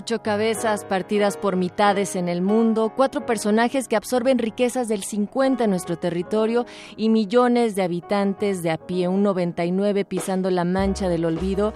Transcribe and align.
Ocho 0.00 0.22
cabezas 0.22 0.86
partidas 0.86 1.36
por 1.36 1.56
mitades 1.56 2.16
en 2.16 2.30
el 2.30 2.40
mundo, 2.40 2.90
cuatro 2.96 3.26
personajes 3.26 3.86
que 3.86 3.96
absorben 3.96 4.38
riquezas 4.38 4.88
del 4.88 5.02
50 5.02 5.64
en 5.64 5.68
nuestro 5.68 5.98
territorio 5.98 6.64
y 6.96 7.10
millones 7.10 7.76
de 7.76 7.82
habitantes 7.82 8.62
de 8.62 8.70
a 8.70 8.78
pie, 8.78 9.08
un 9.08 9.22
99 9.22 10.06
pisando 10.06 10.50
la 10.50 10.64
mancha 10.64 11.10
del 11.10 11.26
olvido 11.26 11.74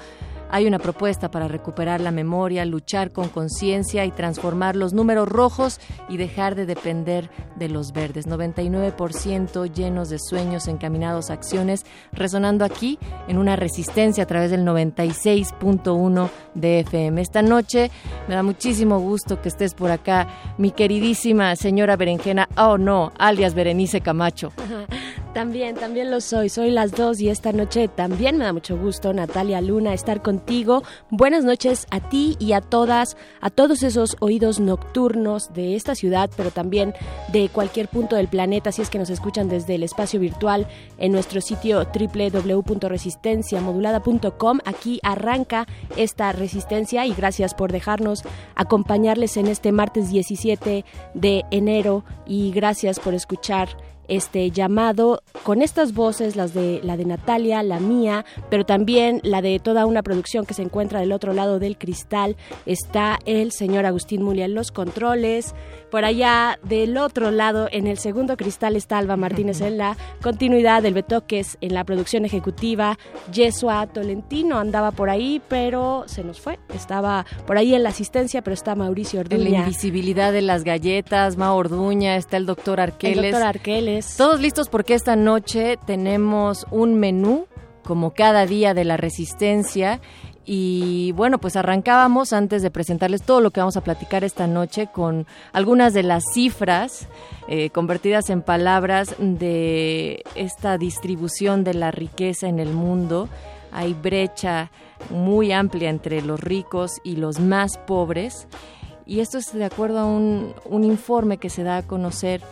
hay 0.51 0.67
una 0.67 0.79
propuesta 0.79 1.31
para 1.31 1.49
recuperar 1.49 2.01
la 2.01 2.11
memoria, 2.11 2.65
luchar 2.65 3.11
con 3.11 3.29
conciencia 3.29 4.05
y 4.05 4.11
transformar 4.11 4.77
los 4.77 4.93
números 4.93 5.29
rojos 5.29 5.81
y 6.09 6.17
dejar 6.17 6.55
de 6.55 6.67
depender 6.67 7.31
de 7.57 7.69
los 7.69 7.93
verdes. 7.93 8.27
99% 8.27 9.73
llenos 9.73 10.09
de 10.09 10.19
sueños 10.19 10.69
encaminados 10.69 11.31
a 11.31 11.35
acciones, 11.35 11.85
resonando 12.13 12.65
aquí 12.65 12.99
en 13.29 13.39
una 13.39 13.57
resistencia 13.57 14.25
a 14.25 14.27
través 14.27 14.51
del 14.51 14.65
96.1 14.65 16.31
de 16.55 16.81
FM. 16.81 17.21
Esta 17.21 17.43
noche 17.43 17.91
me 18.29 18.35
da 18.35 18.43
muchísimo 18.43 19.01
gusto 19.01 19.41
que 19.41 19.49
estés 19.49 19.75
por 19.75 19.91
acá, 19.91 20.29
mi 20.59 20.71
queridísima 20.71 21.57
señora 21.57 21.97
Berenjena, 21.97 22.49
oh 22.57 22.79
no, 22.79 23.13
alias 23.19 23.55
Berenice 23.55 24.01
Camacho. 24.01 24.53
También, 25.35 25.75
también 25.75 26.13
lo 26.13 26.21
soy. 26.21 26.49
Soy 26.49 26.71
las 26.71 26.93
dos 26.93 27.21
y 27.21 27.29
esta 27.29 27.53
noche 27.53 27.89
también 27.89 28.39
me 28.39 28.45
da 28.45 28.53
mucho 28.53 28.79
gusto, 28.79 29.13
Natalia 29.13 29.61
Luna, 29.61 29.93
estar 29.93 30.23
Buenas 31.11 31.45
noches 31.45 31.87
a 31.91 32.01
ti 32.01 32.37
y 32.39 32.53
a 32.53 32.61
todas, 32.61 33.17
a 33.41 33.51
todos 33.51 33.83
esos 33.83 34.17
oídos 34.21 34.61
nocturnos 34.61 35.53
de 35.53 35.75
esta 35.77 35.95
ciudad, 35.95 36.31
pero 36.37 36.51
también 36.51 36.95
de 37.33 37.49
cualquier 37.49 37.89
punto 37.89 38.17
del 38.17 38.29
planeta, 38.29 38.73
si 38.73 38.83
es 38.83 38.91
que 38.91 38.99
nos 38.99 39.09
escuchan 39.11 39.49
desde 39.49 39.75
el 39.75 39.83
espacio 39.83 40.21
virtual 40.21 40.69
en 40.99 41.13
nuestro 41.13 41.41
sitio 41.41 41.85
www.resistenciamodulada.com. 41.85 44.59
Aquí 44.65 45.01
arranca 45.03 45.67
esta 45.97 46.33
resistencia 46.33 47.07
y 47.07 47.15
gracias 47.15 47.55
por 47.55 47.73
dejarnos 47.73 48.23
acompañarles 48.55 49.37
en 49.37 49.49
este 49.49 49.73
martes 49.73 50.11
17 50.11 50.85
de 51.15 51.45
enero 51.51 52.05
y 52.27 52.53
gracias 52.53 53.01
por 53.01 53.15
escuchar 53.15 53.69
este 54.09 54.51
llamado 54.51 55.23
con 55.43 55.63
estas 55.63 55.95
voces, 55.95 56.37
las 56.37 56.55
de 56.55 56.81
la 56.83 56.97
de 56.97 57.05
Natalia, 57.05 57.63
la 57.63 57.81
mía, 57.81 58.25
pero 58.51 58.65
también 58.65 59.21
la 59.23 59.43
de 59.43 59.59
toda 59.59 59.87
una 59.87 60.03
producción 60.03 60.47
que 60.47 60.55
se 60.55 60.63
encuentra 60.63 61.01
del 61.01 61.13
otro 61.13 61.33
lado 61.33 61.59
del 61.59 61.79
cristal. 61.79 62.37
Está 62.67 63.19
el 63.27 63.53
señor 63.53 63.87
Agustín 63.87 64.23
Mulia 64.23 64.45
en 64.45 64.55
los 64.55 64.71
controles. 64.71 65.55
Por 65.91 66.05
allá 66.05 66.59
del 66.65 66.97
otro 66.97 67.31
lado, 67.31 67.69
en 67.71 67.87
el 67.87 67.99
segundo 67.99 68.37
cristal, 68.37 68.75
está 68.75 68.99
Alba 68.99 69.17
Martínez 69.17 69.61
en 69.61 69.79
la 69.79 69.97
continuidad 70.23 70.83
del 70.83 70.95
Betoques 70.95 71.57
en 71.61 71.75
la 71.75 71.85
producción 71.85 72.25
ejecutiva. 72.25 72.99
Yesua 73.33 73.87
Tolentino 73.87 74.59
andaba 74.59 74.91
por 74.91 75.11
ahí, 75.11 75.41
pero 75.49 76.05
se 76.07 76.25
nos 76.25 76.41
fue. 76.41 76.59
Estaba 76.75 77.27
por 77.47 77.59
ahí 77.59 77.75
en 77.75 77.83
la 77.83 77.91
asistencia, 77.91 78.43
pero 78.43 78.55
está 78.55 78.75
Mauricio 78.75 79.21
Orduña. 79.21 79.45
En 79.45 79.53
la 79.53 79.59
invisibilidad 79.61 80.33
de 80.33 80.43
las 80.43 80.65
galletas, 80.65 81.37
Ma 81.37 81.55
Orduña, 81.55 82.17
está 82.17 82.37
el 82.37 82.47
doctor 82.47 82.81
Arqueles. 82.81 83.19
El 83.19 83.31
doctor 83.31 83.43
Arqueles 83.43 83.94
todos 84.17 84.41
listos 84.41 84.69
porque 84.69 84.95
esta 84.95 85.17
noche 85.17 85.79
tenemos 85.87 86.67
un 86.71 86.95
menú 86.99 87.47
como 87.85 88.15
cada 88.15 88.47
día 88.47 88.75
de 88.75 88.85
la 88.85 88.97
resistencia 88.97 90.01
y 90.47 91.13
bueno, 91.13 91.39
pues 91.39 91.57
arrancábamos 91.57 92.33
antes 92.33 92.63
de 92.63 92.71
presentarles 92.71 93.23
todo 93.23 93.41
lo 93.41 93.51
que 93.51 93.61
vamos 93.61 93.77
a 93.77 93.83
platicar 93.83 94.25
esta 94.25 94.47
noche 94.47 94.89
con 94.93 95.27
algunas 95.53 95.95
de 95.95 96.03
las 96.03 96.25
cifras 96.33 97.09
eh, 97.49 97.71
convertidas 97.71 98.29
en 98.31 98.43
palabras 98.43 99.15
de 99.19 100.23
esta 100.35 100.77
distribución 100.77 101.65
de 101.65 101.75
la 101.75 101.91
riqueza 101.91 102.49
en 102.49 102.59
el 102.59 102.73
mundo. 102.73 103.29
Hay 103.73 103.95
brecha 103.95 104.71
muy 105.11 105.51
amplia 105.53 105.89
entre 105.89 106.21
los 106.21 106.41
ricos 106.41 107.01
y 107.05 107.17
los 107.17 107.41
más 107.41 107.79
pobres. 107.79 108.47
Y 109.07 109.21
esto 109.21 109.39
es 109.39 109.53
de 109.53 109.65
acuerdo 109.65 109.99
a 109.99 110.07
un, 110.07 110.55
un 110.65 110.85
informe 110.85 111.39
que 111.39 111.51
se 111.51 111.63
da 111.63 111.79
a 111.79 111.83
conocer 111.83 112.43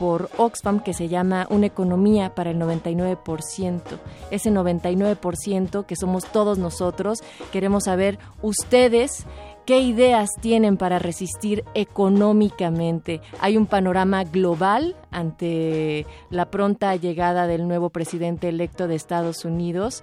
por 0.00 0.30
Oxfam 0.38 0.80
que 0.80 0.94
se 0.94 1.08
llama 1.08 1.46
Una 1.50 1.66
economía 1.66 2.34
para 2.34 2.52
el 2.52 2.58
99%. 2.58 3.82
Ese 4.30 4.50
99% 4.50 5.84
que 5.84 5.94
somos 5.94 6.24
todos 6.24 6.56
nosotros, 6.56 7.18
queremos 7.52 7.84
saber 7.84 8.18
ustedes 8.40 9.26
¿Qué 9.70 9.78
ideas 9.78 10.30
tienen 10.40 10.76
para 10.76 10.98
resistir 10.98 11.62
económicamente? 11.74 13.20
Hay 13.38 13.56
un 13.56 13.66
panorama 13.66 14.24
global 14.24 14.96
ante 15.12 16.06
la 16.28 16.50
pronta 16.50 16.96
llegada 16.96 17.46
del 17.46 17.68
nuevo 17.68 17.90
presidente 17.90 18.48
electo 18.48 18.88
de 18.88 18.96
Estados 18.96 19.44
Unidos 19.44 20.02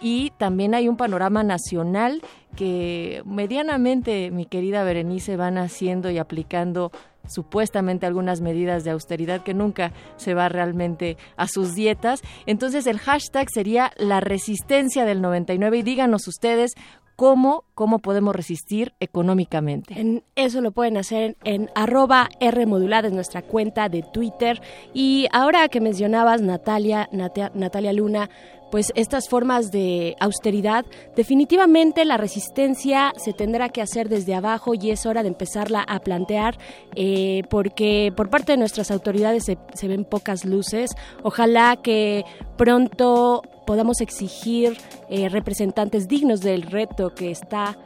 y 0.00 0.30
también 0.38 0.72
hay 0.72 0.86
un 0.86 0.96
panorama 0.96 1.42
nacional 1.42 2.22
que 2.54 3.24
medianamente, 3.26 4.30
mi 4.30 4.46
querida 4.46 4.84
Berenice, 4.84 5.36
van 5.36 5.58
haciendo 5.58 6.12
y 6.12 6.18
aplicando 6.18 6.92
supuestamente 7.26 8.06
algunas 8.06 8.40
medidas 8.40 8.84
de 8.84 8.92
austeridad 8.92 9.42
que 9.42 9.52
nunca 9.52 9.92
se 10.16 10.34
va 10.34 10.48
realmente 10.48 11.16
a 11.36 11.48
sus 11.48 11.74
dietas. 11.74 12.22
Entonces 12.46 12.86
el 12.86 12.98
hashtag 12.98 13.48
sería 13.52 13.90
la 13.96 14.20
resistencia 14.20 15.04
del 15.04 15.20
99 15.20 15.78
y 15.78 15.82
díganos 15.82 16.28
ustedes 16.28 16.74
cómo, 17.18 17.64
cómo 17.74 17.98
podemos 17.98 18.36
resistir 18.36 18.94
económicamente. 19.00 20.00
En 20.00 20.22
eso 20.36 20.60
lo 20.60 20.70
pueden 20.70 20.96
hacer 20.96 21.36
en 21.42 21.68
arroba 21.74 22.28
Rmodulada, 22.40 23.08
es 23.08 23.12
nuestra 23.12 23.42
cuenta 23.42 23.88
de 23.88 24.04
Twitter. 24.04 24.62
Y 24.94 25.26
ahora 25.32 25.68
que 25.68 25.80
mencionabas 25.80 26.42
Natalia, 26.42 27.08
Natalia 27.10 27.92
Luna, 27.92 28.30
pues 28.70 28.92
estas 28.94 29.28
formas 29.28 29.72
de 29.72 30.14
austeridad, 30.20 30.86
definitivamente 31.16 32.04
la 32.04 32.18
resistencia 32.18 33.12
se 33.16 33.32
tendrá 33.32 33.70
que 33.70 33.82
hacer 33.82 34.08
desde 34.08 34.36
abajo 34.36 34.74
y 34.74 34.92
es 34.92 35.04
hora 35.04 35.24
de 35.24 35.28
empezarla 35.30 35.80
a 35.80 35.98
plantear 35.98 36.56
eh, 36.94 37.42
porque 37.50 38.12
por 38.16 38.30
parte 38.30 38.52
de 38.52 38.58
nuestras 38.58 38.92
autoridades 38.92 39.42
se 39.42 39.88
ven 39.88 40.04
pocas 40.04 40.44
luces. 40.44 40.92
Ojalá 41.24 41.78
que 41.82 42.24
pronto 42.56 43.42
podamos 43.68 44.00
exigir 44.00 44.78
eh, 45.10 45.28
representantes 45.28 46.08
dignos 46.08 46.40
del 46.40 46.62
reto 46.62 47.14
que 47.14 47.30
está 47.30 47.76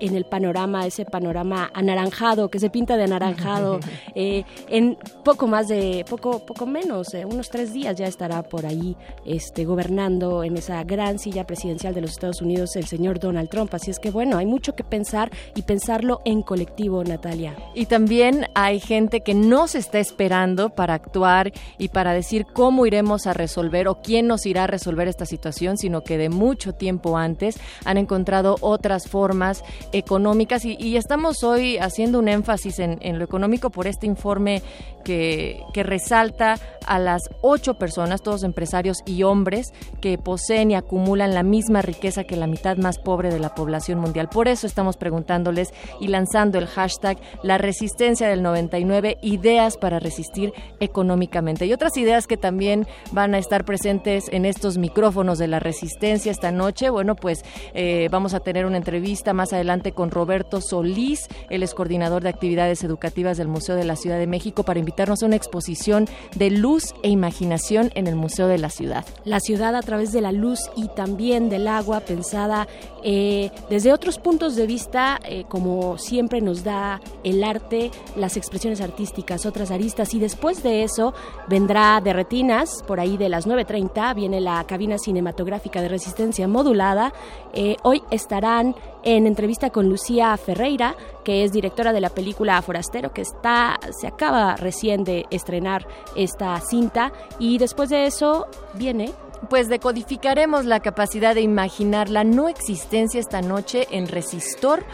en 0.00 0.14
el 0.14 0.24
panorama, 0.24 0.86
ese 0.86 1.04
panorama 1.04 1.70
anaranjado, 1.74 2.48
que 2.48 2.58
se 2.58 2.70
pinta 2.70 2.96
de 2.96 3.04
anaranjado. 3.04 3.80
Eh, 4.14 4.44
en 4.68 4.96
poco 5.22 5.46
más 5.46 5.68
de, 5.68 6.04
poco, 6.08 6.44
poco 6.44 6.66
menos, 6.66 7.14
eh, 7.14 7.24
unos 7.24 7.50
tres 7.50 7.72
días 7.72 7.96
ya 7.96 8.06
estará 8.06 8.42
por 8.42 8.66
ahí 8.66 8.96
este, 9.24 9.64
gobernando 9.64 10.42
en 10.42 10.56
esa 10.56 10.82
gran 10.82 11.18
silla 11.18 11.46
presidencial 11.46 11.94
de 11.94 12.00
los 12.00 12.12
Estados 12.12 12.40
Unidos 12.42 12.74
el 12.76 12.86
señor 12.86 13.20
Donald 13.20 13.48
Trump. 13.48 13.72
Así 13.74 13.90
es 13.90 13.98
que 13.98 14.10
bueno, 14.10 14.38
hay 14.38 14.46
mucho 14.46 14.74
que 14.74 14.82
pensar 14.82 15.30
y 15.54 15.62
pensarlo 15.62 16.20
en 16.24 16.42
colectivo, 16.42 17.04
Natalia. 17.04 17.54
Y 17.74 17.86
también 17.86 18.46
hay 18.54 18.80
gente 18.80 19.20
que 19.20 19.34
no 19.34 19.68
se 19.68 19.78
está 19.78 19.98
esperando 19.98 20.70
para 20.70 20.94
actuar 20.94 21.52
y 21.78 21.88
para 21.88 22.12
decir 22.12 22.46
cómo 22.52 22.86
iremos 22.86 23.26
a 23.26 23.34
resolver 23.34 23.88
o 23.88 24.00
quién 24.02 24.26
nos 24.26 24.46
irá 24.46 24.64
a 24.64 24.66
resolver 24.66 25.06
esta 25.06 25.26
situación, 25.26 25.76
sino 25.76 26.02
que 26.02 26.18
de 26.18 26.28
mucho 26.28 26.72
tiempo 26.72 27.16
antes 27.16 27.58
han 27.84 27.98
encontrado 27.98 28.56
otras 28.60 29.08
formas 29.08 29.47
económicas. 29.92 30.64
Y, 30.64 30.96
estamos 30.96 31.42
hoy 31.44 31.78
haciendo 31.78 32.18
un 32.18 32.28
énfasis 32.28 32.78
en, 32.78 33.18
lo 33.18 33.24
económico 33.24 33.70
por 33.70 33.86
este 33.86 34.06
informe 34.06 34.62
que, 35.04 35.62
resalta 35.74 36.56
a 36.88 36.98
las 36.98 37.22
ocho 37.42 37.74
personas, 37.74 38.22
todos 38.22 38.42
empresarios 38.42 38.98
y 39.06 39.22
hombres, 39.22 39.72
que 40.00 40.18
poseen 40.18 40.70
y 40.70 40.74
acumulan 40.74 41.34
la 41.34 41.42
misma 41.42 41.82
riqueza 41.82 42.24
que 42.24 42.36
la 42.36 42.46
mitad 42.46 42.76
más 42.76 42.98
pobre 42.98 43.30
de 43.30 43.38
la 43.38 43.54
población 43.54 44.00
mundial. 44.00 44.28
Por 44.28 44.48
eso 44.48 44.66
estamos 44.66 44.96
preguntándoles 44.96 45.72
y 46.00 46.08
lanzando 46.08 46.58
el 46.58 46.66
hashtag 46.66 47.18
La 47.42 47.58
Resistencia 47.58 48.28
del 48.28 48.42
99, 48.42 49.18
ideas 49.22 49.76
para 49.76 49.98
resistir 49.98 50.52
económicamente. 50.80 51.66
Y 51.66 51.72
otras 51.72 51.96
ideas 51.96 52.26
que 52.26 52.36
también 52.36 52.86
van 53.12 53.34
a 53.34 53.38
estar 53.38 53.64
presentes 53.64 54.24
en 54.30 54.44
estos 54.44 54.78
micrófonos 54.78 55.38
de 55.38 55.48
la 55.48 55.60
resistencia 55.60 56.32
esta 56.32 56.50
noche. 56.52 56.90
Bueno, 56.90 57.14
pues 57.14 57.44
eh, 57.74 58.08
vamos 58.10 58.34
a 58.34 58.40
tener 58.40 58.66
una 58.66 58.78
entrevista 58.78 59.34
más 59.34 59.52
adelante 59.52 59.92
con 59.92 60.10
Roberto 60.10 60.60
Solís, 60.60 61.28
el 61.50 61.62
es 61.62 61.74
coordinador 61.74 62.22
de 62.22 62.30
actividades 62.30 62.82
educativas 62.82 63.36
del 63.36 63.48
Museo 63.48 63.76
de 63.76 63.84
la 63.84 63.96
Ciudad 63.96 64.18
de 64.18 64.26
México, 64.26 64.62
para 64.62 64.78
invitarnos 64.78 65.22
a 65.22 65.26
una 65.26 65.36
exposición 65.36 66.06
de 66.36 66.50
luz 66.50 66.77
e 67.02 67.10
imaginación 67.10 67.90
en 67.94 68.06
el 68.06 68.16
Museo 68.16 68.46
de 68.46 68.58
la 68.58 68.70
Ciudad. 68.70 69.04
La 69.24 69.40
ciudad 69.40 69.74
a 69.74 69.82
través 69.82 70.12
de 70.12 70.20
la 70.20 70.32
luz 70.32 70.58
y 70.76 70.88
también 70.88 71.48
del 71.48 71.68
agua, 71.68 72.00
pensada 72.00 72.66
eh, 73.02 73.50
desde 73.70 73.92
otros 73.92 74.18
puntos 74.18 74.56
de 74.56 74.66
vista, 74.66 75.18
eh, 75.24 75.44
como 75.48 75.98
siempre 75.98 76.40
nos 76.40 76.64
da 76.64 77.00
el 77.24 77.44
arte, 77.44 77.90
las 78.16 78.36
expresiones 78.36 78.80
artísticas, 78.80 79.46
otras 79.46 79.70
aristas. 79.70 80.14
Y 80.14 80.18
después 80.18 80.62
de 80.62 80.82
eso 80.82 81.14
vendrá 81.48 82.00
de 82.00 82.12
retinas, 82.12 82.82
por 82.86 83.00
ahí 83.00 83.16
de 83.16 83.28
las 83.28 83.46
9.30, 83.46 84.14
viene 84.14 84.40
la 84.40 84.64
cabina 84.64 84.98
cinematográfica 84.98 85.80
de 85.80 85.88
resistencia 85.88 86.48
modulada. 86.48 87.12
Eh, 87.52 87.76
hoy 87.82 88.02
estarán 88.10 88.74
en 89.02 89.26
entrevista 89.26 89.70
con 89.70 89.88
Lucía 89.88 90.36
Ferreira, 90.36 90.96
que 91.24 91.44
es 91.44 91.52
directora 91.52 91.92
de 91.92 92.00
la 92.00 92.10
película 92.10 92.60
Forastero, 92.62 93.12
que 93.12 93.22
está, 93.22 93.78
se 93.98 94.06
acaba 94.06 94.56
recién 94.56 95.04
de 95.04 95.26
estrenar 95.30 95.86
esta 96.16 96.58
cinta. 96.60 97.12
Y 97.38 97.58
después 97.58 97.88
de 97.90 98.06
eso 98.06 98.46
viene 98.74 99.12
pues 99.50 99.68
decodificaremos 99.68 100.64
la 100.64 100.80
capacidad 100.80 101.34
de 101.34 101.42
imaginar 101.42 102.08
la 102.08 102.24
no 102.24 102.48
existencia 102.48 103.20
esta 103.20 103.40
noche 103.40 103.86
en 103.90 104.08
Resistor, 104.08 104.84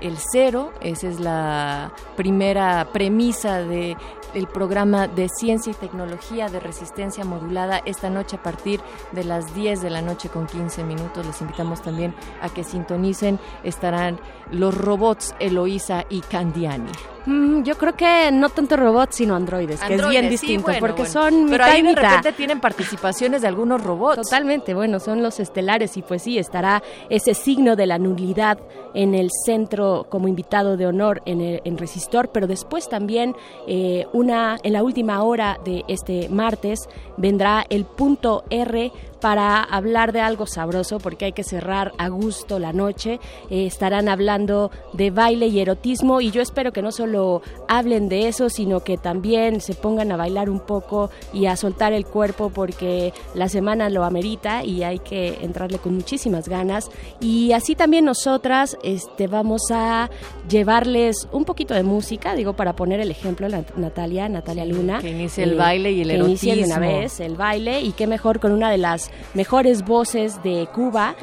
el 0.00 0.16
cero, 0.18 0.72
esa 0.82 1.08
es 1.08 1.20
la 1.20 1.92
primera 2.16 2.88
premisa 2.92 3.60
de 3.60 3.96
el 4.34 4.46
programa 4.46 5.08
de 5.08 5.28
ciencia 5.28 5.72
y 5.72 5.74
tecnología 5.74 6.48
de 6.48 6.60
resistencia 6.60 7.24
modulada 7.24 7.78
esta 7.84 8.10
noche 8.10 8.36
a 8.36 8.42
partir 8.42 8.80
de 9.12 9.24
las 9.24 9.54
10 9.54 9.80
de 9.80 9.90
la 9.90 10.02
noche 10.02 10.28
con 10.28 10.46
15 10.46 10.84
minutos. 10.84 11.26
Les 11.26 11.40
invitamos 11.40 11.82
también 11.82 12.14
a 12.40 12.48
que 12.48 12.64
sintonicen. 12.64 13.38
Estarán 13.62 14.20
los 14.50 14.76
robots 14.76 15.34
Eloísa 15.38 16.04
y 16.08 16.20
Candiani. 16.20 17.13
Mm, 17.26 17.62
yo 17.62 17.76
creo 17.76 17.94
que 17.94 18.30
no 18.32 18.48
tanto 18.50 18.76
robots, 18.76 19.16
sino 19.16 19.34
androides, 19.34 19.80
que 19.80 19.94
es 19.94 20.08
bien 20.08 20.28
distinto, 20.28 20.70
porque 20.78 21.06
son 21.06 21.46
Pero 21.48 21.64
ahí 21.64 21.82
de 21.82 21.94
repente 21.94 22.32
tienen 22.32 22.60
participaciones 22.60 23.42
de 23.42 23.48
algunos 23.48 23.82
robots. 23.82 24.16
Totalmente, 24.22 24.74
bueno, 24.74 25.00
son 25.00 25.22
los 25.22 25.40
estelares 25.40 25.96
y 25.96 26.02
pues 26.02 26.22
sí, 26.22 26.38
estará 26.38 26.82
ese 27.08 27.34
signo 27.34 27.76
de 27.76 27.86
la 27.86 27.98
nulidad 27.98 28.58
en 28.92 29.14
el 29.14 29.30
centro 29.44 30.06
como 30.08 30.28
invitado 30.28 30.76
de 30.76 30.86
honor 30.86 31.22
en, 31.24 31.40
el, 31.40 31.62
en 31.64 31.78
Resistor, 31.78 32.28
pero 32.28 32.46
después 32.46 32.88
también 32.88 33.34
eh, 33.66 34.06
una 34.12 34.58
en 34.62 34.72
la 34.72 34.82
última 34.82 35.22
hora 35.22 35.58
de 35.64 35.84
este 35.88 36.28
martes 36.28 36.88
vendrá 37.16 37.64
el 37.70 37.84
punto 37.84 38.44
R 38.50 38.92
para 39.24 39.62
hablar 39.62 40.12
de 40.12 40.20
algo 40.20 40.46
sabroso, 40.46 40.98
porque 40.98 41.24
hay 41.24 41.32
que 41.32 41.44
cerrar 41.44 41.92
a 41.96 42.08
gusto 42.08 42.58
la 42.58 42.74
noche. 42.74 43.20
Eh, 43.48 43.64
estarán 43.64 44.10
hablando 44.10 44.70
de 44.92 45.10
baile 45.10 45.46
y 45.46 45.60
erotismo 45.60 46.20
y 46.20 46.30
yo 46.30 46.42
espero 46.42 46.74
que 46.74 46.82
no 46.82 46.92
solo 46.92 47.40
hablen 47.66 48.10
de 48.10 48.28
eso, 48.28 48.50
sino 48.50 48.80
que 48.80 48.98
también 48.98 49.62
se 49.62 49.72
pongan 49.72 50.12
a 50.12 50.18
bailar 50.18 50.50
un 50.50 50.60
poco 50.60 51.08
y 51.32 51.46
a 51.46 51.56
soltar 51.56 51.94
el 51.94 52.04
cuerpo 52.04 52.50
porque 52.50 53.14
la 53.34 53.48
semana 53.48 53.88
lo 53.88 54.04
amerita 54.04 54.62
y 54.62 54.82
hay 54.82 54.98
que 54.98 55.38
entrarle 55.40 55.78
con 55.78 55.94
muchísimas 55.94 56.46
ganas. 56.46 56.90
Y 57.18 57.52
así 57.52 57.74
también 57.74 58.04
nosotras 58.04 58.76
este, 58.82 59.26
vamos 59.26 59.62
a 59.70 60.10
llevarles 60.50 61.28
un 61.32 61.46
poquito 61.46 61.72
de 61.72 61.82
música, 61.82 62.34
digo, 62.34 62.52
para 62.52 62.76
poner 62.76 63.00
el 63.00 63.10
ejemplo, 63.10 63.48
la, 63.48 63.64
Natalia, 63.74 64.28
Natalia 64.28 64.66
Luna. 64.66 64.98
Que 64.98 65.12
inicie 65.12 65.44
el 65.44 65.54
eh, 65.54 65.56
baile 65.56 65.92
y 65.92 66.02
el 66.02 66.10
erotismo. 66.10 66.40
Que 66.40 66.46
inicie 66.46 66.56
de 66.56 66.64
una 66.64 66.78
vez 66.78 67.20
el 67.20 67.36
baile 67.36 67.80
y 67.80 67.92
qué 67.92 68.06
mejor 68.06 68.38
con 68.38 68.52
una 68.52 68.70
de 68.70 68.76
las 68.76 69.10
mejores 69.34 69.84
voces 69.84 70.42
de 70.42 70.68
Cuba. 70.72 71.16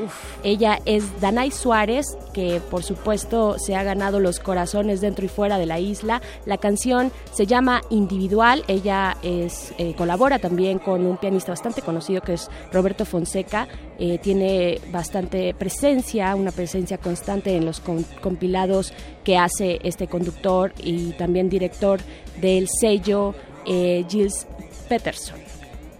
Ella 0.44 0.80
es 0.86 1.20
Danay 1.22 1.52
Suárez, 1.52 2.06
que 2.34 2.62
por 2.70 2.84
supuesto 2.84 3.58
se 3.58 3.76
ha 3.76 3.84
ganado 3.84 4.20
los 4.20 4.40
corazones 4.40 5.02
dentro 5.02 5.26
y 5.26 5.30
fuera 5.30 5.58
de 5.58 5.66
la 5.66 5.80
isla. 5.80 6.22
La 6.46 6.58
canción 6.58 7.12
se 7.34 7.46
llama 7.46 7.82
Individual. 7.90 8.64
Ella 8.68 9.18
es 9.24 9.74
eh, 9.78 9.94
colabora 9.96 10.40
también 10.40 10.80
con 10.80 11.06
un 11.06 11.18
pianista 11.18 11.52
bastante 11.52 11.82
conocido 11.82 12.22
que 12.22 12.34
es 12.34 12.50
Roberto 12.72 13.06
Fonseca. 13.06 13.68
Eh, 14.00 14.18
tiene 14.18 14.80
bastante 14.92 15.54
presencia, 15.54 16.36
una 16.36 16.52
presencia 16.52 16.98
constante 16.98 17.56
en 17.56 17.66
los 17.66 17.82
compilados 18.22 18.94
que 19.24 19.38
hace 19.38 19.80
este 19.84 20.08
conductor 20.08 20.74
y 20.78 21.12
también 21.14 21.50
director 21.50 22.00
del 22.40 22.68
sello 22.68 23.36
eh, 23.66 24.04
Gilles 24.10 24.48
Peterson 24.90 25.51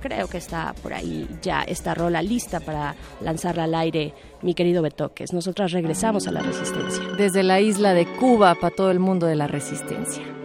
creo 0.02 0.28
que 0.28 0.38
está 0.38 0.74
por 0.82 0.94
ahí 0.94 1.28
ya 1.42 1.62
esta 1.62 1.94
rola 1.94 2.22
lista 2.22 2.60
para 2.60 2.96
lanzarla 3.22 3.64
al 3.64 3.76
aire, 3.76 4.14
mi 4.42 4.54
querido 4.54 4.82
Betoques. 4.82 5.32
Nosotras 5.34 5.72
regresamos 5.72 6.28
a 6.28 6.32
la 6.32 6.42
resistencia. 6.42 7.04
Desde 7.18 7.44
la 7.44 7.62
isla 7.62 7.94
de 7.94 8.06
Cuba 8.18 8.56
para 8.56 8.76
todo 8.76 8.92
el 8.92 9.00
mundo 9.00 9.28
de 9.28 9.36
la 9.36 9.48
resistencia. 9.48 10.41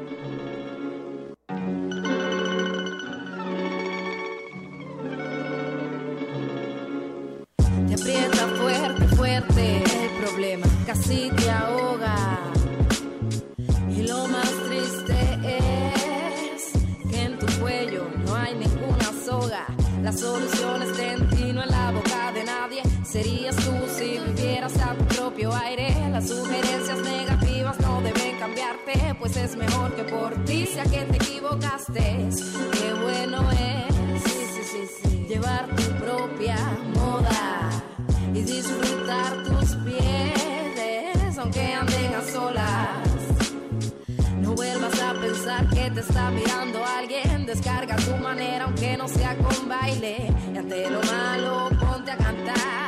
La 20.07 20.13
solución 20.13 20.83
está 20.83 21.15
en 21.15 21.29
ti, 21.31 21.53
no 21.53 21.65
en 21.65 21.69
la 21.69 21.91
boca 21.91 22.31
de 22.31 22.45
nadie. 22.45 22.81
Serías 23.03 23.57
tú 23.57 23.73
si 23.89 24.21
vivieras 24.21 24.79
a 24.79 24.95
tu 24.95 25.05
propio 25.05 25.53
aire. 25.53 25.93
Las 26.13 26.29
sugerencias 26.29 26.99
negativas 27.01 27.81
no 27.81 28.01
deben 28.01 28.39
cambiarte, 28.39 29.17
pues 29.19 29.37
es 29.37 29.57
mejor 29.57 29.97
que 29.97 30.05
por 30.05 30.33
ti 30.45 30.65
sea 30.65 30.85
que 30.85 31.01
te 31.07 31.17
equivocaste. 31.17 32.29
Qué 32.73 32.95
bueno 33.03 33.51
es 33.51 35.29
llevar 35.29 35.67
tu 35.75 35.83
propia 36.05 36.57
moda 36.95 37.71
y 38.33 38.43
disfrutar 38.43 39.43
tus 39.43 39.75
pies, 39.87 40.36
que 45.73 45.91
te 45.93 46.01
está 46.01 46.31
mirando 46.31 46.85
alguien. 46.85 47.47
Descarga 47.47 47.95
tu 47.97 48.17
manera, 48.17 48.65
aunque 48.65 48.97
no 48.97 49.07
sea 49.07 49.37
con 49.37 49.69
baile. 49.69 50.29
Y 50.53 50.59
ante 50.59 50.91
lo 50.91 51.01
malo, 51.03 51.69
ponte 51.79 52.11
a 52.11 52.17
cantar. 52.17 52.86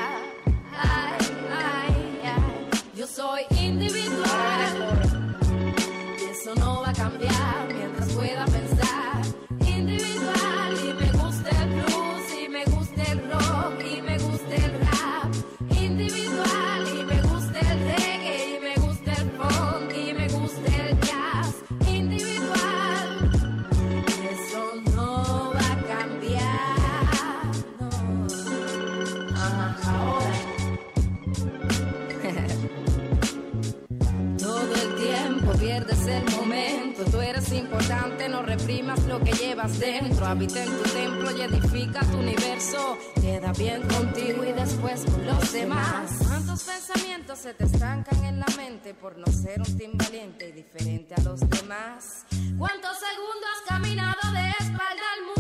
Lo 38.69 39.19
que 39.21 39.33
llevas 39.33 39.79
dentro. 39.79 40.27
Habita 40.27 40.63
en 40.63 40.77
tu 40.77 40.83
templo 40.91 41.31
y 41.31 41.41
edifica 41.41 42.01
tu 42.01 42.19
universo. 42.19 42.99
Queda 43.15 43.53
bien 43.53 43.83
contigo 43.89 44.45
y 44.45 44.53
después 44.53 45.05
con 45.07 45.25
los 45.25 45.53
demás. 45.53 46.11
¿Cuántos 46.19 46.65
pensamientos 46.65 47.39
se 47.39 47.55
te 47.55 47.65
estancan 47.65 48.23
en 48.25 48.41
la 48.41 48.47
mente 48.59 48.93
por 48.93 49.17
no 49.17 49.27
ser 49.33 49.61
un 49.61 49.79
team 49.79 49.93
valiente 49.97 50.51
y 50.51 50.53
diferente 50.53 51.15
a 51.15 51.23
los 51.23 51.41
demás? 51.49 52.27
¿Cuántos 52.59 52.99
segundos 52.99 53.49
has 53.57 53.69
caminado 53.69 54.33
de 54.33 54.51
espalda 54.51 55.05
al 55.17 55.25
mundo? 55.25 55.38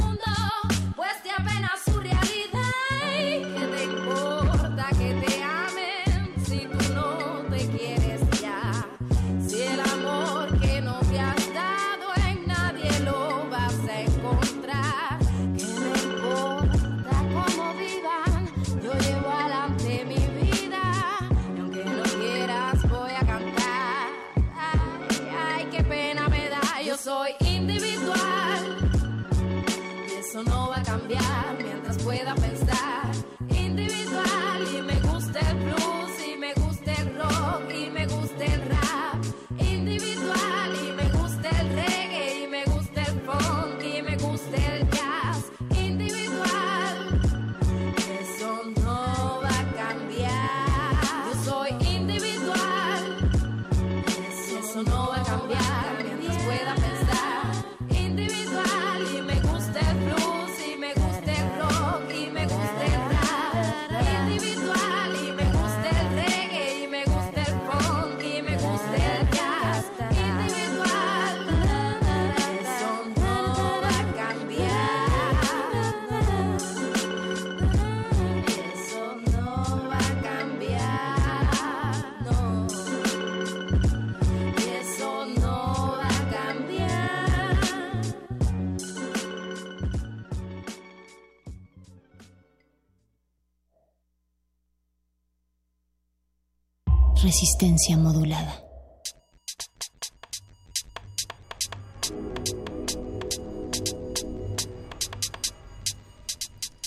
Resistencia 97.28 97.98
modulada. 97.98 98.64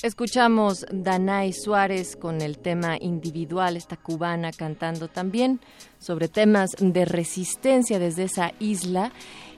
Escuchamos 0.01 0.87
Danay 0.91 1.53
Suárez 1.53 2.15
con 2.15 2.41
el 2.41 2.57
tema 2.57 2.97
individual, 2.99 3.77
esta 3.77 3.97
cubana 3.97 4.51
cantando 4.51 5.09
también 5.09 5.59
sobre 5.99 6.27
temas 6.27 6.71
de 6.79 7.05
resistencia 7.05 7.99
desde 7.99 8.23
esa 8.23 8.53
isla. 8.57 9.11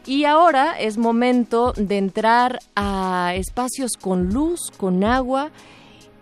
Y 0.06 0.26
ahora 0.26 0.78
es 0.78 0.98
momento 0.98 1.72
de 1.78 1.98
entrar 1.98 2.60
a 2.76 3.36
espacios 3.38 3.92
con 3.94 4.34
luz, 4.34 4.60
con 4.76 5.06
agua 5.06 5.50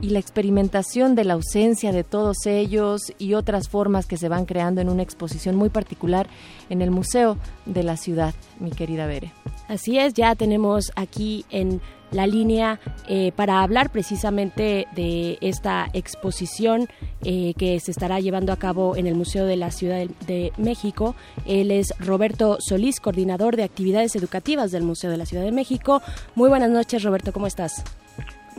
y 0.02 0.10
la 0.10 0.20
experimentación 0.20 1.16
de 1.16 1.26
la 1.26 1.34
ausencia 1.34 1.92
de 1.92 2.04
todos 2.04 2.46
ellos 2.46 3.14
y 3.20 3.36
otras 3.36 3.70
formas 3.70 4.06
que 4.08 4.18
se 4.18 4.30
van 4.30 4.46
creando 4.46 4.82
en 4.82 4.90
una 4.90 5.04
exposición 5.04 5.56
muy 5.56 5.70
particular 5.70 6.28
en 6.70 6.82
el 6.82 6.92
Museo 6.92 7.38
de 7.66 7.84
la 7.84 7.98
Ciudad, 7.98 8.34
mi 8.60 8.72
querida 8.72 9.06
Bere. 9.06 9.32
Así 9.68 9.98
es, 9.98 10.14
ya 10.14 10.36
tenemos 10.36 10.92
aquí 10.96 11.46
en 11.50 11.82
la 12.12 12.28
línea 12.28 12.80
eh, 13.08 13.32
para 13.36 13.64
hablar 13.64 13.90
precisamente 13.90 14.88
de 14.96 15.38
esta 15.42 15.88
exposición 15.94 16.90
eh, 17.24 17.54
que 17.58 17.80
se 17.80 17.92
estará 17.92 18.20
llevando 18.20 18.52
a 18.52 18.58
cabo 18.58 18.96
en 18.96 19.08
el 19.08 19.16
Museo 19.16 19.46
de 19.46 19.56
la 19.56 19.72
Ciudad 19.72 20.06
de, 20.28 20.52
México. 20.58 21.16
Él 21.46 21.72
es 21.72 21.94
Roberto 22.00 22.58
Solís, 22.60 23.00
coordinador 23.00 23.56
de 23.56 23.64
actividades 23.64 24.16
educativas 24.16 24.72
del 24.72 24.84
Museo 24.84 25.10
de 25.10 25.18
la 25.18 25.26
Ciudad 25.26 25.44
de 25.44 25.52
México. 25.52 26.02
Muy 26.36 26.50
buenas 26.50 26.70
noches, 26.70 27.04
Roberto, 27.04 27.32
¿cómo 27.32 27.48
estás? 27.48 27.84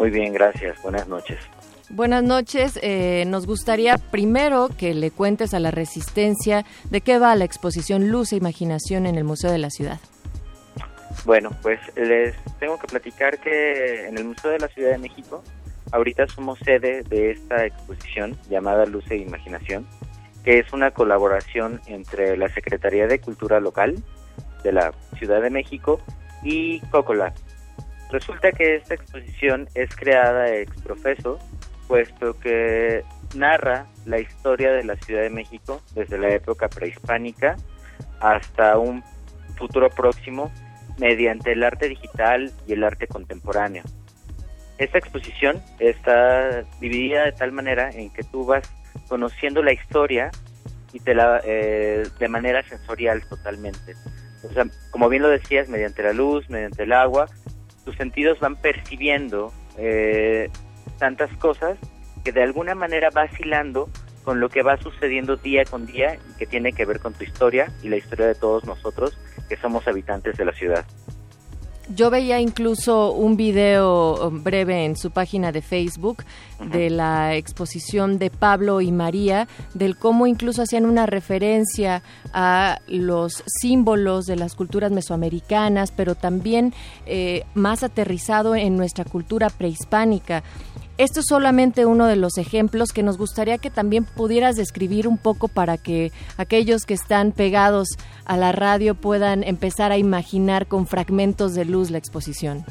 Muy 0.03 0.11
bien, 0.11 0.33
gracias. 0.33 0.83
Buenas 0.83 1.07
noches. 1.07 1.39
Buenas 1.89 2.25
noches. 2.25 2.77
Eh, 2.83 3.23
nos 3.29 3.47
gustaría 3.47 3.99
primero 3.99 4.69
que 4.77 4.95
le 4.95 5.13
cuentes 5.13 5.55
a 5.55 5.61
la 5.61 5.71
Resistencia 5.71 6.65
de 6.91 7.03
qué 7.03 7.21
va 7.21 7.37
la 7.37 7.45
exposición 7.45 8.09
Luz 8.09 8.33
e 8.33 8.37
Imaginación 8.37 9.07
en 9.07 9.15
el 9.15 9.23
Museo 9.23 9.53
de 9.53 9.59
la 9.59 9.71
Ciudad. 9.71 10.01
Bueno, 11.25 11.51
pues 11.63 11.79
les 11.95 12.35
tengo 12.59 12.81
que 12.81 12.89
platicar 12.89 13.39
que 13.39 14.09
en 14.09 14.19
el 14.19 14.25
Museo 14.25 14.51
de 14.51 14.59
la 14.59 14.67
Ciudad 14.67 14.91
de 14.91 14.99
México 14.99 15.45
ahorita 15.93 16.27
somos 16.27 16.59
sede 16.59 17.05
de 17.05 17.31
esta 17.31 17.65
exposición 17.65 18.37
llamada 18.51 18.87
Luz 18.87 19.09
e 19.09 19.19
Imaginación, 19.19 19.87
que 20.43 20.59
es 20.59 20.73
una 20.73 20.91
colaboración 20.91 21.81
entre 21.87 22.37
la 22.37 22.49
Secretaría 22.49 23.07
de 23.07 23.21
Cultura 23.21 23.61
Local 23.61 24.03
de 24.65 24.73
la 24.73 24.93
Ciudad 25.17 25.41
de 25.41 25.51
México 25.51 26.01
y 26.43 26.81
Cocolab. 26.91 27.35
Resulta 28.13 28.53
que 28.53 28.77
esta 28.77 28.93
exposición 28.95 29.69
es 29.75 29.97
creada 29.97 30.55
ex 30.55 30.83
profeso, 30.83 31.39
puesto 31.89 32.39
que 32.39 33.03
narra 33.35 33.87
la 34.05 34.21
historia 34.21 34.71
de 34.73 34.85
la 34.85 34.97
Ciudad 34.97 35.23
de 35.23 35.31
México 35.31 35.81
desde 35.95 36.19
la 36.19 36.29
época 36.29 36.69
prehispánica 36.69 37.57
hasta 38.21 38.77
un 38.77 39.03
futuro 39.57 39.89
próximo 39.89 40.53
mediante 40.99 41.53
el 41.53 41.65
arte 41.65 41.89
digital 41.89 42.53
y 42.67 42.75
el 42.75 42.85
arte 42.85 43.07
contemporáneo. 43.07 43.83
Esta 44.77 44.99
exposición 44.99 45.63
está 45.79 46.65
dividida 46.81 47.25
de 47.25 47.33
tal 47.33 47.53
manera 47.53 47.89
en 47.89 48.11
que 48.11 48.25
tú 48.25 48.45
vas 48.45 48.71
conociendo 49.09 49.63
la 49.63 49.73
historia 49.73 50.31
y 50.93 51.01
te 51.01 51.15
la, 51.15 51.41
eh, 51.47 52.03
de 52.19 52.29
manera 52.29 52.63
sensorial 52.63 53.27
totalmente. 53.27 53.95
O 54.43 54.53
sea, 54.53 54.67
como 54.91 55.09
bien 55.09 55.23
lo 55.23 55.31
decías, 55.31 55.71
mediante 55.71 56.03
la 56.03 56.13
luz, 56.13 56.51
mediante 56.51 56.83
el 56.83 56.93
agua, 56.93 57.27
tus 57.85 57.97
sentidos 57.97 58.39
van 58.41 58.57
percibiendo 58.57 59.53
eh, 59.77 60.51
tantas 60.99 61.35
cosas 61.39 61.79
que 62.25 62.33
de 62.33 62.43
alguna 62.43 62.75
manera 62.75 63.11
va 63.11 63.29
hilando 63.39 63.89
con 64.25 64.41
lo 64.41 64.49
que 64.49 64.63
va 64.63 64.77
sucediendo 64.77 65.37
día 65.37 65.65
con 65.65 65.87
día 65.87 66.15
y 66.15 66.39
que 66.39 66.47
tiene 66.47 66.73
que 66.73 66.85
ver 66.85 67.01
con 67.01 67.13
tu 67.13 67.25
historia 67.25 67.73
y 67.83 67.89
la 67.89 67.97
historia 67.97 68.27
de 68.27 68.35
todos 68.35 68.65
nosotros 68.65 69.19
que 69.49 69.57
somos 69.57 69.87
habitantes 69.89 70.37
de 70.37 70.45
la 70.45 70.53
ciudad. 70.53 70.85
Yo 71.95 72.11
veía 72.11 72.41
incluso 72.41 73.13
un 73.13 73.37
video 73.37 74.31
breve 74.31 74.85
en 74.85 74.97
su 74.97 75.11
página 75.11 75.53
de 75.53 75.61
Facebook 75.61 76.25
de 76.71 76.91
la 76.91 77.35
exposición 77.35 78.19
de 78.19 78.31
Pablo 78.31 78.81
y 78.81 78.93
María, 78.93 79.47
del 79.75 79.97
cómo 79.97 80.27
incluso 80.27 80.63
hacían 80.63 80.87
una 80.87 81.07
referencia 81.07 82.03
a 82.33 82.79
los 82.87 83.43
símbolos 83.47 84.27
de 84.27 84.37
las 84.37 84.55
culturas 84.55 84.91
mesoamericanas, 84.91 85.93
pero 85.93 86.15
también 86.15 86.73
eh, 87.05 87.45
más 87.55 87.83
aterrizado 87.83 88.55
en 88.55 88.77
nuestra 88.77 89.05
cultura 89.05 89.51
prehispánica. 89.51 90.43
Esto 90.99 91.21
es 91.21 91.27
solamente 91.27 91.87
uno 91.87 92.07
de 92.07 92.17
los 92.17 92.37
ejemplos 92.37 92.93
que 92.93 93.03
nos 93.03 93.17
gustaría 93.17 93.57
que 93.57 93.71
también 93.71 94.05
pudieras 94.05 94.57
describir 94.57 95.09
un 95.09 95.17
poco 95.17 95.49
para 95.49 95.79
que 95.79 96.13
aquellos 96.37 96.85
que 96.85 96.93
están 96.93 97.33
pegados 97.33 97.89
a 98.27 98.37
la 98.37 98.53
radio 98.53 98.95
puedan 98.95 99.43
empezar 99.43 99.91
a 99.91 99.97
imaginar 99.97 100.67
con 100.67 100.87
fragmentos 100.87 101.55
de 101.55 101.65
luz 101.65 101.91
la 101.91 101.97
exposición. 101.97 102.65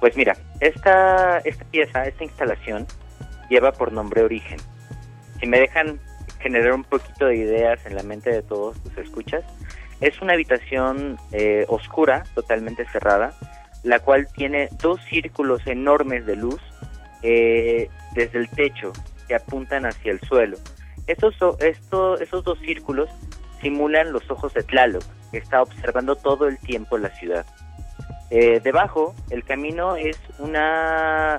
Pues 0.00 0.16
mira, 0.16 0.36
esta, 0.60 1.38
esta 1.38 1.64
pieza, 1.66 2.04
esta 2.04 2.24
instalación, 2.24 2.86
lleva 3.48 3.70
por 3.72 3.92
nombre 3.92 4.22
Origen. 4.22 4.58
Si 5.38 5.46
me 5.46 5.60
dejan 5.60 6.00
generar 6.40 6.72
un 6.72 6.84
poquito 6.84 7.26
de 7.26 7.36
ideas 7.36 7.84
en 7.86 7.94
la 7.94 8.02
mente 8.02 8.30
de 8.30 8.42
todos 8.42 8.82
tus 8.82 8.98
escuchas, 8.98 9.44
es 10.00 10.20
una 10.20 10.32
habitación 10.32 11.16
eh, 11.30 11.64
oscura, 11.68 12.24
totalmente 12.34 12.86
cerrada, 12.90 13.34
la 13.84 14.00
cual 14.00 14.26
tiene 14.34 14.68
dos 14.82 15.00
círculos 15.08 15.64
enormes 15.66 16.26
de 16.26 16.36
luz 16.36 16.60
eh, 17.22 17.88
desde 18.14 18.38
el 18.38 18.48
techo 18.48 18.92
que 19.28 19.34
apuntan 19.34 19.86
hacia 19.86 20.12
el 20.12 20.20
suelo. 20.20 20.56
Esos 21.06 21.34
dos 21.38 22.58
círculos 22.60 23.08
simulan 23.60 24.12
los 24.12 24.28
ojos 24.30 24.54
de 24.54 24.62
Tlaloc, 24.62 25.04
que 25.30 25.38
está 25.38 25.62
observando 25.62 26.16
todo 26.16 26.46
el 26.46 26.58
tiempo 26.58 26.98
la 26.98 27.10
ciudad. 27.10 27.46
Eh, 28.30 28.60
debajo, 28.62 29.14
el 29.30 29.44
camino 29.44 29.96
es 29.96 30.18
una 30.38 31.38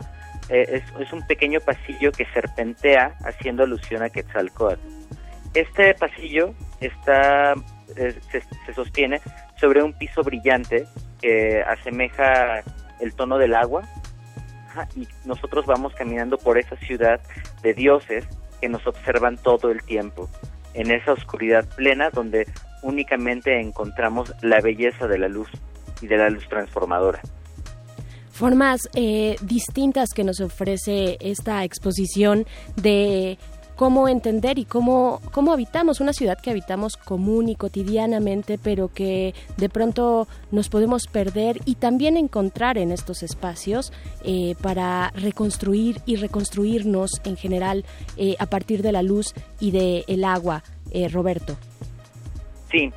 eh, 0.49 0.83
es, 0.99 1.13
un 1.13 1.25
pequeño 1.25 1.61
pasillo 1.61 2.11
que 2.11 2.25
serpentea 2.33 3.15
haciendo 3.23 3.63
alusión 3.63 4.03
a 4.03 4.09
Quetzalcoatl. 4.09 4.81
Este 5.53 5.93
pasillo 5.93 6.53
está 6.81 7.55
se, 7.95 8.11
se, 8.31 8.73
sostiene 8.73 9.21
sobre 9.59 9.83
un 9.83 9.93
piso 9.93 10.23
brillante 10.23 10.85
que 11.21 11.61
asemeja 11.61 12.63
el 12.99 13.13
tono 13.15 13.37
del 13.37 13.55
agua 13.55 13.83
y 14.95 15.07
nosotros 15.25 15.65
vamos 15.65 15.93
caminando 15.93 16.37
por 16.37 16.57
esa 16.57 16.75
ciudad 16.77 17.21
de 17.61 17.73
dioses 17.73 18.25
que 18.59 18.69
nos 18.69 18.85
observan 18.85 19.37
todo 19.37 19.71
el 19.71 19.81
tiempo, 19.83 20.29
en 20.73 20.91
esa 20.91 21.13
oscuridad 21.13 21.67
plena 21.75 22.09
donde 22.09 22.47
únicamente 22.83 23.59
encontramos 23.59 24.33
la 24.41 24.61
belleza 24.61 25.07
de 25.07 25.17
la 25.17 25.27
luz 25.27 25.49
y 26.01 26.07
de 26.07 26.17
la 26.17 26.29
luz 26.29 26.47
transformadora. 26.47 27.21
Formas 28.31 28.89
eh, 28.95 29.35
distintas 29.41 30.09
que 30.15 30.23
nos 30.23 30.39
ofrece 30.39 31.17
esta 31.19 31.63
exposición 31.63 32.45
de 32.75 33.37
cómo 33.81 34.07
entender 34.07 34.59
y 34.59 34.65
cómo, 34.65 35.19
cómo 35.31 35.51
habitamos 35.51 36.01
una 36.01 36.13
ciudad 36.13 36.39
que 36.39 36.51
habitamos 36.51 36.97
común 36.97 37.49
y 37.49 37.55
cotidianamente, 37.55 38.59
pero 38.63 38.93
que 38.93 39.33
de 39.57 39.69
pronto 39.69 40.27
nos 40.51 40.69
podemos 40.69 41.07
perder 41.07 41.57
y 41.65 41.73
también 41.73 42.15
encontrar 42.15 42.77
en 42.77 42.91
estos 42.91 43.23
espacios 43.23 43.91
eh, 44.23 44.53
para 44.61 45.09
reconstruir 45.15 45.97
y 46.05 46.17
reconstruirnos 46.17 47.09
en 47.23 47.37
general 47.37 47.83
eh, 48.17 48.35
a 48.37 48.45
partir 48.45 48.83
de 48.83 48.91
la 48.91 49.01
luz 49.01 49.33
y 49.59 49.71
del 49.71 50.03
el 50.07 50.25
agua. 50.25 50.63
Eh, 50.91 51.07
Roberto. 51.07 51.57
Sí, 52.69 52.93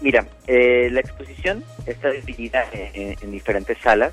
mira, 0.00 0.24
la 0.46 1.00
exposición 1.00 1.64
está 1.84 2.12
dividida 2.12 2.64
en, 2.72 3.32
diferentes 3.32 3.76
salas, 3.78 4.12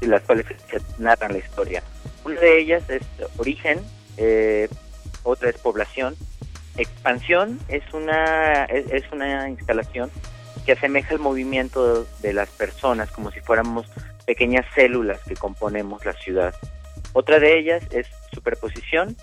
en 0.00 0.10
las 0.10 0.22
cuales 0.22 0.46
se 0.68 0.80
narran 0.98 1.30
la 1.30 1.38
historia. 1.38 1.80
Una 2.24 2.40
de 2.40 2.58
ellas 2.58 2.90
es 2.90 3.02
origen, 3.38 3.78
otra 5.24 5.50
es 5.50 5.58
población. 5.58 6.14
Expansión 6.76 7.58
es 7.68 7.82
una, 7.92 8.64
es, 8.64 9.04
una 9.12 9.48
instalación 9.48 10.10
que 10.64 10.72
asemeja 10.72 11.14
el 11.14 11.20
movimiento 11.20 12.04
de 12.22 12.32
las 12.32 12.48
personas, 12.50 13.10
como 13.10 13.30
si 13.30 13.40
fuéramos 13.40 13.86
pequeñas 14.24 14.64
células 14.74 15.20
que 15.24 15.34
componemos 15.34 16.04
la 16.04 16.12
ciudad. 16.14 16.54
Otra 17.12 17.38
de 17.38 17.58
ellas 17.58 17.82
es 17.90 18.06
superposición, 18.32 19.16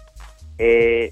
eh, 0.57 1.11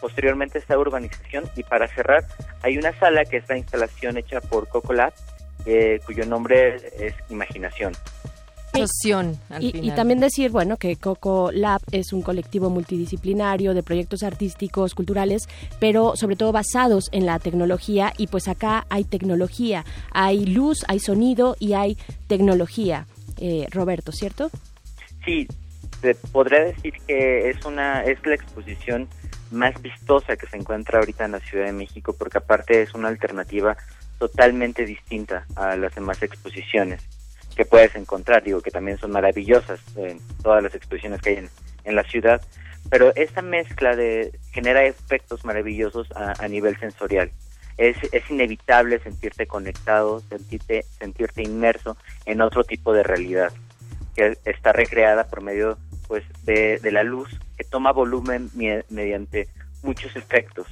posteriormente 0.00 0.58
está 0.58 0.78
urbanización 0.78 1.44
y 1.56 1.62
para 1.62 1.86
cerrar 1.88 2.24
hay 2.62 2.78
una 2.78 2.98
sala 2.98 3.24
que 3.24 3.36
es 3.36 3.48
la 3.48 3.58
instalación 3.58 4.16
hecha 4.16 4.40
por 4.40 4.68
Coco 4.68 4.92
Lab, 4.92 5.12
eh, 5.66 6.00
cuyo 6.06 6.24
nombre 6.24 6.76
es 6.98 7.14
Imaginación. 7.28 7.92
Y, 9.58 9.90
también 9.92 10.20
decir, 10.20 10.50
bueno, 10.50 10.76
que 10.76 10.96
Coco 10.96 11.50
Lab 11.52 11.80
es 11.92 12.12
un 12.12 12.22
colectivo 12.22 12.70
multidisciplinario 12.70 13.74
de 13.74 13.82
proyectos 13.82 14.22
artísticos, 14.22 14.94
culturales, 14.94 15.48
pero 15.78 16.12
sobre 16.16 16.36
todo 16.36 16.52
basados 16.52 17.08
en 17.12 17.26
la 17.26 17.38
tecnología 17.38 18.12
y 18.16 18.28
pues 18.28 18.48
acá 18.48 18.86
hay 18.88 19.04
tecnología, 19.04 19.84
hay 20.12 20.46
luz, 20.46 20.84
hay 20.88 21.00
sonido 21.00 21.56
y 21.58 21.72
hay 21.74 21.96
tecnología. 22.26 23.06
Eh, 23.38 23.66
Roberto, 23.70 24.12
¿cierto? 24.12 24.50
Sí, 25.24 25.48
te 26.00 26.14
podría 26.14 26.64
decir 26.64 26.94
que 27.06 27.50
es 27.50 27.64
una 27.64 28.04
es 28.04 28.24
la 28.24 28.34
exposición 28.34 29.08
más 29.50 29.80
vistosa 29.82 30.36
que 30.36 30.46
se 30.46 30.56
encuentra 30.56 30.98
ahorita 30.98 31.24
en 31.24 31.32
la 31.32 31.40
Ciudad 31.40 31.66
de 31.66 31.72
México 31.72 32.14
porque 32.16 32.38
aparte 32.38 32.82
es 32.82 32.94
una 32.94 33.08
alternativa 33.08 33.76
totalmente 34.18 34.84
distinta 34.84 35.46
a 35.56 35.76
las 35.76 35.94
demás 35.94 36.22
exposiciones 36.22 37.02
que 37.60 37.66
puedes 37.66 37.94
encontrar, 37.94 38.42
digo 38.42 38.62
que 38.62 38.70
también 38.70 38.96
son 38.96 39.10
maravillosas 39.10 39.80
en 39.94 40.18
todas 40.42 40.62
las 40.62 40.74
exposiciones 40.74 41.20
que 41.20 41.28
hay 41.28 41.48
en, 41.84 41.94
la 41.94 42.02
ciudad, 42.04 42.40
pero 42.88 43.14
esta 43.16 43.42
mezcla 43.42 43.94
de 43.94 44.32
genera 44.50 44.86
efectos 44.86 45.44
maravillosos 45.44 46.08
a, 46.12 46.48
nivel 46.48 46.78
sensorial. 46.78 47.30
Es, 47.76 47.98
es, 48.12 48.30
inevitable 48.30 48.98
sentirte 49.00 49.46
conectado, 49.46 50.20
sentirte, 50.30 50.86
sentirte 50.98 51.42
inmerso 51.42 51.98
en 52.24 52.40
otro 52.40 52.64
tipo 52.64 52.94
de 52.94 53.02
realidad 53.02 53.52
que 54.16 54.38
está 54.46 54.72
recreada 54.72 55.28
por 55.28 55.42
medio 55.42 55.76
pues 56.08 56.24
de, 56.44 56.78
de 56.78 56.92
la 56.92 57.02
luz 57.02 57.28
que 57.58 57.64
toma 57.64 57.92
volumen 57.92 58.48
mediante 58.88 59.48
muchos 59.82 60.16
efectos. 60.16 60.66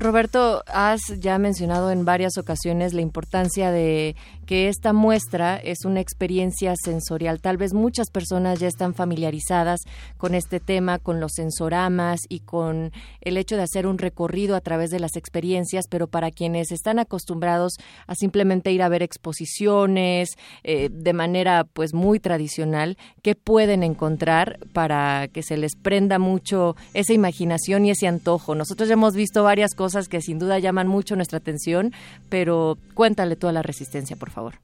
Roberto, 0.00 0.62
has 0.68 1.00
ya 1.18 1.38
mencionado 1.38 1.90
en 1.90 2.04
varias 2.04 2.38
ocasiones 2.38 2.94
la 2.94 3.00
importancia 3.00 3.72
de 3.72 4.14
que 4.46 4.68
esta 4.68 4.92
muestra 4.92 5.56
es 5.56 5.84
una 5.84 5.98
experiencia 6.00 6.74
sensorial. 6.76 7.40
Tal 7.40 7.56
vez 7.56 7.74
muchas 7.74 8.08
personas 8.08 8.60
ya 8.60 8.68
están 8.68 8.94
familiarizadas 8.94 9.80
con 10.16 10.36
este 10.36 10.60
tema, 10.60 11.00
con 11.00 11.18
los 11.18 11.32
sensoramas 11.34 12.20
y 12.28 12.40
con 12.40 12.92
el 13.20 13.36
hecho 13.36 13.56
de 13.56 13.62
hacer 13.62 13.88
un 13.88 13.98
recorrido 13.98 14.54
a 14.54 14.60
través 14.60 14.90
de 14.90 15.00
las 15.00 15.16
experiencias, 15.16 15.86
pero 15.90 16.06
para 16.06 16.30
quienes 16.30 16.70
están 16.70 17.00
acostumbrados 17.00 17.72
a 18.06 18.14
simplemente 18.14 18.70
ir 18.70 18.82
a 18.82 18.88
ver 18.88 19.02
exposiciones 19.02 20.30
eh, 20.62 20.90
de 20.92 21.12
manera 21.12 21.64
pues 21.64 21.92
muy 21.92 22.20
tradicional, 22.20 22.96
¿qué 23.20 23.34
pueden 23.34 23.82
encontrar 23.82 24.60
para 24.72 25.26
que 25.26 25.42
se 25.42 25.56
les 25.56 25.74
prenda 25.74 26.20
mucho 26.20 26.76
esa 26.94 27.12
imaginación 27.12 27.84
y 27.84 27.90
ese 27.90 28.06
antojo? 28.06 28.54
Nosotros 28.54 28.88
ya 28.88 28.92
hemos 28.92 29.16
visto 29.16 29.42
varias 29.42 29.74
cosas 29.74 29.87
cosas 29.88 30.10
que 30.10 30.20
sin 30.20 30.38
duda 30.38 30.58
llaman 30.58 30.86
mucho 30.86 31.16
nuestra 31.16 31.38
atención, 31.38 31.92
pero 32.28 32.76
cuéntale 32.92 33.36
toda 33.36 33.54
la 33.54 33.62
resistencia, 33.62 34.16
por 34.16 34.28
favor. 34.28 34.56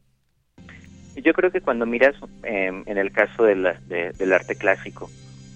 Yo 1.16 1.32
creo 1.32 1.50
que 1.50 1.62
cuando 1.62 1.86
miras, 1.86 2.14
em, 2.42 2.82
en 2.84 2.98
el 2.98 3.10
caso 3.10 3.44
de 3.44 3.54
del 4.18 4.32
arte 4.34 4.54
clásico, 4.54 5.08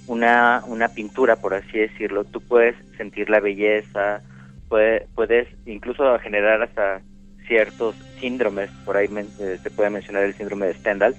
una, 0.06 0.62
una 0.66 0.88
pintura, 0.88 1.36
por 1.36 1.52
así 1.52 1.76
decirlo, 1.80 2.24
tú 2.24 2.40
puedes 2.40 2.76
sentir 2.96 3.28
la 3.28 3.40
belleza, 3.40 4.22
puedes 4.70 5.48
incluso 5.66 6.18
generar 6.20 6.62
hasta 6.62 7.02
ciertos 7.46 7.94
síndromes, 8.20 8.70
por 8.86 8.96
ahí 8.96 9.06
eh, 9.14 9.58
se 9.62 9.70
puede 9.70 9.90
mencionar 9.90 10.22
el 10.22 10.32
síndrome 10.32 10.68
de 10.68 10.74
Stendhal, 10.76 11.14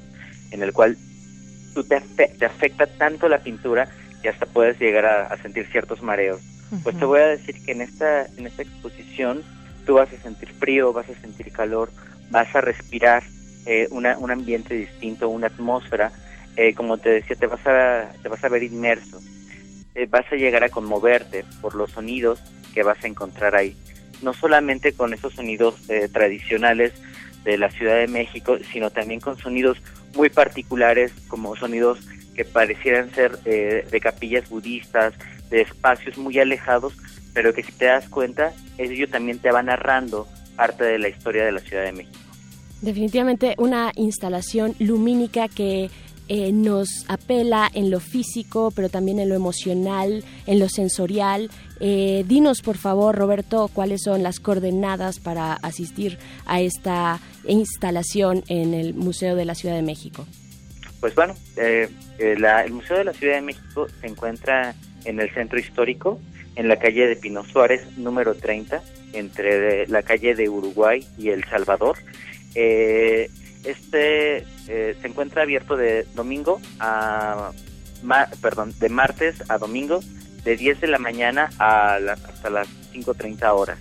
en 0.49 0.63
el 0.63 0.73
cual 0.73 0.97
tú 1.75 1.83
te, 1.83 2.01
te 2.39 2.45
afecta 2.45 2.87
tanto 2.87 3.29
la 3.29 3.43
pintura 3.43 3.87
que 4.23 4.29
hasta 4.29 4.47
puedes 4.47 4.79
llegar 4.79 5.05
a 5.05 5.37
sentir 5.37 5.67
ciertos 5.67 6.01
mareos 6.01 6.41
pues 6.83 6.97
te 6.97 7.05
voy 7.05 7.19
a 7.19 7.27
decir 7.27 7.63
que 7.63 7.71
en 7.71 7.81
esta, 7.81 8.25
en 8.25 8.45
esta 8.45 8.61
exposición 8.61 9.43
tú 9.85 9.95
vas 9.95 10.11
a 10.13 10.21
sentir 10.21 10.49
frío, 10.53 10.93
vas 10.93 11.09
a 11.09 11.19
sentir 11.19 11.51
calor, 11.51 11.89
vas 12.29 12.53
a 12.55 12.61
respirar 12.61 13.23
eh, 13.65 13.87
una, 13.91 14.17
un 14.17 14.31
ambiente 14.31 14.75
distinto, 14.75 15.29
una 15.29 15.47
atmósfera, 15.47 16.11
eh, 16.55 16.73
como 16.73 16.97
te 16.97 17.09
decía, 17.09 17.35
te 17.35 17.47
vas 17.47 17.65
a, 17.65 18.11
te 18.21 18.29
vas 18.29 18.43
a 18.43 18.49
ver 18.49 18.63
inmerso, 18.63 19.19
eh, 19.95 20.07
vas 20.09 20.25
a 20.31 20.35
llegar 20.35 20.63
a 20.63 20.69
conmoverte 20.69 21.43
por 21.61 21.75
los 21.75 21.91
sonidos 21.91 22.41
que 22.73 22.83
vas 22.83 23.03
a 23.03 23.07
encontrar 23.07 23.55
ahí, 23.55 23.75
no 24.21 24.33
solamente 24.33 24.93
con 24.93 25.13
esos 25.13 25.33
sonidos 25.33 25.75
tradicionales 26.11 26.93
de 27.43 27.57
la 27.57 27.71
Ciudad 27.71 27.95
de 27.95 28.07
México, 28.07 28.57
sino 28.71 28.91
también 28.91 29.19
con 29.19 29.37
sonidos 29.37 29.77
muy 30.15 30.29
particulares 30.29 31.11
como 31.27 31.55
sonidos 31.55 31.99
que 32.35 32.45
parecieran 32.45 33.09
ser 33.11 33.39
de 33.39 33.99
capillas 34.01 34.49
budistas, 34.49 35.13
de 35.49 35.61
espacios 35.61 36.17
muy 36.17 36.37
alejados, 36.39 36.93
pero 37.33 37.53
que 37.53 37.63
si 37.63 37.71
te 37.71 37.85
das 37.85 38.07
cuenta, 38.09 38.53
ello 38.77 39.07
también 39.07 39.39
te 39.39 39.51
va 39.51 39.63
narrando 39.63 40.27
parte 40.55 40.83
de 40.83 40.99
la 40.99 41.09
historia 41.09 41.45
de 41.45 41.51
la 41.51 41.59
Ciudad 41.59 41.83
de 41.83 41.93
México. 41.93 42.17
Definitivamente 42.81 43.55
una 43.57 43.91
instalación 43.95 44.73
lumínica 44.79 45.47
que 45.47 45.89
eh, 46.31 46.51
nos 46.51 47.05
apela 47.07 47.69
en 47.73 47.89
lo 47.89 47.99
físico, 47.99 48.71
pero 48.75 48.87
también 48.87 49.19
en 49.19 49.29
lo 49.29 49.35
emocional, 49.35 50.23
en 50.45 50.59
lo 50.59 50.69
sensorial. 50.69 51.49
Eh, 51.79 52.23
dinos, 52.27 52.61
por 52.61 52.77
favor, 52.77 53.15
Roberto, 53.15 53.67
cuáles 53.73 54.03
son 54.03 54.21
las 54.21 54.39
coordenadas 54.39 55.19
para 55.19 55.53
asistir 55.53 56.19
a 56.45 56.61
esta 56.61 57.19
instalación 57.47 58.43
en 58.47 58.75
el 58.75 58.93
Museo 58.93 59.35
de 59.35 59.45
la 59.45 59.55
Ciudad 59.55 59.75
de 59.75 59.81
México. 59.81 60.27
Pues 60.99 61.15
bueno, 61.15 61.33
eh, 61.57 61.89
el 62.19 62.73
Museo 62.73 62.99
de 62.99 63.05
la 63.05 63.13
Ciudad 63.13 63.35
de 63.35 63.41
México 63.41 63.87
se 63.99 64.05
encuentra 64.05 64.75
en 65.05 65.19
el 65.19 65.33
centro 65.33 65.59
histórico, 65.59 66.19
en 66.55 66.67
la 66.67 66.77
calle 66.77 67.07
de 67.07 67.15
Pino 67.15 67.43
Suárez, 67.45 67.97
número 67.97 68.35
30, 68.35 68.81
entre 69.13 69.87
la 69.87 70.03
calle 70.03 70.35
de 70.35 70.49
Uruguay 70.49 71.05
y 71.17 71.29
El 71.29 71.43
Salvador. 71.45 71.97
Eh, 72.55 73.29
este 73.63 74.45
eh, 74.67 74.95
se 75.01 75.07
encuentra 75.07 75.43
abierto 75.43 75.75
de 75.75 76.05
domingo 76.15 76.59
a 76.79 77.51
perdón, 78.41 78.73
de 78.79 78.89
martes 78.89 79.43
a 79.49 79.57
domingo 79.57 79.99
de 80.43 80.55
10 80.55 80.81
de 80.81 80.87
la 80.87 80.99
mañana 80.99 81.49
a 81.59 81.95
hasta 81.95 82.49
las 82.49 82.67
5:30 82.93 83.53
horas. 83.53 83.77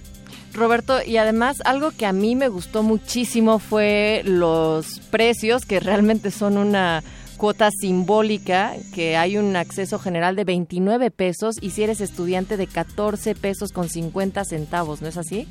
Roberto, 0.54 0.98
y 1.04 1.18
además 1.18 1.58
algo 1.64 1.92
que 1.92 2.06
a 2.06 2.12
mí 2.12 2.34
me 2.34 2.48
gustó 2.48 2.82
muchísimo 2.82 3.58
fue 3.58 4.22
los 4.24 5.00
precios, 5.10 5.64
que 5.64 5.78
realmente 5.78 6.30
son 6.30 6.56
una 6.56 7.02
cuota 7.38 7.70
simbólica 7.70 8.74
que 8.94 9.16
hay 9.16 9.38
un 9.38 9.56
acceso 9.56 9.98
general 9.98 10.36
de 10.36 10.44
29 10.44 11.10
pesos 11.10 11.56
y 11.60 11.70
si 11.70 11.84
eres 11.84 12.02
estudiante 12.02 12.58
de 12.58 12.66
14 12.66 13.34
pesos 13.34 13.72
con 13.72 13.88
50 13.88 14.44
centavos, 14.44 15.00
¿no 15.00 15.08
es 15.08 15.16
así? 15.16 15.48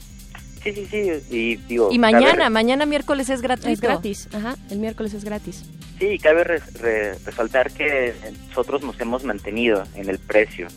Sí, 0.64 0.74
sí, 0.74 0.86
sí. 0.86 1.12
Y, 1.30 1.56
digo, 1.56 1.90
y 1.92 1.98
mañana, 1.98 2.50
mañana 2.50 2.86
miércoles 2.86 3.30
es 3.30 3.42
gratis. 3.42 3.72
Es 3.72 3.82
gratis, 3.82 4.28
ajá, 4.34 4.56
el 4.70 4.80
miércoles 4.80 5.14
es 5.14 5.24
gratis. 5.24 5.64
Sí, 6.00 6.20
cabe 6.20 6.44
resaltar 6.44 7.72
que 7.72 8.14
nosotros 8.50 8.84
nos 8.84 9.00
hemos 9.00 9.24
mantenido 9.24 9.84
en 9.96 10.10
el 10.10 10.20
precio 10.20 10.68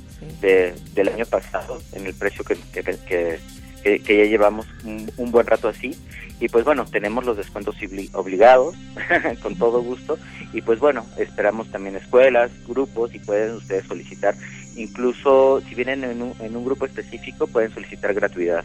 de, 0.41 0.75
del 0.95 1.09
año 1.09 1.27
pasado, 1.27 1.83
en 1.93 2.07
el 2.07 2.15
precio 2.15 2.43
que, 2.43 2.57
que, 2.73 3.39
que, 3.83 4.17
ya 4.17 4.25
llevamos 4.25 4.67
un, 4.85 5.31
buen 5.31 5.47
rato 5.47 5.69
así. 5.69 5.95
Y 6.41 6.49
pues 6.49 6.65
bueno, 6.65 6.87
tenemos 6.87 7.25
los 7.27 7.37
descuentos 7.37 7.77
obligados, 8.15 8.75
con 9.43 9.57
todo 9.57 9.83
gusto. 9.83 10.19
Y 10.53 10.63
pues 10.63 10.81
bueno, 10.81 11.05
esperamos 11.19 11.71
también 11.71 11.97
escuelas, 11.97 12.51
grupos 12.67 13.15
y 13.15 13.19
pueden 13.19 13.57
ustedes 13.57 13.87
solicitar. 13.87 14.35
Incluso 14.75 15.61
si 15.69 15.75
vienen 15.75 16.03
en 16.05 16.23
un, 16.23 16.35
en 16.41 16.57
un 16.57 16.65
grupo 16.65 16.87
específico, 16.87 17.47
pueden 17.47 17.73
solicitar 17.75 18.15
gratuidad. 18.15 18.65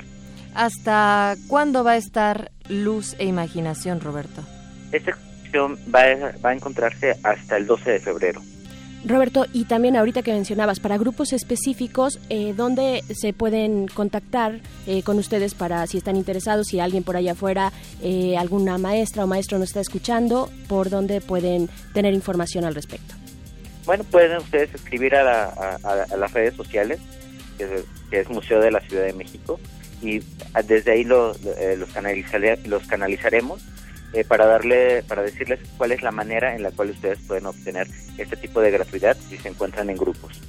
¿Hasta 0.53 1.35
cuándo 1.47 1.83
va 1.83 1.91
a 1.91 1.97
estar 1.97 2.51
Luz 2.69 3.15
e 3.19 3.25
Imaginación, 3.25 3.99
Roberto? 3.99 4.41
Esta 4.93 5.11
exposición 5.11 5.77
va 5.93 6.03
a, 6.03 6.37
va 6.43 6.51
a 6.51 6.53
encontrarse 6.53 7.17
hasta 7.23 7.57
el 7.57 7.67
12 7.67 7.91
de 7.91 7.99
febrero. 7.99 8.41
Roberto, 9.07 9.45
y 9.53 9.65
también 9.65 9.95
ahorita 9.95 10.23
que 10.23 10.33
mencionabas, 10.33 10.79
para 10.79 10.97
grupos 10.97 11.31
específicos, 11.31 12.19
eh, 12.29 12.53
¿dónde 12.55 13.03
se 13.13 13.33
pueden 13.33 13.87
contactar 13.87 14.61
eh, 14.87 15.03
con 15.03 15.19
ustedes 15.19 15.53
para 15.53 15.85
si 15.85 15.97
están 15.97 16.15
interesados, 16.15 16.67
si 16.67 16.79
alguien 16.79 17.03
por 17.03 17.15
allá 17.15 17.33
afuera, 17.33 17.71
eh, 18.01 18.35
alguna 18.37 18.77
maestra 18.77 19.23
o 19.23 19.27
maestro 19.27 19.59
nos 19.59 19.69
está 19.69 19.81
escuchando, 19.81 20.49
por 20.67 20.89
dónde 20.89 21.21
pueden 21.21 21.69
tener 21.93 22.13
información 22.13 22.65
al 22.65 22.73
respecto? 22.73 23.13
Bueno, 23.85 24.03
pueden 24.05 24.37
ustedes 24.37 24.73
escribir 24.73 25.15
a, 25.15 25.77
las 26.17 26.33
redes 26.33 26.55
sociales, 26.55 26.99
que 27.59 28.19
es, 28.19 28.29
Museo 28.29 28.59
de 28.59 28.71
la 28.71 28.79
Ciudad 28.81 29.05
de 29.05 29.13
México, 29.13 29.59
y 30.01 30.21
desde 30.65 30.91
ahí 30.91 31.03
los, 31.03 31.39
los 31.43 32.87
canalizaremos 32.87 33.61
eh, 34.15 34.23
para 34.23 34.45
darle, 34.45 35.03
para 35.03 35.21
decirles 35.21 35.59
cuál 35.77 35.91
es 35.91 36.01
la 36.01 36.11
manera 36.11 36.55
en 36.55 36.63
la 36.63 36.71
cual 36.71 36.89
ustedes 36.91 37.19
pueden 37.27 37.45
obtener 37.45 37.87
este 38.17 38.37
tipo 38.37 38.61
de 38.61 38.71
gratuidad 38.71 39.17
si 39.29 39.37
se 39.37 39.49
encuentran 39.49 39.89
en 39.89 39.97
grupos. 39.97 40.41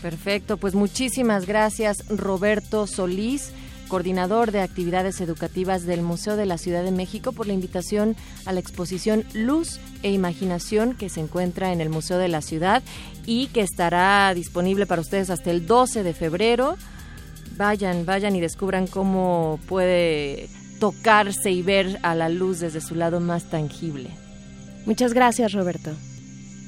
Perfecto, 0.00 0.56
pues 0.56 0.74
muchísimas 0.74 1.44
gracias 1.44 2.04
Roberto 2.08 2.86
Solís 2.86 3.52
coordinador 3.88 4.52
de 4.52 4.60
actividades 4.60 5.20
educativas 5.20 5.84
del 5.84 6.02
Museo 6.02 6.36
de 6.36 6.46
la 6.46 6.58
Ciudad 6.58 6.84
de 6.84 6.92
México, 6.92 7.32
por 7.32 7.46
la 7.46 7.54
invitación 7.54 8.14
a 8.44 8.52
la 8.52 8.60
exposición 8.60 9.24
Luz 9.32 9.80
e 10.02 10.12
Imaginación 10.12 10.94
que 10.94 11.08
se 11.08 11.20
encuentra 11.20 11.72
en 11.72 11.80
el 11.80 11.88
Museo 11.88 12.18
de 12.18 12.28
la 12.28 12.42
Ciudad 12.42 12.82
y 13.26 13.48
que 13.48 13.62
estará 13.62 14.32
disponible 14.34 14.86
para 14.86 15.00
ustedes 15.00 15.30
hasta 15.30 15.50
el 15.50 15.66
12 15.66 16.02
de 16.04 16.14
febrero. 16.14 16.76
Vayan, 17.56 18.06
vayan 18.06 18.36
y 18.36 18.40
descubran 18.40 18.86
cómo 18.86 19.58
puede 19.66 20.48
tocarse 20.78 21.50
y 21.50 21.62
ver 21.62 21.98
a 22.02 22.14
la 22.14 22.28
luz 22.28 22.60
desde 22.60 22.80
su 22.80 22.94
lado 22.94 23.20
más 23.20 23.50
tangible. 23.50 24.10
Muchas 24.86 25.12
gracias, 25.12 25.52
Roberto. 25.52 25.90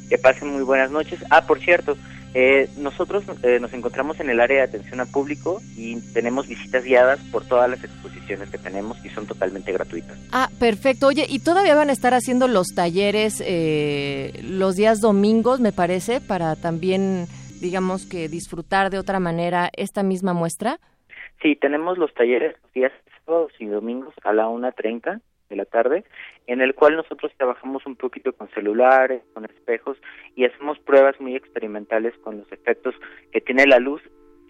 Que 0.09 0.19
pasen 0.19 0.49
muy 0.49 0.63
buenas 0.63 0.91
noches. 0.91 1.25
Ah, 1.31 1.47
por 1.47 1.61
cierto, 1.61 1.97
eh, 2.33 2.69
nosotros 2.79 3.25
eh, 3.43 3.59
nos 3.61 3.73
encontramos 3.73 4.21
en 4.21 4.31
el 4.31 4.41
área 4.41 4.59
de 4.59 4.63
atención 4.63 5.01
al 5.01 5.09
público 5.09 5.61
y 5.77 6.01
tenemos 6.13 6.47
visitas 6.47 6.85
guiadas 6.85 7.19
por 7.33 7.45
todas 7.45 7.69
las 7.69 7.83
exposiciones 7.83 8.51
que 8.51 8.59
tenemos 8.59 9.05
y 9.05 9.09
son 9.09 9.27
totalmente 9.27 9.73
gratuitas. 9.73 10.17
Ah, 10.31 10.49
perfecto. 10.61 11.09
Oye, 11.09 11.27
¿y 11.29 11.41
todavía 11.41 11.75
van 11.75 11.91
a 11.91 11.93
estar 11.93 12.15
haciendo 12.15 12.47
los 12.47 12.69
talleres 12.69 13.43
eh, 13.45 14.41
los 14.45 14.77
días 14.77 15.01
domingos, 15.01 15.59
me 15.61 15.73
parece, 15.73 16.21
para 16.21 16.55
también, 16.55 17.27
digamos 17.61 18.07
que 18.07 18.29
disfrutar 18.29 18.91
de 18.91 18.99
otra 18.99 19.19
manera 19.19 19.71
esta 19.73 20.05
misma 20.05 20.33
muestra? 20.33 20.79
Sí, 21.43 21.57
tenemos 21.57 21.99
los 21.99 22.15
talleres 22.15 22.55
los 22.63 22.73
días 22.73 22.93
y 23.59 23.67
domingos 23.67 24.15
a 24.25 24.33
la 24.33 24.49
1.30 24.49 25.21
de 25.49 25.57
la 25.57 25.65
tarde, 25.65 26.05
en 26.47 26.61
el 26.61 26.75
cual 26.75 26.97
nosotros 26.97 27.33
trabajamos 27.37 27.85
un 27.87 27.97
poquito 27.97 28.33
con 28.33 28.49
celulares, 28.51 29.23
con 29.35 29.45
espejos 29.45 29.97
y 30.37 30.45
hacemos 30.45 30.79
pruebas 30.79 31.21
muy 31.21 31.37
experimentales 31.37 32.15
con 32.23 32.39
los 32.39 32.53
efectos 32.53 32.95
que 33.33 33.41
tiene 33.41 33.67
la 33.67 33.79
luz 33.79 34.01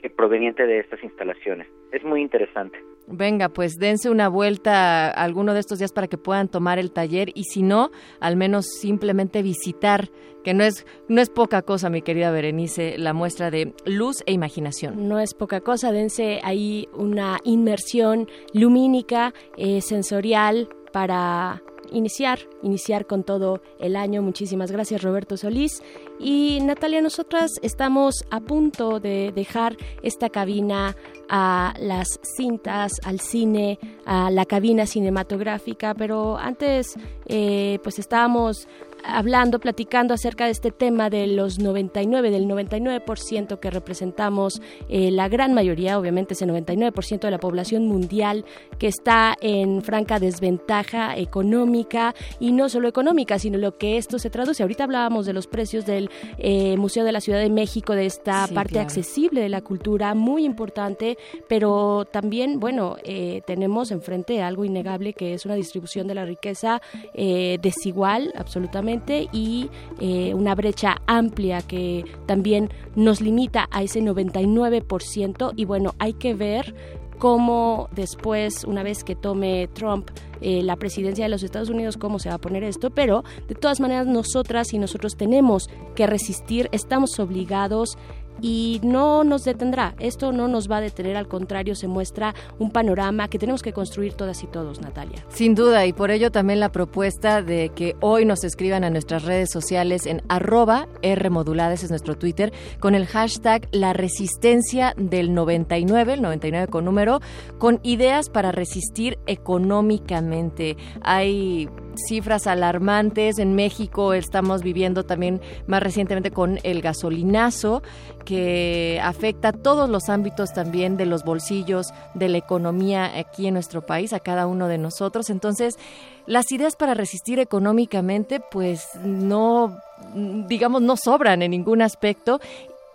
proveniente 0.08 0.66
de 0.66 0.80
estas 0.80 1.02
instalaciones. 1.02 1.66
Es 1.92 2.02
muy 2.04 2.22
interesante. 2.22 2.78
Venga, 3.06 3.48
pues 3.48 3.76
dense 3.78 4.08
una 4.08 4.28
vuelta 4.28 5.10
alguno 5.10 5.52
de 5.52 5.60
estos 5.60 5.80
días 5.80 5.92
para 5.92 6.06
que 6.06 6.16
puedan 6.16 6.48
tomar 6.48 6.78
el 6.78 6.92
taller 6.92 7.28
y 7.34 7.44
si 7.44 7.62
no, 7.62 7.90
al 8.20 8.36
menos 8.36 8.66
simplemente 8.80 9.42
visitar, 9.42 10.08
que 10.44 10.54
no 10.54 10.64
es 10.64 10.86
no 11.08 11.20
es 11.20 11.30
poca 11.30 11.62
cosa, 11.62 11.90
mi 11.90 12.02
querida 12.02 12.30
Berenice, 12.30 12.96
la 12.98 13.12
muestra 13.12 13.50
de 13.50 13.74
luz 13.84 14.22
e 14.26 14.32
imaginación. 14.32 15.08
No 15.08 15.18
es 15.18 15.34
poca 15.34 15.60
cosa, 15.60 15.92
dense 15.92 16.40
ahí 16.42 16.88
una 16.92 17.38
inmersión 17.44 18.28
lumínica, 18.52 19.34
eh, 19.56 19.80
sensorial 19.80 20.68
para 20.92 21.62
iniciar, 21.92 22.40
iniciar 22.62 23.06
con 23.06 23.24
todo 23.24 23.60
el 23.78 23.96
año. 23.96 24.22
Muchísimas 24.22 24.70
gracias 24.70 25.02
Roberto 25.02 25.36
Solís. 25.36 25.82
Y 26.18 26.60
Natalia, 26.62 27.00
nosotras 27.00 27.52
estamos 27.62 28.24
a 28.30 28.40
punto 28.40 29.00
de 29.00 29.32
dejar 29.34 29.76
esta 30.02 30.28
cabina 30.28 30.96
a 31.28 31.74
las 31.78 32.20
cintas, 32.36 32.92
al 33.04 33.20
cine, 33.20 33.78
a 34.04 34.30
la 34.30 34.44
cabina 34.44 34.86
cinematográfica, 34.86 35.94
pero 35.94 36.36
antes 36.36 36.94
eh, 37.26 37.78
pues 37.82 37.98
estábamos 37.98 38.68
hablando, 39.04 39.58
platicando 39.60 40.14
acerca 40.14 40.46
de 40.46 40.50
este 40.50 40.70
tema 40.70 41.10
de 41.10 41.26
los 41.26 41.58
99, 41.58 42.30
del 42.30 42.46
99% 42.46 43.58
que 43.58 43.70
representamos, 43.70 44.60
eh, 44.88 45.10
la 45.10 45.28
gran 45.28 45.54
mayoría, 45.54 45.98
obviamente 45.98 46.34
ese 46.34 46.46
99% 46.46 47.20
de 47.20 47.30
la 47.30 47.38
población 47.38 47.86
mundial 47.86 48.44
que 48.78 48.88
está 48.88 49.36
en 49.40 49.82
franca 49.82 50.18
desventaja 50.18 51.16
económica 51.16 52.14
y 52.38 52.52
no 52.52 52.68
solo 52.68 52.88
económica, 52.88 53.38
sino 53.38 53.58
lo 53.58 53.78
que 53.78 53.96
esto 53.96 54.18
se 54.18 54.30
traduce. 54.30 54.62
Ahorita 54.62 54.84
hablábamos 54.84 55.26
de 55.26 55.32
los 55.32 55.46
precios 55.46 55.86
del 55.86 56.10
eh, 56.38 56.76
Museo 56.76 57.04
de 57.04 57.12
la 57.12 57.20
Ciudad 57.20 57.40
de 57.40 57.50
México, 57.50 57.94
de 57.94 58.06
esta 58.06 58.46
parte 58.48 58.80
accesible 58.80 59.40
de 59.40 59.48
la 59.48 59.62
cultura, 59.62 60.14
muy 60.14 60.44
importante, 60.44 61.18
pero 61.48 62.04
también, 62.10 62.60
bueno, 62.60 62.96
eh, 63.04 63.42
tenemos 63.46 63.90
enfrente 63.90 64.42
algo 64.42 64.64
innegable 64.64 65.12
que 65.12 65.34
es 65.34 65.44
una 65.44 65.54
distribución 65.54 66.06
de 66.06 66.14
la 66.14 66.24
riqueza 66.24 66.80
desigual, 67.14 68.32
absolutamente 68.36 68.89
y 69.32 69.70
eh, 70.00 70.34
una 70.34 70.54
brecha 70.54 70.96
amplia 71.06 71.62
que 71.62 72.04
también 72.26 72.70
nos 72.96 73.20
limita 73.20 73.68
a 73.70 73.82
ese 73.82 74.00
99% 74.00 75.52
y 75.56 75.64
bueno, 75.64 75.94
hay 75.98 76.14
que 76.14 76.34
ver 76.34 76.74
cómo 77.20 77.88
después, 77.92 78.64
una 78.64 78.82
vez 78.82 79.04
que 79.04 79.14
tome 79.14 79.68
Trump 79.74 80.10
eh, 80.40 80.62
la 80.62 80.76
presidencia 80.76 81.26
de 81.26 81.28
los 81.28 81.42
Estados 81.42 81.68
Unidos, 81.68 81.98
cómo 81.98 82.18
se 82.18 82.30
va 82.30 82.36
a 82.36 82.40
poner 82.40 82.64
esto, 82.64 82.90
pero 82.90 83.24
de 83.46 83.54
todas 83.54 83.78
maneras 83.78 84.06
nosotras 84.06 84.72
y 84.72 84.78
nosotros 84.78 85.16
tenemos 85.16 85.68
que 85.94 86.06
resistir, 86.06 86.68
estamos 86.72 87.18
obligados 87.18 87.98
y 88.40 88.80
no 88.82 89.24
nos 89.24 89.44
detendrá. 89.44 89.94
Esto 89.98 90.32
no 90.32 90.48
nos 90.48 90.70
va 90.70 90.78
a 90.78 90.80
detener, 90.80 91.16
al 91.16 91.28
contrario, 91.28 91.74
se 91.74 91.88
muestra 91.88 92.34
un 92.58 92.70
panorama 92.70 93.28
que 93.28 93.38
tenemos 93.38 93.62
que 93.62 93.72
construir 93.72 94.14
todas 94.14 94.42
y 94.42 94.46
todos, 94.46 94.80
Natalia. 94.80 95.24
Sin 95.28 95.54
duda, 95.54 95.86
y 95.86 95.92
por 95.92 96.10
ello 96.10 96.30
también 96.30 96.60
la 96.60 96.72
propuesta 96.72 97.42
de 97.42 97.70
que 97.74 97.96
hoy 98.00 98.24
nos 98.24 98.44
escriban 98.44 98.84
a 98.84 98.90
nuestras 98.90 99.24
redes 99.24 99.50
sociales 99.50 100.06
en 100.06 100.22
arroba 100.28 100.88
es 101.02 101.90
nuestro 101.90 102.16
Twitter, 102.16 102.52
con 102.78 102.94
el 102.94 103.06
hashtag 103.06 103.68
La 103.72 103.92
Resistencia 103.92 104.94
del 104.96 105.34
99, 105.34 106.14
el 106.14 106.22
99 106.22 106.68
con 106.68 106.84
número, 106.84 107.20
con 107.58 107.80
ideas 107.82 108.30
para 108.30 108.52
resistir 108.52 109.18
económicamente. 109.26 110.76
Hay 111.02 111.68
cifras 112.06 112.46
alarmantes. 112.46 113.38
En 113.38 113.54
México 113.54 114.12
estamos 114.12 114.62
viviendo 114.62 115.04
también 115.04 115.40
más 115.66 115.82
recientemente 115.82 116.30
con 116.30 116.58
el 116.62 116.82
gasolinazo 116.82 117.82
que 118.24 119.00
afecta 119.02 119.52
todos 119.52 119.88
los 119.88 120.08
ámbitos 120.08 120.52
también 120.52 120.96
de 120.96 121.06
los 121.06 121.24
bolsillos, 121.24 121.92
de 122.14 122.28
la 122.28 122.38
economía 122.38 123.18
aquí 123.18 123.46
en 123.46 123.54
nuestro 123.54 123.84
país, 123.84 124.12
a 124.12 124.20
cada 124.20 124.46
uno 124.46 124.68
de 124.68 124.78
nosotros. 124.78 125.30
Entonces, 125.30 125.78
las 126.26 126.52
ideas 126.52 126.76
para 126.76 126.94
resistir 126.94 127.38
económicamente, 127.38 128.40
pues 128.50 128.88
no 129.02 129.78
digamos, 130.14 130.82
no 130.82 130.96
sobran 130.96 131.42
en 131.42 131.50
ningún 131.50 131.82
aspecto 131.82 132.40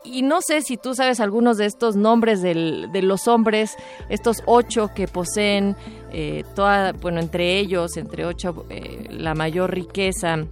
y 0.06 0.22
no 0.22 0.42
sé 0.42 0.62
si 0.62 0.78
tú 0.78 0.96
sabes 0.96 1.20
algunos 1.20 1.58
de 1.58 1.66
estos 1.66 1.96
nombres 1.96 2.42
de 2.42 3.02
los 3.02 3.28
hombres, 3.28 3.76
estos 4.10 4.44
ocho 4.46 4.92
que 4.94 5.08
poseen 5.08 5.76
eh, 6.12 6.44
toda, 6.56 6.92
bueno, 6.94 7.20
entre 7.20 7.60
ellos, 7.60 7.98
entre 7.98 8.26
ocho, 8.26 8.66
eh, 8.70 9.08
la 9.10 9.34
mayor 9.34 9.74
riqueza, 9.74 10.46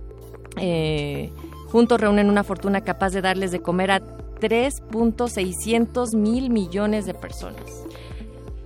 eh, 0.57 1.31
juntos 1.67 1.99
reúnen 1.99 2.29
una 2.29 2.43
fortuna 2.43 2.81
capaz 2.81 3.11
de 3.11 3.21
darles 3.21 3.51
de 3.51 3.61
comer 3.61 3.91
a 3.91 4.01
3.600 4.01 6.17
mil 6.17 6.49
millones 6.49 7.05
de 7.05 7.13
personas. 7.13 7.85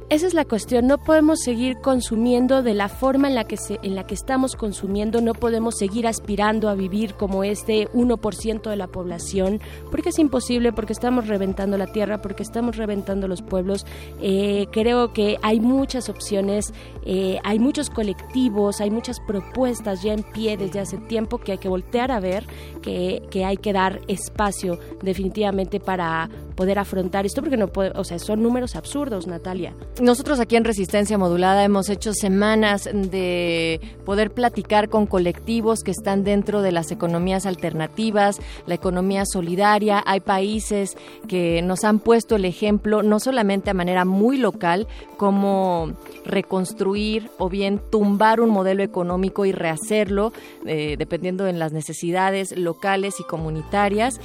Esa 0.10 0.26
es 0.26 0.34
la 0.34 0.46
cuestión, 0.46 0.88
no 0.88 1.00
podemos 1.00 1.42
seguir 1.42 1.80
consumiendo 1.82 2.64
de 2.64 2.74
la 2.74 2.88
forma 2.88 3.28
en 3.28 3.36
la 3.36 3.44
que 3.44 3.58
se, 3.58 3.78
en 3.84 3.94
la 3.94 4.08
que 4.08 4.14
estamos 4.14 4.56
consumiendo, 4.56 5.20
no 5.20 5.34
podemos 5.34 5.78
seguir 5.78 6.08
aspirando 6.08 6.70
a 6.70 6.76
vivir 6.76 7.16
como 7.16 7.44
este 7.44 7.90
1% 7.90 8.70
de 8.70 8.76
la 8.78 8.88
población, 8.88 9.60
porque 9.92 10.10
es 10.10 10.18
imposible, 10.18 10.72
porque 10.72 10.94
estamos 10.94 11.28
reventando 11.28 11.78
la 11.78 11.88
tierra, 11.88 12.22
porque 12.22 12.44
estamos 12.44 12.78
reventando 12.78 13.28
los 13.28 13.42
pueblos. 13.42 13.86
Eh, 14.22 14.68
creo 14.72 15.12
que 15.12 15.40
hay 15.42 15.60
muchas 15.60 16.08
opciones, 16.08 16.74
eh, 17.04 17.40
hay 17.44 17.60
muchos 17.60 17.90
colectivos, 17.90 18.80
hay 18.80 18.92
muchas 18.92 19.20
propuestas 19.20 20.04
ya 20.04 20.14
en 20.14 20.24
pie 20.24 20.56
desde 20.56 20.80
hace 20.80 21.00
tiempo 21.00 21.38
que 21.38 21.52
hay 21.52 21.58
que 21.58 21.68
voltear 21.68 22.12
a 22.12 22.22
ver, 22.22 22.46
que, 22.82 23.24
que 23.30 23.44
hay 23.44 23.58
que 23.58 23.74
dar 23.74 24.00
espacio 24.08 24.80
definitivamente 25.02 25.82
para 25.82 26.30
poder 26.56 26.80
afrontar 26.80 27.26
esto, 27.26 27.42
porque 27.42 27.58
no 27.58 27.68
puede, 27.68 27.92
o 27.96 28.06
sea, 28.06 28.20
son 28.20 28.42
números 28.42 28.78
absurdos, 28.78 29.28
Natalia. 29.28 29.74
Nosotros 30.00 30.40
aquí 30.40 30.56
en 30.56 30.64
Resistencia 30.64 31.18
Modulada 31.18 31.64
hemos 31.64 31.90
hecho 31.90 32.14
semanas 32.14 32.88
de 32.94 33.82
poder 34.06 34.32
platicar 34.32 34.90
con 34.90 35.08
colectivos 35.08 35.80
que 35.82 35.90
están 35.90 36.24
dentro 36.24 36.62
de 36.62 36.72
las 36.72 36.92
economías 36.92 37.48
alternativas, 37.48 38.40
la 38.68 38.76
economía 38.76 39.24
solidaria. 39.26 40.04
Hay 40.06 40.20
países 40.20 40.96
que 41.28 41.64
nos 41.64 41.84
han 41.84 41.98
puesto 41.98 42.36
el 42.36 42.46
ejemplo, 42.46 43.02
no 43.02 43.20
solamente 43.20 43.72
a 43.72 43.74
manera 43.74 44.06
muy 44.06 44.38
local, 44.38 44.88
como 45.18 45.94
reconstruir 46.26 47.32
o 47.40 47.50
bien 47.50 47.82
tumbar 47.90 48.40
un 48.40 48.52
modelo 48.52 48.84
económico 48.84 49.46
y 49.46 49.52
rehacerlo, 49.52 50.32
eh, 50.68 50.96
dependiendo 51.00 51.44
de 51.44 51.54
las 51.54 51.74
necesidades 51.74 52.56
locales 52.56 53.20
y 53.20 53.24
comunitarias 53.24 54.20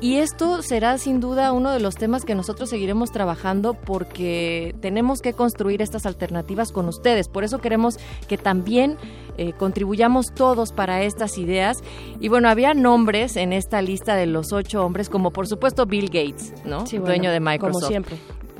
Y 0.00 0.16
esto 0.16 0.60
será 0.62 0.98
sin 0.98 1.20
duda 1.20 1.52
uno 1.52 1.70
de 1.70 1.80
los 1.80 1.94
temas 1.94 2.24
que 2.24 2.34
nosotros 2.34 2.68
seguiremos 2.68 3.10
trabajando 3.12 3.72
porque 3.72 4.74
tenemos 4.82 5.22
que 5.22 5.32
construir 5.32 5.80
estas 5.80 6.04
alternativas 6.04 6.70
con 6.70 6.86
ustedes. 6.86 7.28
Por 7.28 7.44
eso 7.44 7.58
queremos 7.60 7.98
que 8.28 8.36
también 8.36 8.98
eh, 9.38 9.54
contribuyamos 9.54 10.26
todos 10.34 10.72
para 10.72 11.02
estas 11.02 11.38
ideas. 11.38 11.78
Y 12.20 12.28
bueno, 12.28 12.50
había 12.50 12.74
nombres 12.74 13.36
en 13.36 13.54
esta 13.54 13.80
lista 13.80 14.16
de 14.16 14.26
los 14.26 14.52
ocho 14.52 14.84
hombres, 14.84 15.08
como 15.08 15.30
por 15.30 15.46
supuesto 15.46 15.86
Bill 15.86 16.06
Gates, 16.06 16.52
¿no? 16.66 16.84
Dueño 16.84 17.30
de 17.30 17.40
Microsoft. 17.40 17.80
Como 17.80 17.86
siempre. 17.88 18.16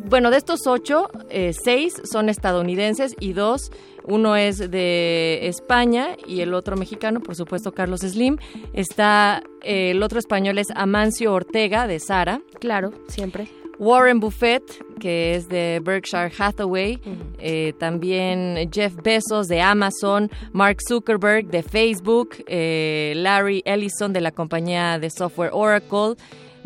Bueno, 0.09 0.31
de 0.31 0.37
estos 0.37 0.66
ocho, 0.66 1.09
eh, 1.31 1.53
seis 1.53 2.01
son 2.05 2.29
estadounidenses 2.29 3.14
y 3.18 3.33
dos, 3.33 3.72
uno 4.07 4.37
es 4.37 4.71
de 4.71 5.47
España 5.49 6.16
y 6.27 6.40
el 6.40 6.55
otro 6.55 6.77
mexicano, 6.77 7.21
por 7.21 7.35
supuesto, 7.35 7.73
Carlos 7.73 8.01
Slim. 8.01 8.38
Está 8.73 9.42
eh, 9.62 9.90
el 9.90 10.03
otro 10.03 10.19
español 10.19 10.59
es 10.59 10.69
Amancio 10.75 11.33
Ortega 11.33 11.87
de 11.87 11.99
Sara. 11.99 12.40
Claro, 12.61 12.92
siempre. 13.09 13.49
Warren 13.79 14.21
Buffett, 14.21 14.62
que 14.99 15.35
es 15.35 15.49
de 15.49 15.83
Berkshire 15.85 16.33
Hathaway, 16.38 16.99
eh, 17.38 17.75
también 17.79 18.71
Jeff 18.73 18.95
Bezos 19.03 19.49
de 19.49 19.61
Amazon, 19.61 20.31
Mark 20.53 20.79
Zuckerberg 20.88 21.49
de 21.49 21.62
Facebook, 21.62 22.37
Larry 22.49 23.62
Ellison 23.66 24.14
de 24.14 24.23
la 24.23 24.31
compañía 24.31 24.99
de 24.99 25.11
software 25.11 25.51
Oracle, 25.53 26.14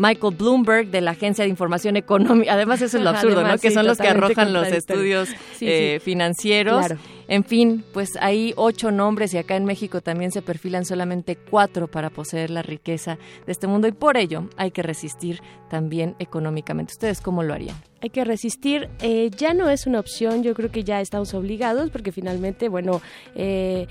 Michael 0.00 0.34
Bloomberg 0.34 0.90
de 0.90 1.02
la 1.02 1.10
Agencia 1.10 1.44
de 1.44 1.50
Información 1.50 1.96
Económica. 1.96 2.54
Además, 2.54 2.80
eso 2.80 2.96
es 2.96 3.04
lo 3.04 3.10
absurdo, 3.10 3.42
¿no? 3.42 3.58
Que 3.58 3.70
son 3.70 3.86
los 3.86 3.98
que 3.98 4.08
arrojan 4.08 4.52
los 4.52 4.66
estudios 4.68 5.28
eh, 5.60 6.00
financieros. 6.02 6.86
En 7.30 7.44
fin, 7.44 7.84
pues 7.92 8.18
hay 8.20 8.54
ocho 8.56 8.90
nombres 8.90 9.32
y 9.34 9.38
acá 9.38 9.54
en 9.54 9.64
México 9.64 10.00
también 10.00 10.32
se 10.32 10.42
perfilan 10.42 10.84
solamente 10.84 11.36
cuatro 11.36 11.86
para 11.86 12.10
poseer 12.10 12.50
la 12.50 12.62
riqueza 12.62 13.18
de 13.46 13.52
este 13.52 13.68
mundo 13.68 13.86
y 13.86 13.92
por 13.92 14.16
ello 14.16 14.48
hay 14.56 14.72
que 14.72 14.82
resistir 14.82 15.40
también 15.68 16.16
económicamente. 16.18 16.92
¿Ustedes 16.92 17.20
cómo 17.20 17.44
lo 17.44 17.54
harían? 17.54 17.76
Hay 18.00 18.10
que 18.10 18.24
resistir. 18.24 18.88
Eh, 19.00 19.30
ya 19.36 19.54
no 19.54 19.68
es 19.68 19.86
una 19.86 20.00
opción, 20.00 20.42
yo 20.42 20.54
creo 20.54 20.70
que 20.70 20.84
ya 20.84 21.00
estamos 21.00 21.34
obligados 21.34 21.90
porque 21.90 22.12
finalmente, 22.12 22.68
bueno, 22.68 23.00
eh, 23.34 23.86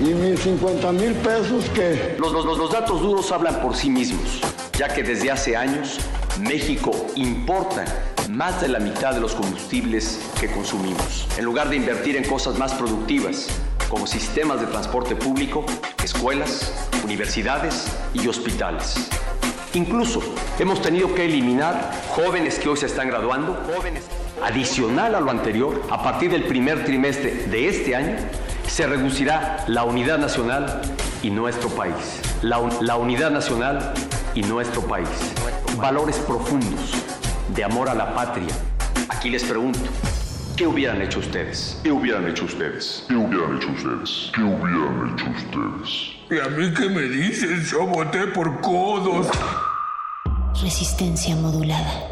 ¿Y 0.00 0.14
mis 0.14 0.40
50 0.40 0.92
mil 0.92 1.12
pesos 1.14 1.64
qué? 1.74 2.16
Los, 2.20 2.32
los, 2.32 2.44
los 2.44 2.70
datos 2.70 3.00
duros 3.00 3.32
hablan 3.32 3.60
por 3.60 3.74
sí 3.74 3.90
mismos, 3.90 4.40
ya 4.78 4.88
que 4.88 5.02
desde 5.02 5.30
hace 5.30 5.56
años 5.56 5.98
México 6.40 6.90
importa 7.16 7.84
más 8.30 8.60
de 8.60 8.68
la 8.68 8.78
mitad 8.78 9.14
de 9.14 9.20
los 9.20 9.34
combustibles 9.34 10.20
que 10.40 10.50
consumimos. 10.50 11.28
En 11.36 11.44
lugar 11.44 11.68
de 11.68 11.76
invertir 11.76 12.16
en 12.16 12.24
cosas 12.24 12.58
más 12.58 12.72
productivas, 12.72 13.48
como 13.88 14.06
sistemas 14.06 14.60
de 14.60 14.66
transporte 14.66 15.14
público, 15.14 15.66
escuelas, 16.02 16.72
universidades 17.04 17.86
y 18.14 18.26
hospitales. 18.26 19.08
Incluso 19.74 20.22
hemos 20.58 20.80
tenido 20.80 21.14
que 21.14 21.26
eliminar 21.26 21.92
jóvenes 22.08 22.58
que 22.58 22.70
hoy 22.70 22.76
se 22.76 22.86
están 22.86 23.08
graduando, 23.08 23.54
jóvenes. 23.74 24.04
Adicional 24.42 25.14
a 25.14 25.20
lo 25.20 25.30
anterior, 25.30 25.82
a 25.90 26.02
partir 26.02 26.30
del 26.30 26.44
primer 26.44 26.84
trimestre 26.84 27.32
de 27.46 27.68
este 27.68 27.94
año, 27.94 28.16
se 28.66 28.86
reducirá 28.86 29.64
la 29.68 29.84
unidad 29.84 30.18
nacional 30.18 30.80
y 31.22 31.30
nuestro 31.30 31.68
país. 31.68 32.20
La, 32.40 32.60
la 32.80 32.96
unidad 32.96 33.30
nacional 33.30 33.92
y 34.34 34.42
nuestro 34.42 34.82
país. 34.82 35.08
Valores 35.76 36.16
profundos 36.18 36.94
de 37.54 37.64
amor 37.64 37.88
a 37.88 37.94
la 37.94 38.14
patria. 38.14 38.54
Aquí 39.08 39.30
les 39.30 39.44
pregunto, 39.44 39.80
¿qué 40.56 40.66
hubieran 40.66 41.02
hecho 41.02 41.18
ustedes? 41.18 41.80
¿Qué 41.82 41.90
hubieran 41.92 42.28
hecho 42.28 42.44
ustedes? 42.44 43.04
¿Qué 43.08 43.14
hubieran 43.14 43.56
hecho 43.56 43.70
ustedes? 43.70 44.30
¿Qué 44.34 44.42
hubieran 44.42 45.14
hecho 45.14 45.26
ustedes? 45.30 46.12
¿Y 46.30 46.38
a 46.38 46.48
mí 46.48 46.72
qué 46.74 46.88
me 46.88 47.02
dicen? 47.02 47.62
Yo 47.64 47.86
voté 47.86 48.26
por 48.28 48.60
codos. 48.60 49.28
Resistencia 50.62 51.34
modulada. 51.36 52.11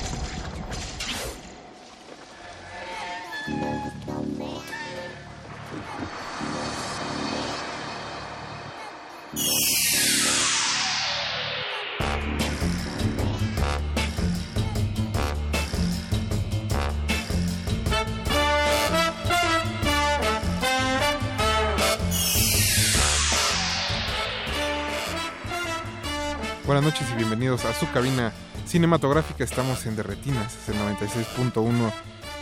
Buenas 26.71 26.85
noches 26.85 27.11
y 27.11 27.15
bienvenidos 27.17 27.65
a 27.65 27.73
su 27.73 27.91
cabina 27.91 28.31
cinematográfica. 28.65 29.43
Estamos 29.43 29.85
en 29.87 29.97
Derretinas, 29.97 30.55
es 30.55 30.69
el 30.69 30.75
96.1 30.75 31.91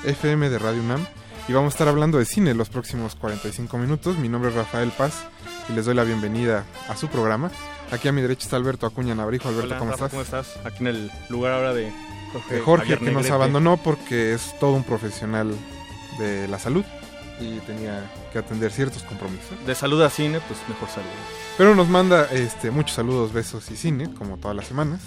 FM 0.05 0.51
de 0.51 0.59
Radio 0.59 0.83
UNAM. 0.83 1.03
Y 1.47 1.53
vamos 1.53 1.73
a 1.73 1.73
estar 1.73 1.87
hablando 1.87 2.19
de 2.19 2.25
cine 2.25 2.53
los 2.53 2.69
próximos 2.69 3.15
45 3.15 3.79
minutos. 3.79 4.19
Mi 4.19 4.29
nombre 4.29 4.51
es 4.51 4.55
Rafael 4.55 4.91
Paz 4.91 5.25
y 5.67 5.73
les 5.73 5.85
doy 5.85 5.95
la 5.95 6.03
bienvenida 6.03 6.63
a 6.87 6.95
su 6.95 7.07
programa. 7.07 7.49
Aquí 7.91 8.07
a 8.07 8.11
mi 8.11 8.21
derecha 8.21 8.43
está 8.43 8.57
Alberto 8.57 8.85
Acuña 8.85 9.15
Nabrijo. 9.15 9.49
Alberto, 9.49 9.79
¿cómo 9.79 9.93
estás? 9.93 10.11
¿Cómo 10.11 10.21
estás? 10.21 10.59
Aquí 10.63 10.81
en 10.81 10.87
el 10.89 11.11
lugar 11.29 11.53
ahora 11.53 11.73
de 11.73 11.91
Jorge, 12.31 12.59
Jorge 12.59 12.97
que 12.99 13.09
nos 13.09 13.31
abandonó 13.31 13.77
porque 13.77 14.35
es 14.35 14.53
todo 14.59 14.73
un 14.73 14.83
profesional 14.83 15.55
de 16.19 16.47
la 16.47 16.59
salud 16.59 16.85
y 17.39 17.59
tenía 17.59 18.09
que 18.31 18.39
atender 18.39 18.71
ciertos 18.71 19.03
compromisos. 19.03 19.65
De 19.65 19.75
salud 19.75 20.01
a 20.01 20.09
cine, 20.09 20.39
pues 20.47 20.59
mejor 20.67 20.89
salud. 20.89 21.07
Pero 21.57 21.75
nos 21.75 21.87
manda 21.87 22.27
este, 22.31 22.71
muchos 22.71 22.95
saludos, 22.95 23.33
besos 23.33 23.69
y 23.71 23.75
cine, 23.75 24.13
como 24.13 24.37
todas 24.37 24.55
las 24.55 24.67
semanas. 24.67 25.01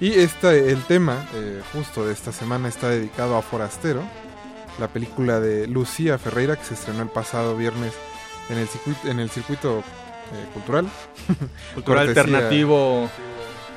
Y 0.00 0.12
este, 0.14 0.70
el 0.72 0.82
tema 0.82 1.24
eh, 1.34 1.62
justo 1.72 2.06
de 2.06 2.12
esta 2.12 2.32
semana 2.32 2.68
está 2.68 2.88
dedicado 2.88 3.36
a 3.36 3.42
Forastero, 3.42 4.02
la 4.78 4.88
película 4.88 5.40
de 5.40 5.66
Lucía 5.66 6.18
Ferreira 6.18 6.56
que 6.56 6.64
se 6.64 6.74
estrenó 6.74 7.02
el 7.02 7.08
pasado 7.08 7.56
viernes 7.56 7.92
en 8.48 8.58
el 8.58 8.68
circuito, 8.68 9.08
en 9.08 9.20
el 9.20 9.30
circuito 9.30 9.78
eh, 9.78 10.46
cultural. 10.54 10.88
Cultural 11.74 12.08
alternativo, 12.08 13.08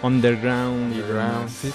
underground. 0.02 0.94
Underground, 0.94 1.50
sí. 1.50 1.72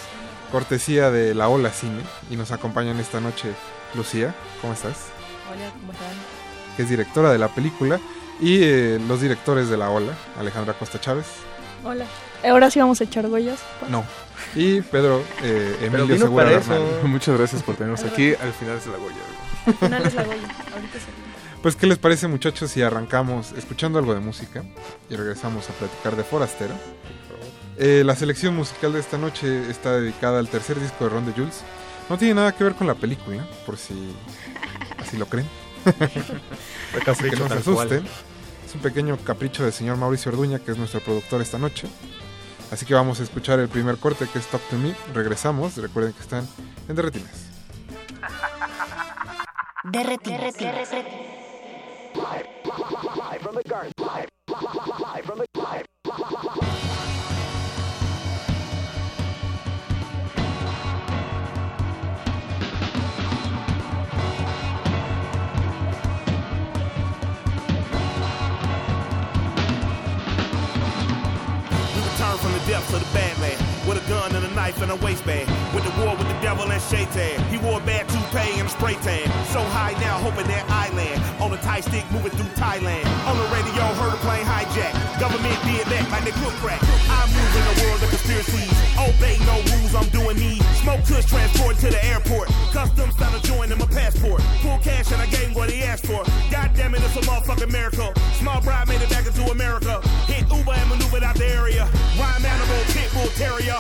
Cortesía 0.51 1.11
de 1.11 1.35
La 1.35 1.49
Ola 1.49 1.71
Cine. 1.71 2.03
Y 2.31 2.37
nos 2.37 2.51
acompañan 2.51 2.99
esta 2.99 3.21
noche 3.21 3.55
Lucía, 3.95 4.35
¿cómo 4.61 4.73
estás? 4.73 5.20
Hola, 5.51 5.73
¿cómo 5.81 5.93
están? 5.93 6.09
Que 6.77 6.83
es 6.83 6.89
directora 6.89 7.33
de 7.33 7.39
la 7.39 7.49
película. 7.49 7.99
Y 8.41 8.63
eh, 8.63 9.01
los 9.09 9.21
directores 9.21 9.69
de 9.69 9.77
La 9.77 9.91
Ola, 9.91 10.13
Alejandra 10.39 10.75
Costa 10.75 11.01
Chávez. 11.01 11.27
Hola. 11.85 12.07
Ahora 12.49 12.71
sí 12.71 12.79
vamos 12.79 13.01
a 13.01 13.05
echar 13.05 13.27
huellas. 13.27 13.59
No. 13.89 14.05
Y 14.55 14.81
Pedro 14.81 15.23
eh, 15.43 15.77
Emilio 15.83 16.17
Segura. 16.17 16.61
Muchas 17.03 17.37
gracias 17.37 17.63
por 17.63 17.75
tenernos 17.75 18.05
aquí. 18.05 18.33
Al 18.35 18.53
final 18.53 18.79
es 18.79 18.87
la 18.87 18.97
Goya. 18.97 19.17
Al 19.67 19.75
final 19.75 20.07
es 20.07 20.15
la 20.15 20.23
Goya. 20.25 20.49
Ahorita 20.73 20.99
se 20.99 21.61
Pues, 21.63 21.75
¿qué 21.75 21.87
les 21.87 21.99
parece, 21.99 22.29
muchachos, 22.29 22.71
si 22.71 22.83
arrancamos 22.83 23.53
escuchando 23.53 23.99
algo 23.99 24.15
de 24.15 24.21
música 24.21 24.63
y 25.11 25.17
regresamos 25.17 25.69
a 25.69 25.73
platicar 25.73 26.17
de 26.17 26.23
Forastero? 26.23 26.75
Eh, 27.77 28.03
la 28.07 28.15
selección 28.15 28.55
musical 28.55 28.93
de 28.93 29.01
esta 29.01 29.19
noche 29.19 29.69
está 29.69 29.99
dedicada 29.99 30.39
al 30.39 30.49
tercer 30.49 30.79
disco 30.79 31.05
de 31.05 31.11
Ron 31.11 31.27
de 31.27 31.33
Jules. 31.33 31.63
No 32.09 32.19
tiene 32.19 32.35
nada 32.35 32.53
que 32.53 32.65
ver 32.65 32.75
con 32.75 32.87
la 32.87 32.95
película, 32.95 33.47
por 33.67 33.77
si 33.77 33.95
así 35.11 35.19
lo 35.19 35.27
creen. 35.27 35.49
Así 37.07 37.31
que 37.31 37.37
no 37.37 37.49
se 37.49 37.49
cual. 37.49 37.59
asusten. 37.59 38.07
Es 38.67 38.75
un 38.75 38.81
pequeño 38.81 39.17
capricho 39.19 39.65
del 39.65 39.73
señor 39.73 39.97
Mauricio 39.97 40.31
Orduña, 40.31 40.61
que 40.61 40.71
es 40.71 40.79
nuestro 40.79 41.01
productor 41.01 41.41
esta 41.41 41.59
noche. 41.59 41.89
Así 42.71 42.87
que 42.87 42.95
vamos 42.95 43.19
a 43.19 43.25
escuchar 43.25 43.59
el 43.59 43.69
primer 43.69 43.97
corte 43.97 44.29
que 44.33 44.39
es 44.39 44.47
Talk 44.47 44.63
to 44.69 44.77
Me. 44.77 44.95
Regresamos. 45.13 45.77
Recuerden 45.77 46.13
que 46.13 46.21
están 46.21 46.49
en. 46.89 46.95
Derretinas. 46.95 47.51
We 53.53 53.61
a 74.91 74.97
waistband. 74.97 75.49
With 75.75 75.85
the 75.85 75.95
war 76.03 76.17
with 76.17 76.27
the 76.27 76.39
devil 76.43 76.67
and 76.67 76.83
Shaitan. 76.83 77.39
He 77.49 77.59
wore 77.59 77.79
a 77.79 77.85
bad 77.87 78.09
toupee 78.09 78.59
and 78.59 78.67
a 78.67 78.71
spray 78.71 78.95
tan. 79.07 79.25
So 79.55 79.63
high 79.71 79.95
now, 80.03 80.19
hoping 80.19 80.47
that 80.51 80.67
I 80.69 80.91
land 80.95 81.23
on 81.41 81.55
a 81.55 81.61
tight 81.63 81.85
stick 81.85 82.05
moving 82.11 82.35
through 82.35 82.51
Thailand. 82.59 83.07
On 83.31 83.39
the 83.39 83.47
radio, 83.55 83.83
heard 83.95 84.15
a 84.15 84.21
plane 84.27 84.45
hijack. 84.45 84.93
Government 85.21 85.57
did 85.63 85.87
that 85.87 86.05
like 86.11 86.25
they 86.25 86.35
cook 86.43 86.55
crack. 86.59 86.83
I 87.09 87.23
move 87.31 87.53
in 87.55 87.65
a 87.71 87.75
world 87.87 88.03
of 88.03 88.11
conspiracies. 88.11 88.73
Obey 88.99 89.39
no 89.47 89.57
rules, 89.73 89.95
I'm 89.95 90.09
doing 90.11 90.37
me. 90.37 90.59
Smoke 90.83 91.05
kush 91.07 91.25
transport 91.27 91.79
to 91.79 91.89
the 91.91 92.03
airport. 92.05 92.49
Customs 92.73 93.15
found 93.17 93.35
a 93.35 93.41
joint 93.47 93.71
in 93.73 93.79
my 93.79 93.87
passport. 93.87 94.43
Full 94.63 94.79
cash 94.79 95.13
and 95.13 95.23
I 95.23 95.27
gave 95.27 95.49
him 95.49 95.55
what 95.55 95.71
he 95.71 95.83
asked 95.83 96.07
for. 96.07 96.25
God 96.51 96.71
damn 96.75 96.95
it, 96.95 97.03
it's 97.03 97.17
a 97.17 97.23
motherfucking 97.23 97.71
miracle. 97.71 98.13
Small 98.41 98.61
bride 98.61 98.89
made 98.89 99.01
it 99.01 99.11
back 99.11 99.27
into 99.27 99.45
America. 99.51 100.01
Hit 100.27 100.51
Uber 100.51 100.73
and 100.73 100.89
maneuvered 100.91 101.23
out 101.23 101.37
the 101.37 101.47
area. 101.47 101.89
Rhyme 102.19 102.45
animal, 102.45 102.81
pit 102.93 103.09
bull 103.15 103.31
terrier. 103.39 103.79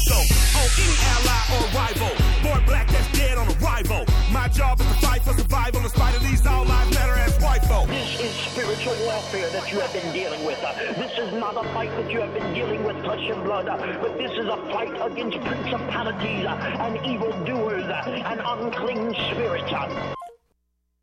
Psycho. 0.00 0.20
On 0.60 0.68
any 0.80 0.96
ally 1.14 1.40
or 1.54 1.64
rival. 1.76 2.12
Born 2.42 2.64
black 2.66 2.88
that's 2.88 3.10
dead 3.18 3.38
on 3.38 3.46
arrival. 3.62 4.04
My 4.30 4.48
job 4.48 4.80
is 4.80 4.86
to 4.86 4.94
fight 4.94 5.22
for 5.22 5.34
survival 5.34 5.80
in 5.82 5.88
spite 5.88 6.16
of 6.16 6.22
these 6.22 6.46
all 6.46 6.64
lives 6.64 6.94
matter 6.94 7.14
as 7.14 7.36
white 7.42 7.64
folk. 7.64 7.86
This 7.88 8.20
is 8.20 8.32
spiritual 8.52 8.94
warfare 9.04 9.48
that 9.50 9.70
you 9.72 9.80
have 9.80 9.92
been 9.92 10.12
dealing 10.12 10.44
with. 10.44 10.62
Uh, 10.62 10.72
This 10.94 11.12
is 11.18 11.32
not 11.34 11.56
a 11.56 11.68
fight 11.74 11.90
that 11.90 12.10
you 12.10 12.20
have 12.20 12.32
been 12.34 12.52
dealing 12.54 12.84
with 12.84 12.96
flesh 13.04 13.28
and 13.30 13.42
blood, 13.44 13.68
uh, 13.68 13.76
but 14.00 14.16
this 14.18 14.32
is 14.32 14.46
a 14.46 14.56
fight 14.70 14.94
against 15.10 15.38
principalities 15.40 16.46
uh, 16.46 16.54
and 16.84 16.96
evildoers 17.06 17.84
uh, 17.84 18.10
and 18.30 18.40
unclean 18.44 19.14
spirits. 19.14 19.72
uh. 19.72 20.14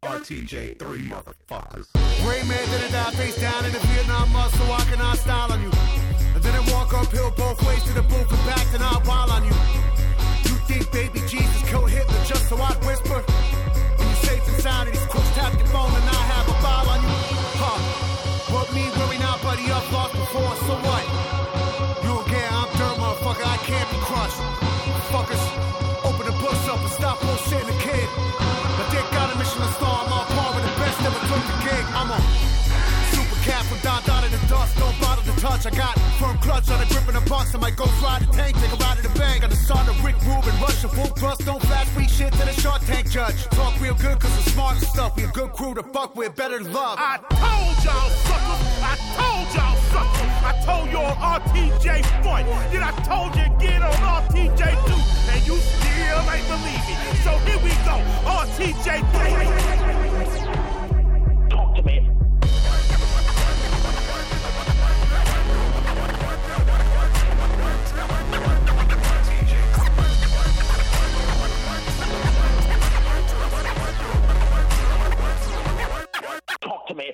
RTJ, 0.04 0.80
three 0.80 1.02
motherfuckers. 1.10 1.88
Gray 2.24 2.42
man 2.48 2.66
didn't 2.70 2.92
die 2.92 3.12
face 3.12 3.36
down 3.42 3.66
in 3.66 3.72
the 3.74 3.80
Vietnam 3.80 4.32
mud, 4.32 4.52
so 4.52 4.64
I 4.72 4.80
cannot 4.90 5.18
style 5.18 5.52
on 5.52 5.62
you. 5.64 5.72
I 6.38 6.40
didn't 6.40 6.70
walk 6.70 6.94
uphill 6.94 7.34
both 7.34 7.58
ways 7.66 7.82
to 7.90 7.94
the 7.98 8.06
booth 8.06 8.30
and 8.30 8.46
back, 8.46 8.70
and 8.70 8.84
I'll 8.86 9.02
wild 9.10 9.34
on 9.34 9.42
you. 9.42 9.58
You 10.46 10.54
think 10.70 10.86
baby 10.94 11.18
Jesus 11.26 11.66
killed 11.66 11.90
Hitler 11.90 12.22
just 12.30 12.46
so 12.46 12.62
I'd 12.62 12.78
whisper? 12.86 13.26
And 13.26 14.06
you 14.06 14.18
safe 14.22 14.46
and 14.46 14.62
sound, 14.62 14.86
and 14.86 14.94
these 14.94 15.08
crooks 15.10 15.34
tap 15.34 15.58
your 15.58 15.66
phone, 15.74 15.90
and 15.90 16.06
I 16.06 16.22
have 16.30 16.46
a 16.46 16.54
file 16.62 16.94
on 16.94 17.02
you. 17.02 17.10
Huh? 17.58 18.54
What 18.54 18.70
me 18.70 18.86
worry 19.02 19.18
now, 19.18 19.42
buddy? 19.42 19.66
I've 19.66 19.90
lost 19.90 20.14
before, 20.14 20.54
so 20.70 20.78
what? 20.86 21.02
You 22.06 22.22
again, 22.22 22.54
I'm 22.54 22.70
dirt, 22.78 23.02
motherfucker. 23.02 23.42
I 23.42 23.58
can't 23.66 23.90
be 23.90 23.98
crushed. 24.06 24.38
Fuckers, 25.10 25.42
open 26.06 26.22
the 26.22 26.38
books 26.38 26.70
up 26.70 26.78
and 26.86 26.94
stop 26.94 27.18
bullshitting 27.18 27.66
the 27.66 27.78
kid. 27.82 28.08
But 28.78 28.86
they 28.94 29.02
got 29.10 29.34
a 29.34 29.36
Michelin 29.42 29.74
star, 29.82 30.06
I'm 30.06 30.14
on 30.14 30.26
par 30.38 30.54
with 30.54 30.70
the 30.70 30.76
best, 30.78 31.02
never 31.02 31.18
took 31.18 31.42
the 31.50 31.58
gig. 31.66 31.86
I'm 31.98 32.14
a 32.14 32.22
super 33.10 33.42
cat 33.42 33.66
from 33.66 33.82
down 33.82 34.06
down 34.06 34.22
in 34.22 34.30
the 34.30 34.42
dust, 34.46 34.78
don't 34.78 34.94
bother 35.02 35.26
to 35.26 35.34
touch. 35.42 35.66
I 35.66 35.74
got 35.74 35.98
firm 36.18 36.38
clutch 36.40 36.70
on 36.70 36.82
a 36.82 36.86
grip 36.88 37.08
in 37.08 37.14
the 37.14 37.22
box, 37.30 37.54
I 37.56 37.60
might 37.60 37.76
go 37.76 37.86
ride 38.02 38.22
the 38.22 38.28
tank, 38.34 38.58
take 38.58 38.72
a 38.72 38.76
ride 38.76 38.98
in 38.98 39.04
the 39.04 39.10
bank. 39.20 39.42
Got 39.42 39.52
the 39.52 39.56
son 39.56 39.88
of 39.88 40.04
Rick 40.04 40.16
Rubin, 40.26 40.60
Russian 40.62 40.90
full 40.90 41.08
thrust, 41.16 41.46
don't 41.46 41.62
flash 41.64 41.88
free 41.90 42.08
shit 42.08 42.34
to 42.34 42.46
the 42.46 42.54
Shark 42.54 42.82
Tank 42.86 43.10
judge. 43.10 43.46
Talk 43.52 43.80
real 43.80 43.94
good, 43.96 44.20
cause 44.20 44.32
we're 44.36 44.52
smart 44.52 44.78
stuff. 44.78 45.16
We 45.16 45.24
a 45.24 45.28
good 45.28 45.54
crew 45.54 45.74
to 45.76 45.84
fuck 45.84 46.16
with, 46.16 46.36
better 46.36 46.60
to 46.60 46.66
love. 46.70 46.98
I 47.00 47.18
told 47.30 47.78
y'all 47.86 48.10
suckers, 48.28 48.62
I 48.82 48.98
told 49.16 49.48
y'all 49.56 49.78
suckers, 49.94 50.32
I 50.44 50.54
told 50.66 50.90
you 50.92 50.98
on 50.98 51.16
RTJ 51.42 52.04
front, 52.24 52.48
then 52.72 52.84
I 52.84 52.92
told 53.06 53.36
you 53.36 53.46
again 53.56 53.84
on 53.84 53.94
RTJ 53.94 54.58
2, 54.58 54.94
and 55.32 55.48
you 55.48 55.58
still 55.58 56.22
ain't 56.34 56.48
believe 56.50 56.84
me. 56.88 56.96
So 57.24 57.32
here 57.46 57.62
we 57.62 57.72
go, 57.86 57.96
RTJ 58.26 58.88
3. 61.46 61.50
Talk 61.50 61.76
to 61.76 61.82
me. 61.84 62.17
Talk 76.68 76.86
to 76.88 76.96
me. 76.96 77.14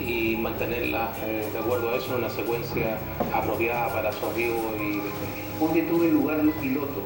y 0.00 0.36
mantenerla 0.36 1.12
eh, 1.22 1.48
de 1.52 1.58
acuerdo 1.58 1.90
a 1.90 1.96
eso 1.96 2.12
en 2.12 2.24
una 2.24 2.28
secuencia 2.28 2.98
apropiada 3.32 3.92
para 3.92 4.12
su 4.12 4.26
arribo 4.26 4.74
y 4.76 5.00
Ponte 5.58 5.82
todo 5.82 6.04
el 6.04 6.14
lugar 6.14 6.42
de 6.42 6.48
un 6.48 6.52
piloto 6.54 7.02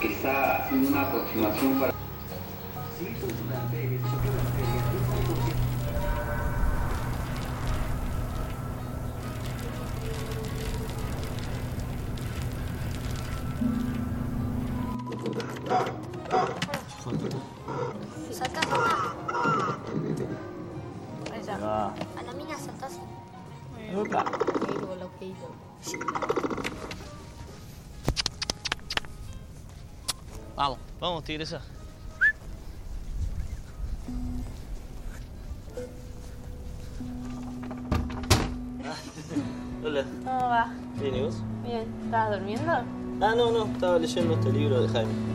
que 0.00 0.08
está 0.08 0.56
haciendo 0.56 0.88
una 0.88 1.02
aproximación 1.02 1.80
para... 1.80 1.94
vamos, 31.34 31.34
tigresa. 31.34 31.60
Hola. 39.84 40.04
¿Cómo 40.24 40.48
va? 40.48 40.72
¿Bien 41.00 41.16
y 41.16 41.20
vos? 41.20 41.34
Bien. 41.64 41.84
¿Estabas 42.04 42.38
durmiendo? 42.38 42.72
Ah, 42.72 42.84
no, 43.36 43.50
no, 43.50 43.66
estaba 43.66 43.98
leyendo 43.98 44.34
este 44.34 44.52
libro 44.52 44.80
de 44.82 44.88
Jaime. 44.88 45.33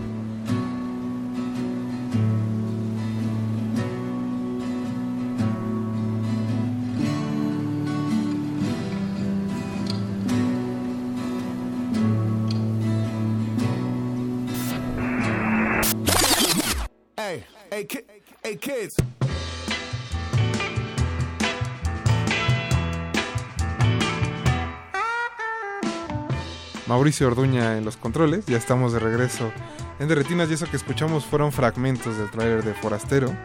Mauricio 27.10 27.28
Orduña 27.28 27.76
en 27.76 27.86
los 27.86 27.98
controles. 27.98 28.46
Ya 28.46 28.58
estamos 28.58 28.94
de 28.94 29.00
regreso 29.00 29.52
en 29.98 30.08
Derretinas 30.08 30.48
y 30.52 30.54
eso 30.54 30.70
que 30.70 30.78
escuchamos 30.78 31.26
fueron 31.26 31.52
fragmentos 31.52 32.16
del 32.20 32.30
tráiler 32.30 32.64
de 32.64 32.76
Forastero, 32.76 33.36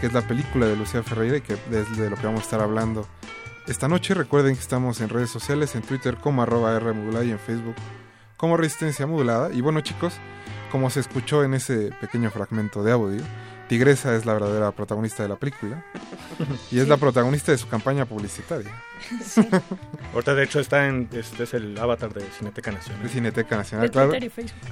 que 0.00 0.08
es 0.08 0.12
la 0.12 0.22
película 0.22 0.66
de 0.66 0.74
Lucía 0.74 1.04
Ferreira 1.04 1.36
y 1.36 1.40
que 1.40 1.52
es 1.52 1.96
de 1.96 2.10
lo 2.10 2.16
que 2.16 2.26
vamos 2.26 2.40
a 2.40 2.42
estar 2.42 2.60
hablando 2.60 3.06
esta 3.68 3.86
noche. 3.86 4.14
Recuerden 4.14 4.56
que 4.56 4.60
estamos 4.60 5.00
en 5.00 5.10
redes 5.10 5.30
sociales, 5.30 5.76
en 5.76 5.82
Twitter 5.82 6.16
como 6.16 6.42
arroba 6.42 6.74
R 6.74 6.92
modulada 6.92 7.24
y 7.24 7.30
en 7.30 7.38
Facebook 7.38 7.76
como 8.36 8.56
Resistencia 8.56 9.06
Modulada. 9.06 9.52
Y 9.52 9.60
bueno 9.60 9.80
chicos, 9.80 10.14
como 10.72 10.90
se 10.90 10.98
escuchó 10.98 11.44
en 11.44 11.54
ese 11.54 11.92
pequeño 12.00 12.32
fragmento 12.32 12.82
de 12.82 12.90
audio, 12.90 13.22
Tigresa 13.68 14.14
es 14.14 14.26
la 14.26 14.34
verdadera 14.34 14.72
protagonista 14.72 15.22
de 15.22 15.28
la 15.28 15.36
película 15.36 15.84
y 16.70 16.78
es 16.78 16.88
la 16.88 16.96
protagonista 16.96 17.52
de 17.52 17.58
su 17.58 17.68
campaña 17.68 18.04
publicitaria. 18.04 18.70
Ahorita 20.12 20.34
de 20.34 20.44
hecho 20.44 20.60
está 20.60 20.86
en 20.86 21.08
este 21.12 21.44
es 21.44 21.54
el 21.54 21.78
avatar 21.78 22.12
de 22.12 22.22
Cineteca 22.38 22.72
Nacional. 22.72 23.02
De 23.02 23.08
Cineteca 23.08 23.56
Nacional, 23.56 23.86
De 23.86 23.92
claro. 23.92 24.12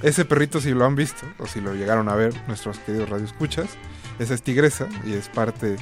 Ese 0.01 0.25
perrito 0.25 0.61
si 0.61 0.71
lo 0.71 0.85
han 0.85 0.95
visto 0.95 1.25
o 1.39 1.47
si 1.47 1.61
lo 1.61 1.73
llegaron 1.73 2.09
a 2.09 2.15
ver 2.15 2.33
nuestros 2.47 2.79
queridos 2.79 3.09
radioescuchas, 3.09 3.69
esa 4.19 4.33
es 4.33 4.43
Tigresa 4.43 4.87
y 5.05 5.13
es 5.13 5.29
parte 5.29 5.77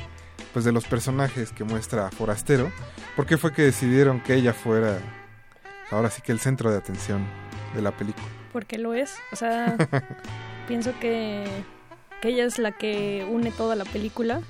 pues 0.54 0.66
de 0.66 0.72
los 0.72 0.86
personajes 0.86 1.52
que 1.52 1.64
muestra 1.64 2.10
Forastero. 2.12 2.72
¿Por 3.16 3.26
qué 3.26 3.38
fue 3.38 3.54
que 3.54 3.64
decidieron 3.64 4.22
que 4.22 4.36
ella 4.36 4.54
fuera 4.54 5.00
ahora 5.92 6.10
sí 6.10 6.22
que 6.22 6.32
el 6.32 6.40
centro 6.40 6.72
de 6.72 6.78
atención 6.78 7.26
de 7.76 7.82
la 7.82 7.92
película? 7.92 8.28
Porque 8.52 8.78
lo 8.78 8.94
es. 8.94 9.16
O 9.32 9.36
sea, 9.36 9.78
pienso 10.68 10.94
que, 11.00 11.46
que 12.22 12.30
ella 12.30 12.46
es 12.46 12.60
la 12.60 12.72
que 12.72 13.26
une 13.30 13.52
toda 13.52 13.76
la 13.76 13.86
película. 13.86 14.42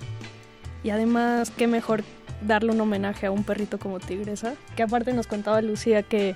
Y 0.84 0.90
además, 0.90 1.52
qué 1.56 1.68
mejor 1.68 2.04
darle 2.42 2.72
un 2.72 2.82
homenaje 2.82 3.28
a 3.28 3.32
un 3.32 3.44
perrito 3.44 3.78
como 3.80 4.00
Tigresa. 4.00 4.56
Que 4.76 4.84
aparte 4.84 5.14
nos 5.14 5.28
contaba 5.28 5.62
Lucía 5.62 6.04
que 6.04 6.36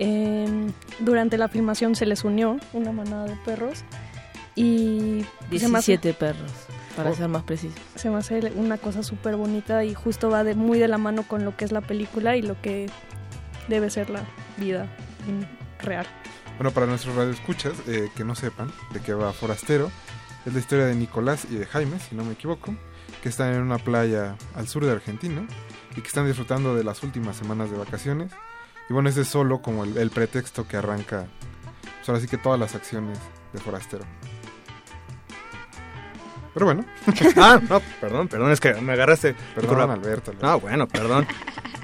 em, 0.00 0.72
durante 1.00 1.38
la 1.38 1.48
filmación 1.48 1.94
se 1.96 2.06
les 2.06 2.24
unió 2.24 2.58
una 2.72 2.92
manada 2.92 3.24
de 3.26 3.36
perros. 3.44 3.84
Y 4.54 5.24
se 5.58 5.68
me 5.68 5.78
hace- 5.78 5.92
17 5.92 6.14
perros, 6.14 6.50
para 6.96 7.10
Oh. 7.10 7.14
ser 7.14 7.28
más 7.28 7.44
preciso. 7.44 7.74
se 7.94 8.10
me 8.10 8.16
hace 8.18 8.52
una 8.56 8.76
cosa 8.78 9.02
súper 9.04 9.36
bonita 9.36 9.84
y 9.84 9.94
justo 9.94 10.30
va 10.30 10.42
de, 10.42 10.54
muy 10.56 10.78
de 10.80 10.88
la 10.88 10.98
mano 10.98 11.22
con 11.22 11.44
lo 11.44 11.56
que 11.56 11.64
es 11.64 11.70
la 11.72 11.80
película 11.80 12.36
y 12.36 12.42
lo 12.42 12.60
que 12.60 12.88
debe 13.68 13.88
ser 13.90 14.10
la 14.10 14.22
vida 14.56 14.86
real. 15.80 16.06
Bueno, 16.58 16.72
para 16.72 16.86
nuestros 16.86 17.14
radioescuchas 17.14 17.74
eh, 17.86 18.08
que 18.16 18.24
no 18.24 18.34
sepan 18.34 18.72
de 18.92 18.98
qué 19.00 19.14
va 19.14 19.32
Forastero, 19.32 19.92
es 20.46 20.52
la 20.52 20.58
historia 20.60 20.86
de 20.86 20.94
Nicolás 20.94 21.46
y 21.50 21.56
de 21.56 21.66
Jaime, 21.66 21.98
si 22.00 22.14
no 22.14 22.24
me 22.24 22.32
equivoco, 22.32 22.74
que 23.22 23.28
están 23.28 23.54
en 23.54 23.62
una 23.62 23.78
playa 23.78 24.36
al 24.54 24.68
sur 24.68 24.84
de 24.84 24.92
Argentina 24.92 25.46
y 25.96 26.00
que 26.00 26.06
están 26.06 26.26
disfrutando 26.26 26.74
de 26.74 26.84
las 26.84 27.02
últimas 27.02 27.36
semanas 27.36 27.70
de 27.70 27.78
vacaciones. 27.78 28.32
Y 28.88 28.92
bueno, 28.92 29.08
ese 29.08 29.22
es 29.22 29.28
solo 29.28 29.60
como 29.60 29.84
el, 29.84 29.96
el 29.96 30.10
pretexto 30.10 30.66
que 30.66 30.76
arranca, 30.76 31.26
pues 31.96 32.08
ahora 32.08 32.20
sí 32.20 32.28
que 32.28 32.38
todas 32.38 32.58
las 32.58 32.74
acciones 32.74 33.18
de 33.52 33.58
Forastero. 33.58 34.04
Pero 36.54 36.66
bueno. 36.66 36.84
ah, 37.36 37.60
no, 37.68 37.80
perdón, 38.00 38.28
perdón, 38.28 38.50
es 38.50 38.60
que 38.60 38.74
me 38.74 38.92
agarraste. 38.92 39.34
Perdón, 39.54 39.90
Alberto, 39.90 40.32
Alberto. 40.32 40.46
Ah, 40.46 40.56
bueno, 40.56 40.88
perdón. 40.88 41.26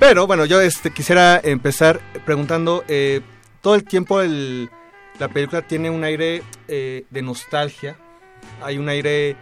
Pero 0.00 0.26
bueno, 0.26 0.44
yo 0.44 0.60
este, 0.60 0.90
quisiera 0.90 1.40
empezar 1.42 2.00
preguntando, 2.24 2.84
eh, 2.88 3.20
todo 3.60 3.76
el 3.76 3.84
tiempo 3.84 4.20
el, 4.20 4.68
la 5.18 5.28
película 5.28 5.62
tiene 5.62 5.90
un 5.90 6.02
aire 6.02 6.42
eh, 6.66 7.06
de 7.08 7.22
nostalgia, 7.22 7.96
hay 8.64 8.78
un 8.78 8.88
aire 8.88 9.36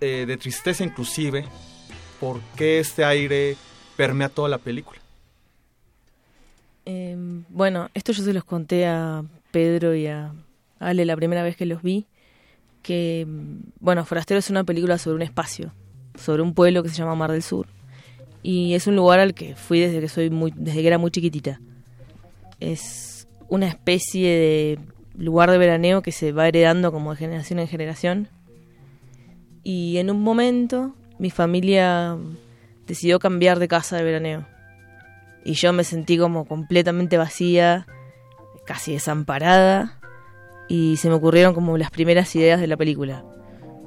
eh, 0.00 0.24
de 0.26 0.36
tristeza 0.36 0.84
inclusive. 0.84 1.44
¿Por 2.20 2.40
qué 2.56 2.78
este 2.78 3.04
aire 3.04 3.56
permea 3.96 4.28
toda 4.28 4.48
la 4.48 4.58
película? 4.58 5.00
Eh, 6.84 7.16
bueno, 7.48 7.90
esto 7.94 8.12
yo 8.12 8.22
se 8.22 8.32
los 8.32 8.44
conté 8.44 8.86
a 8.86 9.24
Pedro 9.50 9.94
y 9.94 10.06
a 10.06 10.32
Ale 10.78 11.04
la 11.04 11.16
primera 11.16 11.42
vez 11.42 11.56
que 11.56 11.66
los 11.66 11.82
vi, 11.82 12.06
que, 12.82 13.24
mm, 13.26 13.56
bueno, 13.80 14.04
Forastero 14.04 14.38
es 14.38 14.50
una 14.50 14.64
película 14.64 14.98
sobre 14.98 15.16
un 15.16 15.22
espacio, 15.22 15.72
sobre 16.16 16.42
un 16.42 16.54
pueblo 16.54 16.82
que 16.82 16.88
se 16.88 16.96
llama 16.96 17.14
Mar 17.14 17.32
del 17.32 17.42
Sur, 17.42 17.66
y 18.42 18.74
es 18.74 18.86
un 18.86 18.96
lugar 18.96 19.20
al 19.20 19.34
que 19.34 19.54
fui 19.54 19.80
desde 19.80 20.00
que 20.00 20.08
soy 20.08 20.30
muy, 20.30 20.52
desde 20.56 20.80
que 20.80 20.86
era 20.86 20.98
muy 20.98 21.10
chiquitita. 21.10 21.60
Es 22.58 23.28
una 23.48 23.68
especie 23.68 24.28
de 24.28 24.78
lugar 25.16 25.50
de 25.50 25.58
veraneo 25.58 26.02
que 26.02 26.10
se 26.12 26.32
va 26.32 26.48
heredando 26.48 26.90
como 26.90 27.12
de 27.12 27.18
generación 27.18 27.60
en 27.60 27.68
generación, 27.68 28.28
y 29.62 29.98
en 29.98 30.10
un 30.10 30.22
momento 30.22 30.94
mi 31.18 31.30
familia 31.30 32.16
decidió 32.86 33.18
cambiar 33.18 33.58
de 33.58 33.68
casa 33.68 33.96
de 33.96 34.04
veraneo 34.04 34.52
y 35.44 35.54
yo 35.54 35.72
me 35.72 35.84
sentí 35.84 36.18
como 36.18 36.44
completamente 36.44 37.16
vacía, 37.16 37.86
casi 38.64 38.92
desamparada, 38.92 39.98
y 40.68 40.96
se 40.96 41.08
me 41.08 41.14
ocurrieron 41.16 41.54
como 41.54 41.76
las 41.76 41.90
primeras 41.90 42.34
ideas 42.36 42.60
de 42.60 42.66
la 42.66 42.76
película. 42.76 43.24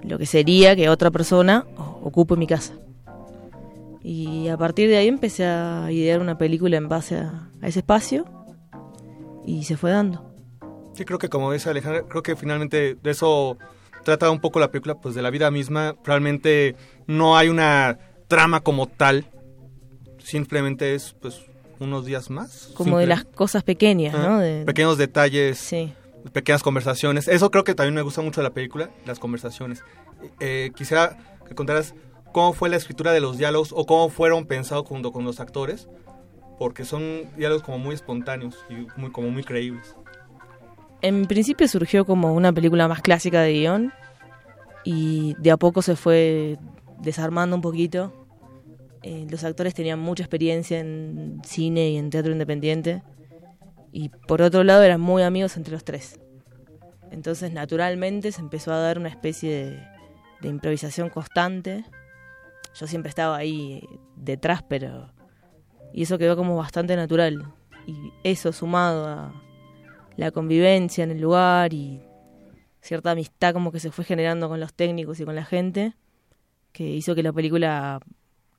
Lo 0.04 0.18
que 0.18 0.26
sería 0.26 0.76
que 0.76 0.90
otra 0.90 1.12
persona 1.12 1.66
ocupe 1.78 2.36
mi 2.36 2.48
casa. 2.48 2.74
Y 4.04 4.50
a 4.50 4.58
partir 4.58 4.90
de 4.90 4.98
ahí 4.98 5.08
empecé 5.08 5.46
a 5.46 5.88
idear 5.90 6.20
una 6.20 6.38
película 6.38 6.78
en 6.78 6.88
base 6.88 7.16
a, 7.16 7.50
a 7.62 7.68
ese 7.68 7.80
espacio 7.80 8.26
y 9.46 9.64
se 9.64 9.78
fue 9.78 9.92
dando. 9.92 10.32
Sí, 10.94 11.06
creo 11.06 11.18
que 11.18 11.30
como 11.30 11.52
dice 11.52 11.70
Alejandra, 11.70 12.04
creo 12.08 12.22
que 12.22 12.36
finalmente 12.36 12.96
de 13.02 13.12
eso 13.12 13.58
trata 14.06 14.30
un 14.32 14.40
poco 14.40 14.62
la 14.62 14.72
película, 14.72 14.96
pues 14.96 15.14
de 15.16 15.22
la 15.22 15.30
vida 15.32 15.52
misma. 15.52 15.96
Realmente 16.06 16.78
no 17.08 17.36
hay 17.36 17.50
una 17.50 18.00
trama 18.30 18.62
como 18.62 18.88
tal, 18.88 19.26
simplemente 20.20 20.96
es 20.96 21.16
pues 21.22 21.42
unos 21.80 22.06
días 22.06 22.30
más. 22.30 22.72
Como 22.76 22.98
de 22.98 23.06
Simple- 23.06 23.08
las 23.08 23.26
cosas 23.26 23.64
pequeñas, 23.64 24.16
Ah, 24.16 24.28
¿no? 24.28 24.40
De- 24.40 24.64
Pequeños 24.66 24.98
detalles, 24.98 25.70
pequeñas 26.34 26.64
conversaciones. 26.64 27.28
Eso 27.28 27.52
creo 27.52 27.64
que 27.64 27.76
también 27.76 27.94
me 27.96 28.02
gusta 28.02 28.22
mucho 28.22 28.42
de 28.42 28.48
la 28.48 28.54
película, 28.54 28.90
las 29.06 29.20
conversaciones. 29.20 29.84
Eh, 30.40 30.72
quisiera 30.76 31.18
que 31.48 31.54
contaras 31.54 31.94
cómo 32.32 32.54
fue 32.54 32.70
la 32.70 32.78
escritura 32.78 33.12
de 33.12 33.20
los 33.20 33.38
diálogos 33.38 33.74
o 33.76 33.86
cómo 33.86 34.10
fueron 34.10 34.46
pensados 34.46 34.88
junto 34.88 35.12
con 35.12 35.24
los 35.26 35.40
actores, 35.40 35.88
porque 36.58 36.86
son 36.86 37.24
diálogos 37.38 37.64
como 37.64 37.78
muy 37.80 37.94
espontáneos 37.94 38.56
y 38.70 38.88
muy, 39.00 39.12
como 39.12 39.30
muy 39.30 39.44
creíbles. 39.44 39.96
En 41.06 41.28
principio 41.28 41.68
surgió 41.68 42.04
como 42.04 42.34
una 42.34 42.52
película 42.52 42.88
más 42.88 43.04
clásica 43.04 43.42
de 43.42 43.54
guion 43.54 43.94
y 44.84 45.36
de 45.38 45.52
a 45.52 45.58
poco 45.58 45.84
se 45.84 45.96
fue 45.96 46.58
desarmando 46.98 47.56
un 47.56 47.62
poquito. 47.62 48.26
Eh, 49.04 49.28
los 49.30 49.44
actores 49.44 49.76
tenían 49.76 50.00
mucha 50.00 50.24
experiencia 50.24 50.80
en 50.80 51.42
cine 51.46 51.92
y 51.92 51.98
en 51.98 52.10
teatro 52.10 52.32
independiente 52.32 53.04
y 53.92 54.10
por 54.10 54.42
otro 54.42 54.64
lado 54.64 54.82
eran 54.82 55.00
muy 55.00 55.22
amigos 55.22 55.58
entre 55.58 55.74
los 55.74 55.84
tres. 55.84 56.20
Entonces 57.12 57.52
naturalmente 57.52 58.32
se 58.32 58.42
empezó 58.42 58.74
a 58.74 58.80
dar 58.80 58.98
una 58.98 59.10
especie 59.10 59.52
de, 59.52 59.88
de 60.42 60.50
improvisación 60.50 61.12
constante. 61.12 61.86
Yo 62.74 62.88
siempre 62.88 63.10
estaba 63.10 63.38
ahí 63.38 63.88
detrás, 64.16 64.64
pero... 64.68 65.14
Y 65.94 66.02
eso 66.02 66.18
quedó 66.18 66.36
como 66.36 66.56
bastante 66.56 66.96
natural. 66.96 67.46
Y 67.86 68.12
eso 68.24 68.52
sumado 68.52 69.08
a 69.08 69.45
la 70.18 70.32
convivencia 70.32 71.04
en 71.04 71.12
el 71.12 71.22
lugar 71.22 71.74
y 71.74 72.02
cierta 72.82 73.12
amistad 73.12 73.54
como 73.54 73.72
que 73.72 73.80
se 73.80 73.92
fue 73.92 74.06
generando 74.06 74.48
con 74.48 74.60
los 74.60 74.74
técnicos 74.74 75.20
y 75.20 75.26
con 75.26 75.36
la 75.36 75.46
gente, 75.46 75.94
que 76.72 76.90
hizo 76.90 77.16
que 77.16 77.24
la 77.24 77.34
película 77.34 78.00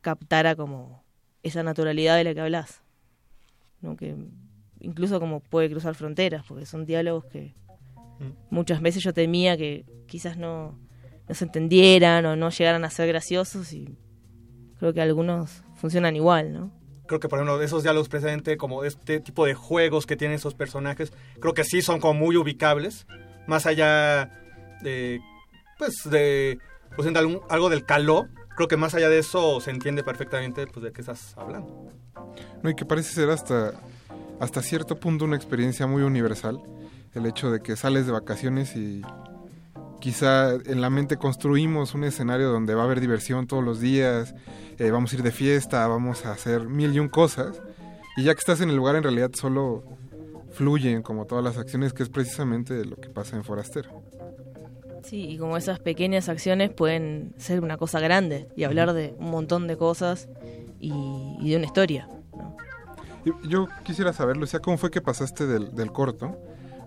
captara 0.01 0.57
como 0.57 1.05
esa 1.43 1.63
naturalidad 1.63 2.17
de 2.17 2.25
la 2.25 2.35
que 2.35 2.41
hablas. 2.41 2.83
¿no? 3.81 3.97
Que 3.97 4.17
incluso 4.81 5.21
como 5.21 5.41
puede 5.41 5.71
cruzar 5.71 5.95
fronteras, 5.95 6.45
porque 6.47 6.67
son 6.67 6.87
diálogos 6.87 7.27
que 7.27 7.55
muchas 8.51 8.81
veces 8.81 9.03
yo 9.03 9.13
temía 9.13 9.57
que 9.57 9.85
quizás 10.07 10.37
no, 10.37 10.79
no 11.29 11.35
se 11.35 11.45
entendieran 11.45 12.25
o 12.27 12.37
no 12.37 12.51
llegaran 12.51 12.85
a 12.85 12.91
ser 12.91 13.09
graciosos 13.09 13.73
y 13.73 13.99
creo 14.79 14.93
que 14.93 15.03
algunos 15.03 15.63
funcionan 15.75 16.17
igual, 16.17 16.53
¿no? 16.53 16.73
Creo 17.07 17.21
que 17.21 17.29
por 17.29 17.39
ejemplo 17.39 17.61
esos 17.63 17.83
diálogos 17.83 18.09
precisamente 18.09 18.57
como 18.57 18.85
este 18.85 19.21
tipo 19.21 19.47
de 19.47 19.55
juegos 19.55 20.07
que 20.07 20.17
tienen 20.17 20.37
esos 20.37 20.55
personajes 20.55 21.13
creo 21.41 21.55
que 21.55 21.65
sí 21.65 21.83
son 21.83 22.01
como 22.01 22.15
muy 22.15 22.37
ubicables 22.37 23.07
más 23.47 23.67
allá 23.67 24.31
de 24.83 25.21
pues 25.79 25.95
de 26.11 26.59
pues 26.97 27.13
de 27.13 27.19
algún- 27.19 27.41
algo 27.49 27.69
del 27.71 27.85
caló 27.85 28.27
creo 28.57 28.69
que 28.69 28.77
más 28.77 28.95
allá 28.95 29.09
de 29.09 29.19
eso 29.19 29.61
se 29.61 29.71
entiende 29.71 30.03
perfectamente 30.03 30.67
pues 30.67 30.83
de 30.85 30.93
qué 30.93 31.01
estás 31.03 31.35
hablando 31.37 31.89
No, 32.63 32.71
y 32.71 32.75
que 32.75 32.85
parece 32.85 33.13
ser 33.13 33.31
hasta, 33.31 33.73
hasta 34.41 34.63
cierto 34.63 34.99
punto 34.99 35.25
una 35.27 35.37
experiencia 35.37 35.87
muy 35.87 36.03
universal. 36.03 36.61
El 37.15 37.27
hecho 37.27 37.51
de 37.51 37.61
que 37.61 37.77
sales 37.77 38.07
de 38.07 38.13
vacaciones 38.13 38.75
y 38.77 39.03
quizá 40.07 40.55
en 40.55 40.81
la 40.81 40.89
mente 40.89 41.17
construimos 41.17 41.93
un 41.97 42.05
escenario 42.05 42.53
donde 42.53 42.77
va 42.77 42.83
a 42.83 42.85
haber 42.85 43.01
diversión 43.01 43.49
todos 43.49 43.65
los 43.65 43.81
días, 43.81 44.37
eh, 44.79 44.93
vamos 44.93 45.13
a 45.13 45.17
ir 45.17 45.25
de 45.25 45.33
fiesta, 45.33 45.85
vamos 45.89 46.25
a 46.27 46.31
hacer 46.31 46.69
mil 46.69 46.95
y 46.95 47.01
un 47.01 47.09
cosas. 47.09 47.61
Y 48.17 48.23
ya 48.23 48.33
que 48.33 48.39
estás 48.39 48.61
en 48.61 48.71
el 48.71 48.77
lugar, 48.77 48.95
en 48.95 49.03
realidad 49.03 49.33
solo 49.35 49.83
fluyen 50.53 51.03
como 51.03 51.25
todas 51.25 51.43
las 51.43 51.59
acciones, 51.59 51.93
que 51.93 52.05
es 52.05 52.09
precisamente 52.09 52.85
lo 52.85 52.95
que 52.95 53.09
pasa 53.09 53.35
en 53.35 53.43
Forastero. 53.43 54.01
Sí, 55.03 55.29
y 55.29 55.39
como 55.39 55.57
esas 55.57 55.81
pequeñas 55.81 56.29
acciones 56.29 56.71
pueden 56.71 57.35
ser 57.37 57.61
una 57.61 57.77
cosa 57.77 57.99
grande 57.99 58.47
y 58.55 58.63
hablar 58.63 58.93
de 58.93 59.13
un 59.19 59.33
montón 59.33 59.67
de 59.67 59.77
cosas 59.77 60.29
y, 60.79 60.93
y 61.41 61.51
de 61.51 61.57
una 61.57 61.67
historia. 61.67 62.09
Yo 63.43 63.67
quisiera 63.83 64.13
saber, 64.13 64.37
Lucía, 64.37 64.61
¿cómo 64.61 64.79
fue 64.79 64.93
que 64.93 65.01
pasaste 65.01 65.49
del, 65.49 65.75
del 65.75 65.91
corto? 65.91 66.39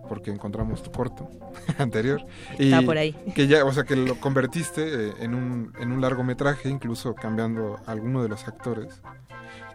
Porque 0.09 0.31
encontramos 0.31 0.81
tu 0.83 0.91
corto 0.91 1.29
anterior. 1.77 2.25
Está 2.57 2.81
por 2.81 2.97
ahí. 2.97 3.13
Que 3.35 3.47
ya, 3.47 3.63
o 3.63 3.71
sea, 3.71 3.83
que 3.85 3.95
lo 3.95 4.19
convertiste 4.19 4.81
eh, 5.09 5.13
en 5.19 5.35
un, 5.35 5.71
en 5.79 5.91
un 5.91 6.01
largometraje, 6.01 6.67
incluso 6.69 7.13
cambiando 7.15 7.77
a 7.85 7.91
alguno 7.91 8.21
de 8.23 8.27
los 8.29 8.47
actores. 8.47 9.01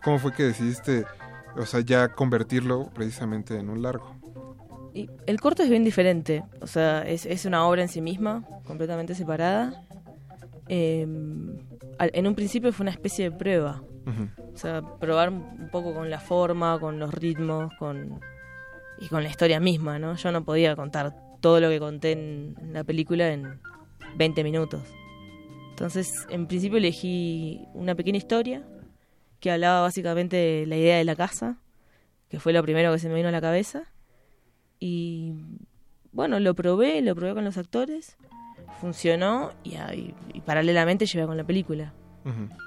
¿Cómo 0.02 0.18
fue 0.18 0.32
que 0.32 0.42
decidiste, 0.42 1.04
o 1.56 1.64
sea, 1.64 1.80
ya 1.80 2.08
convertirlo 2.08 2.90
precisamente 2.92 3.56
en 3.58 3.70
un 3.70 3.80
largo? 3.82 4.14
Y 4.92 5.08
el 5.26 5.40
corto 5.40 5.62
es 5.62 5.70
bien 5.70 5.82
diferente, 5.84 6.44
o 6.60 6.66
sea, 6.66 7.02
es, 7.02 7.24
es 7.26 7.46
una 7.46 7.66
obra 7.66 7.82
en 7.82 7.88
sí 7.88 8.00
misma, 8.00 8.44
completamente 8.66 9.14
separada. 9.14 9.82
Eh, 10.68 11.06
al- 11.98 12.10
en 12.14 12.26
un 12.26 12.34
principio 12.34 12.72
fue 12.72 12.84
una 12.84 12.90
especie 12.92 13.30
de 13.30 13.36
prueba, 13.36 13.82
o 14.54 14.56
sea, 14.56 14.82
probar 15.00 15.30
un 15.30 15.68
poco 15.72 15.94
con 15.94 16.10
la 16.10 16.20
forma, 16.20 16.78
con 16.78 16.98
los 16.98 17.12
ritmos, 17.12 17.72
con 17.78 18.20
y 18.98 19.08
con 19.08 19.22
la 19.22 19.28
historia 19.28 19.60
misma, 19.60 19.98
¿no? 19.98 20.16
Yo 20.16 20.32
no 20.32 20.44
podía 20.44 20.76
contar 20.76 21.14
todo 21.40 21.60
lo 21.60 21.68
que 21.68 21.78
conté 21.78 22.12
en, 22.12 22.54
la 22.72 22.84
película 22.84 23.32
en 23.32 23.60
20 24.16 24.44
minutos. 24.44 24.82
Entonces, 25.70 26.26
en 26.30 26.46
principio 26.46 26.78
elegí 26.78 27.66
una 27.74 27.94
pequeña 27.94 28.18
historia 28.18 28.62
que 29.40 29.50
hablaba 29.50 29.82
básicamente 29.82 30.36
de 30.36 30.66
la 30.66 30.76
idea 30.76 30.96
de 30.96 31.04
la 31.04 31.16
casa, 31.16 31.58
que 32.28 32.40
fue 32.40 32.52
lo 32.52 32.62
primero 32.62 32.92
que 32.92 32.98
se 32.98 33.08
me 33.08 33.14
vino 33.14 33.28
a 33.28 33.32
la 33.32 33.40
cabeza. 33.40 33.82
Y 34.78 35.34
bueno, 36.12 36.38
lo 36.40 36.54
probé, 36.54 37.02
lo 37.02 37.14
probé 37.14 37.34
con 37.34 37.44
los 37.44 37.58
actores, 37.58 38.16
funcionó 38.80 39.52
y, 39.64 39.76
paralelamente 40.46 41.06
llevé 41.06 41.26
con 41.26 41.36
la 41.36 41.44
película. 41.44 41.92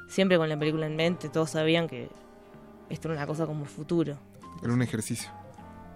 Siempre 0.07 0.37
con 0.37 0.49
la 0.49 0.59
película 0.59 0.85
en 0.85 0.95
mente, 0.95 1.29
todos 1.29 1.49
sabían 1.51 1.87
que 1.87 2.09
esto 2.89 3.07
era 3.07 3.17
una 3.17 3.25
cosa 3.25 3.47
como 3.47 3.65
futuro. 3.65 4.19
Era 4.61 4.73
un 4.73 4.81
ejercicio. 4.81 5.31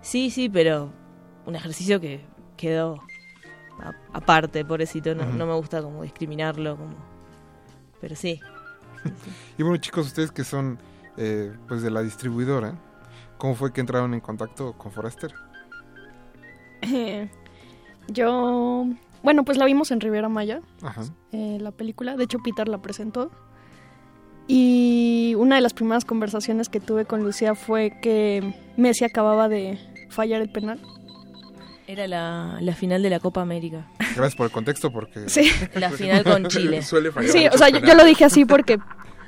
Sí, 0.02 0.30
sí, 0.30 0.50
pero 0.50 0.92
un 1.46 1.56
ejercicio 1.56 2.00
que 2.00 2.26
quedó 2.58 3.00
aparte, 4.14 4.64
pobrecito, 4.66 5.16
no, 5.16 5.26
no 5.26 5.46
me 5.46 5.54
gusta 5.56 5.82
como 5.82 6.04
discriminarlo, 6.04 6.78
como... 6.78 6.96
pero 8.00 8.16
sí. 8.16 8.40
Y 9.58 9.64
bueno, 9.64 9.78
chicos, 9.78 10.08
ustedes 10.08 10.32
que 10.32 10.44
son 10.44 10.78
eh, 11.18 11.52
pues 11.68 11.82
de 11.82 11.90
la 11.90 12.02
distribuidora, 12.02 12.76
¿cómo 13.38 13.56
fue 13.56 13.74
que 13.74 13.82
entraron 13.82 14.14
en 14.14 14.20
contacto 14.20 14.74
con 14.74 14.92
Forastero? 14.92 15.36
Eh, 16.82 17.30
yo, 18.08 18.86
bueno, 19.24 19.44
pues 19.44 19.58
la 19.58 19.66
vimos 19.66 19.92
en 19.92 20.02
Riviera 20.02 20.30
Maya, 20.30 20.62
Ajá. 20.82 21.04
eh, 21.32 21.58
la 21.60 21.72
película. 21.72 22.16
De 22.16 22.24
hecho, 22.24 22.40
Peter 22.40 22.68
la 22.68 22.82
presentó. 22.82 23.32
Y 24.48 25.36
una 25.38 25.56
de 25.56 25.62
las 25.62 25.74
primeras 25.74 26.04
conversaciones 26.04 26.68
que 26.70 26.80
tuve 26.80 27.06
con 27.06 27.24
Lucía 27.24 27.56
fue 27.56 28.00
que 28.02 28.54
Messi 28.76 29.06
acababa 29.06 29.48
de 29.48 29.80
fallar 30.12 30.42
el 30.42 30.50
penal. 30.50 30.80
Era 31.88 32.08
la, 32.08 32.58
la 32.62 32.74
final 32.76 33.02
de 33.02 33.10
la 33.10 33.20
Copa 33.20 33.42
América. 33.42 33.88
Gracias 34.00 34.36
por 34.36 34.46
el 34.46 34.52
contexto, 34.52 34.92
porque... 34.92 35.28
Sí. 35.28 35.52
La 35.74 35.90
final 35.92 36.24
con 36.24 36.46
Chile. 36.48 36.82
Suele 36.84 37.12
fallar 37.12 37.32
Sí, 37.32 37.48
o 37.52 37.58
sea, 37.58 37.70
yo, 37.70 37.80
yo 37.80 37.96
lo 37.96 38.06
dije 38.06 38.24
así 38.24 38.46
porque 38.46 38.78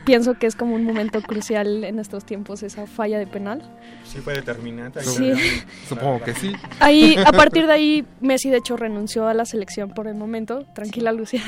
pienso 0.06 0.36
que 0.36 0.48
es 0.48 0.56
como 0.56 0.76
un 0.76 0.84
momento 0.84 1.22
crucial 1.22 1.84
en 1.84 2.00
estos 2.00 2.26
tiempos 2.26 2.64
esa 2.64 2.88
falla 2.88 3.20
de 3.20 3.28
penal. 3.28 3.62
Sí, 4.04 4.20
fue 4.20 4.34
determinante. 4.34 5.02
Sí. 5.02 5.34
Supongo 5.88 6.22
que 6.24 6.34
sí. 6.34 6.54
Ahí, 6.80 7.16
a 7.26 7.32
partir 7.32 7.66
de 7.68 7.74
ahí, 7.74 8.06
Messi 8.22 8.50
de 8.50 8.58
hecho 8.58 8.78
renunció 8.78 9.28
a 9.28 9.34
la 9.34 9.46
selección 9.46 9.90
por 9.92 10.08
el 10.08 10.16
momento. 10.16 10.66
Tranquila, 10.76 11.12
Lucía. 11.12 11.44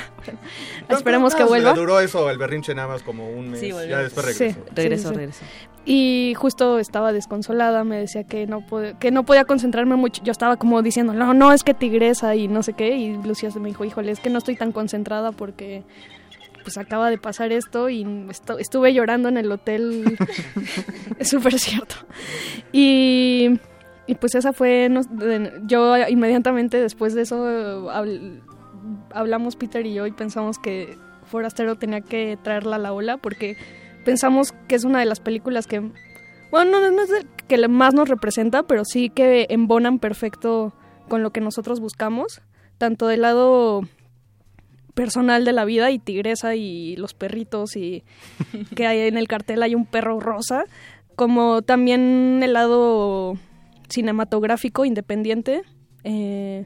Esperemos 0.90 1.36
que 1.36 1.44
No, 1.44 1.50
vuelva. 1.50 1.74
Duró 1.74 2.00
eso, 2.00 2.30
el 2.30 2.38
berrinche 2.38 2.74
nada 2.74 2.88
más 2.88 3.04
como 3.04 3.30
un 3.30 3.52
mes. 3.52 3.60
Sí, 3.60 3.70
ya 3.70 4.00
después 4.00 4.36
Sí, 4.36 4.44
regresó. 4.46 4.66
Regresó, 4.76 5.08
sí, 5.10 5.14
sí. 5.14 5.16
regresó. 5.16 5.46
Y 5.88 6.34
justo 6.36 6.80
estaba 6.80 7.14
desconsolada, 7.14 7.84
me 7.84 7.98
decía 7.98 8.24
que 8.24 8.48
no, 8.48 8.66
que 9.00 9.12
no 9.12 9.24
podía 9.24 9.46
concentrarme 9.46 9.96
mucho. 9.96 10.24
Yo 10.24 10.32
estaba 10.32 10.58
como 10.58 10.82
diciendo, 10.82 11.14
no, 11.14 11.36
no, 11.36 11.52
es 11.52 11.64
que 11.64 11.76
tigresa 11.76 12.36
y 12.36 12.48
no 12.48 12.64
sé 12.64 12.74
qué. 12.74 12.96
Y 12.98 13.16
Lucía 13.22 13.52
se 13.52 13.60
me 13.60 13.68
dijo, 13.70 13.86
híjole, 13.86 14.12
es 14.12 14.20
que 14.20 14.32
no 14.32 14.40
estoy 14.40 14.56
tan 14.56 14.72
concentrada 14.72 15.32
porque 15.32 15.84
pues 16.66 16.78
acaba 16.78 17.10
de 17.10 17.18
pasar 17.18 17.54
esto 17.54 17.88
y 17.90 18.04
estu- 18.04 18.60
estuve 18.60 18.94
llorando 18.94 19.30
en 19.30 19.38
el 19.38 19.50
hotel. 19.52 20.18
es 21.20 21.30
súper 21.30 21.58
cierto. 21.60 21.96
Y, 22.74 23.60
y 24.08 24.16
pues 24.16 24.36
esa 24.36 24.52
fue, 24.52 24.90
yo 25.68 25.96
inmediatamente 26.10 26.82
después 26.82 27.14
de 27.14 27.22
eso 27.22 27.38
habl- 27.92 28.42
hablamos 29.14 29.56
Peter 29.56 29.86
y 29.86 29.94
yo 29.94 30.06
y 30.08 30.12
pensamos 30.12 30.58
que 30.60 30.98
Forastero 31.26 31.76
tenía 31.76 32.02
que 32.02 32.38
traerla 32.44 32.76
a 32.76 32.80
la 32.80 32.94
ola 32.94 33.18
porque 33.18 33.56
pensamos 34.04 34.54
que 34.68 34.76
es 34.76 34.84
una 34.84 35.00
de 35.00 35.06
las 35.06 35.20
películas 35.20 35.68
que, 35.68 35.80
bueno, 36.52 36.80
no, 36.82 36.92
no 36.92 37.02
es 37.04 37.12
que 37.48 37.68
más 37.68 37.94
nos 37.94 38.10
representa, 38.10 38.64
pero 38.64 38.84
sí 38.86 39.10
que 39.10 39.48
embonan 39.50 40.00
perfecto 40.00 40.74
con 41.08 41.22
lo 41.24 41.32
que 41.32 41.42
nosotros 41.42 41.80
buscamos, 41.80 42.42
tanto 42.80 43.08
del 43.08 43.22
lado 43.22 43.82
personal 44.96 45.46
de 45.46 45.52
la 45.52 45.66
vida 45.66 45.92
y 45.92 46.00
tigresa 46.00 46.56
y 46.56 46.96
los 46.96 47.14
perritos 47.14 47.76
y 47.76 48.04
que 48.76 48.88
hay 48.88 49.02
en 49.02 49.18
el 49.18 49.28
cartel 49.28 49.62
hay 49.62 49.76
un 49.76 49.86
perro 49.86 50.20
rosa, 50.20 50.64
como 51.16 51.62
también 51.62 52.42
el 52.42 52.54
lado 52.54 53.38
cinematográfico 53.90 54.86
independiente, 54.86 55.62
eh, 56.04 56.66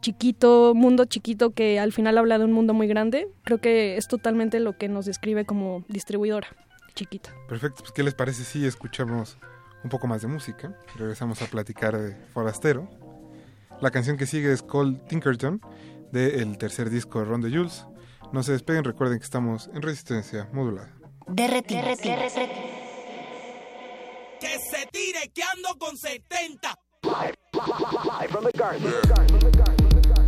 chiquito, 0.00 0.74
mundo 0.74 1.06
chiquito 1.06 1.50
que 1.50 1.80
al 1.80 1.92
final 1.92 2.18
habla 2.18 2.38
de 2.38 2.44
un 2.44 2.52
mundo 2.52 2.74
muy 2.74 2.86
grande. 2.86 3.28
Creo 3.44 3.58
que 3.58 3.96
es 3.96 4.06
totalmente 4.08 4.60
lo 4.60 4.76
que 4.76 4.88
nos 4.88 5.06
describe 5.06 5.46
como 5.46 5.84
distribuidora 5.88 6.48
chiquita. 6.94 7.30
Perfecto, 7.48 7.82
pues 7.82 7.92
¿qué 7.92 8.02
les 8.02 8.14
parece 8.14 8.42
si 8.42 8.66
escuchamos 8.66 9.38
un 9.84 9.90
poco 9.90 10.06
más 10.06 10.22
de 10.22 10.28
música? 10.28 10.74
Regresamos 10.96 11.40
a 11.42 11.46
platicar 11.46 11.96
de 11.96 12.14
Forastero. 12.32 12.88
La 13.80 13.90
canción 13.90 14.16
que 14.16 14.26
sigue 14.26 14.52
es 14.52 14.62
Called 14.62 14.96
Tinkerton, 15.08 15.60
del 16.16 16.58
tercer 16.58 16.90
disco 16.90 17.18
de 17.20 17.26
Ron 17.26 17.42
de 17.42 17.50
Jules. 17.50 17.86
No 18.32 18.42
se 18.42 18.52
despeguen, 18.52 18.84
recuerden 18.84 19.18
que 19.18 19.24
estamos 19.24 19.68
en 19.74 19.82
resistencia 19.82 20.48
modulada. 20.52 20.92
Que 24.40 24.58
se 24.58 24.86
tire 24.92 25.30
que 25.34 25.42
ando 25.42 25.76
con 25.78 25.96
70. 25.96 26.78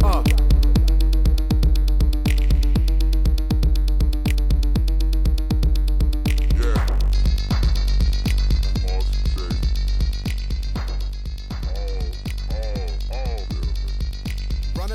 Uh. 0.03 0.38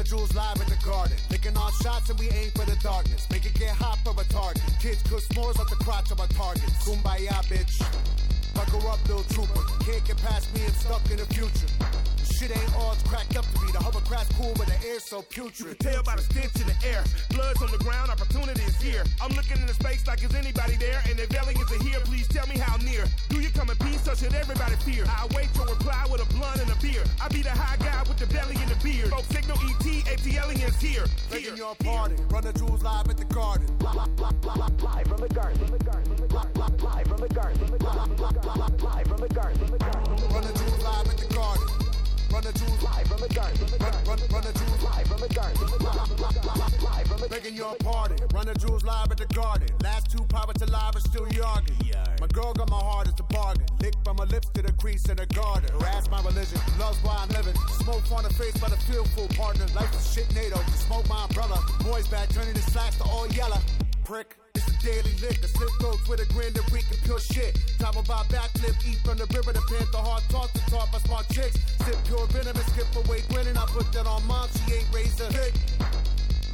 Jewels 0.03 0.35
live 0.35 0.59
in 0.59 0.67
the 0.67 0.77
garden. 0.85 1.15
Licking 1.29 1.55
all 1.55 1.71
shots 1.81 2.09
and 2.09 2.19
we 2.19 2.29
aim 2.29 2.51
for 2.51 2.65
the 2.65 2.75
darkness. 2.83 3.27
Make 3.31 3.45
it 3.45 3.53
get 3.53 3.69
hot 3.69 3.99
for 4.03 4.13
retarded. 4.13 4.61
Kids 4.81 5.01
cook 5.03 5.21
s'mores 5.21 5.59
off 5.59 5.69
the 5.69 5.75
crotch 5.83 6.11
of 6.11 6.19
our 6.19 6.27
targets. 6.27 6.87
Kumbaya, 6.87 7.39
bitch. 7.47 7.79
Buckle 8.53 8.87
up, 8.87 9.01
little 9.07 9.23
trooper. 9.33 9.61
Can't 9.83 10.05
get 10.05 10.17
past 10.17 10.53
me, 10.53 10.61
I'm 10.65 10.73
stuck 10.73 11.09
in 11.11 11.17
the 11.17 11.25
future. 11.33 11.67
The 12.17 12.25
shit 12.25 12.51
ain't 12.55 12.75
all 12.75 12.93
it's 12.93 13.03
cracked 13.03 13.35
up 13.35 13.45
to 13.45 13.59
be. 13.59 13.71
The 13.71 13.79
hovercraft's 13.79 14.35
cool, 14.37 14.53
but 14.55 14.67
the 14.67 14.77
air's 14.87 15.03
so 15.03 15.21
putrid. 15.23 15.59
You 15.59 15.65
can 15.75 15.93
tell 15.93 16.03
by 16.03 16.15
the 16.15 16.23
stench 16.23 16.55
in 16.61 16.67
the 16.67 16.77
air. 16.87 17.03
Blood's 17.29 17.61
on 17.61 17.71
the 17.71 17.81
ground, 17.83 18.09
opportunity 18.09 18.61
is 18.63 18.79
here. 18.79 19.03
I'm 19.21 19.31
looking 19.35 19.59
into 19.59 19.73
space 19.73 20.05
like 20.07 20.23
is 20.23 20.33
anybody 20.35 20.75
there? 20.77 21.01
And 21.09 21.19
if 21.19 21.33
aliens 21.33 21.71
are 21.71 21.83
here, 21.83 21.99
please 22.05 22.27
tell 22.27 22.47
me 22.47 22.57
how 22.57 22.77
near. 22.77 23.05
Do 23.29 23.41
you 23.41 23.49
come 23.49 23.69
in 23.69 23.77
peace 23.77 24.07
or 24.07 24.15
should 24.15 24.33
everybody 24.33 24.75
fear? 24.87 25.03
I 25.07 25.27
wait 25.35 25.49
your 25.55 25.67
reply 25.67 26.05
with 26.09 26.21
a 26.21 26.29
blunt 26.33 26.61
and 26.61 26.69
a 26.71 26.75
beer. 26.77 27.03
I 27.19 27.27
be 27.27 27.41
the 27.41 27.51
high 27.51 27.77
guy 27.77 28.03
with 28.07 28.17
the 28.17 28.27
belly 28.27 28.55
and 28.55 28.69
the 28.69 28.79
beard. 28.83 29.09
Folks 29.09 29.27
signal 29.27 29.57
ET, 29.57 29.85
AT 30.07 30.25
aliens 30.27 30.79
here. 30.79 31.05
Making 31.31 31.57
your 31.57 31.75
party. 31.75 32.15
Run 32.29 32.43
the 32.43 32.53
jewels 32.53 32.83
live 32.83 33.09
at 33.09 33.17
the 33.17 33.25
garden. 33.25 33.67
Live 33.79 35.07
from 35.07 35.21
the 35.21 35.31
garden. 35.33 36.22
Live 36.33 36.49
the 36.51 37.29
garden. 37.29 37.61
Live 38.81 39.07
from 39.07 39.21
the 39.21 39.29
garden. 39.29 39.59
Run 40.33 40.41
the 40.41 40.53
jewels 40.57 40.83
live 40.83 41.07
at 41.07 41.17
the 41.17 41.27
garden. 41.29 41.67
Run 42.33 42.43
the 42.43 42.51
jewels 42.57 42.83
live 42.83 43.07
from 43.07 43.21
the 43.21 43.29
garden. 43.29 43.61
Run, 43.79 44.41
the 44.41 44.53
jewels 44.57 44.83
live 44.83 45.07
from 45.07 45.21
the 45.21 45.29
garden. 45.29 45.61
Live 46.81 47.07
from 47.07 47.21
the 47.21 47.27
Making 47.29 47.55
your 47.55 47.75
party. 47.75 48.15
Run 48.33 48.47
the 48.47 48.55
jewels 48.55 48.83
live 48.83 49.11
at 49.11 49.17
the 49.17 49.27
garden. 49.27 49.67
Last 49.83 50.09
two 50.09 50.23
pilots 50.23 50.61
alive 50.63 50.95
are 50.95 50.99
still 51.01 51.27
yarging. 51.27 51.93
My 52.19 52.27
girl 52.27 52.51
got 52.53 52.69
my 52.69 52.79
heart 52.79 53.07
as 53.07 53.19
a 53.19 53.23
bargain. 53.23 53.65
Lick 53.79 53.93
from 54.03 54.17
my 54.17 54.25
lips 54.25 54.49
to 54.55 54.63
the 54.63 54.71
crease 54.73 55.07
in 55.09 55.17
the 55.17 55.27
garden. 55.27 55.69
Harass 55.77 56.09
my 56.09 56.21
religion. 56.23 56.59
Love's 56.79 56.97
why 57.03 57.15
I'm 57.21 57.29
living. 57.29 57.53
Smoke 57.83 58.11
on 58.11 58.23
the 58.23 58.33
face 58.33 58.57
by 58.57 58.69
the 58.69 58.77
feel 58.77 59.05
full 59.13 59.27
partner. 59.37 59.67
Life 59.75 59.93
is 59.93 60.13
shit 60.13 60.33
NATO. 60.33 60.59
Smoke 60.87 61.07
my 61.07 61.25
umbrella. 61.25 61.63
Boys 61.83 62.07
back 62.07 62.29
turning 62.29 62.55
the 62.55 62.61
slacks 62.61 62.97
to 62.97 63.03
all 63.03 63.27
yellow. 63.27 63.59
Prick. 64.03 64.42
It's 64.55 64.67
a 64.67 64.85
daily 64.85 65.15
lick. 65.21 65.43
A 65.43 65.47
slip 65.47 65.69
throats 65.79 66.07
with 66.07 66.19
a 66.19 66.25
grin 66.33 66.53
that 66.53 66.71
we 66.71 66.81
can 66.81 66.97
pure 67.03 67.19
shit. 67.19 67.57
Of 67.83 68.09
our 68.09 68.23
backflip. 68.25 68.75
Eat 68.87 68.97
from 69.03 69.17
the 69.17 69.25
river. 69.35 69.53
The 69.53 69.61
panther 69.69 69.97
hard 69.97 70.23
talk 70.29 70.51
to 70.53 70.59
talk 70.71 70.91
by 70.91 70.99
smart 70.99 71.27
chicks. 71.29 71.57
Sip 71.85 71.97
pure 72.05 72.25
venom 72.27 72.55
and 72.55 72.65
skip 72.67 72.87
away 72.95 73.21
grinning. 73.29 73.57
I 73.57 73.65
put 73.67 73.91
that 73.91 74.07
on 74.07 74.25
mom. 74.25 74.49
She 74.65 74.75
ain't 74.75 74.87
razor. 74.93 75.25
Thick. 75.25 75.53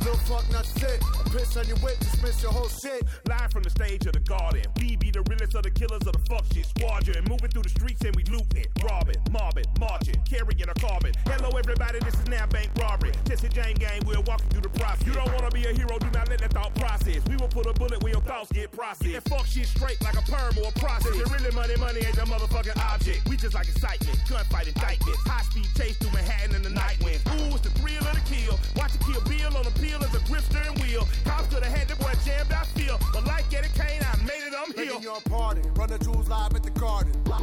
Little 0.01 0.17
fuck 0.25 0.49
not 0.51 0.65
sick. 0.65 1.01
Piss 1.31 1.57
on 1.57 1.67
your 1.67 1.77
whip, 1.77 1.99
dismiss 1.99 2.41
your 2.41 2.51
whole 2.51 2.69
shit. 2.69 3.03
Live 3.27 3.51
from 3.51 3.63
the 3.63 3.69
stage 3.69 4.05
of 4.05 4.13
the 4.13 4.19
garden. 4.19 4.63
We 4.79 4.95
be 4.95 5.11
the 5.11 5.21
realest 5.29 5.55
of 5.55 5.63
the 5.63 5.71
killers 5.71 6.05
of 6.07 6.13
the 6.13 6.23
fuck 6.29 6.45
shit 6.53 6.65
squadron. 6.65 7.23
Moving 7.29 7.49
through 7.49 7.63
the 7.63 7.69
streets 7.69 8.01
and 8.05 8.15
we 8.15 8.23
looting, 8.23 8.65
robbing, 8.83 9.21
mobbing, 9.31 9.65
marching, 9.79 10.15
carrying 10.25 10.69
a 10.69 10.73
carbon. 10.79 11.13
Hello 11.25 11.49
everybody, 11.57 11.99
this 11.99 12.15
is 12.15 12.27
now 12.27 12.45
bank 12.47 12.69
robbery. 12.79 13.11
Jesse 13.25 13.49
Jane 13.49 13.75
gang, 13.75 14.01
we're 14.05 14.21
walking 14.21 14.49
through 14.49 14.65
the 14.65 14.73
process. 14.79 15.05
You 15.05 15.13
don't 15.13 15.31
wanna 15.33 15.51
be 15.51 15.65
a 15.65 15.73
hero, 15.73 15.99
do 15.99 16.09
not 16.11 16.29
let 16.29 16.39
that 16.39 16.53
thought 16.53 16.73
process. 16.75 17.21
We 17.27 17.35
will 17.35 17.49
put 17.49 17.67
a 17.67 17.73
bullet 17.73 18.01
where 18.01 18.13
your 18.13 18.21
thoughts 18.21 18.51
get 18.51 18.71
processed. 18.71 19.13
That 19.13 19.29
fuck 19.29 19.45
shit 19.45 19.67
straight 19.67 20.01
like 20.01 20.17
a 20.17 20.23
perm 20.25 20.57
or 20.57 20.69
a 20.69 20.79
process. 20.79 21.13
And 21.13 21.29
really 21.31 21.51
money, 21.53 21.75
money 21.77 22.01
ain't 22.05 22.15
the 22.15 22.25
motherfucking 22.25 22.77
object. 22.93 23.27
We 23.29 23.37
just 23.37 23.53
like 23.53 23.67
excitement, 23.67 24.17
gunfight 24.25 24.67
indictments. 24.67 25.21
High 25.27 25.43
speed 25.43 25.67
chase 25.77 25.97
through 25.97 26.13
Manhattan 26.13 26.55
in 26.55 26.63
the 26.63 26.71
night 26.71 26.97
wind. 27.03 27.21
Ooh, 27.37 27.55
it's 27.55 27.61
the 27.61 27.73
thrill 27.77 28.01
of 28.01 28.15
the 28.15 28.23
kill. 28.25 28.59
Watch 28.75 28.95
it 28.95 29.01
kill 29.01 29.21
Bill 29.29 29.57
on 29.57 29.63
the 29.63 29.71
peel 29.89 30.03
as 30.03 30.15
a 30.15 30.19
grip 30.25 30.41
steering 30.43 30.75
wheel. 30.81 31.07
Cops 31.25 31.47
could 31.53 31.63
have 31.63 31.77
had 31.77 31.87
the 31.87 31.95
boy 31.95 32.13
jammed, 32.25 32.51
I 32.51 32.63
feel. 32.77 32.99
But 33.13 33.25
like 33.25 33.45
Eddie 33.53 33.69
Kane, 33.73 34.01
I 34.01 34.15
made 34.23 34.45
it, 34.45 34.53
I'm 34.57 34.73
here. 34.73 34.99
Your 35.01 35.21
party. 35.21 35.61
Run 35.75 35.89
the 35.89 35.97
jewels 35.99 36.29
live 36.29 36.53
at 36.55 36.63
the 36.63 36.71
garden. 36.71 37.11
Live 37.25 37.39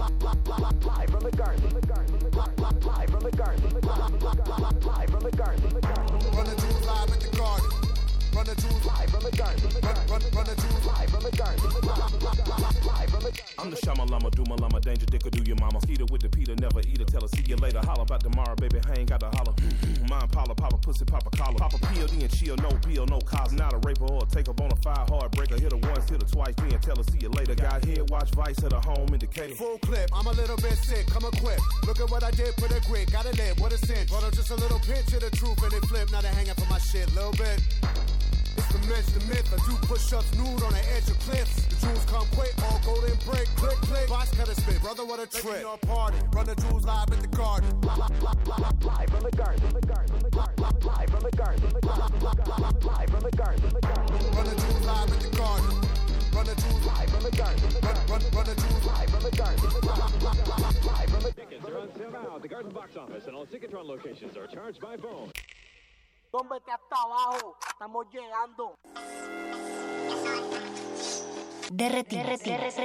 from 1.11 1.23
the 1.23 1.31
garden. 1.37 1.63
Live 1.63 3.11
from 3.11 3.21
the 3.21 3.31
garden. 3.31 3.63
Live 3.67 5.11
from 5.11 5.21
the 5.21 5.31
garden. 5.37 5.63
Run 6.37 6.47
the 6.47 6.57
jewels 6.61 6.87
live 6.87 7.11
at 7.11 7.21
the 7.21 7.37
garden. 7.37 7.76
Run 8.47 8.55
the 8.55 8.63
jewels 8.63 8.87
live 8.87 9.11
from 9.11 9.23
the. 9.27 9.31
Run, 9.83 9.97
run, 10.07 10.23
run 10.31 10.47
the 10.47 10.55
jewels 10.55 10.87
live 10.87 11.11
from 11.11 11.23
the 11.25 11.35
garden. 11.35 11.65
Live 11.67 13.11
from 13.11 13.23
the 13.27 13.43
I'm 13.59 13.71
the 13.71 13.77
Shama 13.83 14.05
Lama, 14.05 14.31
do 14.31 14.45
my 14.47 14.55
lama, 14.55 14.79
danger 14.79 15.07
dicker, 15.07 15.31
do 15.31 15.43
your 15.43 15.57
mama. 15.59 15.81
Skeeter 15.83 16.05
with 16.07 16.23
the 16.23 16.29
Peter, 16.29 16.55
never 16.55 16.79
eat 16.87 16.99
her, 16.99 17.05
tell 17.11 17.23
her, 17.23 17.29
see 17.35 17.43
you 17.43 17.57
later. 17.57 17.81
Holla 17.83 18.03
about 18.03 18.23
tomorrow, 18.23 18.55
baby, 18.55 18.79
I 18.87 19.03
ain't 19.03 19.11
got 19.11 19.19
to 19.19 19.35
holler. 19.35 19.51
Mine, 20.09 20.29
Paula, 20.31 20.55
Papa, 20.55 20.79
pussy, 20.79 21.05
Papa, 21.05 21.27
collar. 21.35 21.59
Papa, 21.59 21.79
POD 21.91 22.23
and 22.23 22.31
chill, 22.31 22.55
no 22.63 22.71
pill, 22.87 23.05
no 23.07 23.19
cops. 23.19 23.51
Not 23.51 23.75
a 23.75 23.79
raper 23.83 24.07
or 24.07 24.23
a 24.23 24.27
take 24.31 24.49
up 24.49 24.61
on 24.61 24.71
a 24.71 24.77
fire 24.77 25.07
hard 25.11 25.33
breaker. 25.33 25.59
Hit 25.59 25.73
her 25.73 25.83
once, 25.83 26.09
hit 26.09 26.23
her 26.23 26.29
twice, 26.29 26.55
then 26.55 26.79
tell 26.79 26.95
her, 26.95 27.03
see 27.11 27.19
you 27.19 27.31
later. 27.31 27.57
Got 27.57 27.85
here, 27.85 28.05
watch 28.15 28.31
Vice 28.31 28.63
at 28.63 28.73
a 28.73 28.79
home 28.79 29.11
indicator. 29.11 29.57
Full 29.57 29.79
clip, 29.83 30.07
I'm 30.15 30.29
a 30.29 30.33
little 30.39 30.57
bit 30.63 30.79
sick, 30.87 31.09
come 31.09 31.27
equipped. 31.27 31.67
Look 31.83 31.99
at 31.99 32.09
what 32.11 32.23
I 32.23 32.31
did 32.31 32.55
for 32.55 32.69
the 32.71 32.79
grit, 32.87 33.11
gotta 33.11 33.35
live, 33.43 33.59
what 33.59 33.73
a 33.73 33.79
cinch. 33.79 34.07
But 34.09 34.23
I'm 34.23 34.31
just 34.31 34.51
a 34.51 34.57
little 34.57 34.79
pinch 34.79 35.11
of 35.15 35.21
the 35.27 35.31
truth 35.35 35.61
and 35.65 35.73
it 35.73 35.85
flip, 35.87 36.13
now 36.13 36.21
they 36.21 36.29
hang 36.29 36.49
up 36.49 36.61
for 36.61 36.71
my 36.71 36.79
shit, 36.79 37.13
little 37.13 37.33
bit. 37.33 37.59
It's 38.57 38.69
the 38.73 38.79
myth, 38.89 39.07
the 39.15 39.21
myth. 39.27 39.49
I 39.53 39.57
do 39.69 39.77
push-ups 39.87 40.35
nude 40.37 40.63
on 40.63 40.73
the 40.73 40.85
edge 40.95 41.09
of 41.11 41.19
cliffs. 41.21 41.65
The 41.67 41.77
jewels 41.87 42.05
come 42.07 42.27
quick, 42.33 42.55
all 42.65 42.81
golden 42.85 43.17
break, 43.25 43.47
click, 43.57 43.77
click. 43.89 44.09
Box 44.09 44.31
cutter 44.35 44.55
spit, 44.55 44.81
brother, 44.81 45.05
what 45.05 45.21
a 45.21 45.27
trip. 45.27 45.61
Your 45.61 45.79
party, 45.79 46.19
run 46.33 46.47
the 46.47 46.55
jewels 46.57 46.85
live 46.85 47.11
at 47.11 47.21
the 47.21 47.29
garden. 47.29 47.81
Live 47.81 49.11
from 49.11 49.23
the 49.23 49.31
garden. 49.37 49.63
Live 50.83 51.11
from 51.11 51.23
the 51.23 51.31
garden. 51.37 51.63
Live 52.87 53.11
from 53.11 53.23
the 53.23 53.31
garden. 53.37 53.63
Run 54.37 54.47
the 54.47 54.55
jewels 54.57 54.87
live 54.87 55.13
at 55.13 55.21
the 55.21 55.31
garden. 55.37 55.75
Run 56.33 56.47
the 56.47 56.55
jewels 56.55 56.87
live 56.87 57.11
from 57.11 57.23
the 57.23 57.31
garden. 57.37 57.63
Run, 57.83 57.97
run, 58.09 58.23
run 58.33 58.47
the 58.47 58.55
jewels 58.55 58.87
live 58.87 59.11
from 59.11 59.23
the 59.23 59.31
garden. 59.37 59.61
Live 60.87 61.11
from 61.11 61.23
the 61.23 61.33
Tickets 61.33 61.65
are 61.65 61.79
on 61.79 61.89
sale 61.97 62.11
now 62.11 62.37
at 62.37 62.43
the 62.43 62.49
Garden 62.49 62.73
Box 62.73 62.97
Office, 62.97 63.27
and 63.27 63.35
all 63.35 63.47
Ticketron 63.47 63.87
locations 63.87 64.37
are 64.37 64.47
charged 64.47 64.81
by 64.81 64.97
phone. 64.97 65.31
Hasta 66.39 67.03
abajo, 67.03 67.57
estamos 67.71 68.07
llegando. 68.13 68.75
Derretinas. 71.73 72.45
Ya 72.45 72.85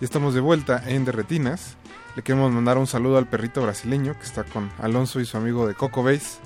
estamos 0.00 0.34
de 0.34 0.40
vuelta 0.40 0.80
en 0.86 1.04
Derretinas. 1.04 1.76
Le 2.14 2.22
queremos 2.22 2.52
mandar 2.52 2.78
un 2.78 2.86
saludo 2.86 3.18
al 3.18 3.26
perrito 3.26 3.62
brasileño 3.62 4.16
que 4.16 4.22
está 4.22 4.44
con 4.44 4.70
Alonso 4.78 5.18
y 5.18 5.24
su 5.24 5.36
amigo 5.36 5.66
de 5.66 5.74
Coco 5.74 6.04
Base, 6.04 6.38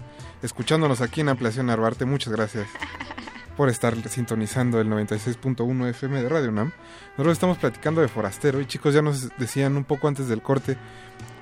escuchándonos 0.43 1.03
aquí 1.03 1.21
en 1.21 1.29
Ampliación 1.29 1.69
Arbarte. 1.69 2.07
Muchas 2.07 2.33
gracias 2.33 2.67
por 3.57 3.69
estar 3.69 3.97
sintonizando 4.09 4.81
el 4.81 4.89
96.1 4.89 5.89
FM 5.91 6.23
de 6.23 6.29
Radio 6.29 6.49
UNAM. 6.51 6.73
Nosotros 7.13 7.33
estamos 7.33 7.59
platicando 7.59 8.01
de 8.01 8.09
Forastero 8.09 8.61
y 8.61 8.67
chicos 8.67 8.95
ya 8.95 9.03
nos 9.03 9.37
decían 9.39 9.77
un 9.77 9.85
poco 9.85 10.09
antes 10.09 10.29
del 10.29 10.43
corte 10.43 10.77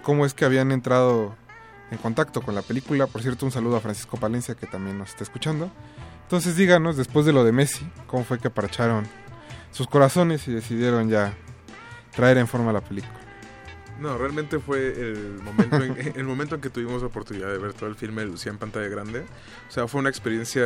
cómo 0.03 0.27
es 0.27 0.35
que 0.35 0.45
habían 0.45 0.73
entrado 0.73 1.35
en 1.91 1.99
contacto 1.99 2.43
con 2.43 2.55
la 2.55 2.63
película. 2.63 3.07
Por 3.07 3.23
cierto, 3.23 3.47
un 3.47 3.53
saludo 3.53 3.77
a 3.77 3.81
Francisco 3.81 4.17
Palencia 4.17 4.55
que 4.55 4.67
también 4.67 4.99
nos 4.99 5.11
está 5.11 5.25
escuchando. 5.25 5.71
Entonces 6.23 6.57
díganos, 6.57 6.97
después 6.97 7.27
de 7.27 7.33
lo 7.33 7.45
de 7.45 7.53
Messi, 7.53 7.87
cómo 8.07 8.25
fue 8.25 8.39
que 8.39 8.49
aparcharon 8.49 9.07
sus 9.71 9.87
corazones 9.87 10.47
y 10.49 10.53
decidieron 10.53 11.09
ya 11.09 11.35
traer 12.15 12.39
en 12.39 12.47
forma 12.47 12.73
la 12.73 12.81
película. 12.81 13.23
No, 14.01 14.19
realmente 14.19 14.59
fue 14.59 14.89
el 14.89 15.41
momento, 15.43 15.77
en, 15.77 16.13
el 16.17 16.25
momento 16.25 16.55
en 16.57 16.61
que 16.61 16.71
tuvimos 16.71 17.03
la 17.03 17.09
oportunidad 17.09 17.49
de 17.49 17.59
ver 17.59 17.73
todo 17.73 17.89
el 17.89 17.95
filme 17.95 18.23
de 18.23 18.29
Lucía 18.29 18.51
en 18.51 18.59
pantalla 18.59 18.89
grande. 18.89 19.25
O 19.69 19.73
sea, 19.73 19.87
fue 19.87 20.01
una 20.01 20.11
experiencia, 20.11 20.63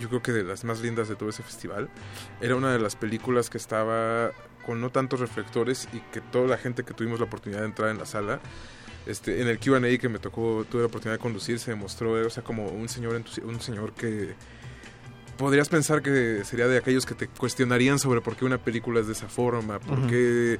yo 0.00 0.08
creo 0.08 0.22
que 0.22 0.32
de 0.32 0.44
las 0.44 0.64
más 0.64 0.80
lindas 0.80 1.08
de 1.08 1.16
todo 1.16 1.28
ese 1.28 1.42
festival. 1.42 1.88
Era 2.40 2.56
una 2.56 2.72
de 2.72 2.78
las 2.78 2.96
películas 2.96 3.50
que 3.50 3.58
estaba 3.58 4.32
con 4.64 4.80
no 4.80 4.90
tantos 4.90 5.20
reflectores 5.20 5.88
y 5.92 6.00
que 6.12 6.20
toda 6.20 6.48
la 6.48 6.56
gente 6.56 6.84
que 6.84 6.94
tuvimos 6.94 7.20
la 7.20 7.26
oportunidad 7.26 7.60
de 7.60 7.66
entrar 7.66 7.90
en 7.90 7.98
la 7.98 8.06
sala, 8.06 8.40
este, 9.06 9.42
en 9.42 9.48
el 9.48 9.58
Q&A 9.58 9.98
que 9.98 10.08
me 10.08 10.18
tocó, 10.18 10.64
tuve 10.70 10.82
la 10.82 10.86
oportunidad 10.86 11.18
de 11.18 11.22
conducir, 11.22 11.58
se 11.58 11.70
demostró, 11.70 12.12
o 12.12 12.30
sea, 12.30 12.42
como 12.42 12.68
un 12.68 12.88
señor, 12.88 13.22
un 13.44 13.60
señor 13.60 13.92
que 13.92 14.34
podrías 15.36 15.68
pensar 15.68 16.02
que 16.02 16.44
sería 16.44 16.68
de 16.68 16.78
aquellos 16.78 17.06
que 17.06 17.14
te 17.14 17.28
cuestionarían 17.28 17.98
sobre 17.98 18.20
por 18.20 18.36
qué 18.36 18.44
una 18.44 18.58
película 18.58 19.00
es 19.00 19.06
de 19.06 19.12
esa 19.12 19.28
forma, 19.28 19.78
por 19.80 20.06
qué 20.06 20.58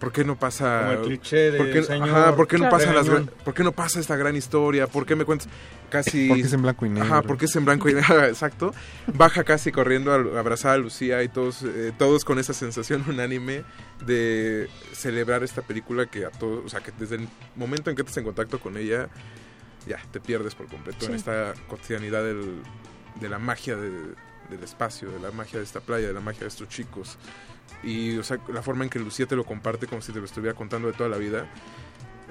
¿Por 0.00 0.12
qué 0.12 0.24
no 0.24 0.36
pasa 0.38 0.80
Como 0.80 0.92
el 0.92 1.00
cliché 1.02 1.50
del 1.50 1.56
¿por 1.58 1.70
qué, 1.70 1.82
señor 1.82 2.08
ajá, 2.08 2.34
¿por 2.34 2.48
qué 2.48 2.56
no 2.58 2.70
pasa 2.70 2.92
las 2.92 3.06
regañón. 3.06 3.26
gran- 3.26 3.44
por 3.44 3.54
qué 3.54 3.62
no 3.62 3.72
pasa 3.72 4.00
esta 4.00 4.16
gran 4.16 4.34
historia? 4.34 4.86
¿Por 4.86 5.04
qué 5.06 5.14
me 5.14 5.24
cuentas 5.26 5.46
casi 5.90 6.26
Porque 6.28 6.42
es 6.42 6.52
en 6.54 6.62
blanco 6.62 6.86
y 6.86 6.88
negro. 6.88 7.04
Ajá, 7.04 7.22
porque 7.22 7.44
es 7.44 7.54
en 7.56 7.64
blanco 7.66 7.88
y 7.90 7.94
negro, 8.00 8.24
exacto. 8.24 8.72
Baja 9.14 9.44
casi 9.44 9.70
corriendo 9.72 10.10
a 10.12 10.16
abrazar 10.40 10.72
a 10.72 10.78
Lucía 10.78 11.22
y 11.22 11.28
todos 11.28 11.62
eh, 11.64 11.92
todos 11.98 12.24
con 12.24 12.38
esa 12.38 12.54
sensación 12.54 13.04
unánime 13.08 13.62
de 14.06 14.68
celebrar 14.92 15.42
esta 15.44 15.62
película 15.62 16.06
que 16.06 16.24
a 16.24 16.30
todos, 16.30 16.64
o 16.64 16.68
sea, 16.70 16.80
que 16.80 16.92
desde 16.98 17.16
el 17.16 17.28
momento 17.54 17.90
en 17.90 17.96
que 17.96 18.02
estás 18.02 18.16
en 18.16 18.24
contacto 18.24 18.58
con 18.58 18.76
ella 18.78 19.08
ya 19.86 19.98
te 20.10 20.20
pierdes 20.20 20.54
por 20.54 20.66
completo 20.68 21.06
en 21.06 21.14
esta 21.14 21.52
cotidianidad 21.68 22.22
del- 22.24 22.62
de 23.20 23.28
la 23.28 23.38
magia 23.38 23.76
de- 23.76 24.14
del 24.50 24.62
espacio, 24.64 25.10
de 25.10 25.20
la 25.20 25.30
magia 25.30 25.58
de 25.58 25.64
esta 25.64 25.80
playa, 25.80 26.08
de 26.08 26.12
la 26.14 26.20
magia 26.20 26.40
de 26.40 26.48
estos 26.48 26.68
chicos. 26.68 27.18
Y, 27.82 28.18
o 28.18 28.22
sea, 28.22 28.38
la 28.48 28.62
forma 28.62 28.84
en 28.84 28.90
que 28.90 28.98
Lucía 28.98 29.26
te 29.26 29.36
lo 29.36 29.44
comparte 29.44 29.86
como 29.86 30.02
si 30.02 30.12
te 30.12 30.18
lo 30.18 30.24
estuviera 30.24 30.54
contando 30.54 30.88
de 30.88 30.94
toda 30.94 31.08
la 31.08 31.16
vida. 31.16 31.46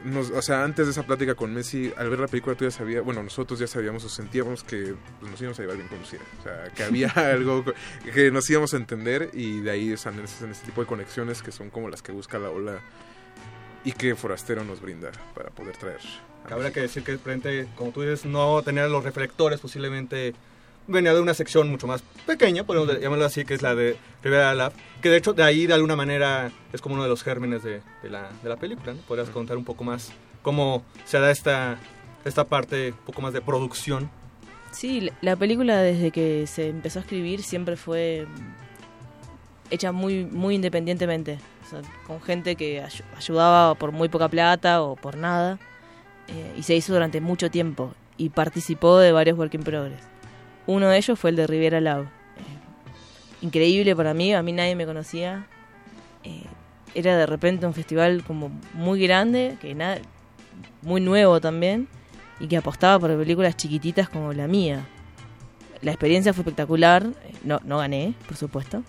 Nos, 0.03 0.29
o 0.29 0.41
sea, 0.41 0.63
antes 0.63 0.85
de 0.85 0.91
esa 0.91 1.03
plática 1.03 1.35
con 1.35 1.53
Messi, 1.53 1.91
al 1.97 2.09
ver 2.09 2.19
la 2.19 2.27
película 2.27 2.55
tú 2.55 2.63
ya 2.63 2.71
sabías, 2.71 3.03
bueno, 3.03 3.21
nosotros 3.21 3.59
ya 3.59 3.67
sabíamos 3.67 4.05
o 4.05 4.09
sentíamos 4.09 4.63
que 4.63 4.95
pues, 5.19 5.31
nos 5.31 5.41
íbamos 5.41 5.59
a 5.59 5.61
llevar 5.61 5.77
bien 5.77 5.89
con 5.89 5.99
Lucía. 5.99 6.19
O 6.39 6.43
sea, 6.43 6.63
que 6.73 6.83
había 6.83 7.09
algo 7.15 7.65
que 8.13 8.31
nos 8.31 8.49
íbamos 8.49 8.73
a 8.73 8.77
entender 8.77 9.29
y 9.33 9.59
de 9.59 9.71
ahí 9.71 9.91
están 9.91 10.17
en 10.19 10.25
ese, 10.25 10.45
en 10.45 10.51
ese 10.51 10.65
tipo 10.65 10.81
de 10.81 10.87
conexiones 10.87 11.41
que 11.41 11.51
son 11.51 11.69
como 11.69 11.89
las 11.89 12.01
que 12.01 12.11
busca 12.11 12.39
la 12.39 12.49
ola 12.49 12.79
y 13.83 13.91
que 13.91 14.15
Forastero 14.15 14.63
nos 14.63 14.81
brinda 14.81 15.11
para 15.35 15.49
poder 15.49 15.75
traer. 15.77 16.01
Habrá 16.49 16.71
que 16.71 16.81
decir 16.81 17.03
que 17.03 17.17
frente, 17.17 17.67
como 17.75 17.91
tú 17.91 18.01
dices, 18.01 18.25
no 18.25 18.61
tenía 18.63 18.87
los 18.87 19.03
reflectores, 19.03 19.59
posiblemente 19.59 20.33
venía 20.89 21.13
de 21.13 21.21
una 21.21 21.33
sección 21.33 21.69
mucho 21.69 21.87
más 21.87 22.01
pequeña, 22.25 22.63
podemos 22.63 22.99
llamarlo 22.99 23.25
así, 23.25 23.45
que 23.45 23.53
es 23.53 23.61
la 23.61 23.75
de 23.75 23.97
Rivera 24.23 24.53
Lab, 24.53 24.73
que 25.01 25.09
de 25.09 25.17
hecho 25.17 25.33
de 25.33 25.43
ahí 25.43 25.65
de 25.67 25.73
alguna 25.73 25.95
manera 25.95 26.51
es 26.73 26.81
como 26.81 26.95
uno 26.95 27.03
de 27.03 27.09
los 27.09 27.23
gérmenes 27.23 27.63
de, 27.63 27.81
de 28.03 28.09
la, 28.09 28.29
de 28.43 28.49
la 28.49 28.57
película, 28.57 28.93
¿no? 28.93 28.99
Podrías 29.07 29.29
contar 29.29 29.55
un 29.57 29.65
poco 29.65 29.83
más 29.83 30.11
cómo 30.41 30.83
se 31.05 31.19
da 31.19 31.31
esta, 31.31 31.77
esta 32.25 32.43
parte, 32.43 32.89
un 32.91 33.05
poco 33.05 33.21
más 33.21 33.33
de 33.33 33.41
producción. 33.41 34.09
Sí, 34.71 35.01
la- 35.01 35.13
la 35.21 35.35
película 35.35 35.77
desde 35.77 36.11
que 36.11 36.45
se 36.47 36.69
empezó 36.69 36.99
a 36.99 37.01
escribir 37.01 37.41
siempre 37.43 37.75
fue 37.75 38.27
hecha 39.71 39.91
muy 39.91 40.25
muy 40.25 40.55
independientemente, 40.55 41.37
o 41.65 41.69
sea, 41.69 41.81
con 42.07 42.21
gente 42.21 42.55
que 42.55 42.81
ay- 42.81 43.01
ayudaba 43.17 43.75
por 43.75 43.91
muy 43.91 44.09
poca 44.09 44.27
plata 44.27 44.81
o 44.81 44.95
por 44.95 45.15
nada, 45.17 45.59
eh, 46.27 46.53
y 46.57 46.63
se 46.63 46.75
hizo 46.75 46.93
durante 46.93 47.21
mucho 47.21 47.49
tiempo 47.51 47.93
y 48.17 48.29
participó 48.29 48.97
de 48.97 49.11
varios 49.11 49.37
work 49.37 49.53
in 49.53 49.63
progress. 49.63 50.01
Uno 50.69 50.87
de 50.89 50.97
ellos 50.97 51.17
fue 51.17 51.31
el 51.31 51.35
de 51.35 51.47
Riviera 51.47 51.81
Lab. 51.81 52.03
Eh, 52.03 52.07
increíble 53.41 53.95
para 53.95 54.13
mí, 54.13 54.35
a 54.35 54.43
mí 54.43 54.51
nadie 54.51 54.75
me 54.75 54.85
conocía. 54.85 55.47
Eh, 56.23 56.43
era 56.93 57.17
de 57.17 57.25
repente 57.25 57.65
un 57.65 57.73
festival 57.73 58.23
como 58.23 58.51
muy 58.75 59.01
grande, 59.01 59.57
que 59.59 59.73
nada, 59.73 59.97
muy 60.83 61.01
nuevo 61.01 61.41
también, 61.41 61.87
y 62.39 62.47
que 62.47 62.55
apostaba 62.55 62.99
por 62.99 63.17
películas 63.17 63.57
chiquititas 63.57 64.09
como 64.09 64.31
la 64.31 64.47
mía. 64.47 64.85
La 65.81 65.89
experiencia 65.89 66.33
fue 66.33 66.43
espectacular, 66.43 67.03
eh, 67.03 67.33
no, 67.43 67.59
no 67.63 67.79
gané, 67.79 68.13
por 68.27 68.37
supuesto, 68.37 68.83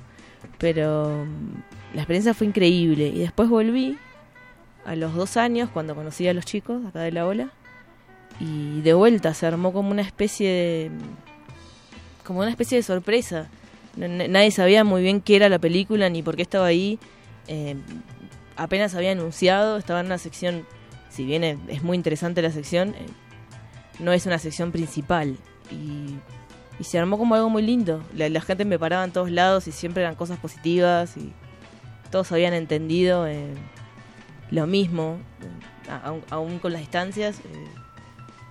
pero 0.58 1.24
mm, 1.24 1.94
la 1.94 2.02
experiencia 2.02 2.34
fue 2.34 2.46
increíble. 2.46 3.08
Y 3.08 3.20
después 3.20 3.48
volví 3.48 3.96
a 4.84 4.96
los 4.96 5.14
dos 5.14 5.38
años, 5.38 5.70
cuando 5.72 5.94
conocí 5.94 6.28
a 6.28 6.34
los 6.34 6.44
chicos 6.44 6.84
acá 6.84 7.00
de 7.00 7.12
la 7.12 7.24
ola, 7.24 7.48
y 8.38 8.82
de 8.82 8.92
vuelta 8.92 9.32
se 9.32 9.46
armó 9.46 9.72
como 9.72 9.90
una 9.90 10.02
especie 10.02 10.50
de, 10.50 10.90
como 12.30 12.40
una 12.42 12.50
especie 12.50 12.78
de 12.78 12.82
sorpresa 12.84 13.50
nadie 13.96 14.50
sabía 14.50 14.84
muy 14.84 15.02
bien 15.02 15.20
qué 15.20 15.36
era 15.36 15.48
la 15.48 15.58
película 15.58 16.08
ni 16.08 16.22
por 16.22 16.36
qué 16.36 16.42
estaba 16.42 16.66
ahí. 16.66 16.98
Eh, 17.48 17.76
apenas 18.56 18.94
había 18.94 19.12
anunciado, 19.12 19.76
estaba 19.76 20.00
en 20.00 20.06
una 20.06 20.18
sección, 20.18 20.66
si 21.08 21.24
bien 21.24 21.44
es, 21.44 21.82
muy 21.82 21.96
interesante 21.96 22.42
la 22.42 22.50
sección, 22.50 22.90
eh, 22.90 23.06
no 23.98 24.12
es 24.12 24.26
una 24.26 24.38
sección 24.38 24.72
principal. 24.72 25.36
Y, 25.70 26.16
y 26.78 26.84
se 26.84 26.98
armó 26.98 27.18
como 27.18 27.34
algo 27.34 27.50
muy 27.50 27.62
lindo. 27.62 28.02
La, 28.14 28.40
gente 28.40 28.64
me 28.64 28.78
paraba 28.78 29.04
en 29.04 29.12
todos 29.12 29.30
lados 29.30 29.66
y 29.66 29.72
siempre 29.72 30.02
eran 30.02 30.14
cosas 30.14 30.38
positivas 30.38 31.16
y 31.16 31.32
todos 32.10 32.30
habían 32.32 32.54
entendido 32.54 33.26
eh, 33.26 33.54
lo 34.50 34.66
mismo, 34.66 35.18
aún 36.30 36.58
con 36.58 36.72
las 36.72 36.80
distancias. 36.80 37.40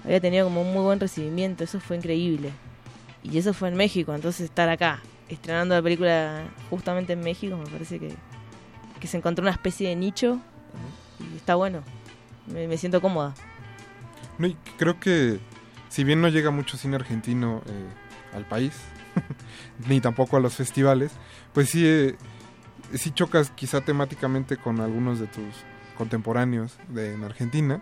había 0.03 0.19
tenido 0.19 0.45
como 0.45 0.61
un 0.61 0.73
muy 0.73 0.83
buen 0.83 0.99
recibimiento, 0.99 1.63
eso 1.63 1.79
fue 1.79 1.97
increíble. 1.97 2.51
Y 3.23 3.37
eso 3.37 3.53
fue 3.53 3.69
en 3.69 3.75
México, 3.75 4.13
entonces 4.13 4.41
estar 4.41 4.69
acá, 4.69 5.01
estrenando 5.27 5.75
la 5.75 5.81
película 5.81 6.43
justamente 6.69 7.13
en 7.13 7.19
México, 7.19 7.57
me 7.57 7.69
parece 7.69 7.99
que, 7.99 8.13
que 8.99 9.07
se 9.07 9.17
encontró 9.17 9.43
una 9.43 9.51
especie 9.51 9.89
de 9.89 9.95
nicho 9.95 10.39
y 11.19 11.37
está 11.37 11.55
bueno. 11.55 11.83
Me, 12.47 12.77
siento 12.77 13.01
cómoda. 13.01 13.33
No, 14.37 14.47
creo 14.77 14.99
que 14.99 15.39
si 15.89 16.03
bien 16.03 16.21
no 16.21 16.29
llega 16.29 16.49
mucho 16.49 16.77
cine 16.77 16.95
argentino 16.95 17.61
eh, 17.67 18.35
al 18.35 18.45
país, 18.45 18.73
ni 19.87 20.01
tampoco 20.01 20.37
a 20.37 20.39
los 20.39 20.55
festivales, 20.55 21.11
pues 21.53 21.69
sí, 21.69 21.85
eh, 21.85 22.15
sí 22.93 23.11
chocas 23.11 23.51
quizá 23.51 23.81
temáticamente 23.81 24.57
con 24.57 24.79
algunos 24.79 25.19
de 25.19 25.27
tus 25.27 25.53
contemporáneos 25.97 26.77
de, 26.87 27.13
en 27.13 27.23
Argentina, 27.23 27.81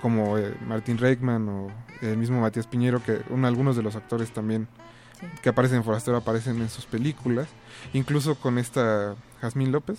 como 0.00 0.38
eh, 0.38 0.54
Martín 0.66 0.98
Reikman 0.98 1.48
o 1.48 1.68
el 2.02 2.16
mismo 2.16 2.40
Matías 2.40 2.66
Piñero, 2.66 3.02
que 3.02 3.20
un- 3.30 3.44
algunos 3.44 3.76
de 3.76 3.82
los 3.82 3.96
actores 3.96 4.32
también 4.32 4.68
Sí. 5.20 5.26
que 5.42 5.48
aparecen 5.50 5.78
en 5.78 5.84
Forastero 5.84 6.16
aparecen 6.16 6.60
en 6.62 6.68
sus 6.70 6.86
películas, 6.86 7.46
incluso 7.92 8.36
con 8.36 8.56
esta 8.58 9.14
Jazmín 9.42 9.70
López, 9.72 9.98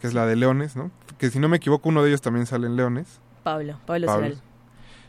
que 0.00 0.06
es 0.06 0.14
la 0.14 0.26
de 0.26 0.36
Leones, 0.36 0.76
¿no? 0.76 0.90
Que 1.18 1.30
si 1.30 1.40
no 1.40 1.48
me 1.48 1.56
equivoco, 1.56 1.88
uno 1.88 2.02
de 2.02 2.10
ellos 2.10 2.20
también 2.22 2.46
sale 2.46 2.68
en 2.68 2.76
Leones. 2.76 3.20
Pablo, 3.42 3.78
Pablo, 3.84 4.06
Pablo. 4.06 4.36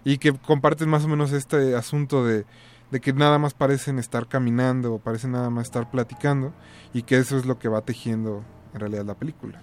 Y 0.04 0.18
que 0.18 0.34
comparten 0.34 0.90
más 0.90 1.04
o 1.06 1.08
menos 1.10 1.32
este 1.32 1.76
asunto 1.76 2.26
de, 2.26 2.46
de 2.90 3.00
que 3.02 3.14
nada 3.14 3.38
más 3.38 3.54
parecen 3.54 4.00
estar 4.00 4.28
caminando 4.28 4.94
o 4.96 5.00
parecen 5.00 5.34
nada 5.34 5.52
más 5.52 5.66
estar 5.66 5.92
platicando 5.92 6.52
y 6.94 7.04
que 7.04 7.18
eso 7.18 7.38
es 7.38 7.46
lo 7.46 7.60
que 7.60 7.68
va 7.68 7.82
tejiendo 7.82 8.44
en 8.74 8.80
realidad 8.80 9.06
la 9.06 9.14
película. 9.14 9.62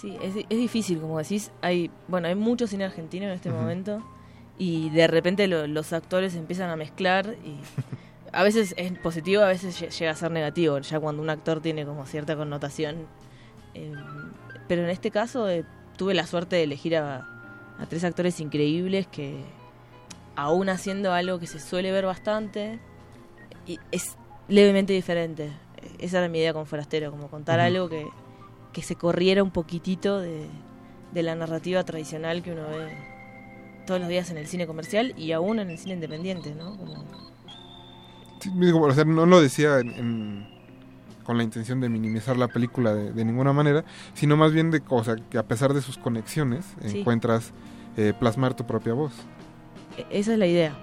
Sí, 0.00 0.16
es, 0.22 0.34
es 0.36 0.58
difícil, 0.58 1.00
como 1.00 1.18
decís. 1.18 1.50
Hay, 1.62 1.90
bueno, 2.08 2.28
hay 2.28 2.34
mucho 2.34 2.66
cine 2.66 2.84
argentino 2.84 3.26
en 3.26 3.32
este 3.32 3.50
momento 3.50 4.02
y 4.58 4.90
de 4.90 5.06
repente 5.06 5.46
lo- 5.46 5.66
los 5.66 5.92
actores 5.92 6.34
empiezan 6.34 6.70
a 6.70 6.76
mezclar 6.76 7.36
y 7.44 7.56
a 8.32 8.42
veces 8.42 8.74
es 8.76 8.92
positivo, 8.98 9.42
a 9.42 9.48
veces 9.48 9.80
lle- 9.80 9.90
llega 9.96 10.10
a 10.10 10.14
ser 10.16 10.30
negativo, 10.30 10.78
ya 10.78 10.98
cuando 11.00 11.22
un 11.22 11.30
actor 11.30 11.60
tiene 11.60 11.84
como 11.86 12.06
cierta 12.06 12.36
connotación. 12.36 13.06
Eh, 13.74 13.92
pero 14.68 14.82
en 14.82 14.90
este 14.90 15.10
caso 15.10 15.48
eh, 15.48 15.64
tuve 15.96 16.14
la 16.14 16.26
suerte 16.26 16.56
de 16.56 16.64
elegir 16.64 16.96
a, 16.96 17.18
a 17.78 17.86
tres 17.88 18.02
actores 18.04 18.40
increíbles 18.40 19.06
que 19.06 19.36
aún 20.36 20.68
haciendo 20.68 21.12
algo 21.12 21.38
que 21.38 21.46
se 21.46 21.60
suele 21.60 21.92
ver 21.92 22.06
bastante, 22.06 22.80
y 23.66 23.78
es 23.92 24.16
levemente 24.48 24.92
diferente. 24.92 25.52
Esa 25.98 26.18
era 26.18 26.28
mi 26.28 26.38
idea 26.38 26.52
con 26.52 26.66
Forastero, 26.66 27.10
como 27.12 27.28
contar 27.28 27.60
algo 27.60 27.88
que, 27.88 28.06
que 28.74 28.82
se 28.82 28.96
corriera 28.96 29.42
un 29.42 29.50
poquitito 29.50 30.20
de, 30.20 30.46
de 31.12 31.22
la 31.22 31.34
narrativa 31.34 31.82
tradicional 31.84 32.42
que 32.42 32.52
uno 32.52 32.68
ve 32.68 32.94
todos 33.86 34.00
los 34.00 34.08
días 34.10 34.30
en 34.30 34.36
el 34.36 34.46
cine 34.46 34.66
comercial 34.66 35.14
y 35.16 35.32
aún 35.32 35.58
en 35.60 35.70
el 35.70 35.78
cine 35.78 35.94
independiente, 35.94 36.54
¿no? 36.54 36.76
Como- 36.76 37.04
Sí, 38.40 38.50
digo, 38.56 38.82
o 38.82 38.92
sea, 38.92 39.04
no 39.04 39.24
lo 39.24 39.40
decía 39.40 39.78
en- 39.80 39.90
en- 39.90 40.54
con 41.24 41.38
la 41.38 41.44
intención 41.44 41.80
de 41.80 41.88
minimizar 41.88 42.36
la 42.36 42.48
película 42.48 42.92
de, 42.92 43.12
de 43.12 43.24
ninguna 43.24 43.54
manera, 43.54 43.82
sino 44.12 44.36
más 44.36 44.52
bien 44.52 44.70
de 44.70 44.82
o 44.90 45.02
sea, 45.04 45.16
que 45.30 45.38
a 45.38 45.42
pesar 45.46 45.72
de 45.72 45.80
sus 45.80 45.96
conexiones 45.96 46.66
Sí. 46.84 47.00
encuentras 47.00 47.52
eh, 47.96 48.12
plasmar 48.18 48.52
tu 48.54 48.66
propia 48.66 48.92
voz. 48.92 49.12
e- 49.96 50.04
esa 50.10 50.32
es 50.34 50.38
la 50.38 50.46
idea. 50.46 50.74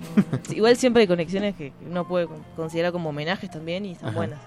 Igual 0.54 0.76
siempre 0.76 1.02
hay 1.02 1.06
conexiones 1.08 1.54
que 1.54 1.72
uno 1.88 2.06
puede 2.08 2.26
con- 2.26 2.42
considerar 2.56 2.90
como 2.92 3.10
homenajes 3.10 3.50
también 3.50 3.86
y 3.86 3.92
están 3.92 4.08
Ajá. 4.10 4.18
buenas. 4.18 4.40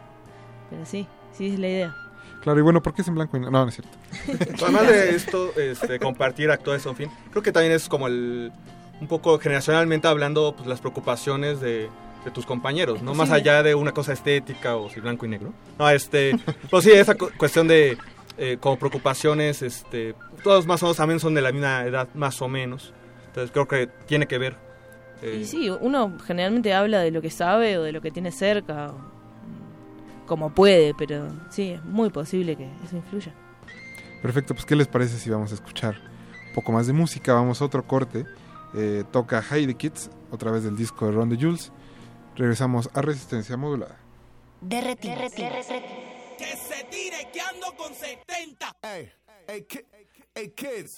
Pero 0.70 0.86
sí, 0.86 1.08
sí 1.32 1.48
es 1.48 1.58
la 1.60 1.68
idea. 1.70 1.96
Claro, 2.44 2.60
y 2.60 2.62
bueno, 2.62 2.82
¿por 2.84 2.94
qué 2.94 3.02
es 3.02 3.08
en 3.08 3.16
blanco 3.16 3.38
y 3.38 3.39
negro? 3.39 3.52
No, 3.52 3.64
no 3.64 3.70
es 3.70 3.76
cierto. 3.76 3.98
Además 4.64 4.88
de 4.88 5.16
esto, 5.16 5.54
este, 5.58 6.00
compartir 6.00 6.52
actores 6.52 6.86
en 6.86 6.96
fin, 6.96 7.10
creo 7.32 7.41
que 7.41 7.52
también 7.52 7.74
es 7.74 7.88
como 7.89 8.08
el, 8.08 8.52
un 9.02 9.08
poco 9.08 9.39
generacionalmente 9.39 10.08
hablando, 10.08 10.54
pues 10.56 10.68
las 10.68 10.80
preocupaciones 10.82 11.60
de, 11.62 11.89
de 12.26 12.32
tus 12.32 12.46
compañeros, 12.46 13.02
¿no? 13.02 13.14
Más 13.14 13.32
allá 13.32 13.64
de 13.64 13.76
una 13.76 13.91
cosa 13.94 14.14
estética 14.14 14.76
o 14.76 14.89
si 14.89 15.00
blanco 15.00 15.26
y 15.26 15.30
negro. 15.30 15.54
No, 15.80 15.89
este, 15.89 16.38
pues 16.70 16.84
sí, 16.84 16.91
esa 16.91 17.16
cu- 17.16 17.32
cuestión 17.38 17.68
de 17.68 17.98
eh, 18.38 18.58
como 18.60 18.78
preocupaciones, 18.78 19.62
este, 19.62 20.16
todos 20.44 20.66
más 20.68 20.82
o 20.84 20.88
menos 20.88 20.98
también 20.98 21.20
son 21.20 21.34
de 21.34 21.41
la 21.41 21.52
misma 21.52 21.84
edad, 21.86 22.08
más 22.14 22.41
o 22.41 22.48
menos. 22.50 22.94
Entonces 23.28 23.52
creo 23.52 23.68
que 23.68 23.88
tiene 24.06 24.28
que 24.28 24.38
ver. 24.38 24.56
eh, 25.22 25.39
Y 25.41 25.46
sí, 25.46 25.70
uno 25.70 26.18
generalmente 26.26 26.74
habla 26.74 27.00
de 27.00 27.12
lo 27.12 27.22
que 27.22 27.30
sabe 27.30 27.78
o 27.78 27.84
de 27.84 27.91
lo 27.91 28.02
que 28.02 28.12
tiene 28.12 28.32
cerca, 28.32 28.89
o, 28.91 29.12
como 30.26 30.53
puede, 30.53 30.93
pero 30.93 31.28
sí, 31.49 31.71
es 31.71 31.84
muy 31.84 32.09
posible 32.09 32.55
que 32.55 32.69
eso 32.86 32.97
influya. 32.97 33.34
Perfecto, 34.21 34.53
pues 34.53 34.65
¿qué 34.65 34.76
les 34.76 34.88
parece 34.88 35.17
si 35.17 35.30
vamos 35.30 35.51
a 35.51 35.55
escuchar 35.55 35.95
un 36.47 36.53
poco 36.53 36.71
más 36.71 36.88
de 36.88 36.93
música? 36.93 37.34
Vamos 37.34 37.61
a 37.61 37.65
otro 37.65 37.86
corte. 37.86 38.26
Eh, 38.76 39.03
toca 39.11 39.43
Heidi 39.51 39.76
Kids, 39.76 40.09
otra 40.32 40.51
vez 40.51 40.63
del 40.63 40.76
disco 40.76 41.05
de 41.05 41.11
Ron 41.11 41.30
de 41.30 41.38
Jules. 41.38 41.71
Regresamos 42.36 42.89
a 42.93 43.01
Resistencia 43.01 43.57
Modulada. 43.57 43.97
Derretido. 44.61 45.15
Que 45.15 46.55
se 46.57 46.84
tire 46.89 47.30
que 47.32 47.41
ando 47.41 47.76
con 47.78 47.93
70. 47.93 48.78
Hey, 48.82 49.11
hey, 49.47 49.67
hey, 50.34 50.53
kids. 50.55 50.97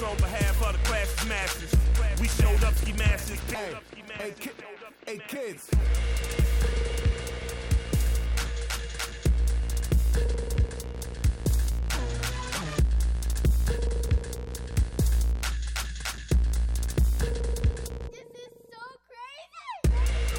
The 0.00 0.06
masters 0.06 0.08
on 0.08 0.16
behalf 0.16 0.62
of 0.62 0.72
the 0.72 0.88
class 0.88 1.26
masters. 1.28 1.74
We 2.20 2.28
showed 2.28 2.64
up 2.64 2.74
ski 2.74 2.92
masters. 2.92 3.38
Hey, 3.50 3.74
hey, 4.18 4.34
ki- 4.38 4.50
hey, 5.06 5.18
kids. 5.28 5.68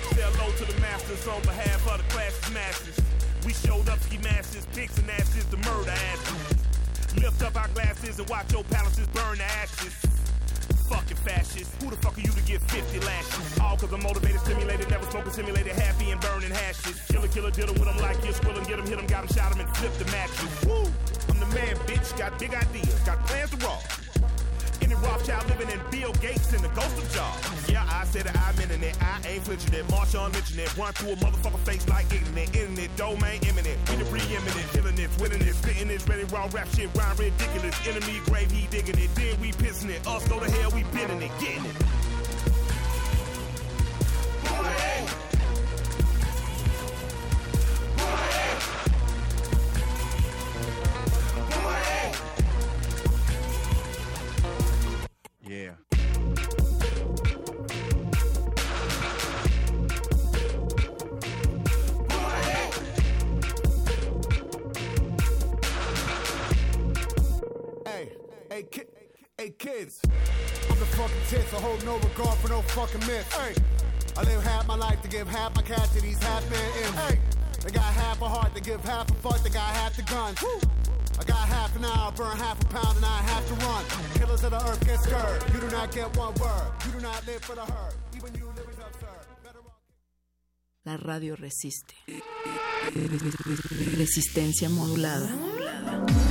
Say 0.10 0.22
hello 0.22 0.52
to 0.52 0.66
the 0.66 0.80
masters 0.82 1.28
on 1.28 1.42
behalf 1.44 1.88
of 1.88 1.98
the 1.98 2.14
class 2.14 2.52
masters. 2.52 3.00
We 3.46 3.54
showed 3.54 3.90
up 3.90 4.00
ski 4.00 4.18
masters, 4.20 4.66
pigs 4.74 4.98
and 4.98 5.10
asses, 5.10 5.46
the 5.46 5.58
murder 5.58 5.92
asses. 5.92 6.61
Lift 7.16 7.44
up 7.44 7.56
our 7.56 7.68
glasses 7.70 8.20
and 8.20 8.30
watch 8.30 8.52
your 8.54 8.64
palaces 8.66 9.08
burn 9.08 9.38
to 9.38 9.44
ashes. 9.44 9.94
Fucking 10.90 11.18
fascist. 11.18 11.72
Who 11.82 11.90
the 11.90 11.98
fuck 11.98 12.18
are 12.18 12.22
you 12.22 12.32
to 12.32 12.42
get 12.44 12.62
50 12.62 13.00
lashes? 13.00 13.60
All 13.60 13.78
cause 13.78 13.92
I'm 13.94 14.04
motivated, 14.04 14.40
stimulated, 14.42 14.90
never 14.90 15.10
smoking, 15.10 15.32
simulated, 15.32 15.74
happy 15.74 16.12
and 16.12 16.20
burning 16.22 16.52
hashes. 16.52 17.00
Killer, 17.08 17.28
killer, 17.28 17.52
did 17.52 17.70
'em 17.70 17.76
with 17.76 17.88
'em 17.88 17.98
like 17.98 18.24
you, 18.26 18.34
squill 18.34 18.58
'em, 18.58 18.64
get 18.66 18.80
'em, 18.80 18.86
hit 18.88 19.00
'em, 19.00 19.08
got 19.08 19.24
'em, 19.24 19.28
shot 19.36 19.52
'em, 19.54 19.60
and 19.62 19.78
flip 19.78 19.98
the 19.98 20.06
mattress. 20.12 20.64
Woo! 20.66 20.92
I'm 21.30 21.40
the 21.40 21.48
man, 21.56 21.76
bitch, 21.88 22.18
got 22.18 22.38
big 22.38 22.54
ideas, 22.54 23.00
got 23.06 23.26
plans 23.28 23.52
to 23.52 23.58
roll. 23.66 23.82
Any 24.82 24.96
Rothschild 24.96 25.48
living 25.50 25.70
in 25.70 25.80
Bill 25.92 26.14
Gates 26.14 26.54
and 26.54 26.64
the 26.64 26.70
ghost 26.70 26.98
of 26.98 27.12
Jaws. 27.14 27.70
Yeah, 27.70 27.86
I 27.90 28.06
said 28.06 28.26
it, 28.26 28.36
I'm 28.36 28.60
in 28.60 28.84
it. 28.84 28.96
I 29.02 29.22
ain't 29.28 29.44
flinching 29.44 29.74
it. 29.74 29.88
Marshawn 29.88 30.34
mentioned 30.34 30.60
it. 30.60 30.76
Run 30.78 30.94
through 30.94 31.12
a 31.12 31.16
motherfucker 31.18 31.60
face 31.60 31.88
like 31.88 32.12
it 32.12 32.22
internet. 32.22 32.56
Internet, 32.56 32.96
domain 32.96 33.40
imminent. 33.48 33.78
We 33.90 33.96
the 33.98 34.06
preeminent. 34.06 34.68
Killing 34.74 34.96
this, 34.96 35.18
winning 35.20 35.40
this, 35.40 35.58
spitting 35.58 35.88
this, 35.88 36.08
ready 36.08 36.24
raw 36.26 36.48
rap 36.52 36.68
shit, 36.76 36.90
rhyme 36.96 37.18
ridiculous. 37.18 37.76
Enemy 37.88 38.22
grave, 38.26 38.52
he 38.52 38.68
digging 38.68 38.98
it. 38.98 39.14
Then 39.16 39.40
we 39.40 39.52
pissing 39.52 39.90
it. 39.90 40.06
Us 40.08 40.28
go 40.28 40.40
to 40.40 40.50
hell, 40.50 40.72
we 40.72 40.84
bending 40.96 41.22
it, 41.22 41.32
getting 41.40 41.66
it. 41.66 41.76
Yeah. 55.52 55.76
Hey, 67.86 68.12
hey, 68.50 68.64
ki- 68.64 68.82
hey, 69.38 69.50
kids. 69.58 70.02
I'm 70.70 70.80
the 70.80 70.86
fucking 70.86 71.16
tits. 71.28 71.54
I 71.54 71.58
hold 71.60 71.84
no 71.86 71.98
regard 71.98 72.38
for 72.40 72.50
no 72.50 72.62
fucking 72.62 73.02
myths. 73.02 73.34
Hey, 73.36 73.54
I 74.18 74.24
live 74.24 74.44
half 74.44 74.68
my 74.68 74.76
life 74.76 75.02
to 75.02 75.08
give 75.10 75.28
half 75.28 75.56
my 75.56 75.62
cash 75.62 75.90
to 75.90 76.02
these 76.02 76.22
half 76.24 76.50
men. 76.50 76.94
Hey, 77.10 77.20
They 77.64 77.72
got 77.72 77.84
half 77.84 78.22
a 78.22 78.30
heart, 78.30 78.54
they 78.54 78.62
give 78.62 78.84
half 78.86 79.10
a 79.12 79.14
fuck, 79.16 79.44
they 79.44 79.50
got 79.50 79.70
half 79.76 79.96
the 79.96 80.04
gun. 80.04 80.36
I 81.22 81.24
got 81.24 81.48
half 81.48 81.76
an 81.76 81.86
hour, 81.86 82.12
burn 82.14 82.36
half 82.36 82.60
a 82.60 82.66
pound, 82.66 82.98
and 82.98 83.06
I 83.06 83.22
have 83.32 83.46
to 83.48 83.54
run. 83.66 83.86
Killers 84.16 84.44
of 84.44 84.52
the 84.52 84.58
earth 84.58 84.84
get 84.88 85.00
scared. 85.02 85.44
You 85.54 85.60
do 85.60 85.70
not 85.70 85.92
get 85.92 86.18
one 86.18 86.34
word. 86.34 86.72
You 86.86 86.92
do 86.94 87.02
not 87.02 87.28
live 87.28 87.42
for 87.44 87.54
the 87.54 87.62
herd. 87.62 87.94
Even 88.18 88.34
you 88.34 88.48
live 88.58 88.68
is 88.68 88.80
absurd. 88.80 89.22
La 90.84 90.98
radio 90.98 91.36
resiste. 91.36 91.94
Resistencia 93.98 94.68
modulada. 94.70 96.31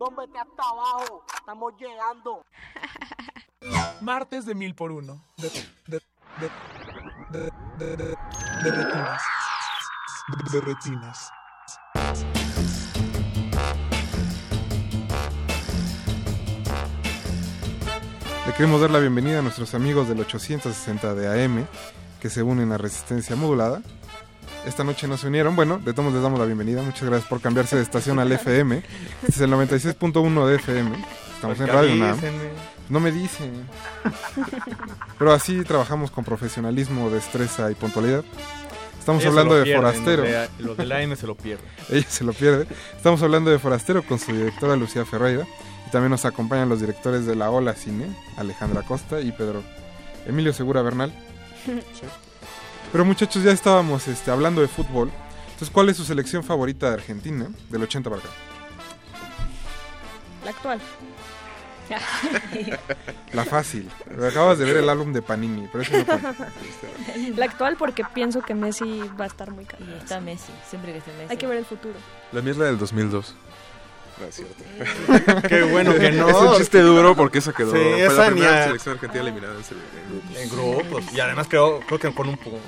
Tómate 0.00 0.38
hasta 0.38 0.62
abajo, 0.62 1.26
estamos 1.36 1.74
llegando. 1.78 2.46
Martes 4.00 4.46
de 4.46 4.54
mil 4.54 4.74
por 4.74 4.92
uno. 4.92 5.22
De, 5.36 5.50
de, 5.88 6.00
de, 6.40 6.50
de, 7.30 7.50
de, 7.78 7.96
de, 7.96 8.16
de 8.64 8.70
retinas. 8.70 9.22
De 10.52 10.60
retinas. 10.62 11.30
Le 18.46 18.54
queremos 18.54 18.80
dar 18.80 18.90
la 18.90 19.00
bienvenida 19.00 19.40
a 19.40 19.42
nuestros 19.42 19.74
amigos 19.74 20.08
del 20.08 20.20
860 20.20 21.14
de 21.14 21.44
AM 21.44 21.66
que 22.22 22.30
se 22.30 22.42
unen 22.42 22.72
a 22.72 22.78
Resistencia 22.78 23.36
Modulada. 23.36 23.82
Esta 24.66 24.84
noche 24.84 25.08
no 25.08 25.16
se 25.16 25.26
unieron. 25.26 25.56
Bueno, 25.56 25.78
de 25.78 25.92
todos 25.92 26.12
les 26.12 26.22
damos 26.22 26.38
la 26.38 26.44
bienvenida. 26.44 26.82
Muchas 26.82 27.08
gracias 27.08 27.28
por 27.28 27.40
cambiarse 27.40 27.76
de 27.76 27.82
estación 27.82 28.18
al 28.18 28.30
FM. 28.30 28.82
Este 29.22 29.26
es 29.28 29.40
el 29.40 29.50
96.1 29.50 30.46
de 30.46 30.56
FM. 30.56 31.04
Estamos 31.34 31.60
en 31.60 31.66
Radio 31.66 32.04
avísenme. 32.04 32.50
No 32.88 33.00
me 33.00 33.10
dicen. 33.12 33.66
Pero 35.18 35.32
así 35.32 35.62
trabajamos 35.64 36.10
con 36.10 36.24
profesionalismo, 36.24 37.08
destreza 37.08 37.70
y 37.70 37.74
puntualidad. 37.74 38.24
Estamos 38.98 39.22
Ellos 39.22 39.30
hablando 39.30 39.54
de 39.54 39.62
pierden, 39.62 39.82
Forastero. 39.82 40.22
Los 40.24 40.32
de, 40.32 40.48
los 40.58 40.76
de 40.76 40.86
la 40.86 40.98
AM 40.98 41.16
se 41.16 41.26
lo 41.26 41.34
pierden. 41.36 41.66
Ella 41.88 42.06
se 42.08 42.24
lo 42.24 42.32
pierde. 42.32 42.66
Estamos 42.94 43.22
hablando 43.22 43.50
de 43.50 43.58
Forastero 43.58 44.02
con 44.02 44.18
su 44.18 44.32
directora 44.32 44.76
Lucía 44.76 45.06
Ferreira. 45.06 45.46
Y 45.86 45.90
también 45.90 46.10
nos 46.10 46.24
acompañan 46.26 46.68
los 46.68 46.80
directores 46.80 47.24
de 47.24 47.34
La 47.34 47.50
Ola 47.50 47.74
Cine, 47.74 48.06
Alejandra 48.36 48.82
Costa 48.82 49.20
y 49.20 49.32
Pedro 49.32 49.62
Emilio 50.26 50.52
Segura 50.52 50.82
Bernal. 50.82 51.12
Pero 52.92 53.04
muchachos, 53.04 53.42
ya 53.42 53.52
estábamos 53.52 54.08
este, 54.08 54.30
hablando 54.30 54.60
de 54.60 54.68
fútbol. 54.68 55.10
Entonces, 55.44 55.70
¿cuál 55.70 55.88
es 55.88 55.96
su 55.96 56.04
selección 56.04 56.42
favorita 56.42 56.88
de 56.88 56.94
Argentina 56.94 57.48
del 57.68 57.82
80 57.82 58.10
para 58.10 58.22
acá? 58.22 58.30
La 60.44 60.50
actual. 60.50 60.80
La 63.32 63.44
fácil. 63.44 63.88
Acabas 64.28 64.58
de 64.58 64.64
ver 64.64 64.76
el 64.78 64.88
álbum 64.88 65.12
de 65.12 65.22
Panini, 65.22 65.68
pero 65.72 65.82
eso 65.82 65.92
no. 65.92 67.36
La 67.36 67.44
actual 67.44 67.76
porque 67.76 68.04
pienso 68.14 68.42
que 68.42 68.54
Messi 68.54 69.02
va 69.20 69.24
a 69.24 69.28
estar 69.28 69.50
muy 69.50 69.64
caro. 69.64 69.84
Y 69.84 69.92
está 69.94 70.20
Messi, 70.20 70.52
siempre 70.68 70.92
que 70.92 70.98
esté 70.98 71.12
Messi. 71.12 71.30
Hay 71.30 71.36
que 71.36 71.46
ver 71.46 71.58
el 71.58 71.64
futuro. 71.64 71.94
La 72.32 72.42
mía 72.42 72.52
es 72.52 72.58
la 72.58 72.66
del 72.66 72.78
2002. 72.78 73.34
No 74.20 74.26
es 74.26 74.34
cierto. 74.34 75.48
Qué 75.48 75.62
bueno 75.62 75.94
que 75.94 76.12
no. 76.12 76.28
Es 76.28 76.36
un 76.36 76.56
chiste 76.56 76.80
duro 76.80 77.16
porque 77.16 77.38
esa 77.38 77.52
quedó. 77.52 77.72
Sí, 77.72 77.78
fue 77.78 78.04
esa 78.04 78.14
la 78.16 78.26
primera 78.30 78.52
ni 78.52 78.58
a- 78.58 78.64
selección 78.66 78.94
argentina 78.94 79.22
eliminada 79.22 79.54
en, 79.54 79.60
grupos. 80.10 80.36
En 80.36 80.50
grupos. 80.50 81.04
Y 81.14 81.20
además 81.20 81.46
creo, 81.48 81.80
creo 81.80 81.98
que 81.98 82.12
con 82.12 82.28
un 82.28 82.36
punto. 82.36 82.60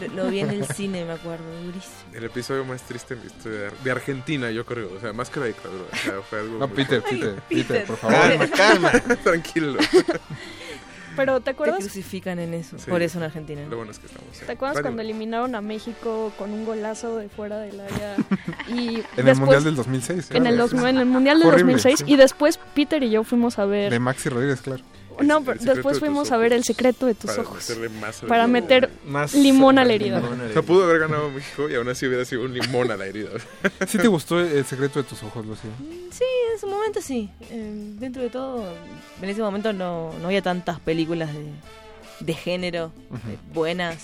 Lo, 0.00 0.24
lo 0.24 0.30
vi 0.30 0.40
en 0.40 0.50
el 0.50 0.66
cine, 0.66 1.04
me 1.04 1.12
acuerdo, 1.12 1.44
durísimo. 1.62 1.94
El 2.12 2.24
episodio 2.24 2.64
más 2.64 2.82
triste 2.82 3.14
en 3.14 3.20
la 3.20 3.26
historia 3.26 3.70
de, 3.84 3.90
Argentina, 3.90 4.50
yo 4.50 4.66
creo. 4.66 4.90
O 4.96 5.00
sea, 5.00 5.12
más 5.12 5.30
que 5.30 5.40
la 5.40 5.46
dictadura. 5.46 5.84
O 5.92 5.96
sea, 5.96 6.20
fue 6.28 6.40
algo 6.40 6.58
No, 6.58 6.68
Peter, 6.68 7.00
fuerte. 7.00 7.16
Peter, 7.18 7.42
Peter, 7.48 7.84
por 7.86 7.96
favor. 7.96 8.16
Calma, 8.18 8.48
calma. 8.50 8.90
Tranquilo. 9.22 9.78
Pero 11.16 11.38
¿te 11.40 11.44
Te 11.44 11.50
acuerdas? 11.50 11.78
crucifican 11.80 12.38
en 12.38 12.54
eso, 12.54 12.78
Sí. 12.78 12.90
por 12.90 13.02
eso 13.02 13.18
en 13.18 13.24
Argentina. 13.24 13.62
Lo 13.68 13.76
bueno 13.76 13.90
es 13.92 13.98
que 13.98 14.06
estamos. 14.06 14.38
¿Te 14.38 14.52
acuerdas 14.52 14.80
cuando 14.82 15.02
eliminaron 15.02 15.54
a 15.54 15.60
México 15.60 16.32
con 16.38 16.50
un 16.52 16.64
golazo 16.64 17.16
de 17.16 17.28
fuera 17.28 17.58
del 17.58 17.80
área? 17.80 18.16
Y 18.68 18.88
En 18.96 18.96
el 18.96 19.24
después- 19.24 19.38
Mundial 19.38 19.64
del 19.64 19.74
2006. 19.76 20.30
En 20.32 20.46
el, 20.46 20.58
en 20.60 20.98
el 20.98 21.06
Mundial 21.06 21.38
del 21.38 21.48
Horrible, 21.48 21.72
2006 21.74 21.98
sí. 22.00 22.04
y 22.06 22.16
después 22.16 22.58
Peter 22.74 23.02
y 23.02 23.10
yo 23.10 23.24
fuimos 23.24 23.58
a 23.58 23.66
ver... 23.66 23.90
De 23.92 23.98
Maxi 23.98 24.28
Rodríguez, 24.28 24.60
claro. 24.62 24.82
No, 25.20 25.42
pero 25.44 25.58
después 25.60 25.96
de 25.96 26.00
fuimos 26.00 26.30
a 26.32 26.36
ver 26.36 26.52
El 26.52 26.64
secreto 26.64 27.06
de 27.06 27.14
tus 27.14 27.30
Para 27.30 27.42
ojos. 27.42 27.58
meterle 27.68 27.88
más 28.00 28.20
a 28.20 28.22
la 28.22 28.28
Para 28.28 28.42
herida. 28.44 28.52
meter 28.52 28.90
Más 29.06 29.34
limón 29.34 29.78
a 29.78 29.84
la 29.84 29.92
herida. 29.92 30.20
O 30.20 30.52
sea, 30.52 30.62
pudo 30.62 30.84
haber 30.84 31.00
ganado 31.00 31.30
México 31.30 31.68
y 31.68 31.74
aún 31.74 31.88
así 31.88 32.06
hubiera 32.06 32.24
sido 32.24 32.42
un 32.42 32.54
limón 32.54 32.90
a 32.90 32.96
la 32.96 33.06
herida. 33.06 33.30
¿Sí 33.86 33.98
te 33.98 34.08
gustó 34.08 34.40
el 34.40 34.64
secreto 34.64 35.02
de 35.02 35.08
tus 35.08 35.22
ojos, 35.22 35.44
Lucía? 35.46 35.70
Sí, 36.10 36.24
en 36.54 36.58
su 36.60 36.66
momento 36.66 37.00
sí. 37.02 37.30
Eh, 37.50 37.72
dentro 37.98 38.22
de 38.22 38.30
todo, 38.30 38.64
en 39.20 39.28
ese 39.28 39.40
momento 39.42 39.72
no, 39.72 40.12
no 40.20 40.26
había 40.26 40.42
tantas 40.42 40.80
películas 40.80 41.30
de, 41.34 41.44
de 42.20 42.34
género 42.34 42.92
eh, 43.12 43.36
buenas. 43.52 43.98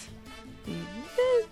Y, 0.67 0.71
eh, 0.73 1.47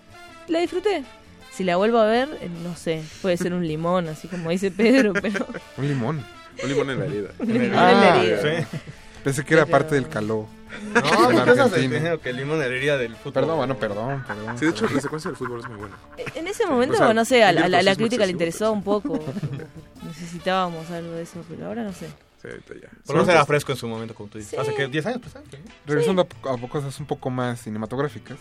la 0.47 0.59
disfruté. 0.59 1.03
Si 1.51 1.63
la 1.63 1.75
vuelvo 1.75 1.97
a 1.97 2.05
ver, 2.05 2.29
eh, 2.41 2.49
no 2.63 2.75
sé, 2.75 3.01
puede 3.23 3.35
ser 3.35 3.53
un 3.53 3.67
limón, 3.67 4.07
así 4.09 4.27
como 4.27 4.51
dice 4.51 4.69
Pedro, 4.69 5.13
pero... 5.13 5.47
Un 5.77 5.87
limón. 5.87 6.23
Un 6.61 6.69
limón 6.69 6.89
en 6.91 6.99
la 6.99 7.05
herida. 7.05 7.29
Un 7.39 7.47
limón 7.47 7.65
en 7.65 7.71
la 7.73 8.23
herida. 8.23 8.61
sí. 8.61 8.77
Pensé 9.23 9.43
que 9.43 9.53
era 9.53 9.65
Pero- 9.65 9.77
parte 9.77 9.95
del 9.95 10.07
caló. 10.07 10.47
No, 10.93 11.31
esas 11.31 11.71
argentino. 11.71 11.95
dicen 11.95 12.19
que 12.19 12.33
limón 12.33 12.61
herida 12.61 12.97
del 12.97 13.15
fútbol. 13.15 13.33
Perdón, 13.33 13.57
bueno, 13.57 13.77
perdón, 13.77 14.23
perdón. 14.27 14.57
Sí, 14.57 14.65
de 14.65 14.71
hecho, 14.71 14.87
la 14.93 14.99
secuencia 15.01 15.29
del 15.31 15.37
fútbol 15.37 15.59
es 15.61 15.67
muy 15.69 15.77
buena. 15.77 15.95
En 16.35 16.47
ese 16.47 16.65
momento, 16.65 16.95
O 16.95 16.97
sea, 16.97 17.13
no 17.13 17.25
sé, 17.25 17.43
a 17.43 17.51
la, 17.51 17.67
la- 17.69 17.81
la 17.81 17.95
crítica 17.95 18.25
le 18.25 18.31
interesó 18.31 18.71
un 18.71 18.83
poco. 18.83 19.19
Necesitábamos 20.05 20.89
algo 20.91 21.11
de 21.13 21.23
eso, 21.23 21.43
pero 21.49 21.67
ahora 21.67 21.83
no 21.83 21.93
sé. 21.93 22.07
Sí, 22.41 22.47
ahorita 22.49 22.73
ya. 22.75 22.89
Por 23.05 23.15
lo 23.15 23.21
menos 23.23 23.29
era 23.29 23.45
fresco 23.45 23.71
en 23.71 23.77
su 23.77 23.87
momento, 23.87 24.13
como 24.13 24.29
tú 24.29 24.37
dices. 24.37 24.51
Sí. 24.51 24.57
Hace 24.57 24.73
que 24.75 24.87
10 24.87 25.05
años, 25.07 25.19
pues, 25.21 25.33
¿sabes? 25.33 25.47
Regresando 25.85 26.27
a, 26.45 26.53
a 26.53 26.67
cosas 26.69 26.99
un 26.99 27.05
poco 27.07 27.29
más 27.29 27.61
cinematográficas. 27.61 28.37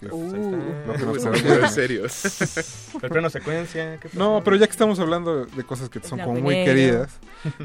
que 0.00 0.06
es 0.06 0.12
Uh. 0.12 0.56
lo 0.86 0.92
que 0.94 1.04
nos 1.04 1.24
muy 1.24 1.68
serios. 1.68 2.40
El 3.02 3.10
plano 3.10 3.30
secuencia. 3.30 3.98
¿qué 4.00 4.08
No, 4.14 4.42
pero 4.44 4.56
ya 4.56 4.66
que 4.66 4.72
estamos 4.72 4.98
hablando 4.98 5.44
de 5.46 5.64
cosas 5.64 5.88
que 5.88 6.00
son 6.00 6.18
como 6.18 6.40
muy 6.40 6.64
queridas, 6.64 7.10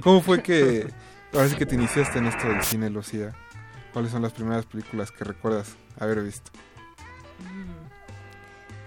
¿cómo 0.01 0.22
fue 0.22 0.43
que 0.43 0.88
ahora 1.34 1.49
sí 1.49 1.55
que 1.55 1.65
te 1.65 1.75
iniciaste 1.75 2.19
en 2.19 2.27
esto 2.27 2.47
del 2.47 2.61
cine, 2.63 2.89
Lucía? 2.89 3.34
¿Cuáles 3.93 4.11
son 4.11 4.21
las 4.21 4.31
primeras 4.34 4.65
películas 4.65 5.11
que 5.11 5.23
recuerdas 5.23 5.75
haber 5.99 6.21
visto? 6.23 6.51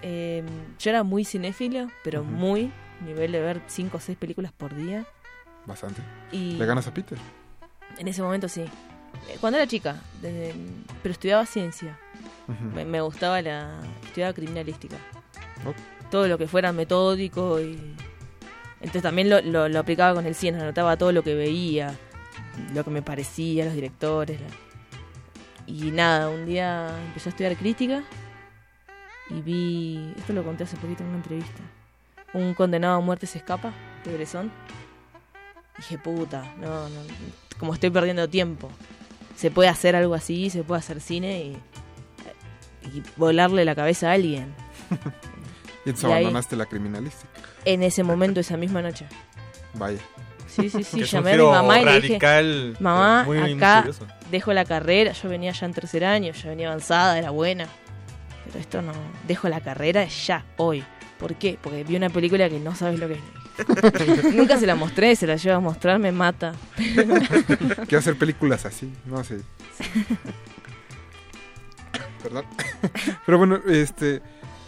Eh, 0.02 0.44
yo 0.78 0.90
era 0.90 1.02
muy 1.02 1.24
cinéfila, 1.24 1.88
pero 2.04 2.22
Ujú. 2.22 2.30
muy, 2.30 2.72
nivel 3.04 3.32
de 3.32 3.40
ver 3.40 3.60
5 3.66 3.96
o 3.96 4.00
6 4.00 4.16
películas 4.18 4.52
por 4.52 4.74
día. 4.74 5.04
Bastante. 5.66 6.00
Y 6.32 6.52
¿Le 6.56 6.66
ganas 6.66 6.86
a 6.86 6.94
Peter? 6.94 7.18
En 7.98 8.06
ese 8.08 8.22
momento 8.22 8.48
sí. 8.48 8.64
Cuando 9.40 9.58
era 9.58 9.66
chica, 9.66 10.00
desde- 10.20 10.54
pero 11.02 11.12
estudiaba 11.12 11.46
ciencia. 11.46 11.98
Ujú. 12.48 12.64
me, 12.76 12.84
me 12.84 13.00
gustaba 13.00 13.42
la. 13.42 13.80
estudiaba 14.04 14.32
criminalística. 14.32 14.96
Ok. 15.66 15.74
Todo 16.10 16.28
lo 16.28 16.38
que 16.38 16.46
fuera 16.46 16.72
metódico 16.72 17.60
y. 17.60 17.96
Entonces 18.80 19.02
también 19.02 19.28
lo, 19.30 19.40
lo, 19.40 19.68
lo 19.68 19.78
aplicaba 19.80 20.14
con 20.14 20.26
el 20.26 20.34
cine, 20.34 20.60
anotaba 20.60 20.96
todo 20.96 21.10
lo 21.10 21.22
que 21.24 21.34
veía, 21.34 21.96
lo 22.74 22.84
que 22.84 22.90
me 22.90 23.02
parecía, 23.02 23.64
los 23.64 23.74
directores. 23.74 24.40
la- 24.40 24.46
Y 25.66 25.90
nada, 25.90 26.28
un 26.28 26.46
día 26.46 26.88
empecé 27.06 27.28
a 27.28 27.30
estudiar 27.30 27.56
crítica 27.56 28.02
y 29.30 29.40
vi. 29.40 30.12
Esto 30.16 30.32
lo 30.32 30.44
conté 30.44 30.64
hace 30.64 30.76
poquito 30.76 31.02
en 31.02 31.08
una 31.10 31.18
entrevista. 31.18 31.60
Un 32.34 32.54
condenado 32.54 32.96
a 32.96 33.00
muerte 33.00 33.26
se 33.26 33.38
escapa 33.38 33.72
de 34.04 34.14
Bresson. 34.14 34.50
Dije, 35.78 35.98
puta, 35.98 36.54
no, 36.58 36.88
no, 36.88 37.00
como 37.58 37.74
estoy 37.74 37.90
perdiendo 37.90 38.28
tiempo. 38.28 38.70
Se 39.36 39.50
puede 39.50 39.68
hacer 39.68 39.94
algo 39.96 40.14
así, 40.14 40.48
se 40.50 40.62
puede 40.64 40.78
hacer 40.78 41.00
cine 41.00 41.40
y, 41.42 41.58
y 42.88 43.02
volarle 43.16 43.64
la 43.64 43.74
cabeza 43.74 44.10
a 44.10 44.12
alguien. 44.14 44.54
Y 45.84 45.90
entonces 45.90 46.10
Y 46.10 46.12
abandonaste 46.14 46.56
la 46.56 46.66
criminalística. 46.66 47.28
En 47.64 47.84
ese 47.84 48.02
momento, 48.02 48.40
esa 48.40 48.56
misma 48.56 48.82
noche. 48.82 49.06
Vaya. 49.74 50.00
Sí, 50.56 50.70
sí, 50.70 50.82
sí. 50.82 51.04
Llamé 51.04 51.32
a 51.34 51.36
mi 51.36 51.42
mamá 51.42 51.80
y 51.80 51.84
le 51.84 52.00
dije, 52.00 52.18
mamá, 52.80 53.24
muy 53.24 53.38
acá 53.38 53.82
misterioso". 53.84 54.06
dejo 54.30 54.52
la 54.52 54.64
carrera. 54.64 55.12
Yo 55.12 55.28
venía 55.28 55.52
ya 55.52 55.66
en 55.66 55.74
tercer 55.74 56.04
año, 56.04 56.32
ya 56.32 56.48
venía 56.48 56.68
avanzada, 56.68 57.18
era 57.18 57.30
buena. 57.30 57.68
Pero 58.46 58.58
esto 58.58 58.82
no, 58.82 58.92
dejo 59.26 59.48
la 59.48 59.60
carrera 59.60 60.04
ya, 60.06 60.44
hoy. 60.56 60.84
¿Por 61.18 61.34
qué? 61.34 61.58
Porque 61.60 61.84
vi 61.84 61.96
una 61.96 62.10
película 62.10 62.48
que 62.48 62.58
no 62.60 62.74
sabes 62.74 62.98
lo 62.98 63.08
que 63.08 63.14
es. 63.14 63.20
Nunca 64.34 64.58
se 64.58 64.66
la 64.66 64.74
mostré, 64.74 65.16
se 65.16 65.26
la 65.26 65.36
llevo 65.36 65.56
a 65.56 65.60
mostrar, 65.60 65.98
me 65.98 66.12
mata. 66.12 66.52
Quiero 66.76 67.98
hacer 67.98 68.16
películas 68.16 68.66
así, 68.66 68.92
no 69.06 69.24
sé. 69.24 69.40
Perdón. 72.22 72.44
Pero 73.24 73.38
bueno, 73.38 73.60
este, 73.66 74.20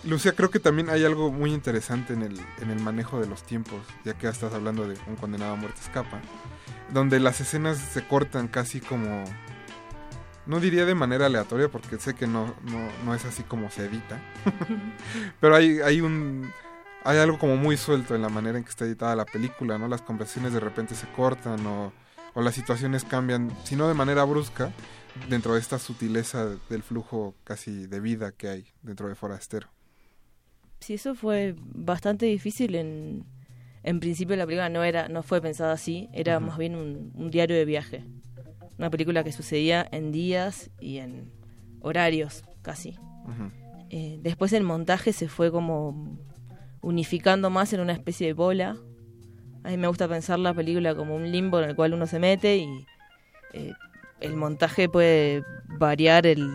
Lucía, 0.09 0.32
creo 0.32 0.50
que 0.50 0.59
también 0.59 0.88
hay 0.88 1.04
algo 1.04 1.30
muy 1.30 1.52
interesante 1.52 2.14
en 2.14 2.22
el, 2.22 2.40
en 2.62 2.70
el 2.70 2.80
manejo 2.80 3.20
de 3.20 3.26
los 3.26 3.42
tiempos, 3.42 3.82
ya 4.06 4.14
que 4.14 4.26
estás 4.26 4.54
hablando 4.54 4.88
de 4.88 4.96
un 5.06 5.16
condenado 5.16 5.52
a 5.52 5.56
muerte 5.56 5.80
escapa, 5.82 6.22
donde 6.90 7.20
las 7.20 7.42
escenas 7.42 7.76
se 7.76 8.06
cortan 8.06 8.48
casi 8.48 8.80
como, 8.80 9.24
no 10.46 10.61
diría 10.61 10.86
de 10.86 10.94
manera 10.94 11.26
aleatoria, 11.26 11.68
porque 11.68 11.98
sé 11.98 12.14
que 12.14 12.26
no, 12.26 12.54
no, 12.62 12.88
no 13.04 13.14
es 13.14 13.26
así 13.26 13.42
como 13.42 13.70
se 13.70 13.84
edita, 13.84 14.18
pero 15.40 15.54
hay, 15.54 15.80
hay 15.80 16.00
un... 16.00 16.50
Hay 17.04 17.16
algo 17.16 17.38
como 17.38 17.56
muy 17.56 17.76
suelto 17.76 18.16
en 18.16 18.22
la 18.22 18.28
manera 18.28 18.59
en 18.59 18.64
que 18.64 18.70
está 18.70 18.84
editada 18.84 19.14
la 19.14 19.24
película, 19.24 19.78
¿no? 19.78 19.88
Las 19.88 20.02
conversaciones 20.02 20.52
de 20.52 20.61
repente 20.61 20.94
se 20.94 21.06
cortan 21.12 21.64
o, 21.64 21.92
o 22.34 22.42
las 22.42 22.54
situaciones 22.54 23.04
cambian, 23.04 23.56
si 23.64 23.76
no 23.76 23.88
de 23.88 23.94
manera 23.94 24.24
brusca, 24.24 24.72
dentro 25.28 25.54
de 25.54 25.61
esta 25.61 25.78
sutileza 25.78 26.46
del 26.68 26.82
flujo 26.82 27.34
casi 27.44 27.86
de 27.86 28.00
vida 28.00 28.32
que 28.32 28.48
hay 28.48 28.72
dentro 28.82 29.09
de 29.09 29.14
Forastero. 29.14 29.68
Sí, 30.80 30.94
eso 30.94 31.14
fue 31.14 31.54
bastante 31.58 32.26
difícil 32.26 32.74
en, 32.74 33.24
en 33.82 34.00
principio 34.00 34.36
la 34.36 34.46
película 34.46 34.68
no 34.68 34.84
era 34.84 35.08
no 35.08 35.22
fue 35.22 35.40
pensada 35.40 35.72
así, 35.72 36.08
era 36.12 36.40
más 36.40 36.56
bien 36.58 36.74
un, 36.74 37.12
un 37.14 37.30
diario 37.30 37.56
de 37.56 37.64
viaje. 37.64 38.04
Una 38.78 38.90
película 38.90 39.24
que 39.24 39.32
sucedía 39.32 39.86
en 39.90 40.12
días 40.12 40.70
y 40.80 40.98
en 40.98 41.32
horarios 41.80 42.44
casi. 42.62 42.96
Eh, 43.90 44.18
después 44.22 44.52
el 44.52 44.62
montaje 44.62 45.12
se 45.12 45.28
fue 45.28 45.50
como 45.50 46.18
unificando 46.80 47.50
más 47.50 47.72
en 47.72 47.80
una 47.80 47.92
especie 47.92 48.28
de 48.28 48.32
bola. 48.34 48.76
A 49.64 49.70
mí 49.70 49.76
me 49.76 49.88
gusta 49.88 50.08
pensar 50.08 50.38
la 50.38 50.54
película 50.54 50.94
como 50.94 51.16
un 51.16 51.30
limbo 51.32 51.58
en 51.58 51.70
el 51.70 51.76
cual 51.76 51.94
uno 51.94 52.06
se 52.06 52.18
mete 52.18 52.58
y 52.58 52.86
eh, 53.52 53.72
el 54.20 54.36
montaje 54.36 54.88
puede 54.88 55.42
variar 55.66 56.26
el, 56.26 56.48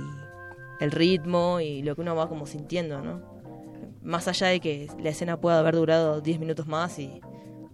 el 0.79 0.91
ritmo 0.91 1.59
y 1.59 1.81
lo 1.81 1.95
que 1.95 2.01
uno 2.01 2.15
va 2.15 2.29
como 2.29 2.45
sintiendo, 2.45 3.01
¿no? 3.01 3.32
Más 4.03 4.27
allá 4.27 4.47
de 4.47 4.59
que 4.59 4.87
la 5.01 5.09
escena 5.09 5.39
pueda 5.39 5.59
haber 5.59 5.75
durado 5.75 6.21
10 6.21 6.39
minutos 6.39 6.67
más 6.67 6.99
y 6.99 7.21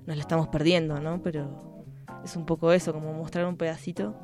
nos 0.06 0.16
la 0.16 0.22
estamos 0.22 0.48
perdiendo, 0.48 1.00
¿no? 1.00 1.22
Pero 1.22 1.86
es 2.24 2.36
un 2.36 2.46
poco 2.46 2.72
eso, 2.72 2.94
como 2.94 3.14
mostrar 3.14 3.46
un 3.46 3.58
pedacito 3.58 4.16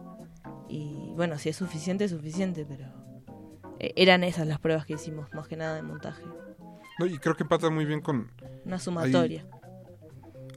y 0.68 1.14
bueno, 1.16 1.38
si 1.38 1.50
es 1.50 1.56
suficiente, 1.56 2.06
es 2.06 2.12
suficiente, 2.12 2.66
pero 2.66 2.86
eh, 3.80 3.94
eran 3.96 4.24
esas 4.24 4.48
las 4.48 4.60
pruebas 4.60 4.86
que 4.86 4.94
hicimos, 4.94 5.32
más 5.34 5.48
que 5.48 5.56
nada 5.56 5.76
de 5.76 5.84
montaje. 5.84 6.24
No, 7.00 7.06
y 7.06 7.18
creo 7.18 7.36
que 7.36 7.44
empata 7.44 7.70
muy 7.70 7.86
bien 7.86 8.02
con... 8.02 8.32
Una 8.66 8.80
sumatoria. 8.80 9.46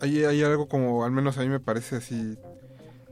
Hay, 0.01 0.25
hay 0.25 0.43
algo 0.43 0.69
como, 0.69 1.05
al 1.05 1.11
menos 1.11 1.39
a 1.39 1.43
mí 1.43 1.49
me 1.49 1.61
parece 1.61 1.97
así, 1.97 2.39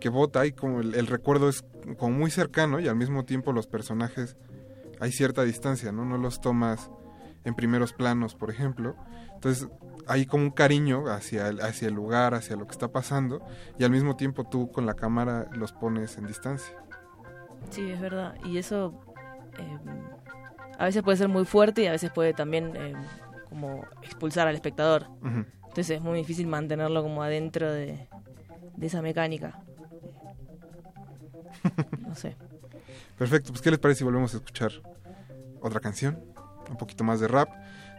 que 0.01 0.09
vota 0.09 0.47
y 0.47 0.53
como 0.53 0.81
el, 0.81 0.95
el 0.95 1.07
recuerdo 1.07 1.49
es 1.49 1.65
como 1.99 2.17
muy 2.17 2.31
cercano 2.31 2.81
y 2.81 2.89
al 2.89 2.97
mismo 2.97 3.25
tiempo 3.25 3.53
los 3.53 3.67
personajes 3.67 4.37
hay 5.01 5.11
cierta 5.11 5.43
distancia, 5.43 5.91
¿no? 5.93 6.05
No 6.05 6.17
los 6.17 6.41
tomas 6.41 6.91
en 7.47 7.55
primeros 7.55 7.93
planos, 7.93 8.35
por 8.35 8.51
ejemplo. 8.51 8.97
Entonces 9.33 9.69
hay 10.07 10.27
como 10.27 10.45
un 10.45 10.51
cariño 10.51 11.05
hacia 11.07 11.49
el, 11.49 11.61
hacia 11.61 11.89
el 11.89 11.95
lugar, 11.95 12.35
hacia 12.35 12.57
lo 12.57 12.67
que 12.67 12.73
está 12.73 12.89
pasando 12.89 13.41
y 13.79 13.85
al 13.85 13.91
mismo 13.91 14.17
tiempo 14.17 14.45
tú 14.45 14.71
con 14.71 14.85
la 14.85 14.95
cámara 14.95 15.49
los 15.53 15.73
pones 15.73 16.19
en 16.19 16.27
distancia. 16.27 16.75
Sí, 17.71 17.91
es 17.91 18.01
verdad. 18.01 18.35
Y 18.45 18.59
eso 18.59 19.01
eh, 19.59 19.79
a 20.79 20.85
veces 20.85 21.03
puede 21.03 21.17
ser 21.17 21.29
muy 21.29 21.45
fuerte 21.45 21.83
y 21.83 21.87
a 21.87 21.93
veces 21.93 22.11
puede 22.11 22.35
también 22.35 22.77
eh, 22.77 22.95
como 23.49 23.87
expulsar 24.03 24.49
al 24.49 24.55
espectador. 24.55 25.07
Ujú. 25.23 25.45
Entonces 25.69 25.91
es 25.91 26.01
muy 26.01 26.19
difícil 26.19 26.47
mantenerlo 26.47 27.03
como 27.03 27.23
adentro 27.23 27.71
de, 27.73 28.09
de 28.77 28.87
esa 28.87 29.03
mecánica. 29.03 29.61
No 32.07 32.15
sé. 32.15 32.37
Perfecto, 33.19 33.51
pues 33.51 33.63
¿qué 33.63 33.71
les 33.71 33.81
parece 33.81 33.99
si 33.99 34.05
volvemos 34.05 34.33
a 34.35 34.37
escuchar 34.37 34.71
otra 35.61 35.81
canción? 35.81 36.23
Un 36.69 36.77
poquito 36.77 37.05
más 37.05 37.21
de 37.21 37.29
rap. 37.29 37.49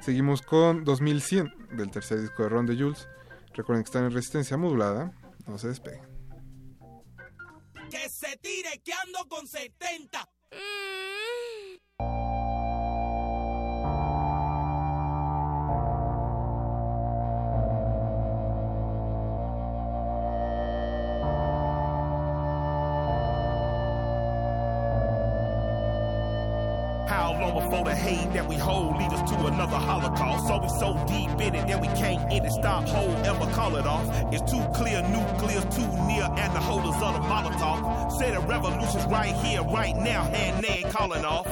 Seguimos 0.02 0.42
con 0.42 0.84
2100 0.84 1.78
del 1.78 1.92
tercer 1.92 2.22
disco 2.22 2.44
de 2.44 2.50
Ron 2.50 2.66
de 2.66 2.76
Jules. 2.76 3.08
Recuerden 3.54 3.84
que 3.84 3.90
están 3.90 4.06
en 4.06 4.12
resistencia 4.12 4.58
modulada. 4.58 5.12
No 5.48 5.58
se 5.58 5.70
despeguen. 5.70 6.02
Que 7.90 8.10
se 8.10 8.38
tire 8.38 8.82
que 8.84 8.94
ando 8.94 9.28
con 9.30 9.48
70. 9.48 10.30
How 12.00 12.67
before 27.70 27.84
the 27.84 27.96
hate 27.96 28.32
that 28.34 28.48
we 28.48 28.56
hold 28.56 28.96
lead 28.98 29.12
us 29.12 29.30
to 29.30 29.46
another 29.46 29.76
holocaust? 29.76 30.48
So 30.48 30.58
we 30.58 30.70
so 30.70 30.94
deep 31.06 31.30
in 31.42 31.54
it 31.56 31.68
that 31.68 31.82
we 31.82 31.88
can't 32.00 32.22
end 32.32 32.46
it, 32.46 32.52
stop, 32.52 32.88
hold, 32.88 33.14
ever 33.26 33.46
call 33.52 33.76
it 33.76 33.86
off. 33.86 34.08
It's 34.32 34.50
too 34.50 34.64
clear, 34.74 35.02
nuclear's 35.10 35.66
too 35.76 35.88
near, 36.08 36.24
and 36.24 36.56
the 36.56 36.60
holders 36.60 36.96
of 37.02 37.14
the 37.16 37.20
Molotov 37.28 38.12
say 38.14 38.32
the 38.32 38.40
revolution's 38.40 39.06
right 39.08 39.36
here, 39.36 39.64
right 39.64 39.96
now, 39.96 40.24
hand 40.24 40.64
they 40.64 40.84
ain't 40.84 40.90
calling 40.92 41.26
off. 41.26 41.48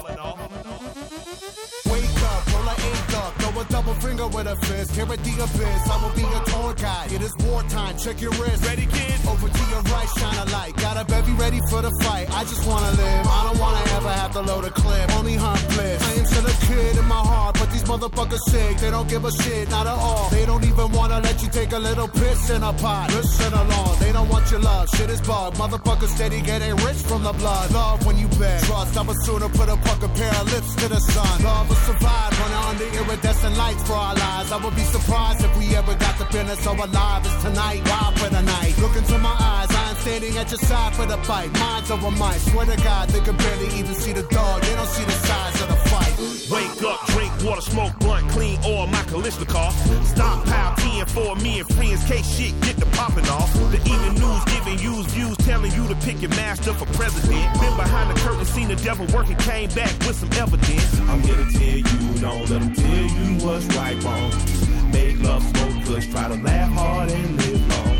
A 3.57 3.65
double 3.65 3.93
finger 3.95 4.27
with 4.27 4.47
a 4.47 4.55
fist. 4.67 4.91
Here 4.95 5.03
at 5.03 5.23
the 5.23 5.33
abyss, 5.43 5.89
I 5.89 5.95
will 6.01 6.15
be 6.15 6.21
your 6.21 6.43
tour 6.45 6.73
guide. 6.73 7.11
It 7.11 7.21
is 7.21 7.35
wartime, 7.45 7.97
check 7.97 8.21
your 8.21 8.31
wrist. 8.31 8.65
Ready, 8.65 8.85
kid? 8.85 9.15
over 9.27 9.49
to 9.49 9.63
your 9.69 9.81
right, 9.93 10.09
shine 10.17 10.37
a 10.37 10.45
light. 10.51 10.75
Got 10.77 10.95
a 10.97 11.05
baby 11.05 11.33
ready 11.33 11.59
for 11.69 11.81
the 11.81 11.91
fight. 12.03 12.27
I 12.31 12.43
just 12.43 12.65
wanna 12.67 12.91
live. 12.91 13.23
I 13.37 13.39
don't 13.47 13.59
wanna 13.59 13.83
ever 13.97 14.11
have 14.21 14.31
to 14.33 14.41
load 14.41 14.65
a 14.65 14.71
clip. 14.71 15.05
Only 15.17 15.35
hunt 15.35 15.61
bliss. 15.69 16.01
I 16.09 16.19
am 16.19 16.25
still 16.25 16.47
a 16.47 16.55
kid 16.67 16.97
in 16.97 17.05
my 17.05 17.23
heart, 17.31 17.57
but 17.59 17.69
these 17.71 17.83
motherfuckers 17.83 18.43
sick. 18.51 18.77
They 18.77 18.91
don't 18.91 19.09
give 19.09 19.23
a 19.25 19.31
shit, 19.31 19.69
not 19.69 19.85
at 19.87 19.99
all. 20.07 20.29
They 20.29 20.45
don't 20.45 20.63
even 20.63 20.91
wanna 20.91 21.19
let 21.19 21.41
you 21.43 21.49
take 21.49 21.71
a 21.73 21.79
little 21.79 22.07
piss 22.07 22.49
in 22.49 22.63
a 22.63 22.73
pot. 22.73 23.11
Listen 23.13 23.53
along, 23.53 23.99
they 23.99 24.11
don't 24.11 24.29
want 24.29 24.49
your 24.51 24.61
love. 24.61 24.89
Shit 24.95 25.09
is 25.09 25.21
bug. 25.21 25.53
Motherfuckers 25.55 26.11
steady 26.17 26.41
getting 26.41 26.75
rich 26.87 27.01
from 27.09 27.23
the 27.23 27.33
blood. 27.33 27.71
Love 27.71 28.05
when 28.05 28.17
you 28.17 28.27
beg. 28.39 28.63
Trust, 28.63 28.97
I 28.97 29.01
would 29.01 29.19
sooner 29.25 29.49
put 29.49 29.67
a 29.69 29.77
fucking 29.87 30.13
pair 30.19 30.33
of 30.41 30.51
lips 30.53 30.75
to 30.75 30.87
the 30.87 30.99
sun. 30.99 31.43
Love 31.43 31.69
will 31.69 31.83
survive 31.89 32.31
running 32.39 32.63
under 32.69 32.87
iridescent 32.99 33.44
lights 33.51 33.83
for 33.87 33.93
our 33.93 34.15
lives. 34.15 34.51
I 34.51 34.57
would 34.63 34.75
be 34.75 34.83
surprised 34.83 35.43
if 35.43 35.57
we 35.57 35.75
ever 35.75 35.95
got 35.95 36.17
the 36.17 36.25
business 36.25 36.59
so 36.63 36.73
alive 36.73 37.25
as 37.25 37.43
tonight. 37.43 37.81
Wild 37.85 38.19
for 38.19 38.29
the 38.29 38.41
night. 38.41 38.77
Look 38.79 38.95
into 38.95 39.17
my 39.19 39.35
eyes, 39.39 39.69
I 39.69 39.89
am 39.89 39.95
standing 39.97 40.37
at 40.37 40.49
your 40.49 40.59
side 40.59 40.95
for 40.95 41.05
the 41.05 41.17
fight. 41.29 41.51
Minds 41.53 41.91
over 41.91 42.11
might. 42.11 42.39
Swear 42.39 42.65
to 42.65 42.77
God, 42.83 43.09
they 43.09 43.21
can 43.21 43.37
barely 43.37 43.67
even 43.79 43.95
see 43.95 44.13
the 44.13 44.23
dog. 44.23 44.61
They 44.61 44.75
don't 44.75 44.87
see 44.87 45.05
the 45.05 45.19
size 45.29 45.61
of 45.61 45.67
the 45.69 45.79
fight. 45.89 46.13
Wake 46.51 46.83
up, 46.83 47.04
drink 47.15 47.31
water, 47.43 47.61
smoke 47.61 47.97
blunt, 47.99 48.27
clean 48.31 48.59
oil, 48.65 48.87
my 48.87 49.01
Kalishnikov. 49.09 49.71
Stockpile 50.05 50.75
tea 50.75 51.03
for 51.07 51.35
me 51.37 51.59
and 51.59 51.69
friends, 51.73 52.03
case 52.05 52.27
shit 52.35 52.53
get 52.61 52.75
the 52.75 52.85
popping 52.97 53.27
off. 53.29 53.51
The 53.71 53.79
even 53.93 54.13
news 54.21 54.43
giving 54.53 54.79
yous 54.79 55.05
views, 55.13 55.37
telling 55.37 55.71
you 55.71 55.87
to 55.87 55.95
pick 56.05 56.21
your 56.21 56.31
master 56.31 56.73
for 56.73 56.85
president. 56.97 57.45
Been 57.61 57.75
behind 57.77 58.09
the 58.11 58.19
curtain, 58.19 58.45
seen 58.45 58.67
the 58.67 58.75
devil 58.75 59.05
working, 59.15 59.37
came 59.37 59.69
back 59.69 59.93
with 60.05 60.15
some 60.15 60.31
evidence. 60.33 60.99
I'm 61.09 61.21
here 61.21 61.37
to 61.37 61.47
tell 61.57 61.79
you, 61.89 62.19
don't 62.19 62.49
let 62.49 62.61
them 62.61 62.73
tell 62.73 63.05
you 63.17 63.45
what's 63.45 63.65
right, 63.77 63.97
wrong. 64.03 64.31
Make 64.91 65.21
love, 65.23 65.43
smoke 65.43 65.85
kush, 65.85 66.07
try 66.07 66.27
to 66.27 66.35
laugh 66.43 66.71
hard 66.73 67.11
and 67.11 67.37
live 67.37 67.61
long. 67.69 67.95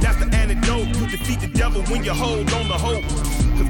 That's 0.00 0.18
the 0.22 0.36
antidote. 0.36 0.86
You 0.88 1.06
defeat 1.08 1.40
the 1.40 1.48
devil 1.48 1.82
when 1.84 2.04
you 2.04 2.12
hold 2.12 2.52
on 2.52 2.66
to 2.66 2.78
hope. 2.86 3.04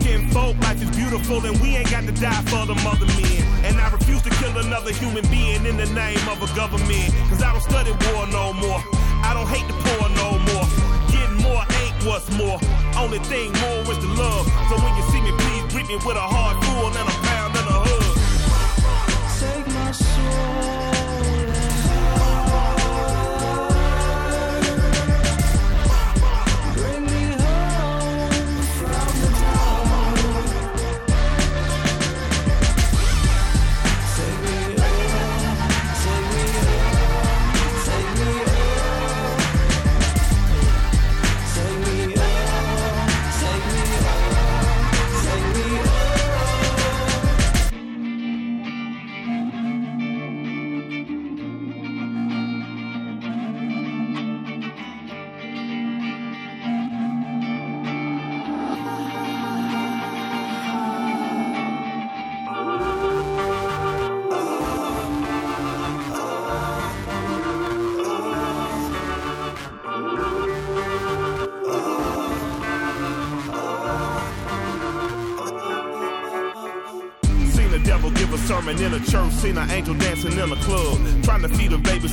Cause 0.04 0.32
folk, 0.34 0.54
life 0.60 0.82
is 0.82 0.90
beautiful 0.94 1.40
and 1.46 1.58
we 1.62 1.76
ain't 1.76 1.90
got 1.90 2.04
to 2.04 2.12
die 2.12 2.42
for 2.52 2.66
the 2.66 2.74
mother 2.84 3.06
men. 3.16 3.40
And 3.64 3.80
I 3.80 3.88
refuse 3.90 4.20
to 4.22 4.30
kill 4.36 4.52
another 4.58 4.92
human 4.92 5.24
being 5.32 5.64
in 5.64 5.78
the 5.78 5.86
name 5.96 6.20
of 6.28 6.44
a 6.44 6.48
government. 6.54 7.08
Cause 7.32 7.42
I 7.42 7.52
don't 7.52 7.64
study 7.64 7.90
war 8.12 8.26
no 8.28 8.52
more. 8.52 8.84
I 9.24 9.32
don't 9.32 9.48
hate 9.48 9.64
the 9.64 9.72
poor 9.72 10.08
no 10.12 10.36
more. 10.52 10.66
Getting 11.08 11.40
more 11.40 11.64
ain't 11.80 11.96
what's 12.04 12.28
more. 12.36 12.60
Only 13.00 13.18
thing 13.30 13.48
more 13.64 13.80
is 13.88 13.98
the 14.04 14.12
love. 14.12 14.44
So 14.68 14.76
when 14.76 14.92
you 14.92 15.04
see 15.08 15.20
me, 15.24 15.32
please 15.40 15.72
greet 15.72 15.88
me 15.88 15.96
with 16.04 16.20
a 16.20 16.28
heart 16.28 16.63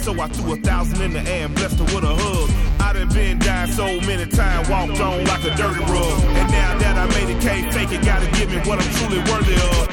so 0.02 0.20
I 0.20 0.28
threw 0.30 0.54
a 0.54 0.58
thousand 0.58 1.02
in 1.02 1.14
the 1.14 1.22
air 1.30 1.45
and 1.45 1.56
blessed 1.56 1.78
her 1.78 1.86
with 1.86 2.04
a 2.04 2.16
hug. 2.16 2.49
I 2.82 2.93
done 2.93 3.10
been 3.10 3.38
down 3.38 3.68
so 3.68 3.86
many 4.02 4.26
times, 4.26 4.68
walked 4.68 4.99
on 4.99 5.24
like 5.26 5.43
a 5.43 5.56
dirty 5.56 5.80
rug. 5.80 6.24
And 6.39 6.52
now 6.52 6.78
that 6.80 6.97
I 6.97 7.06
made 7.08 7.30
it, 7.30 7.41
can't 7.41 7.72
fake 7.74 7.91
it, 7.91 8.04
gotta 8.04 8.30
give 8.32 8.49
me 8.49 8.58
what 8.68 8.80
I'm 8.82 8.91
truly 8.95 9.20
worthy 9.32 9.54
of. 9.54 9.91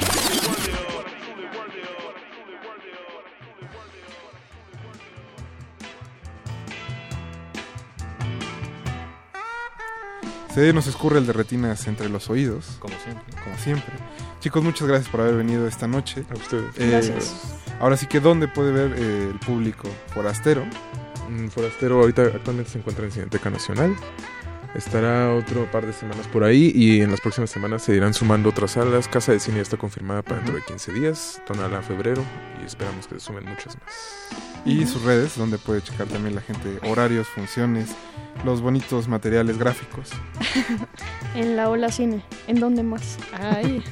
Se 10.59 10.73
nos 10.73 10.89
escurre 10.89 11.19
el 11.19 11.27
de 11.29 11.33
retinas 11.33 11.87
entre 11.87 12.09
los 12.09 12.29
oídos. 12.31 12.79
Como 12.81 12.93
siempre. 13.05 13.43
Como 13.45 13.57
siempre. 13.59 13.95
Chicos, 14.41 14.61
muchas 14.65 14.89
gracias 14.89 15.09
por 15.09 15.21
haber 15.21 15.37
venido 15.37 15.69
esta 15.69 15.87
noche. 15.87 16.25
A 16.29 16.35
ustedes. 16.35 16.75
Gracias. 16.77 17.61
Ahora 17.79 17.97
sí 17.97 18.07
que, 18.07 18.19
¿dónde 18.19 18.49
puede 18.49 18.73
ver 18.73 18.93
eh, 18.99 19.29
el 19.31 19.39
público 19.39 19.89
forastero? 20.13 20.67
Mm, 21.31 21.47
Forastero 21.47 22.01
ahorita 22.01 22.23
actualmente 22.23 22.73
se 22.73 22.79
encuentra 22.79 23.05
en 23.05 23.13
Cineteca 23.13 23.51
Nacional. 23.51 23.95
Estará 24.75 25.33
otro 25.33 25.71
par 25.71 25.87
de 25.87 25.93
semanas 25.93 26.27
por 26.27 26.43
ahí 26.43 26.73
y 26.75 27.03
en 27.03 27.13
las 27.13 27.21
próximas 27.21 27.51
semanas 27.51 27.85
se 27.85 27.95
irán 27.95 28.13
sumando 28.13 28.49
otras 28.49 28.73
salas. 28.73 29.07
Casa 29.07 29.31
de 29.31 29.39
Cine 29.39 29.59
ya 29.59 29.63
está 29.63 29.77
confirmada 29.77 30.23
para 30.23 30.39
dentro 30.39 30.57
de 30.57 30.63
15 30.63 30.93
días, 30.93 31.41
Tonalá 31.47 31.83
febrero 31.83 32.25
y 32.61 32.67
esperamos 32.67 33.07
que 33.07 33.15
se 33.15 33.21
sumen 33.27 33.45
muchas 33.45 33.79
más. 33.79 34.27
Y 34.65 34.85
sus 34.87 35.03
redes, 35.03 35.39
donde 35.39 35.57
puede 35.57 35.83
checar 35.83 36.09
también 36.09 36.35
la 36.35 36.41
gente 36.41 36.81
horarios, 36.83 37.29
funciones, 37.29 37.91
los 38.45 38.61
bonitos 38.61 39.09
materiales 39.09 39.59
gráficos. 39.59 40.11
En 41.35 41.57
la 41.57 41.69
Ola 41.69 41.93
Cine. 41.93 42.23
¿En 42.47 42.59
dónde 42.59 42.83
más? 42.83 43.19
Ay. 43.39 43.85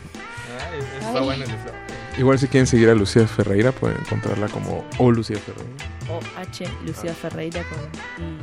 Está 0.99 1.19
Ay. 1.19 1.25
bueno 1.25 1.45
el 1.45 1.51
deseo. 1.51 1.73
Igual 2.19 2.39
si 2.39 2.49
quieren 2.49 2.67
seguir 2.67 2.89
a 2.89 2.95
Lucía 2.95 3.27
Ferreira 3.29 3.73
pueden 3.73 3.99
encontrarla 4.01 4.49
como 4.49 4.85
O 4.99 5.11
Lucía 5.11 5.37
Ferreira. 5.39 5.71
O 6.09 6.19
H, 6.41 6.65
Lucía 6.85 7.13
Ferreira 7.15 7.63
con 7.69 7.79
I. 8.25 8.39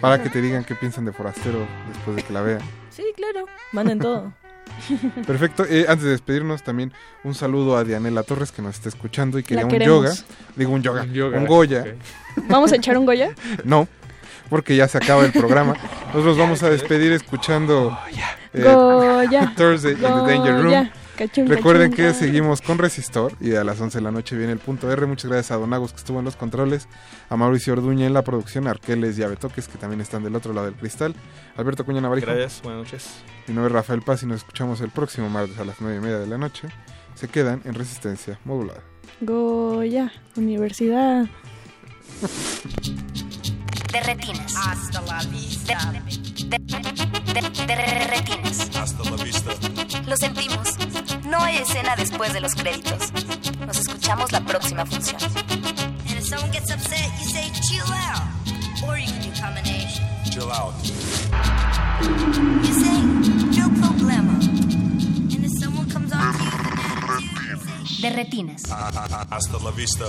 Para 0.00 0.22
que 0.22 0.28
te 0.28 0.40
digan 0.42 0.64
qué 0.64 0.74
piensan 0.74 1.04
de 1.04 1.12
Forastero 1.12 1.66
después 1.88 2.16
de 2.16 2.22
que 2.24 2.32
la 2.32 2.42
vean. 2.42 2.60
Sí, 2.90 3.04
claro. 3.16 3.46
Manden 3.70 3.98
todo. 4.00 4.32
Perfecto. 5.26 5.64
Eh, 5.64 5.86
antes 5.88 6.04
de 6.04 6.10
despedirnos, 6.10 6.62
también 6.62 6.92
un 7.24 7.34
saludo 7.34 7.76
a 7.76 7.84
Dianela 7.84 8.22
Torres 8.22 8.52
que 8.52 8.62
nos 8.62 8.74
está 8.74 8.88
escuchando 8.88 9.38
y 9.38 9.42
quería 9.42 9.66
un 9.66 9.78
yoga. 9.78 10.12
Digo 10.56 10.72
un 10.72 10.82
yoga. 10.82 11.02
Un 11.02 11.12
yoga, 11.12 11.38
Un 11.38 11.46
Goya. 11.46 11.94
¿Vamos 12.48 12.72
a 12.72 12.76
echar 12.76 12.96
un 12.98 13.06
Goya? 13.06 13.30
No, 13.64 13.88
porque 14.48 14.76
ya 14.76 14.88
se 14.88 14.98
acaba 14.98 15.24
el 15.24 15.32
programa. 15.32 15.74
Nosotros 16.08 16.36
vamos 16.36 16.62
a 16.62 16.70
despedir 16.70 17.12
escuchando 17.12 17.98
eh, 18.52 18.62
Goya. 18.62 19.52
Thursday 19.56 19.92
in 19.92 20.00
the 20.00 20.08
Danger 20.08 20.62
Room. 20.62 20.90
Recuerden 21.26 21.90
cachun, 21.90 21.96
que 21.96 22.02
Goya. 22.02 22.14
seguimos 22.14 22.60
con 22.60 22.78
Resistor 22.78 23.32
y 23.40 23.54
a 23.54 23.64
las 23.64 23.80
11 23.80 23.98
de 23.98 24.02
la 24.02 24.10
noche 24.10 24.36
viene 24.36 24.52
el 24.52 24.58
punto 24.58 24.90
R. 24.90 25.06
Muchas 25.06 25.30
gracias 25.30 25.50
a 25.52 25.56
Don 25.56 25.72
Agus 25.72 25.92
que 25.92 25.98
estuvo 25.98 26.18
en 26.18 26.24
los 26.24 26.36
controles, 26.36 26.88
a 27.28 27.36
Mauricio 27.36 27.72
Orduña 27.72 28.06
en 28.06 28.14
la 28.14 28.22
producción, 28.22 28.66
a 28.66 28.70
Arqueles 28.70 29.18
y 29.18 29.22
a 29.22 29.28
Betoques 29.28 29.68
que 29.68 29.78
también 29.78 30.00
están 30.00 30.22
del 30.24 30.34
otro 30.34 30.52
lado 30.52 30.66
del 30.66 30.76
cristal, 30.76 31.14
Alberto 31.56 31.84
Cuña 31.84 32.00
Navarijo. 32.00 32.26
Gracias, 32.26 32.62
buenas 32.62 32.84
noches. 32.84 33.10
Mi 33.46 33.54
nombre 33.54 33.70
es 33.70 33.74
Rafael 33.74 34.02
Paz 34.02 34.22
y 34.22 34.26
nos 34.26 34.38
escuchamos 34.38 34.80
el 34.80 34.90
próximo 34.90 35.28
martes 35.28 35.58
a 35.58 35.64
las 35.64 35.80
9 35.80 35.96
y 35.96 36.00
media 36.00 36.18
de 36.18 36.26
la 36.26 36.38
noche. 36.38 36.68
Se 37.14 37.28
quedan 37.28 37.60
en 37.64 37.74
Resistencia 37.74 38.38
Modulada. 38.44 38.82
Goya. 39.20 40.12
Universidad. 40.36 41.26
De 43.92 44.00
retinas. 44.00 44.54
Hasta 44.56 45.00
la 45.02 45.22
vista. 45.30 45.92
De, 45.92 46.31
de- 46.58 47.66
de 47.66 48.06
retinas. 48.08 48.70
Hasta 48.76 49.10
la 49.10 49.16
vista. 49.22 49.52
Lo 50.06 50.16
sentimos. 50.16 50.68
No 51.24 51.38
hay 51.42 51.56
escena 51.58 51.94
después 51.96 52.32
de 52.32 52.40
los 52.40 52.54
créditos. 52.54 53.12
Nos 53.66 53.78
escuchamos 53.78 54.32
la 54.32 54.40
próxima 54.44 54.84
función. 54.86 55.16
And 55.22 56.18
if 56.18 56.26
someone 56.28 56.50
gets 56.52 56.70
upset, 56.70 57.10
you 57.20 57.30
say 57.30 57.50
chill 57.62 57.90
out. 57.92 58.22
Or 58.86 58.98
you 58.98 59.06
can 59.06 59.22
do 59.22 59.40
combination. 59.40 60.04
Chill 60.30 60.50
out. 60.50 60.74
You 62.62 62.74
say 62.74 63.02
no 63.58 63.68
problema. 63.80 64.32
And 65.34 65.44
if 65.44 65.52
someone 65.60 65.88
comes 65.90 66.12
on 66.12 66.20
to 66.20 66.38
you 66.38 66.50
with 66.50 66.64
an 66.64 67.18
attitude, 67.48 68.02
De 68.02 68.10
retinas. 68.10 68.62
Hasta 69.30 69.58
la 69.62 69.70
vista. 69.70 70.04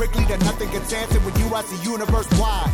Quickly 0.00 0.24
that 0.24 0.40
nothing 0.48 0.70
gets 0.70 0.90
answered 0.94 1.22
when 1.28 1.36
you 1.36 1.44
ask 1.54 1.68
the 1.68 1.76
universe 1.84 2.24
why. 2.40 2.64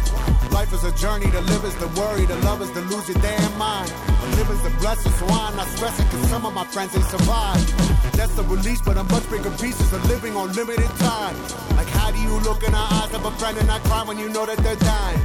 Life 0.54 0.72
is 0.72 0.84
a 0.84 0.92
journey, 0.94 1.26
to 1.26 1.40
live 1.50 1.64
is 1.64 1.74
the 1.82 1.90
worry, 1.98 2.24
to 2.24 2.36
love 2.46 2.62
is 2.62 2.70
to 2.70 2.82
lose 2.86 3.08
your 3.08 3.18
damn 3.18 3.58
mind. 3.58 3.90
To 3.90 4.26
live 4.38 4.48
is 4.54 4.62
the 4.62 4.70
blessing, 4.78 5.10
so 5.18 5.26
I'm 5.26 5.56
not 5.56 5.66
stressing, 5.74 6.06
cause 6.06 6.22
some 6.30 6.46
of 6.46 6.54
my 6.54 6.62
friends 6.70 6.94
ain't 6.94 7.04
survived. 7.06 7.66
That's 8.14 8.32
the 8.36 8.44
release, 8.44 8.80
but 8.80 8.96
a 8.96 9.02
much 9.10 9.28
bigger 9.28 9.50
pieces 9.58 9.92
of 9.92 10.06
living 10.06 10.36
on 10.36 10.52
limited 10.52 10.86
time. 11.02 11.34
Like 11.74 11.90
how 11.98 12.12
do 12.12 12.18
you 12.22 12.38
look 12.46 12.62
in 12.62 12.70
the 12.70 12.84
eyes 12.94 13.12
of 13.12 13.24
a 13.24 13.32
friend 13.42 13.58
and 13.58 13.66
not 13.66 13.82
cry 13.90 14.04
when 14.04 14.20
you 14.20 14.28
know 14.28 14.46
that 14.46 14.58
they're 14.58 14.82
dying? 14.86 15.18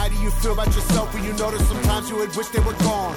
How 0.00 0.08
do 0.08 0.16
you 0.24 0.30
feel 0.40 0.54
about 0.54 0.72
yourself 0.72 1.12
when 1.12 1.24
you 1.24 1.34
notice 1.34 1.60
sometimes 1.68 2.08
you 2.08 2.16
would 2.24 2.34
wish 2.36 2.48
they 2.56 2.64
were 2.64 2.78
gone? 2.88 3.16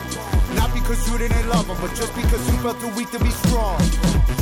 Not 0.60 0.74
because 0.74 1.00
you 1.08 1.18
didn't 1.18 1.48
love 1.48 1.66
them, 1.68 1.78
but 1.80 1.96
just 1.96 2.14
because 2.14 2.44
you 2.52 2.58
felt 2.60 2.78
too 2.82 2.92
weak 2.92 3.10
to 3.12 3.20
be 3.24 3.32
strong. 3.48 3.80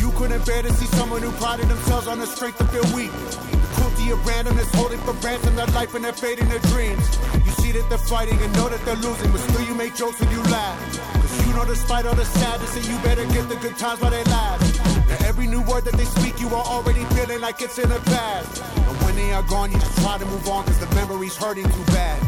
You 0.02 0.10
couldn't 0.18 0.44
bear 0.44 0.64
to 0.64 0.74
see 0.74 0.88
someone 0.98 1.22
who 1.22 1.30
prided 1.38 1.68
themselves 1.70 2.07
on 2.07 2.18
the 2.18 2.26
strength 2.26 2.60
of 2.62 2.72
their 2.74 2.88
weak. 2.98 3.14
Cruelty 3.96 4.12
of 4.12 4.20
randomness 4.20 4.76
holding 4.76 5.00
for 5.00 5.14
ransom 5.26 5.56
their 5.56 5.68
life 5.68 5.96
and 5.96 6.04
their 6.04 6.14
fate 6.14 6.40
and 6.40 6.50
their 6.52 6.60
dreams. 6.72 7.06
You 7.46 7.52
see 7.52 7.72
that 7.72 7.88
they're 7.90 7.98
fighting 7.98 8.38
and 8.42 8.52
know 8.54 8.68
that 8.68 8.84
they're 8.84 8.96
losing, 8.96 9.32
but 9.32 9.40
still 9.40 9.62
you 9.62 9.74
make 9.74 9.96
jokes 9.96 10.20
and 10.22 10.30
you 10.32 10.42
laugh. 10.44 10.78
Cause 11.14 11.48
you 11.48 11.54
know 11.54 11.66
despite 11.66 12.06
all 12.06 12.16
the 12.16 12.26
sadness 12.26 12.74
that 12.76 12.88
you 12.90 12.98
better 13.00 13.26
get 13.32 13.48
the 13.48 13.56
good 13.56 13.78
times 13.78 14.02
while 14.02 14.12
they 14.12 14.24
last. 14.26 14.84
Now 15.08 15.28
every 15.28 15.48
new 15.48 15.62
word 15.62 15.86
that 15.86 15.94
they 15.94 16.06
speak, 16.06 16.42
you 16.42 16.48
are 16.50 16.66
already 16.66 17.06
feeling 17.16 17.40
like 17.40 17.62
it's 17.62 17.80
in 17.80 17.88
the 17.88 18.00
past. 18.12 18.64
And 18.76 18.98
when 19.04 19.16
they 19.16 19.32
are 19.32 19.44
gone, 19.44 19.72
you 19.72 19.80
just 19.80 19.98
try 20.02 20.18
to 20.18 20.26
move 20.26 20.48
on 20.50 20.66
cause 20.66 20.80
the 20.80 20.94
memory's 20.96 21.38
hurting 21.38 21.70
too 21.70 21.86
bad. 21.96 22.20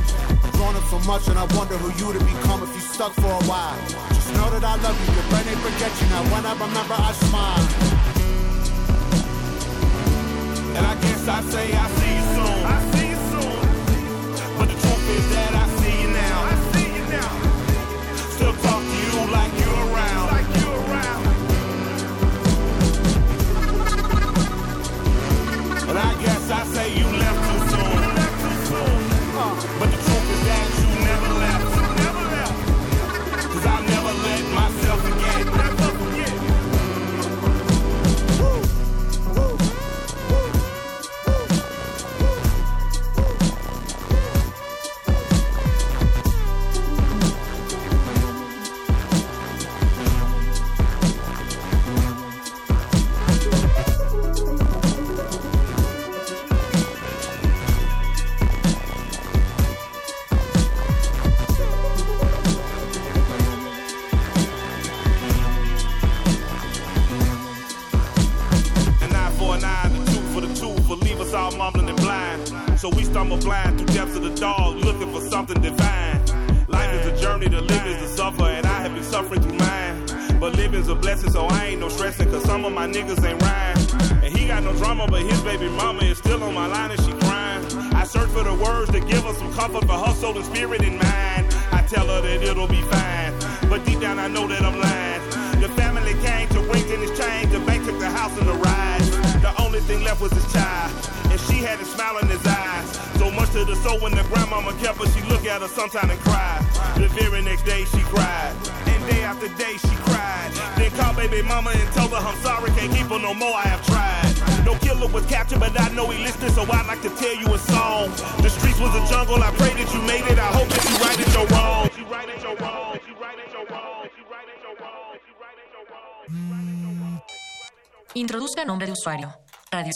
I've 0.43 0.51
grown 0.53 0.75
up 0.75 0.83
so 0.85 0.99
much 0.99 1.27
and 1.27 1.37
I 1.37 1.43
wonder 1.57 1.75
who 1.77 1.91
you'd 1.99 2.19
become 2.19 2.63
if 2.63 2.73
you 2.75 2.81
stuck 2.81 3.11
for 3.13 3.31
a 3.31 3.43
while. 3.43 3.77
Just 4.15 4.31
know 4.35 4.49
that 4.51 4.63
I 4.63 4.75
love 4.79 4.95
you, 4.95 5.15
your 5.15 5.27
brain 5.29 5.47
ain't 5.51 5.59
forget 5.59 5.91
you. 5.99 6.07
Now 6.15 6.23
when 6.31 6.45
I 6.45 6.53
remember, 6.53 6.95
I 6.95 7.11
smile. 7.27 7.96
And 10.77 10.85
I 10.85 10.93
guess 11.01 11.27
I 11.27 11.41
say 11.41 11.73
I 11.73 11.87
see 11.89 12.15
you 12.15 13.01
soon. 13.01 13.06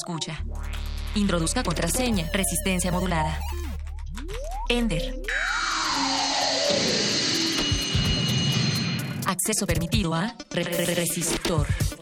Escucha. 0.02 0.44
Introduzca 1.16 1.62
contraseña. 1.64 2.28
Resistencia 2.34 2.92
modulada. 2.92 3.40
Ender. 4.70 5.22
Acceso 9.28 9.66
permitido 9.68 10.14
a 10.14 10.36
re- 10.52 10.64
re- 10.64 10.86
re- 10.86 10.96
resistor. 10.96 11.68
Resistor. 11.68 12.01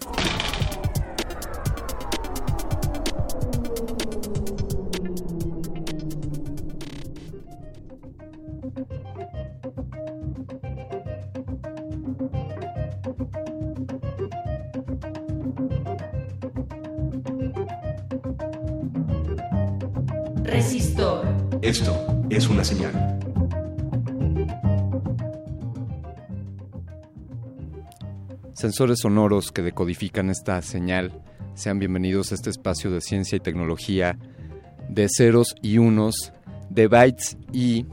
Sensores 28.79 28.99
sonoros 29.01 29.51
que 29.51 29.61
decodifican 29.61 30.29
esta 30.29 30.61
señal, 30.61 31.11
sean 31.53 31.79
bienvenidos 31.79 32.31
a 32.31 32.35
este 32.35 32.49
espacio 32.49 32.89
de 32.89 33.01
ciencia 33.01 33.35
y 33.35 33.41
tecnología 33.41 34.17
de 34.87 35.09
ceros 35.13 35.53
y 35.61 35.79
unos, 35.79 36.31
de 36.69 36.87
bytes 36.87 37.35
y 37.51 37.85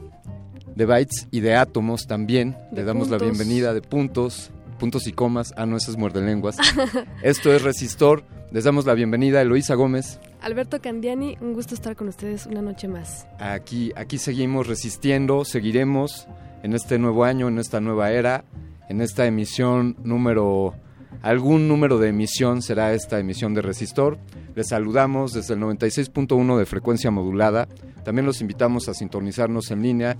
de 0.77 0.85
bytes 0.85 1.27
y 1.29 1.41
de 1.41 1.55
átomos 1.55 2.07
también. 2.07 2.55
De 2.71 2.77
Le 2.77 2.83
damos 2.85 3.09
la 3.09 3.17
puntos. 3.17 3.37
bienvenida 3.37 3.73
de 3.73 3.81
puntos, 3.81 4.49
puntos 4.79 5.07
y 5.07 5.11
comas. 5.11 5.53
Ah, 5.57 5.65
no, 5.65 5.75
ese 5.75 5.91
es 5.91 5.97
muerde 5.97 6.21
lenguas. 6.21 6.55
Esto 7.21 7.53
es 7.53 7.63
Resistor. 7.63 8.23
Les 8.53 8.63
damos 8.63 8.85
la 8.85 8.93
bienvenida 8.93 9.39
a 9.39 9.41
Eloísa 9.41 9.75
Gómez. 9.75 10.21
Alberto 10.39 10.79
Candiani, 10.79 11.37
un 11.41 11.51
gusto 11.51 11.75
estar 11.75 11.97
con 11.97 12.07
ustedes 12.07 12.45
una 12.45 12.61
noche 12.61 12.87
más. 12.87 13.27
Aquí, 13.39 13.91
aquí 13.97 14.19
seguimos 14.19 14.67
resistiendo, 14.67 15.43
seguiremos 15.43 16.29
en 16.63 16.71
este 16.71 16.97
nuevo 16.97 17.25
año, 17.25 17.49
en 17.49 17.59
esta 17.59 17.81
nueva 17.81 18.11
era, 18.11 18.45
en 18.89 19.01
esta 19.01 19.25
emisión 19.25 19.97
número, 20.03 20.75
algún 21.21 21.67
número 21.67 21.99
de 21.99 22.07
emisión 22.09 22.61
será 22.61 22.93
esta 22.93 23.19
emisión 23.19 23.53
de 23.53 23.61
Resistor. 23.61 24.17
Les 24.55 24.69
saludamos 24.69 25.33
desde 25.33 25.55
el 25.55 25.59
96.1 25.61 26.57
de 26.57 26.65
frecuencia 26.65 27.11
modulada. 27.11 27.67
También 28.03 28.25
los 28.25 28.41
invitamos 28.41 28.89
a 28.89 28.93
sintonizarnos 28.93 29.71
en 29.71 29.81
línea 29.81 30.15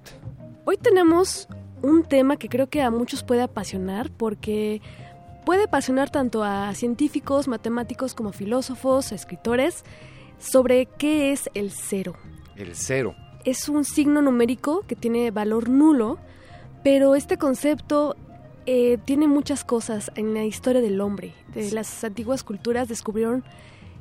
Hoy 0.65 0.77
tenemos 0.77 1.49
un 1.83 2.05
tema 2.05 2.37
que 2.37 2.49
creo 2.49 2.69
que 2.69 2.83
a 2.83 2.91
muchos 2.91 3.23
puede 3.23 3.43
apasionar 3.43 4.11
porque 4.11 4.81
puede 5.45 5.65
apasionar 5.65 6.11
tanto 6.11 6.45
a 6.45 6.75
científicos, 6.75 7.49
matemáticos 7.49 8.15
como 8.15 8.33
filósofos, 8.33 9.13
escritores, 9.13 9.85
sobre 10.39 10.87
qué 10.87 11.33
es 11.33 11.49
el 11.55 11.71
cero. 11.71 12.15
El 12.57 12.75
cero. 12.75 13.15
Es 13.45 13.69
un 13.69 13.85
signo 13.85 14.21
numérico 14.21 14.85
que 14.87 14.97
tiene 14.97 15.31
valor 15.31 15.69
nulo, 15.69 16.19
pero 16.83 17.15
este 17.15 17.39
concepto 17.39 18.17
eh, 18.67 18.99
tiene 19.05 19.27
muchas 19.27 19.65
cas 19.65 20.11
en 20.17 20.35
la 20.35 20.45
historia 20.45 20.83
del 20.83 21.01
hombre. 21.01 21.33
De 21.55 21.71
las 21.71 22.05
antiguas 22.05 22.45
culturas 22.45 22.89
descubrieron 22.89 23.45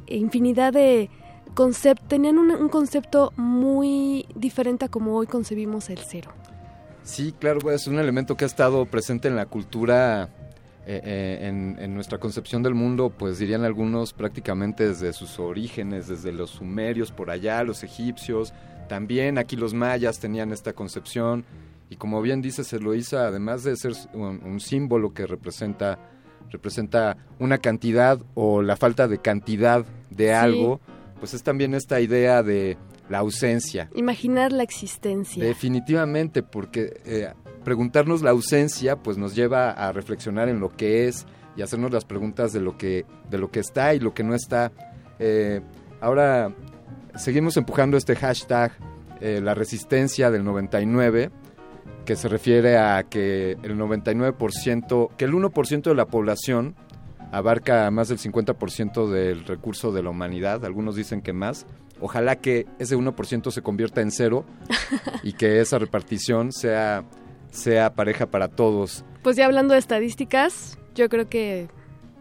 infinidad 0.08 0.74
de 0.74 1.10
conceptos, 1.54 2.08
tenían 2.08 2.38
un, 2.38 2.52
un 2.52 2.70
concepto 2.70 3.32
muy 3.38 4.26
diferente 4.36 4.86
a 4.86 4.90
como 4.90 5.16
hoy 5.16 5.28
concebimos 5.28 5.90
el 5.90 6.00
cero. 6.00 6.32
Sí, 7.08 7.34
claro, 7.40 7.72
es 7.72 7.88
un 7.88 8.00
elemento 8.00 8.36
que 8.36 8.44
ha 8.44 8.48
estado 8.48 8.86
presente 8.86 9.30
en 9.30 9.38
la 9.38 9.46
cultura, 9.46 10.28
eh, 10.86 11.02
eh, 11.04 11.48
en, 11.48 11.78
en 11.80 11.96
nuestra 11.96 12.18
concepción 12.18 12.64
del 12.64 12.74
mundo, 12.74 13.10
pues 13.18 13.40
dirían 13.40 13.64
algunos 13.64 14.12
prácticamente 14.12 14.90
desde 14.90 15.14
sus 15.14 15.40
orígenes, 15.40 16.10
desde 16.10 16.34
los 16.34 16.50
sumerios 16.50 17.14
por 17.14 17.30
allá, 17.30 17.64
los 17.64 17.82
egipcios, 17.84 18.54
también 18.90 19.38
aquí 19.38 19.56
los 19.56 19.74
mayas 19.74 20.20
tenían 20.20 20.52
esta 20.52 20.74
concepción 20.74 21.46
y 21.90 21.96
como 21.96 22.22
bien 22.22 22.42
dice 22.42 22.64
Eloísa, 22.76 23.28
además 23.28 23.64
de 23.64 23.78
ser 23.78 23.94
un, 24.14 24.42
un 24.44 24.60
símbolo 24.60 25.14
que 25.14 25.26
representa 25.26 25.98
representa 26.50 27.18
una 27.40 27.58
cantidad 27.58 28.20
o 28.34 28.62
la 28.62 28.76
falta 28.76 29.08
de 29.08 29.20
cantidad 29.20 29.86
de 30.10 30.26
Sí. 30.28 30.32
algo, 30.32 30.82
pues 31.20 31.34
es 31.34 31.44
también 31.44 31.74
esta 31.74 32.02
idea 32.02 32.44
de 32.44 32.78
la 33.10 33.20
ausencia. 33.20 33.90
Imaginar 33.96 34.52
la 34.52 34.64
existencia. 34.64 35.44
Definitivamente, 35.44 36.44
porque 36.44 37.02
eh, 37.06 37.34
preguntarnos 37.64 38.22
la 38.22 38.32
ausencia, 38.32 38.98
pues 38.98 39.18
nos 39.18 39.36
lleva 39.36 39.72
a 39.72 39.92
reflexionar 39.92 40.50
en 40.50 40.60
lo 40.60 40.76
que 40.76 41.08
es 41.08 41.26
y 41.56 41.62
hacernos 41.62 41.92
las 41.92 42.06
preguntas 42.06 42.54
de 42.54 42.62
lo 42.62 42.78
que 42.78 43.06
de 43.30 43.38
lo 43.38 43.50
que 43.50 43.60
está 43.60 43.94
y 43.94 44.00
lo 44.00 44.14
que 44.14 44.24
no 44.24 44.36
está. 44.36 44.72
Eh, 45.20 45.62
ahora 46.02 46.54
seguimos 47.16 47.58
empujando 47.58 47.98
este 47.98 48.16
hashtag 48.16 48.72
eh, 49.20 49.42
la 49.42 49.56
resistencia 49.56 50.30
del 50.30 50.44
99 50.44 51.32
que 52.06 52.16
se 52.16 52.30
refiere 52.30 52.78
a 52.78 53.04
que 53.04 53.58
el 53.64 53.78
99%, 53.78 55.10
que 55.18 55.26
el 55.26 55.34
1% 55.34 55.82
de 55.82 55.96
la 55.96 56.06
población 56.06 56.76
abarca 57.32 57.92
más 57.92 58.08
del 58.08 58.18
50% 58.18 59.10
del 59.10 59.44
recurso 59.46 59.92
de 59.92 60.04
la 60.04 60.10
humanidad, 60.10 60.64
algunos 60.64 60.96
dicen 60.96 61.22
que 61.22 61.34
más. 61.34 61.66
Ojalá 62.02 62.36
que 62.38 62.66
ese 62.80 62.96
1% 62.98 63.52
se 63.52 63.62
convierta 63.62 64.02
en 64.02 64.12
cero 64.12 64.46
y 65.24 65.34
que 65.34 65.60
esa 65.62 65.80
repartición 65.80 66.52
sea, 66.52 67.04
sea 67.52 67.94
pareja 67.94 68.26
para 68.28 68.48
todos. 68.50 69.04
Pues 69.24 69.36
ya 69.36 69.46
hablando 69.46 69.74
de 69.74 69.80
estadísticas, 69.80 70.78
yo 70.96 71.10
creo 71.10 71.28
que 71.28 71.68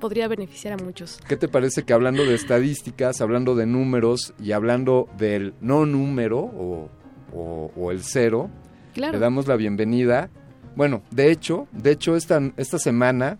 podría 0.00 0.28
beneficiar 0.28 0.80
a 0.80 0.82
muchos. 0.84 1.18
¿Qué 1.28 1.36
te 1.36 1.48
parece 1.48 1.82
que 1.84 1.92
hablando 1.92 2.24
de 2.24 2.34
estadísticas, 2.34 3.20
hablando 3.20 3.54
de 3.54 3.66
números 3.66 4.34
y 4.38 4.52
hablando 4.52 5.08
del 5.16 5.54
no 5.60 5.86
número 5.86 6.38
o, 6.40 6.88
o- 7.34 7.70
o 7.76 7.90
el 7.90 8.02
cero, 8.02 8.50
Claro. 8.94 9.12
le 9.14 9.18
damos 9.18 9.46
la 9.46 9.56
bienvenida? 9.56 10.30
Bueno, 10.74 11.02
de 11.10 11.30
hecho, 11.30 11.66
de 11.72 11.92
hecho 11.92 12.16
esta, 12.16 12.40
esta 12.58 12.78
semana 12.78 13.38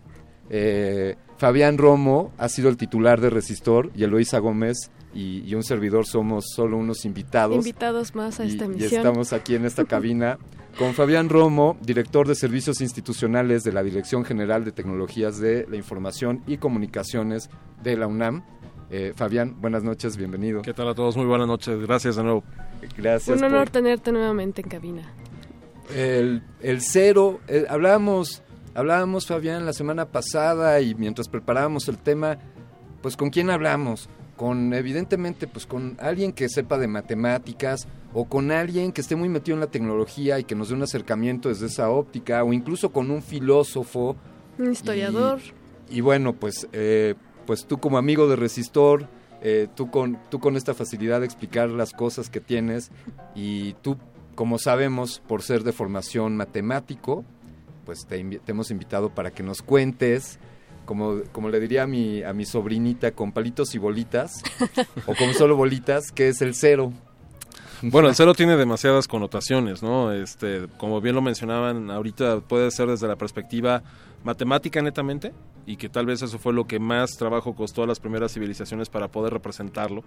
eh, 0.49 1.15
Fabián 1.37 1.77
Romo 1.77 2.31
ha 2.39 2.49
sido 2.49 2.69
el 2.69 2.77
titular 2.77 3.21
de 3.21 3.29
Resistor 3.29 3.91
y 3.95 4.03
Eloísa 4.03 4.39
Gómez 4.39 4.89
y, 5.17 5.41
y 5.49 5.55
un 5.55 5.63
servidor 5.63 6.05
somos 6.05 6.45
solo 6.55 6.77
unos 6.77 7.03
invitados. 7.05 7.57
Invitados 7.57 8.13
más 8.15 8.39
a 8.39 8.45
Y- 8.45 8.49
esta 8.49 8.65
y, 8.65 8.67
emisión. 8.67 8.93
estamos 9.01 9.33
aquí 9.33 9.55
en 9.55 9.65
esta 9.65 9.83
cabina 9.93 10.37
con 10.77 10.93
Fabián 10.93 11.27
Romo, 11.29 11.75
director 11.81 12.27
de 12.27 12.35
Servicios 12.35 12.81
Institucionales 12.81 13.63
de 13.63 13.71
la 13.73 13.81
Dirección 13.81 14.23
General 14.23 14.63
de 14.63 14.71
Tecnologías 14.71 15.39
de 15.39 15.65
la 15.69 15.75
Información 15.75 16.43
y 16.45 16.57
Comunicaciones 16.57 17.49
de 17.81 17.97
la 17.97 18.05
UNAM. 18.05 18.43
Eh, 18.91 19.11
Fabián, 19.15 19.55
buenas 19.59 19.83
noches, 19.83 20.15
bienvenido. 20.17 20.61
¿Qué 20.61 20.73
tal 20.73 20.87
a 20.89 20.93
todos? 20.93 21.17
Muy 21.17 21.25
buenas 21.25 21.47
noches, 21.47 21.79
gracias 21.81 22.15
de 22.15 22.23
nuevo. 22.23 22.43
Gracias. 22.95 23.37
Un 23.37 23.43
honor 23.43 23.65
por- 23.65 23.69
tenerte 23.71 24.11
nuevamente 24.11 24.61
en 24.61 24.69
cabina. 24.69 25.01
el, 25.93 26.43
el 26.61 26.81
cero, 26.81 27.39
eh, 27.47 27.65
hablábamos, 27.69 28.43
hablábamos 28.75 29.25
Fabián 29.25 29.65
la 29.65 29.73
semana 29.73 30.05
pasada 30.05 30.79
y 30.81 30.93
mientras 30.95 31.27
preparábamos 31.27 31.87
el 31.87 31.97
tema, 31.97 32.37
pues 33.01 33.17
con 33.17 33.29
quién 33.29 33.49
hablamos, 33.49 34.09
con 34.37 34.73
evidentemente 34.73 35.47
pues 35.47 35.65
con 35.65 35.97
alguien 35.99 36.31
que 36.31 36.47
sepa 36.47 36.77
de 36.77 36.87
matemáticas 36.87 37.87
o 38.13 38.25
con 38.25 38.51
alguien 38.51 38.93
que 38.93 39.01
esté 39.01 39.17
muy 39.17 39.27
metido 39.27 39.55
en 39.55 39.61
la 39.61 39.67
tecnología 39.67 40.39
y 40.39 40.45
que 40.45 40.55
nos 40.55 40.69
dé 40.69 40.75
un 40.75 40.83
acercamiento 40.83 41.49
desde 41.49 41.65
esa 41.65 41.89
óptica 41.89 42.43
o 42.43 42.53
incluso 42.53 42.91
con 42.91 43.11
un 43.11 43.21
filósofo 43.21 44.15
Un 44.57 44.71
historiador. 44.71 45.39
y 45.89 46.01
bueno, 46.01 46.33
pues, 46.33 46.67
eh, 46.71 47.15
pues 47.45 47.65
tú 47.65 47.79
como 47.79 47.97
amigo 47.97 48.29
de 48.29 48.35
Resistor, 48.35 49.09
eh, 49.41 49.67
tú, 49.75 49.91
con, 49.91 50.19
tú 50.29 50.39
con 50.39 50.55
esta 50.55 50.73
facilidad 50.73 51.19
de 51.19 51.25
explicar 51.25 51.69
las 51.69 51.91
cosas 51.91 52.29
que 52.29 52.39
tienes 52.39 52.91
y 53.35 53.73
tú, 53.81 53.97
como 54.35 54.59
sabemos, 54.59 55.21
por 55.27 55.41
ser 55.41 55.63
de 55.63 55.73
formación 55.73 56.37
matemático, 56.37 57.25
pues 57.85 58.05
te, 58.05 58.23
te 58.23 58.51
hemos 58.51 58.69
invitado 58.69 59.09
para 59.09 59.31
que 59.31 59.43
nos 59.43 59.61
cuentes, 59.63 60.39
como, 60.87 61.21
como 61.31 61.49
le 61.49 61.59
diría 61.59 61.83
a 61.83 61.87
mi, 61.87 62.23
a 62.23 62.33
mi 62.33 62.45
sobrinita, 62.45 63.11
con 63.11 63.31
palitos 63.31 63.75
y 63.75 63.77
bolitas, 63.77 64.41
o 65.05 65.13
con 65.13 65.35
solo 65.35 65.55
bolitas, 65.55 66.11
que 66.11 66.29
es 66.29 66.41
el 66.41 66.55
cero. 66.55 66.91
Bueno, 67.83 68.07
el 68.09 68.15
cero 68.15 68.33
tiene 68.33 68.57
demasiadas 68.57 69.07
connotaciones, 69.07 69.83
¿no? 69.83 70.11
Este, 70.11 70.67
como 70.77 70.99
bien 70.99 71.13
lo 71.13 71.21
mencionaban, 71.21 71.91
ahorita 71.91 72.39
puede 72.39 72.71
ser 72.71 72.87
desde 72.87 73.07
la 73.07 73.17
perspectiva 73.17 73.83
matemática 74.23 74.81
netamente, 74.81 75.33
y 75.67 75.75
que 75.75 75.89
tal 75.89 76.07
vez 76.07 76.23
eso 76.23 76.39
fue 76.39 76.53
lo 76.53 76.65
que 76.65 76.79
más 76.79 77.11
trabajo 77.11 77.53
costó 77.53 77.83
a 77.83 77.87
las 77.87 77.99
primeras 77.99 78.33
civilizaciones 78.33 78.89
para 78.89 79.09
poder 79.09 79.33
representarlo. 79.33 80.03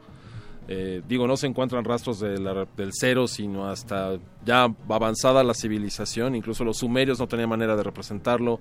Eh, 0.66 1.02
digo, 1.07 1.27
no 1.27 1.36
se 1.36 1.47
encuentran 1.47 1.85
rastros 1.85 2.20
del 2.20 2.90
cero, 2.93 3.28
sino 3.28 3.69
hasta 3.69 4.19
ya 4.44 4.73
avanzada 4.89 5.44
la 5.44 5.55
civilización, 5.55 6.35
incluso 6.35 6.65
los 6.65 6.78
sumerios 6.78 7.19
no 7.19 7.27
tenían 7.28 7.48
manera 7.51 7.77
de 7.77 7.82
representarlo. 7.82 8.59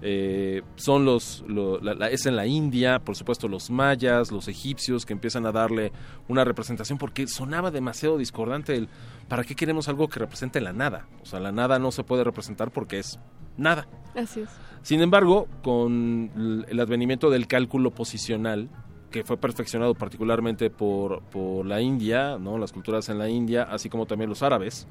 Eh, 0.00 0.62
son 0.76 1.04
los, 1.04 1.44
lo- 1.48 1.80
la- 1.80 1.94
la- 1.94 2.08
es 2.10 2.24
en 2.26 2.36
la 2.36 2.46
India, 2.46 3.00
por 3.00 3.16
supuesto 3.16 3.48
los 3.48 3.68
mayas, 3.70 4.30
los 4.30 4.46
egipcios 4.46 5.04
que 5.04 5.12
empiezan 5.12 5.44
a 5.46 5.52
darle 5.52 5.90
una 6.28 6.44
representación 6.44 6.98
porque 6.98 7.26
sonaba 7.26 7.70
demasiado 7.72 8.16
discordante 8.16 8.76
el 8.76 8.88
¿para 9.28 9.42
qué 9.44 9.54
queremos 9.56 9.88
algo 9.88 10.08
que 10.08 10.20
represente 10.20 10.60
la 10.60 10.72
nada? 10.72 11.06
O 11.22 11.26
sea, 11.26 11.40
la 11.40 11.50
nada 11.52 11.78
no 11.78 11.90
se 11.90 12.04
puede 12.04 12.22
representar 12.24 12.70
porque 12.70 12.98
es 13.00 13.18
nada. 13.56 13.88
Así 14.14 14.40
es. 14.40 14.48
Sin 14.82 15.00
embargo, 15.00 15.48
con 15.64 16.64
el 16.68 16.78
advenimiento 16.80 17.28
del 17.30 17.46
cálculo 17.48 17.90
posicional, 17.90 18.68
que 19.10 19.24
fue 19.24 19.36
perfeccionado 19.36 19.94
particularmente 19.94 20.70
por, 20.70 21.22
por 21.24 21.66
la 21.66 21.80
India, 21.80 22.38
¿no? 22.38 22.56
las 22.58 22.72
culturas 22.72 23.08
en 23.08 23.18
la 23.18 23.28
India, 23.28 23.64
así 23.64 23.88
como 23.88 24.06
también 24.06 24.28
los 24.30 24.42
árabes, 24.42 24.86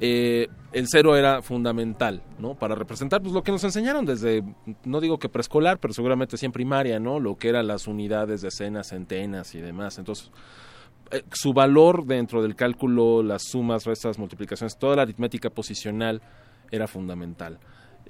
eh, 0.00 0.48
el 0.72 0.86
cero 0.88 1.16
era 1.16 1.42
fundamental, 1.42 2.22
¿no? 2.38 2.54
Para 2.54 2.74
representar 2.74 3.20
pues, 3.20 3.32
lo 3.32 3.42
que 3.42 3.50
nos 3.50 3.64
enseñaron 3.64 4.04
desde, 4.04 4.44
no 4.84 5.00
digo 5.00 5.18
que 5.18 5.28
preescolar, 5.28 5.78
pero 5.78 5.92
seguramente 5.92 6.36
sí 6.36 6.46
en 6.46 6.52
primaria, 6.52 7.00
¿no? 7.00 7.18
Lo 7.18 7.36
que 7.36 7.48
eran 7.48 7.66
las 7.66 7.86
unidades, 7.86 8.42
decenas, 8.42 8.88
centenas 8.88 9.54
y 9.54 9.60
demás. 9.60 9.98
Entonces, 9.98 10.30
eh, 11.10 11.22
su 11.32 11.52
valor 11.52 12.04
dentro 12.04 12.42
del 12.42 12.54
cálculo, 12.54 13.22
las 13.22 13.42
sumas, 13.50 13.84
restas, 13.86 14.18
multiplicaciones, 14.18 14.78
toda 14.78 14.96
la 14.96 15.02
aritmética 15.02 15.50
posicional 15.50 16.22
era 16.70 16.86
fundamental. 16.86 17.58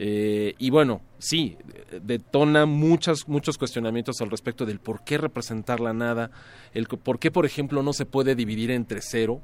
Eh, 0.01 0.55
y 0.59 0.70
bueno, 0.70 1.01
sí, 1.19 1.56
detona 2.02 2.66
muchas, 2.66 3.27
muchos 3.28 3.56
cuestionamientos 3.59 4.20
al 4.20 4.31
respecto 4.31 4.65
del 4.66 4.78
por 4.78 5.02
qué 5.02 5.19
representar 5.19 5.81
la 5.81 5.93
nada, 5.93 6.31
el 6.73 6.86
por 6.86 7.19
qué, 7.19 7.31
por 7.31 7.47
ejemplo, 7.47 7.82
no 7.82 7.93
se 7.93 8.05
puede 8.05 8.35
dividir 8.35 8.70
entre 8.70 9.01
cero. 9.01 9.40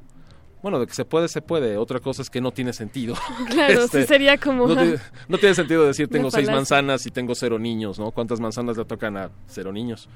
Bueno, 0.64 0.80
de 0.80 0.86
que 0.86 0.94
se 0.94 1.04
puede, 1.04 1.28
se 1.28 1.42
puede. 1.42 1.76
Otra 1.76 2.00
cosa 2.00 2.22
es 2.22 2.30
que 2.30 2.40
no 2.40 2.50
tiene 2.50 2.72
sentido. 2.72 3.14
Claro, 3.50 3.86
sí 3.86 4.02
sería 4.04 4.38
como 4.38 4.66
No, 4.66 4.74
tiene- 4.74 4.98
no 5.28 5.36
tiene 5.36 5.54
sentido 5.54 5.84
decir 5.84 6.08
tengo 6.08 6.30
seis 6.30 6.48
manzanas 6.56 7.04
y 7.04 7.10
tengo 7.10 7.34
cero 7.34 7.58
niños, 7.58 7.98
¿no? 7.98 8.10
¿Cuántas 8.12 8.40
manzanas 8.40 8.78
le 8.78 8.86
tocan 8.86 9.14
a 9.18 9.30
cero 9.46 9.72
niños? 9.72 10.08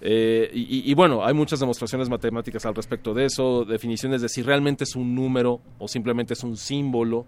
Eh, 0.00 0.48
y, 0.54 0.60
y- 0.78 0.90
y 0.92 0.94
bueno, 0.94 1.24
hay 1.26 1.34
muchas 1.34 1.58
demostraciones 1.58 2.08
matemáticas 2.08 2.64
al 2.66 2.74
respecto 2.76 3.12
de 3.14 3.24
eso, 3.24 3.64
definiciones 3.64 4.22
de 4.22 4.28
si 4.28 4.42
realmente 4.42 4.84
es 4.84 4.94
un 4.94 5.12
número 5.16 5.60
o 5.80 5.88
simplemente 5.88 6.34
es 6.34 6.44
un 6.44 6.56
símbolo 6.56 7.26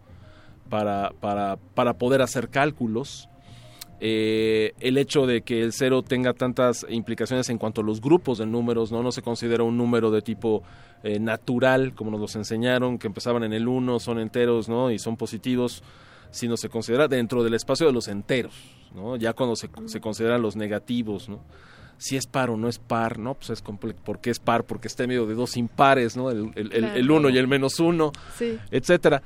para, 0.70 1.10
para, 1.20 1.56
para 1.74 1.94
poder 1.98 2.22
hacer 2.22 2.48
cálculos. 2.48 3.28
Eh, 4.04 4.72
el 4.80 4.98
hecho 4.98 5.26
de 5.26 5.42
que 5.42 5.62
el 5.62 5.72
cero 5.72 6.02
tenga 6.02 6.32
tantas 6.34 6.84
implicaciones 6.88 7.48
en 7.50 7.58
cuanto 7.58 7.82
a 7.82 7.84
los 7.84 8.00
grupos 8.00 8.38
de 8.38 8.46
números, 8.46 8.90
no, 8.90 9.00
no 9.00 9.12
se 9.12 9.22
considera 9.22 9.62
un 9.62 9.76
número 9.76 10.10
de 10.10 10.22
tipo 10.22 10.64
eh, 11.04 11.20
natural, 11.20 11.94
como 11.94 12.10
nos 12.10 12.18
los 12.20 12.34
enseñaron, 12.34 12.98
que 12.98 13.06
empezaban 13.06 13.44
en 13.44 13.52
el 13.52 13.68
1, 13.68 14.00
son 14.00 14.18
enteros 14.18 14.68
¿no? 14.68 14.90
y 14.90 14.98
son 14.98 15.16
positivos, 15.16 15.84
sino 16.32 16.56
se 16.56 16.68
considera 16.68 17.06
dentro 17.06 17.44
del 17.44 17.54
espacio 17.54 17.86
de 17.86 17.92
los 17.92 18.08
enteros, 18.08 18.54
¿no? 18.92 19.14
ya 19.14 19.34
cuando 19.34 19.54
se, 19.54 19.70
se 19.86 20.00
consideran 20.00 20.42
los 20.42 20.56
negativos. 20.56 21.28
¿no? 21.28 21.38
Si 21.96 22.16
es 22.16 22.26
par 22.26 22.50
o 22.50 22.56
no 22.56 22.68
es 22.68 22.80
par, 22.80 23.20
¿no? 23.20 23.34
Pues 23.34 23.50
es 23.50 23.62
comple- 23.62 23.94
¿Por 23.94 24.20
qué 24.20 24.30
es 24.30 24.40
par? 24.40 24.64
Porque 24.64 24.88
está 24.88 25.04
en 25.04 25.10
medio 25.10 25.26
de 25.26 25.34
dos 25.34 25.56
impares, 25.56 26.16
¿no? 26.16 26.30
El, 26.32 26.50
el, 26.56 26.72
el- 26.72 26.80
Claro. 26.80 26.96
el 26.96 27.10
uno 27.12 27.28
y 27.30 27.38
el 27.38 27.46
menos 27.46 27.78
uno, 27.78 28.10
Sí. 28.36 28.58
etcétera. 28.72 29.22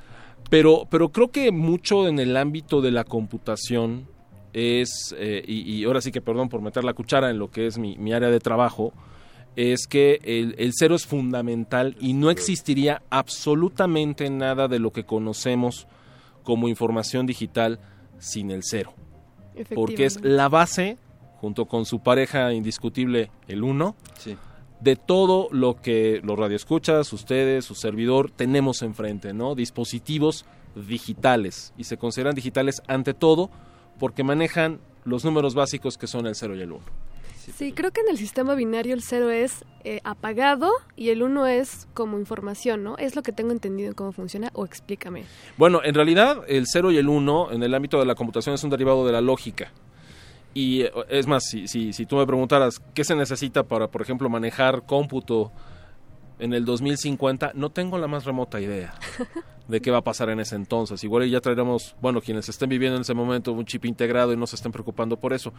Pero, 0.51 0.83
pero 0.91 1.09
creo 1.09 1.29
que 1.31 1.51
mucho 1.51 2.07
en 2.07 2.19
el 2.19 2.37
ámbito 2.37 2.81
de 2.81 2.91
la 2.91 3.03
computación 3.03 4.05
es, 4.53 5.15
eh, 5.17 5.43
y, 5.45 5.73
y 5.73 5.83
ahora 5.85 6.01
sí 6.01 6.11
que 6.11 6.21
perdón 6.21 6.49
por 6.49 6.61
meter 6.61 6.83
la 6.83 6.93
cuchara 6.93 7.29
en 7.29 7.39
lo 7.39 7.51
que 7.51 7.67
es 7.67 7.77
mi, 7.77 7.97
mi 7.97 8.13
área 8.13 8.29
de 8.29 8.39
trabajo, 8.39 8.93
es 9.55 9.87
que 9.87 10.19
el, 10.23 10.55
el 10.59 10.71
cero 10.75 10.95
es 10.95 11.05
fundamental 11.05 11.95
y 11.99 12.13
no 12.13 12.29
existiría 12.29 13.01
absolutamente 13.09 14.29
nada 14.29 14.67
de 14.67 14.79
lo 14.79 14.91
que 14.91 15.03
conocemos 15.03 15.87
como 16.43 16.67
información 16.67 17.25
digital 17.25 17.79
sin 18.19 18.51
el 18.51 18.61
cero. 18.63 18.93
Porque 19.73 20.05
es 20.05 20.21
la 20.21 20.47
base, 20.49 20.97
junto 21.41 21.65
con 21.65 21.85
su 21.85 21.99
pareja 21.99 22.53
indiscutible, 22.53 23.31
el 23.47 23.63
uno, 23.63 23.95
de 24.79 24.95
todo 24.95 25.47
lo 25.51 25.81
que 25.81 26.21
los 26.23 26.37
radioescuchas, 26.37 27.11
ustedes, 27.11 27.65
su 27.65 27.73
servidor, 27.73 28.29
tenemos 28.29 28.83
enfrente, 28.83 29.33
¿no? 29.33 29.55
Dispositivos 29.55 30.45
digitales. 30.75 31.73
Y 31.77 31.85
se 31.85 31.97
consideran 31.97 32.35
digitales 32.35 32.83
ante 32.87 33.15
todo 33.15 33.49
porque 33.99 34.23
manejan 34.23 34.79
los 35.05 35.23
números 35.23 35.55
básicos 35.55 35.97
que 35.97 36.07
son 36.07 36.27
el 36.27 36.35
0 36.35 36.55
y 36.55 36.61
el 36.61 36.71
1. 36.71 36.83
Sí, 37.55 37.71
creo 37.71 37.91
que 37.91 38.01
en 38.01 38.09
el 38.09 38.17
sistema 38.17 38.55
binario 38.55 38.93
el 38.93 39.01
0 39.01 39.29
es 39.29 39.63
eh, 39.85 40.01
apagado 40.03 40.69
y 40.97 41.09
el 41.09 41.23
1 41.23 41.47
es 41.47 41.87
como 41.93 42.19
información, 42.19 42.83
¿no? 42.83 42.97
Es 42.97 43.15
lo 43.15 43.23
que 43.23 43.31
tengo 43.31 43.51
entendido 43.51 43.87
en 43.87 43.95
cómo 43.95 44.11
funciona 44.11 44.49
o 44.53 44.65
explícame. 44.65 45.23
Bueno, 45.55 45.79
en 45.83 45.95
realidad 45.95 46.43
el 46.47 46.65
0 46.67 46.91
y 46.91 46.97
el 46.97 47.07
1 47.07 47.53
en 47.53 47.63
el 47.63 47.73
ámbito 47.73 47.99
de 47.99 48.05
la 48.05 48.15
computación 48.15 48.53
es 48.53 48.63
un 48.65 48.69
derivado 48.69 49.05
de 49.05 49.13
la 49.13 49.21
lógica. 49.21 49.71
Y 50.53 50.81
eh, 50.81 50.91
es 51.07 51.25
más, 51.25 51.45
si, 51.45 51.69
si, 51.69 51.93
si 51.93 52.05
tú 52.05 52.17
me 52.17 52.25
preguntaras 52.25 52.81
qué 52.93 53.05
se 53.05 53.15
necesita 53.15 53.63
para, 53.63 53.87
por 53.87 54.01
ejemplo, 54.01 54.29
manejar 54.29 54.85
cómputo 54.85 55.53
en 56.39 56.53
el 56.53 56.65
2050, 56.65 57.51
no 57.55 57.69
tengo 57.71 57.97
la 57.97 58.07
más 58.07 58.25
remota 58.25 58.59
idea 58.61 58.93
de 59.67 59.81
qué 59.81 59.91
va 59.91 59.99
a 59.99 60.03
pasar 60.03 60.29
en 60.29 60.39
ese 60.39 60.55
entonces. 60.55 61.03
Igual 61.03 61.29
ya 61.29 61.41
traeremos, 61.41 61.95
bueno, 62.01 62.21
quienes 62.21 62.47
estén 62.49 62.69
viviendo 62.69 62.95
en 62.95 63.01
ese 63.01 63.13
momento 63.13 63.51
un 63.51 63.65
chip 63.65 63.85
integrado 63.85 64.33
y 64.33 64.37
no 64.37 64.47
se 64.47 64.55
estén 64.55 64.71
preocupando 64.71 65.17
por 65.17 65.33
eso. 65.33 65.53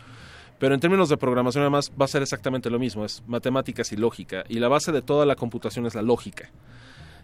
Pero 0.59 0.75
en 0.75 0.81
términos 0.81 1.09
de 1.09 1.17
programación 1.17 1.63
además 1.63 1.93
va 2.01 2.05
a 2.07 2.09
ser 2.09 2.23
exactamente 2.23 2.71
lo 2.71 2.79
mismo, 2.79 3.05
es 3.05 3.23
matemáticas 3.27 3.93
y 3.93 3.97
lógica. 3.97 4.45
Y 4.49 4.59
la 4.59 4.69
base 4.69 4.93
de 4.93 5.03
toda 5.03 5.27
la 5.27 5.37
computación 5.37 5.87
es 5.87 5.95
la 5.95 6.03
lógica. 6.03 6.51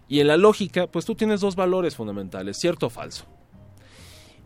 Y 0.08 0.20
en 0.20 0.26
la 0.26 0.36
lógica, 0.36 0.86
pues 0.86 1.04
tú 1.06 1.14
tienes 1.14 1.40
dos 1.40 1.56
valores 1.56 1.96
fundamentales, 1.96 2.58
cierto 2.58 2.86
o 2.86 2.90
falso. 2.90 3.24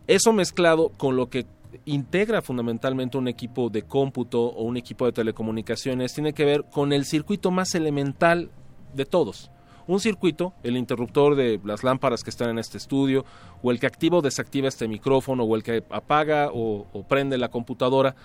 Eso 0.07 0.31
mezclado 0.33 0.89
con 0.89 1.15
lo 1.15 1.29
que 1.29 1.45
integra 1.85 2.41
fundamentalmente 2.41 3.17
un 3.17 3.27
equipo 3.27 3.69
de 3.69 3.83
cómputo 3.83 4.41
o 4.41 4.63
un 4.63 4.77
equipo 4.77 5.05
de 5.05 5.11
telecomunicaciones 5.11 6.13
tiene 6.13 6.33
que 6.33 6.45
ver 6.45 6.65
con 6.71 6.93
el 6.93 7.05
circuito 7.05 7.51
más 7.51 7.75
elemental 7.75 8.49
de 8.93 9.05
todos. 9.05 9.51
Un 9.87 9.99
circuito, 9.99 10.53
el 10.61 10.77
interruptor 10.77 11.35
de 11.35 11.59
las 11.63 11.83
lámparas 11.83 12.23
que 12.23 12.29
están 12.29 12.49
en 12.49 12.59
este 12.59 12.77
estudio, 12.77 13.25
o 13.63 13.71
el 13.71 13.79
que 13.79 13.87
activa 13.87 14.17
o 14.17 14.21
desactiva 14.21 14.67
este 14.67 14.87
micrófono, 14.87 15.43
o 15.43 15.55
el 15.55 15.63
que 15.63 15.83
apaga 15.89 16.49
o, 16.53 16.85
o 16.93 17.03
prende 17.03 17.37
la 17.37 17.49
computadora, 17.49 18.15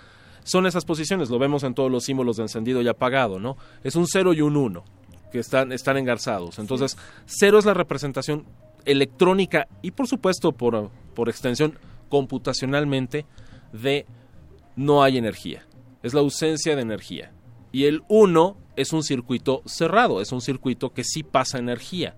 son 0.43 0.67
esas 0.67 0.85
posiciones, 0.85 1.31
lo 1.31 1.39
vemos 1.39 1.63
en 1.63 1.73
todos 1.73 1.91
los 1.91 2.03
símbolos 2.03 2.37
de 2.37 2.43
encendido 2.43 2.81
y 2.83 2.87
apagado, 2.87 3.39
¿no? 3.39 3.57
Es 3.83 3.95
un 3.95 4.05
0 4.05 4.33
y 4.33 4.41
un 4.41 4.55
1 4.55 4.83
que 5.31 5.39
están, 5.39 5.71
están 5.71 5.97
engarzados. 5.97 6.59
Entonces, 6.59 6.97
0 7.25 7.57
es 7.57 7.65
la 7.65 7.73
representación 7.73 8.45
electrónica 8.85 9.67
y 9.81 9.91
por 9.91 10.07
supuesto 10.07 10.51
por, 10.51 10.91
por 11.15 11.29
extensión 11.29 11.79
computacionalmente 12.09 13.25
de 13.73 14.05
no 14.75 15.03
hay 15.03 15.17
energía. 15.17 15.65
Es 16.03 16.13
la 16.13 16.19
ausencia 16.19 16.75
de 16.75 16.83
energía. 16.83 17.31
Y 17.71 17.85
el 17.85 18.03
1 18.07 18.55
es 18.75 18.93
un 18.93 19.03
circuito 19.03 19.61
cerrado, 19.65 20.21
es 20.21 20.31
un 20.31 20.41
circuito 20.41 20.93
que 20.93 21.03
sí 21.03 21.23
pasa 21.23 21.57
energía. 21.57 22.15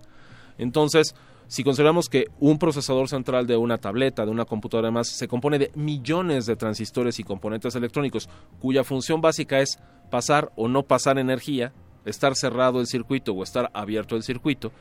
Entonces, 0.58 1.14
si 1.48 1.64
consideramos 1.64 2.08
que 2.08 2.26
un 2.40 2.58
procesador 2.58 3.08
central 3.08 3.46
de 3.46 3.56
una 3.56 3.78
tableta, 3.78 4.26
de 4.26 4.30
una 4.30 4.44
computadora 4.44 4.90
más, 4.90 5.08
se 5.08 5.28
compone 5.28 5.58
de 5.58 5.70
millones 5.74 6.44
de 6.44 6.56
transistores 6.56 7.18
y 7.18 7.24
componentes 7.24 7.74
electrónicos, 7.74 8.28
cuya 8.60 8.84
función 8.84 9.22
básica 9.22 9.60
es 9.60 9.78
pasar 10.10 10.52
o 10.56 10.68
no 10.68 10.82
pasar 10.82 11.18
energía, 11.18 11.72
estar 12.04 12.34
cerrado 12.36 12.80
el 12.80 12.86
circuito 12.86 13.32
o 13.32 13.42
estar 13.42 13.70
abierto 13.72 14.14
el 14.14 14.22
circuito, 14.22 14.72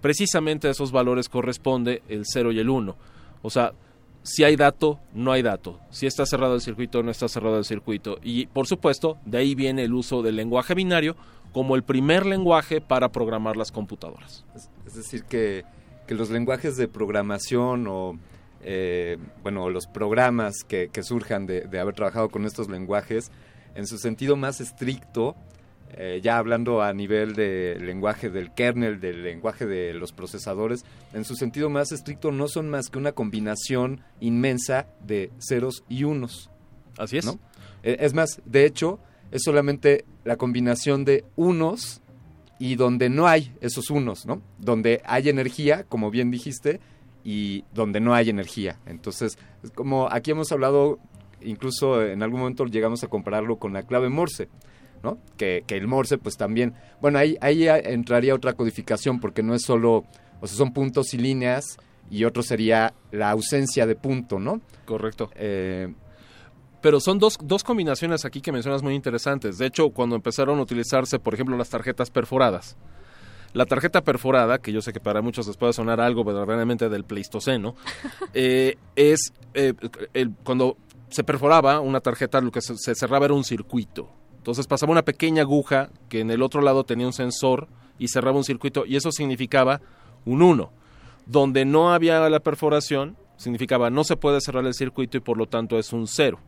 precisamente 0.00 0.68
a 0.68 0.70
esos 0.70 0.92
valores 0.92 1.28
corresponde 1.28 2.02
el 2.08 2.22
0 2.24 2.52
y 2.52 2.58
el 2.58 2.70
1. 2.70 2.96
O 3.42 3.50
sea, 3.50 3.72
si 4.24 4.42
hay 4.42 4.56
dato, 4.56 4.98
no 5.12 5.32
hay 5.32 5.42
dato. 5.42 5.78
Si 5.90 6.06
está 6.06 6.24
cerrado 6.24 6.54
el 6.54 6.62
circuito, 6.62 7.02
no 7.02 7.10
está 7.10 7.28
cerrado 7.28 7.58
el 7.58 7.64
circuito. 7.64 8.18
Y 8.22 8.46
por 8.46 8.66
supuesto, 8.66 9.18
de 9.26 9.38
ahí 9.38 9.54
viene 9.54 9.84
el 9.84 9.92
uso 9.92 10.22
del 10.22 10.36
lenguaje 10.36 10.74
binario 10.74 11.14
como 11.52 11.76
el 11.76 11.84
primer 11.84 12.24
lenguaje 12.24 12.80
para 12.80 13.12
programar 13.12 13.56
las 13.56 13.70
computadoras. 13.70 14.44
Es, 14.86 14.94
decir, 14.94 15.24
que, 15.24 15.64
que, 16.06 16.14
los 16.14 16.30
lenguajes 16.30 16.76
de 16.78 16.88
programación 16.88 17.86
o, 17.86 18.18
eh, 18.62 19.18
bueno, 19.42 19.68
los 19.68 19.86
programas 19.86 20.64
que, 20.66 20.88
que 20.88 21.02
surjan 21.02 21.44
de, 21.46 21.60
de, 21.60 21.78
haber 21.78 21.94
trabajado 21.94 22.30
con 22.30 22.46
estos 22.46 22.68
lenguajes, 22.70 23.30
en 23.74 23.86
su 23.86 23.98
sentido 23.98 24.36
más 24.36 24.60
estricto, 24.60 25.36
eh, 25.92 26.20
ya 26.22 26.38
hablando 26.38 26.82
a 26.82 26.92
nivel 26.92 27.34
de 27.34 27.78
lenguaje 27.80 28.30
del 28.30 28.52
kernel, 28.52 29.00
del 29.00 29.22
lenguaje 29.22 29.66
de 29.66 29.94
los 29.94 30.12
procesadores, 30.12 30.84
en 31.12 31.24
su 31.24 31.36
sentido 31.36 31.70
más 31.70 31.92
estricto 31.92 32.32
no 32.32 32.48
son 32.48 32.68
más 32.68 32.88
que 32.90 32.98
una 32.98 33.12
combinación 33.12 34.00
inmensa 34.20 34.88
de 35.04 35.30
ceros 35.38 35.84
y 35.88 36.04
unos. 36.04 36.50
Así 36.98 37.18
es. 37.18 37.24
¿no? 37.24 37.38
Eh, 37.82 37.98
es 38.00 38.14
más, 38.14 38.40
de 38.44 38.66
hecho, 38.66 38.98
es 39.30 39.42
solamente 39.44 40.04
la 40.24 40.36
combinación 40.36 41.04
de 41.04 41.24
unos 41.36 42.00
y 42.58 42.76
donde 42.76 43.08
no 43.08 43.26
hay 43.26 43.54
esos 43.60 43.90
unos, 43.90 44.26
¿no? 44.26 44.40
Donde 44.58 45.02
hay 45.04 45.28
energía, 45.28 45.84
como 45.84 46.10
bien 46.10 46.30
dijiste, 46.30 46.80
y 47.24 47.64
donde 47.72 48.00
no 48.00 48.14
hay 48.14 48.30
energía. 48.30 48.78
Entonces, 48.86 49.38
es 49.62 49.70
como 49.70 50.08
aquí 50.10 50.30
hemos 50.30 50.52
hablado, 50.52 50.98
incluso 51.40 52.02
en 52.02 52.22
algún 52.22 52.40
momento 52.40 52.64
llegamos 52.66 53.02
a 53.02 53.08
compararlo 53.08 53.56
con 53.58 53.72
la 53.72 53.82
clave 53.82 54.08
Morse. 54.08 54.48
¿No? 55.04 55.18
Que, 55.36 55.62
que, 55.66 55.76
el 55.76 55.86
Morse, 55.86 56.18
pues 56.18 56.36
también, 56.36 56.74
bueno, 57.00 57.18
ahí, 57.18 57.36
ahí 57.40 57.68
entraría 57.68 58.34
otra 58.34 58.54
codificación 58.54 59.20
porque 59.20 59.42
no 59.42 59.54
es 59.54 59.62
solo, 59.62 60.04
o 60.40 60.46
sea, 60.46 60.56
son 60.56 60.72
puntos 60.72 61.14
y 61.14 61.18
líneas 61.18 61.76
y 62.10 62.24
otro 62.24 62.42
sería 62.42 62.94
la 63.12 63.30
ausencia 63.30 63.86
de 63.86 63.94
punto, 63.94 64.38
¿no? 64.38 64.60
Correcto. 64.86 65.30
Eh, 65.36 65.92
pero 66.80 67.00
son 67.00 67.18
dos, 67.18 67.38
dos 67.42 67.64
combinaciones 67.64 68.24
aquí 68.24 68.40
que 68.40 68.52
mencionas 68.52 68.82
muy 68.82 68.94
interesantes. 68.94 69.58
De 69.58 69.66
hecho, 69.66 69.90
cuando 69.90 70.16
empezaron 70.16 70.58
a 70.58 70.62
utilizarse, 70.62 71.18
por 71.18 71.34
ejemplo, 71.34 71.56
las 71.56 71.70
tarjetas 71.70 72.10
perforadas, 72.10 72.76
la 73.54 73.66
tarjeta 73.66 74.02
perforada, 74.02 74.58
que 74.58 74.72
yo 74.72 74.82
sé 74.82 74.92
que 74.92 75.00
para 75.00 75.22
muchos 75.22 75.46
les 75.46 75.56
puede 75.56 75.72
sonar 75.72 76.00
algo 76.00 76.24
verdaderamente 76.24 76.88
del 76.88 77.04
Pleistoceno, 77.04 77.74
eh, 78.34 78.76
es 78.96 79.32
eh, 79.54 79.74
el, 80.12 80.32
cuando 80.44 80.76
se 81.08 81.24
perforaba 81.24 81.80
una 81.80 82.00
tarjeta, 82.00 82.40
lo 82.40 82.50
que 82.50 82.60
se, 82.60 82.76
se 82.76 82.94
cerraba 82.94 83.26
era 83.26 83.34
un 83.34 83.44
circuito. 83.44 84.10
Entonces 84.44 84.66
pasaba 84.66 84.92
una 84.92 85.06
pequeña 85.06 85.40
aguja 85.40 85.88
que 86.10 86.20
en 86.20 86.30
el 86.30 86.42
otro 86.42 86.60
lado 86.60 86.84
tenía 86.84 87.06
un 87.06 87.14
sensor 87.14 87.66
y 87.98 88.08
cerraba 88.08 88.36
un 88.36 88.44
circuito 88.44 88.84
y 88.84 88.96
eso 88.96 89.10
significaba 89.10 89.80
un 90.26 90.42
1. 90.42 90.70
Donde 91.24 91.64
no 91.64 91.94
había 91.94 92.28
la 92.28 92.40
perforación 92.40 93.16
significaba 93.38 93.88
no 93.88 94.04
se 94.04 94.16
puede 94.16 94.42
cerrar 94.42 94.66
el 94.66 94.74
circuito 94.74 95.16
y 95.16 95.20
por 95.20 95.38
lo 95.38 95.46
tanto 95.46 95.78
es 95.78 95.94
un 95.94 96.06
0. 96.06 96.38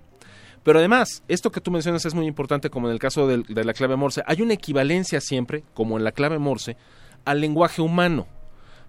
Pero 0.62 0.78
además, 0.78 1.22
esto 1.26 1.50
que 1.50 1.62
tú 1.62 1.70
mencionas 1.70 2.04
es 2.04 2.12
muy 2.12 2.26
importante 2.26 2.68
como 2.68 2.88
en 2.88 2.92
el 2.92 2.98
caso 2.98 3.26
de, 3.26 3.38
de 3.48 3.64
la 3.64 3.72
clave 3.72 3.96
Morse. 3.96 4.22
Hay 4.26 4.42
una 4.42 4.52
equivalencia 4.52 5.22
siempre, 5.22 5.64
como 5.72 5.96
en 5.96 6.04
la 6.04 6.12
clave 6.12 6.38
Morse, 6.38 6.76
al 7.24 7.40
lenguaje 7.40 7.80
humano. 7.80 8.26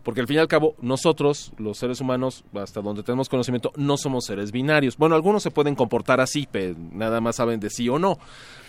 Porque 0.08 0.22
al 0.22 0.28
fin 0.28 0.38
y 0.38 0.40
al 0.40 0.48
cabo, 0.48 0.74
nosotros, 0.80 1.52
los 1.58 1.78
seres 1.78 2.00
humanos, 2.00 2.46
hasta 2.54 2.82
donde 2.82 3.04
tenemos 3.04 3.28
conocimiento, 3.28 3.74
no 3.76 3.98
somos 3.98 4.24
seres 4.24 4.54
binarios. 4.54 4.96
Bueno, 4.96 5.16
algunos 5.16 5.44
se 5.44 5.52
pueden 5.52 5.76
comportar 5.76 6.22
así, 6.22 6.48
pero 6.50 6.78
nada 6.94 7.20
más 7.20 7.36
saben 7.36 7.60
de 7.60 7.70
sí 7.70 7.90
o 7.90 8.00
no. 8.00 8.18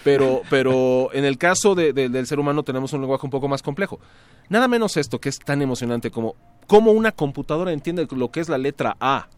Pero, 0.02 0.42
pero 0.50 1.10
en 1.12 1.24
el 1.24 1.38
caso 1.38 1.76
de, 1.76 1.92
de, 1.92 2.08
del 2.08 2.26
ser 2.26 2.40
humano 2.40 2.64
tenemos 2.64 2.92
un 2.92 3.02
lenguaje 3.02 3.24
un 3.24 3.30
poco 3.30 3.46
más 3.46 3.62
complejo. 3.62 4.00
Nada 4.48 4.66
menos 4.66 4.96
esto, 4.96 5.20
que 5.20 5.28
es 5.28 5.38
tan 5.38 5.62
emocionante 5.62 6.10
como 6.10 6.34
cómo 6.66 6.90
una 6.90 7.12
computadora 7.12 7.72
entiende 7.72 8.08
lo 8.10 8.32
que 8.32 8.40
es 8.40 8.48
la 8.48 8.58
letra 8.58 8.96
A. 8.98 9.28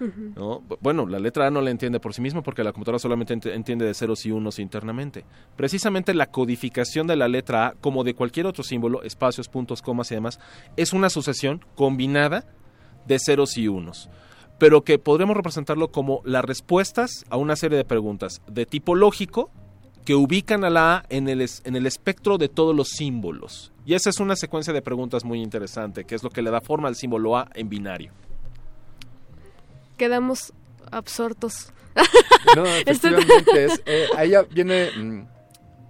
¿No? 0.00 0.62
Bueno, 0.80 1.06
la 1.06 1.18
letra 1.18 1.46
A 1.46 1.50
no 1.50 1.60
la 1.60 1.70
entiende 1.70 2.00
por 2.00 2.14
sí 2.14 2.20
misma 2.20 2.42
porque 2.42 2.64
la 2.64 2.72
computadora 2.72 2.98
solamente 2.98 3.32
entiende 3.32 3.84
de 3.84 3.94
ceros 3.94 4.26
y 4.26 4.32
unos 4.32 4.58
internamente. 4.58 5.24
Precisamente 5.56 6.14
la 6.14 6.26
codificación 6.26 7.06
de 7.06 7.16
la 7.16 7.28
letra 7.28 7.68
A, 7.68 7.72
como 7.74 8.04
de 8.04 8.14
cualquier 8.14 8.46
otro 8.46 8.64
símbolo, 8.64 9.02
espacios, 9.02 9.48
puntos, 9.48 9.82
comas 9.82 10.10
y 10.10 10.16
demás, 10.16 10.40
es 10.76 10.92
una 10.92 11.10
sucesión 11.10 11.64
combinada 11.76 12.44
de 13.06 13.18
ceros 13.18 13.56
y 13.56 13.68
unos, 13.68 14.08
pero 14.58 14.82
que 14.82 14.98
podremos 14.98 15.36
representarlo 15.36 15.90
como 15.90 16.22
las 16.24 16.44
respuestas 16.44 17.24
a 17.30 17.36
una 17.36 17.56
serie 17.56 17.76
de 17.78 17.84
preguntas 17.84 18.42
de 18.46 18.66
tipo 18.66 18.94
lógico 18.94 19.50
que 20.04 20.14
ubican 20.14 20.64
a 20.64 20.70
la 20.70 20.96
A 20.96 21.04
en 21.08 21.28
el, 21.28 21.46
en 21.64 21.76
el 21.76 21.86
espectro 21.86 22.36
de 22.36 22.48
todos 22.48 22.74
los 22.74 22.88
símbolos. 22.88 23.72
Y 23.86 23.94
esa 23.94 24.10
es 24.10 24.20
una 24.20 24.36
secuencia 24.36 24.72
de 24.72 24.82
preguntas 24.82 25.24
muy 25.24 25.42
interesante, 25.42 26.04
que 26.04 26.14
es 26.14 26.22
lo 26.22 26.30
que 26.30 26.42
le 26.42 26.50
da 26.50 26.60
forma 26.60 26.88
al 26.88 26.96
símbolo 26.96 27.36
A 27.36 27.48
en 27.54 27.68
binario 27.68 28.12
quedamos 29.96 30.52
absortos. 30.90 31.72
No, 32.56 32.66
efectivamente, 32.86 33.64
es, 33.64 33.82
eh, 33.86 34.06
ahí 34.16 34.32
viene 34.50 34.90
mm, 34.90 35.26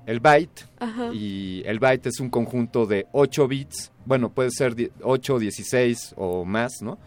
el 0.07 0.21
byte 0.21 0.67
Ajá. 0.79 1.13
y 1.13 1.63
el 1.67 1.79
byte 1.79 2.07
es 2.09 2.21
un 2.21 2.31
conjunto 2.31 2.87
de 2.87 3.07
8 3.13 3.49
bits, 3.49 3.93
bueno, 4.05 4.31
puede 4.31 4.51
ser 4.51 4.75
8, 5.03 5.39
16 5.39 6.15
o 6.17 6.45
más, 6.45 6.83
¿no? 6.83 6.99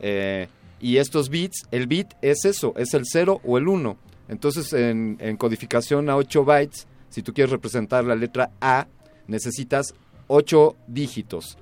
Eh, 0.00 0.48
y 0.80 0.96
estos 0.96 1.28
bits, 1.28 1.66
el 1.70 1.86
bit 1.86 2.08
es 2.22 2.44
eso, 2.44 2.74
es 2.76 2.94
el 2.94 3.04
0 3.04 3.40
o 3.44 3.58
el 3.58 3.68
1. 3.68 3.96
Entonces, 4.28 4.72
en, 4.72 5.16
en 5.20 5.36
codificación 5.36 6.10
a 6.10 6.16
8 6.16 6.44
bytes, 6.44 6.86
si 7.08 7.22
tú 7.22 7.32
quieres 7.32 7.52
representar 7.52 8.04
la 8.04 8.14
letra 8.14 8.50
A, 8.60 8.86
necesitas 9.26 9.94
8 10.26 10.76
dígitos, 10.86 11.56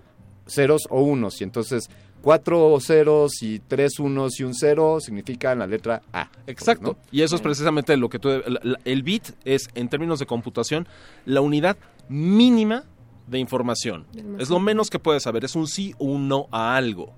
ceros 0.46 0.82
o 0.90 1.02
unos, 1.02 1.40
y 1.40 1.44
entonces 1.44 1.88
cuatro 2.24 2.78
ceros 2.80 3.42
y 3.42 3.58
tres 3.58 3.98
unos 3.98 4.40
y 4.40 4.44
un 4.44 4.54
cero 4.54 4.98
significan 4.98 5.58
la 5.58 5.66
letra 5.66 6.00
A. 6.10 6.30
Exacto. 6.46 6.96
¿no? 6.98 7.08
Y 7.12 7.20
eso 7.20 7.36
es 7.36 7.42
precisamente 7.42 7.94
lo 7.98 8.08
que 8.08 8.18
tú... 8.18 8.30
El, 8.30 8.78
el, 8.82 9.02
bit 9.02 9.28
es, 9.44 9.68
en 9.74 9.90
términos 9.90 10.18
de 10.20 10.26
computación, 10.26 10.88
la 11.26 11.42
unidad 11.42 11.76
mínima 12.08 12.84
de 13.26 13.38
información. 13.38 14.06
Es 14.38 14.48
lo 14.48 14.58
menos 14.58 14.88
que 14.88 14.98
puedes 14.98 15.22
saber, 15.22 15.44
es 15.44 15.54
un 15.54 15.66
sí 15.66 15.94
o 15.98 16.06
un 16.06 16.26
no 16.26 16.48
a 16.50 16.76
algo. 16.76 17.12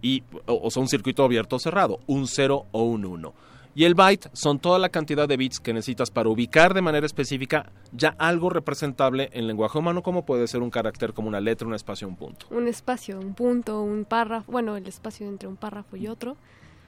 Y, 0.00 0.22
o, 0.46 0.58
o 0.62 0.70
sea, 0.70 0.80
un 0.80 0.88
circuito 0.88 1.22
abierto 1.22 1.56
o 1.56 1.58
cerrado, 1.58 2.00
un 2.06 2.26
0 2.26 2.64
o 2.72 2.82
un 2.84 3.04
1. 3.04 3.34
Y 3.74 3.84
el 3.84 3.94
byte 3.94 4.28
son 4.32 4.58
toda 4.58 4.78
la 4.80 4.88
cantidad 4.88 5.28
de 5.28 5.36
bits 5.36 5.60
que 5.60 5.72
necesitas 5.72 6.10
para 6.10 6.28
ubicar 6.28 6.74
de 6.74 6.82
manera 6.82 7.06
específica 7.06 7.70
ya 7.92 8.14
algo 8.18 8.50
representable 8.50 9.30
en 9.32 9.46
lenguaje 9.46 9.78
humano, 9.78 10.02
como 10.02 10.24
puede 10.26 10.48
ser 10.48 10.60
un 10.60 10.70
carácter 10.70 11.12
como 11.12 11.28
una 11.28 11.40
letra, 11.40 11.68
un 11.68 11.74
espacio, 11.74 12.08
un 12.08 12.16
punto. 12.16 12.46
Un 12.50 12.66
espacio, 12.66 13.18
un 13.20 13.34
punto, 13.34 13.80
un 13.82 14.04
párrafo, 14.04 14.50
bueno, 14.50 14.76
el 14.76 14.86
espacio 14.88 15.28
entre 15.28 15.46
un 15.48 15.56
párrafo 15.56 15.96
y 15.96 16.08
otro. 16.08 16.36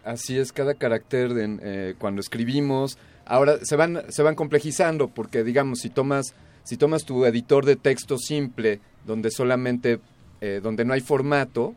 Así 0.05 0.37
es, 0.37 0.53
cada 0.53 0.75
carácter 0.75 1.33
de- 1.35 1.59
eh, 1.63 1.95
cuando 1.99 2.21
escribimos, 2.21 2.99
ahora 3.25 3.59
se 3.63 3.77
van, 3.77 4.03
se 4.09 4.23
van 4.25 4.35
complejizando 4.35 5.07
porque 5.07 5.45
digamos, 5.45 5.79
si 5.79 5.89
tomas, 5.91 6.35
si 6.65 6.77
tomas 6.77 7.05
tu 7.05 7.25
editor 7.25 7.65
de 7.65 7.77
texto 7.77 8.19
simple, 8.19 8.81
donde 9.07 9.31
solamente, 9.31 10.01
eh, 10.41 10.59
donde 10.61 10.85
no 10.85 10.95
hay 10.95 11.01
formato, 11.01 11.75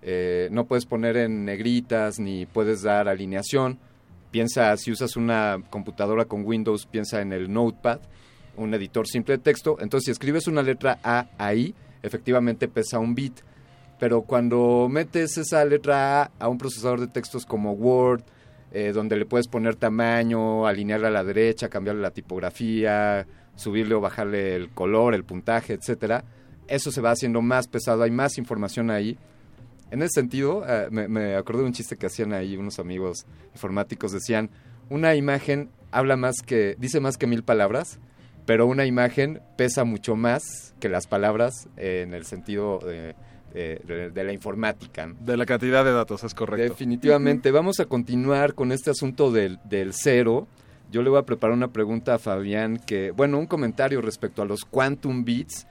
eh, 0.00 0.48
no 0.50 0.64
puedes 0.64 0.86
poner 0.86 1.18
en 1.18 1.44
negritas 1.44 2.18
ni 2.18 2.46
puedes 2.46 2.80
dar 2.82 3.08
alineación, 3.08 3.78
piensa, 4.36 4.76
si 4.76 4.92
usas 4.92 5.16
una 5.16 5.62
computadora 5.70 6.26
con 6.26 6.44
Windows, 6.44 6.84
piensa 6.84 7.22
en 7.22 7.32
el 7.32 7.50
Notepad, 7.50 8.00
un 8.58 8.74
editor 8.74 9.06
simple 9.08 9.38
de 9.38 9.42
texto, 9.42 9.78
entonces 9.80 10.04
si 10.04 10.10
escribes 10.10 10.46
una 10.46 10.60
letra 10.60 10.98
A 11.02 11.28
ahí, 11.38 11.74
efectivamente 12.02 12.68
pesa 12.68 12.98
un 12.98 13.14
bit. 13.14 13.40
Pero 13.98 14.20
cuando 14.20 14.88
metes 14.90 15.38
esa 15.38 15.64
letra 15.64 16.20
A 16.20 16.30
a 16.38 16.48
un 16.48 16.58
procesador 16.58 17.00
de 17.00 17.06
textos 17.06 17.46
como 17.46 17.72
Word, 17.72 18.24
eh, 18.72 18.92
donde 18.92 19.16
le 19.16 19.24
puedes 19.24 19.48
poner 19.48 19.74
tamaño, 19.74 20.66
alinearla 20.66 21.08
a 21.08 21.12
la 21.12 21.24
derecha, 21.24 21.70
cambiarle 21.70 22.02
la 22.02 22.10
tipografía, 22.10 23.26
subirle 23.54 23.94
o 23.94 24.02
bajarle 24.02 24.54
el 24.54 24.68
color, 24.68 25.14
el 25.14 25.24
puntaje, 25.24 25.72
etcétera, 25.72 26.24
eso 26.68 26.92
se 26.92 27.00
va 27.00 27.12
haciendo 27.12 27.40
más 27.40 27.68
pesado, 27.68 28.02
hay 28.02 28.10
más 28.10 28.36
información 28.36 28.90
ahí. 28.90 29.16
En 29.90 30.02
ese 30.02 30.14
sentido, 30.20 30.64
eh, 30.66 30.88
me, 30.90 31.08
me 31.08 31.36
acordé 31.36 31.60
de 31.60 31.66
un 31.66 31.72
chiste 31.72 31.96
que 31.96 32.06
hacían 32.06 32.32
ahí 32.32 32.56
unos 32.56 32.78
amigos 32.78 33.26
informáticos, 33.54 34.12
decían, 34.12 34.50
una 34.90 35.14
imagen 35.14 35.70
habla 35.92 36.16
más 36.16 36.36
que, 36.44 36.74
dice 36.78 37.00
más 37.00 37.16
que 37.16 37.26
mil 37.26 37.42
palabras, 37.44 37.98
pero 38.46 38.66
una 38.66 38.84
imagen 38.84 39.40
pesa 39.56 39.84
mucho 39.84 40.14
más 40.16 40.74
que 40.80 40.88
las 40.88 41.06
palabras 41.06 41.68
eh, 41.76 42.02
en 42.06 42.14
el 42.14 42.24
sentido 42.24 42.78
de, 42.80 43.14
de- 43.54 43.80
de- 43.86 44.10
de 44.10 44.24
la 44.24 44.32
informática. 44.32 45.06
¿no? 45.06 45.14
De 45.20 45.36
la 45.36 45.46
cantidad 45.46 45.84
de 45.84 45.92
datos, 45.92 46.22
es 46.24 46.34
correcto. 46.34 46.64
Definitivamente. 46.72 47.50
Vamos 47.50 47.80
a 47.80 47.86
continuar 47.86 48.54
con 48.54 48.70
este 48.72 48.90
asunto 48.90 49.30
del, 49.32 49.58
del 49.64 49.92
cero. 49.94 50.46
Yo 50.92 51.02
le 51.02 51.10
voy 51.10 51.18
a 51.18 51.22
preparar 51.22 51.56
una 51.56 51.72
pregunta 51.72 52.14
a 52.14 52.18
Fabián 52.18 52.78
que, 52.86 53.10
bueno, 53.12 53.38
un 53.38 53.46
comentario 53.46 54.00
respecto 54.00 54.42
a 54.42 54.44
los 54.44 54.64
quantum 54.64 55.24
bits, 55.24 55.66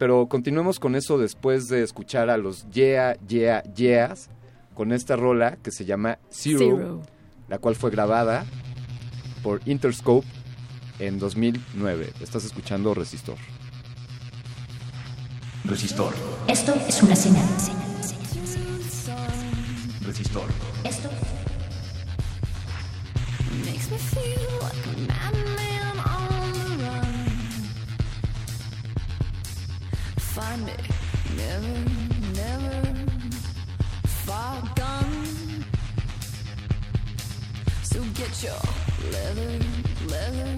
pero 0.00 0.26
continuemos 0.28 0.80
con 0.80 0.96
eso 0.96 1.18
después 1.18 1.68
de 1.68 1.82
escuchar 1.82 2.30
a 2.30 2.38
los 2.38 2.66
yeah, 2.70 3.18
yeah, 3.28 3.62
yeahs 3.74 4.30
con 4.74 4.92
esta 4.92 5.14
rola 5.14 5.58
que 5.62 5.70
se 5.70 5.84
llama 5.84 6.18
Zero, 6.30 6.58
Zero. 6.58 7.02
la 7.50 7.58
cual 7.58 7.76
fue 7.76 7.90
grabada 7.90 8.46
por 9.42 9.60
Interscope 9.66 10.26
en 11.00 11.18
2009. 11.18 12.14
Estás 12.22 12.46
escuchando 12.46 12.94
Resistor. 12.94 13.36
Resistor. 15.64 16.14
Esto 16.48 16.74
es 16.88 17.02
una 17.02 17.14
señal. 17.14 17.46
Resistor. 20.00 20.48
Esto 20.82 21.10
Makes 23.66 23.90
me 23.90 23.98
feel 23.98 24.48
like 24.62 25.10
a 25.10 25.49
Find 30.34 30.64
me, 30.64 30.72
never, 31.36 31.90
never 32.34 32.94
far 34.24 34.62
gone. 34.76 35.64
So 37.82 38.00
get 38.14 38.42
your 38.42 38.62
leather, 39.10 39.58
leather, 40.06 40.56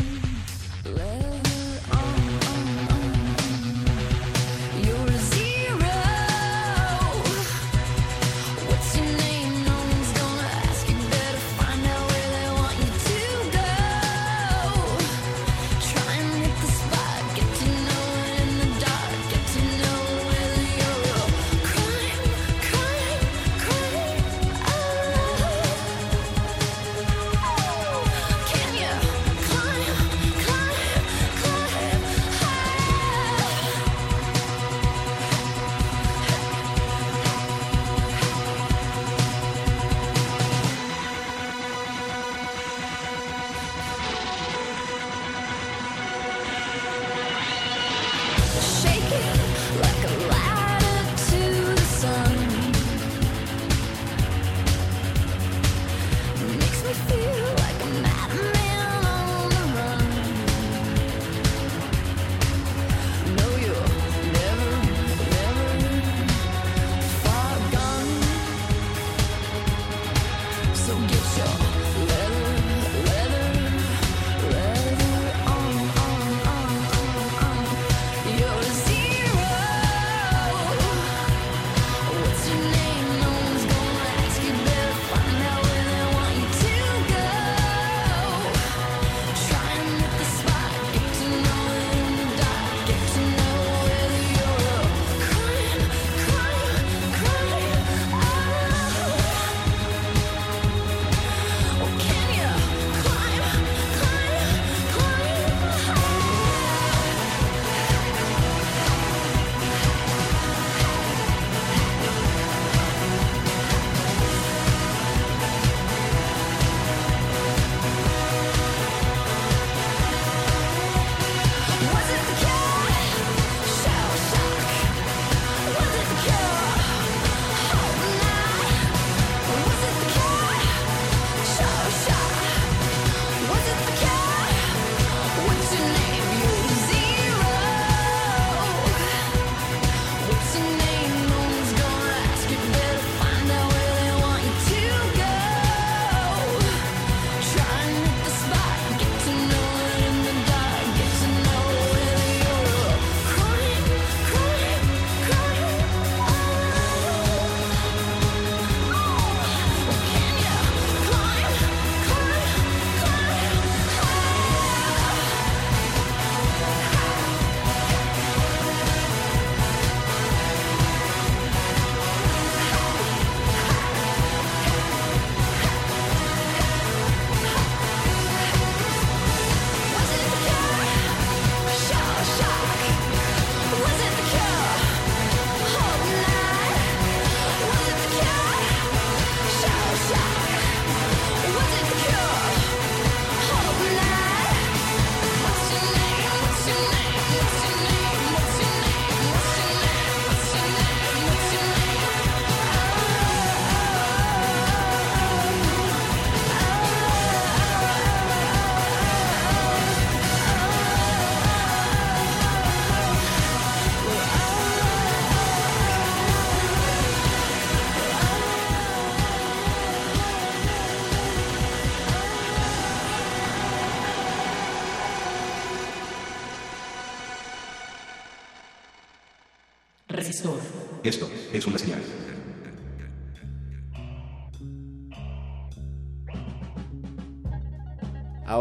leather 0.84 1.41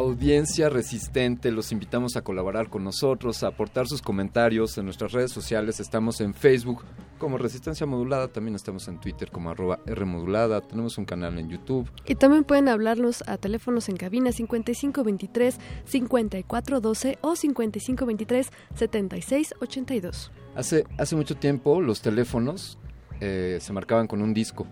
Audiencia 0.01 0.67
resistente, 0.67 1.51
los 1.51 1.71
invitamos 1.71 2.15
a 2.15 2.23
colaborar 2.23 2.69
con 2.69 2.83
nosotros, 2.83 3.43
a 3.43 3.49
aportar 3.49 3.87
sus 3.87 4.01
comentarios 4.01 4.75
en 4.79 4.85
nuestras 4.85 5.11
redes 5.11 5.31
sociales. 5.31 5.79
Estamos 5.79 6.21
en 6.21 6.33
Facebook 6.33 6.83
como 7.19 7.37
Resistencia 7.37 7.85
Modulada, 7.85 8.27
también 8.27 8.55
estamos 8.55 8.87
en 8.87 8.99
Twitter 8.99 9.29
como 9.29 9.51
arroba 9.51 9.79
Rmodulada, 9.85 10.61
tenemos 10.61 10.97
un 10.97 11.05
canal 11.05 11.37
en 11.37 11.49
YouTube. 11.49 11.87
Y 12.07 12.15
también 12.15 12.43
pueden 12.43 12.67
hablarnos 12.67 13.23
a 13.27 13.37
teléfonos 13.37 13.89
en 13.89 13.97
cabina 13.97 14.31
5523-5412 14.31 17.19
o 17.21 17.33
5523-7682. 17.33 20.31
Hace, 20.55 20.83
hace 20.97 21.15
mucho 21.15 21.35
tiempo 21.35 21.79
los 21.79 22.01
teléfonos 22.01 22.79
eh, 23.19 23.59
se 23.61 23.71
marcaban 23.71 24.07
con 24.07 24.23
un 24.23 24.33
disco 24.33 24.65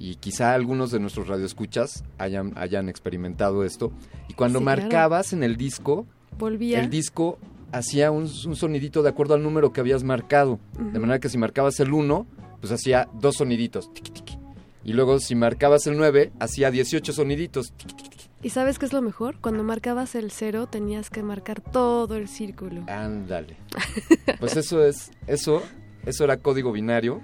y 0.00 0.16
quizá 0.16 0.54
algunos 0.54 0.90
de 0.90 0.98
nuestros 0.98 1.28
radioescuchas 1.28 2.02
hayan, 2.18 2.52
hayan 2.56 2.88
experimentado 2.88 3.62
esto. 3.62 3.92
Y 4.28 4.32
cuando 4.34 4.58
Sí, 4.58 4.64
claro. 4.64 4.80
marcabas 4.82 5.32
en 5.32 5.42
el 5.44 5.56
disco, 5.56 6.06
Volvía. 6.38 6.80
el 6.80 6.90
disco 6.90 7.38
hacía 7.70 8.10
un, 8.10 8.22
un 8.46 8.56
sonidito 8.56 9.02
de 9.04 9.10
acuerdo 9.10 9.34
al 9.34 9.42
número 9.44 9.72
que 9.72 9.80
habías 9.80 10.02
marcado. 10.02 10.58
De 10.92 10.98
manera 10.98 11.20
que 11.20 11.28
si 11.28 11.38
marcabas 11.38 11.78
el 11.80 11.92
1, 11.92 12.26
pues 12.60 12.72
hacía 12.72 13.08
dos 13.20 13.36
soniditos. 13.36 13.92
tiqui, 13.94 14.10
tiqui. 14.10 14.38
Y 14.82 14.94
luego 14.94 15.20
si 15.20 15.34
marcabas 15.34 15.86
el 15.86 15.96
9, 15.98 16.32
hacía 16.40 16.70
18 16.70 17.12
soniditos. 17.12 17.72
tiqui. 17.74 18.08
¿Y 18.42 18.48
sabes 18.48 18.78
qué 18.78 18.86
es 18.86 18.94
lo 18.94 19.02
mejor? 19.02 19.38
Cuando 19.42 19.62
marcabas 19.64 20.14
el 20.14 20.30
cero 20.30 20.66
tenías 20.66 21.10
que 21.10 21.22
marcar 21.22 21.60
todo 21.60 22.16
el 22.16 22.26
círculo. 22.26 22.84
Ándale. 22.88 23.56
Pues 24.40 24.56
eso 24.56 24.82
es, 24.82 25.10
eso, 25.26 25.62
eso 26.06 26.24
era 26.24 26.38
código 26.38 26.72
binario 26.72 27.20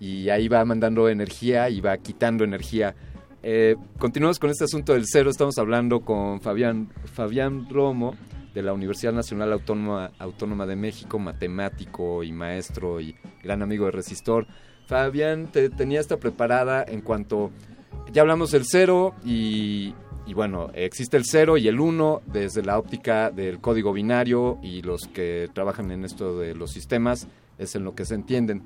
y 0.00 0.28
ahí 0.28 0.48
va 0.48 0.64
mandando 0.64 1.08
energía 1.08 1.68
y 1.70 1.80
va 1.80 1.96
quitando 1.98 2.44
energía. 2.44 2.94
Eh, 3.42 3.76
continuamos 3.98 4.38
con 4.38 4.50
este 4.50 4.64
asunto 4.64 4.94
del 4.94 5.04
cero. 5.06 5.30
Estamos 5.30 5.58
hablando 5.58 6.00
con 6.00 6.40
Fabián, 6.40 6.90
Fabián 7.04 7.68
Romo 7.68 8.14
de 8.54 8.62
la 8.62 8.72
Universidad 8.72 9.12
Nacional 9.12 9.52
Autónoma, 9.52 10.12
Autónoma 10.18 10.64
de 10.64 10.76
México, 10.76 11.18
matemático 11.18 12.22
y 12.22 12.32
maestro 12.32 13.00
y 13.00 13.14
gran 13.42 13.62
amigo 13.62 13.86
de 13.86 13.90
Resistor. 13.90 14.46
Fabián, 14.86 15.50
te 15.50 15.68
tenía 15.70 16.00
esta 16.00 16.18
preparada 16.18 16.84
en 16.86 17.00
cuanto 17.00 17.50
ya 18.12 18.22
hablamos 18.22 18.50
del 18.50 18.64
cero 18.64 19.14
y, 19.24 19.94
y 20.26 20.34
bueno, 20.34 20.70
existe 20.74 21.16
el 21.16 21.24
cero 21.24 21.56
y 21.56 21.68
el 21.68 21.80
uno 21.80 22.22
desde 22.26 22.62
la 22.62 22.78
óptica 22.78 23.30
del 23.30 23.60
código 23.60 23.92
binario 23.92 24.58
y 24.62 24.82
los 24.82 25.02
que 25.08 25.50
trabajan 25.52 25.90
en 25.90 26.04
esto 26.04 26.38
de 26.38 26.54
los 26.54 26.70
sistemas 26.70 27.28
es 27.58 27.74
en 27.74 27.84
lo 27.84 27.94
que 27.94 28.04
se 28.04 28.14
entienden. 28.14 28.62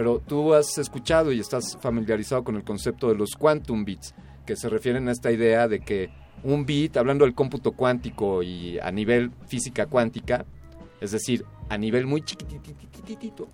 Pero 0.00 0.18
tú 0.18 0.54
has 0.54 0.78
escuchado 0.78 1.30
y 1.30 1.40
estás 1.40 1.76
familiarizado 1.78 2.42
con 2.42 2.56
el 2.56 2.64
concepto 2.64 3.10
de 3.10 3.16
los 3.16 3.32
quantum 3.38 3.84
bits, 3.84 4.14
que 4.46 4.56
se 4.56 4.70
refieren 4.70 5.08
a 5.08 5.12
esta 5.12 5.30
idea 5.30 5.68
de 5.68 5.80
que 5.80 6.08
un 6.42 6.64
bit, 6.64 6.96
hablando 6.96 7.26
del 7.26 7.34
cómputo 7.34 7.72
cuántico 7.72 8.42
y 8.42 8.78
a 8.78 8.90
nivel 8.92 9.30
física 9.46 9.84
cuántica, 9.84 10.46
es 11.02 11.10
decir, 11.10 11.44
a 11.68 11.76
nivel 11.76 12.06
muy 12.06 12.22
chiquitititito, 12.22 13.48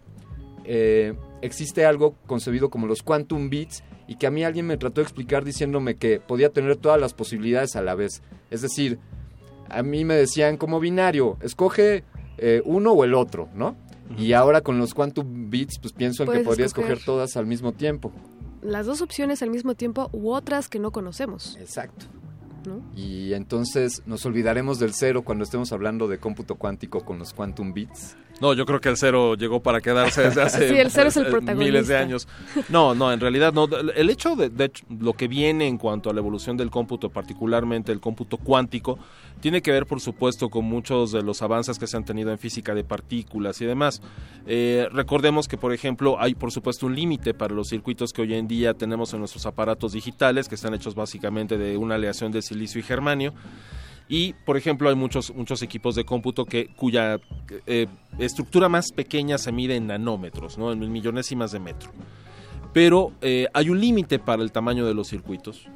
eh, 0.63 1.15
existe 1.43 1.85
algo 1.85 2.15
concebido 2.29 2.71
como 2.71 2.87
los 2.87 3.03
quantum 3.03 3.51
bits 3.51 3.83
y 4.07 4.15
que 4.15 4.29
a 4.29 4.31
mí 4.31 4.45
alguien 4.45 4.69
me 4.69 4.77
trató 4.77 5.01
de 5.01 5.07
explicar 5.07 5.45
diciéndome 5.45 5.97
que 5.97 6.21
podía 6.21 6.51
tener 6.51 6.77
todas 6.77 7.01
las 7.01 7.13
posibilidades 7.13 7.75
a 7.75 7.83
la 7.83 7.97
vez. 7.97 8.23
Es 8.53 8.63
decir, 8.63 9.01
a 9.69 9.83
mí 9.83 10.05
me 10.05 10.15
decían 10.15 10.59
como 10.59 10.79
binario, 10.79 11.39
escoge 11.41 12.05
eh, 12.39 12.63
uno 12.65 12.93
o 12.93 13.03
el 13.03 13.15
otro, 13.15 13.49
¿no? 13.53 13.75
Y 14.19 14.33
ahora 14.33 14.61
con 14.61 14.79
los 14.79 14.95
quantum 14.95 15.51
bits, 15.51 15.79
pues 15.81 15.93
pienso 15.93 16.25
en 16.25 16.33
que 16.33 16.41
podría 16.41 16.67
escoger. 16.67 16.93
escoger 16.93 17.05
todas 17.05 17.37
al 17.37 17.47
mismo 17.47 17.73
tiempo. 17.73 18.13
Las 18.63 18.87
dos 18.87 19.03
opciones 19.03 19.43
al 19.43 19.51
mismo 19.51 19.75
tiempo 19.75 20.09
u 20.13 20.31
otras 20.33 20.69
que 20.69 20.79
no 20.79 20.91
conocemos. 20.91 21.57
Exacto. 21.61 22.07
¿no? 22.67 22.83
Y 22.97 23.33
entonces 23.35 24.03
nos 24.07 24.27
olvidaremos 24.27 24.79
del 24.79 24.93
cero 24.93 25.23
cuando 25.23 25.45
estemos 25.45 25.73
hablando 25.73 26.09
de 26.09 26.19
cómputo 26.19 26.57
cuántico 26.57 27.05
con 27.05 27.19
los 27.19 27.33
quantum 27.33 27.73
bits. 27.73 28.17
No, 28.41 28.53
yo 28.53 28.67
creo 28.67 28.81
que 28.81 28.91
el 28.91 28.97
cero 28.99 29.35
llegó 29.35 29.61
para 29.61 29.81
quedarse 29.81 30.23
desde 30.23 30.43
hace 30.43 30.69
Sí, 30.69 30.77
el 30.77 30.91
cero 30.91 31.09
es 31.09 31.17
el 31.17 31.27
eh, 31.27 31.31
protagonista. 31.31 31.65
miles 31.65 31.89
de 31.89 31.97
años. 31.97 32.29
No, 32.69 32.95
no, 32.95 33.13
en 33.13 33.19
realidad 33.21 33.53
no. 33.55 33.67
El 33.95 34.11
hecho 34.11 34.37
de, 34.37 34.51
de 34.51 34.71
lo 35.01 35.15
que 35.15 35.27
viene 35.27 35.67
en 35.67 35.79
cuanto 35.79 36.11
a 36.11 36.13
la 36.13 36.21
evolución 36.21 36.57
del 36.57 36.71
cómputo, 36.71 37.09
particularmente 37.09 37.93
el 37.93 38.01
cómputo 38.01 38.37
cuántico, 38.37 38.99
tiene 39.41 39.63
que 39.63 39.71
ver, 39.71 39.87
por 39.87 40.01
supuesto, 40.01 40.49
con 40.51 40.65
muchos 40.67 41.13
de 41.13 41.23
los 41.23 41.41
avances 41.43 41.79
que 41.79 41.87
se 41.87 41.97
han 41.97 42.05
tenido 42.05 42.31
en 42.31 42.39
física 42.39 42.75
de 42.75 42.85
partículas 42.85 43.61
y 43.61 43.65
demás. 43.67 44.03
Eh, 44.47 44.87
recordemos 44.93 45.49
que, 45.49 45.57
por 45.57 45.73
ejemplo, 45.73 46.17
hay, 46.21 46.35
por 46.35 46.53
supuesto, 46.53 46.87
un 46.87 46.95
límite 46.95 47.33
para 47.35 47.55
los 47.55 47.69
circuitos 47.69 48.13
que 48.13 48.23
hoy 48.23 48.35
en 48.35 48.49
día 48.49 48.75
tenemos 48.75 49.13
en 49.15 49.21
nuestros 49.21 49.47
aparatos 49.47 49.93
digitales, 49.93 50.49
que 50.49 50.55
están 50.57 50.75
hechos 50.75 50.95
básicamente 50.95 51.57
de 51.59 51.77
una 51.77 51.95
aleación 51.97 52.33
de 52.33 52.43
silicio 52.43 52.81
y 52.81 52.83
germanio. 52.83 53.33
Y, 54.09 54.35
por 54.45 54.57
ejemplo, 54.57 54.89
hay 54.89 54.95
muchos, 54.95 55.35
muchos 55.35 55.63
equipos 55.63 55.95
de 55.97 56.05
cómputo 56.05 56.45
que, 56.45 56.69
cuya 56.69 57.19
eh, 57.67 57.87
estructura 58.19 58.69
más 58.69 58.93
pequeña 58.93 59.37
se 59.37 59.51
mide 59.51 59.75
en 59.77 59.89
nanómetros, 59.89 60.59
¿no? 60.59 60.73
en 60.73 60.93
millonésimas 60.93 61.51
de 61.51 61.59
metro. 61.59 61.91
Pero 62.73 63.13
eh, 63.21 63.49
hay 63.53 63.71
un 63.71 63.81
límite 63.81 64.19
para 64.19 64.43
el 64.43 64.53
tamaño 64.53 64.87
de 64.87 64.95
los 64.95 65.09
circuitos 65.09 65.69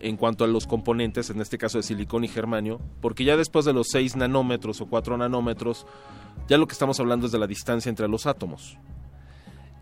en 0.00 0.16
cuanto 0.16 0.44
a 0.44 0.48
los 0.48 0.66
componentes, 0.66 1.30
en 1.30 1.40
este 1.40 1.58
caso 1.58 1.78
de 1.78 1.82
silicón 1.82 2.24
y 2.24 2.28
germanio, 2.28 2.80
porque 3.00 3.24
ya 3.24 3.36
después 3.36 3.64
de 3.64 3.72
los 3.72 3.88
6 3.90 4.16
nanómetros 4.16 4.80
o 4.80 4.86
4 4.86 5.16
nanómetros, 5.18 5.86
ya 6.48 6.58
lo 6.58 6.66
que 6.66 6.72
estamos 6.72 6.98
hablando 7.00 7.26
es 7.26 7.32
de 7.32 7.38
la 7.38 7.46
distancia 7.46 7.88
entre 7.88 8.08
los 8.08 8.26
átomos. 8.26 8.78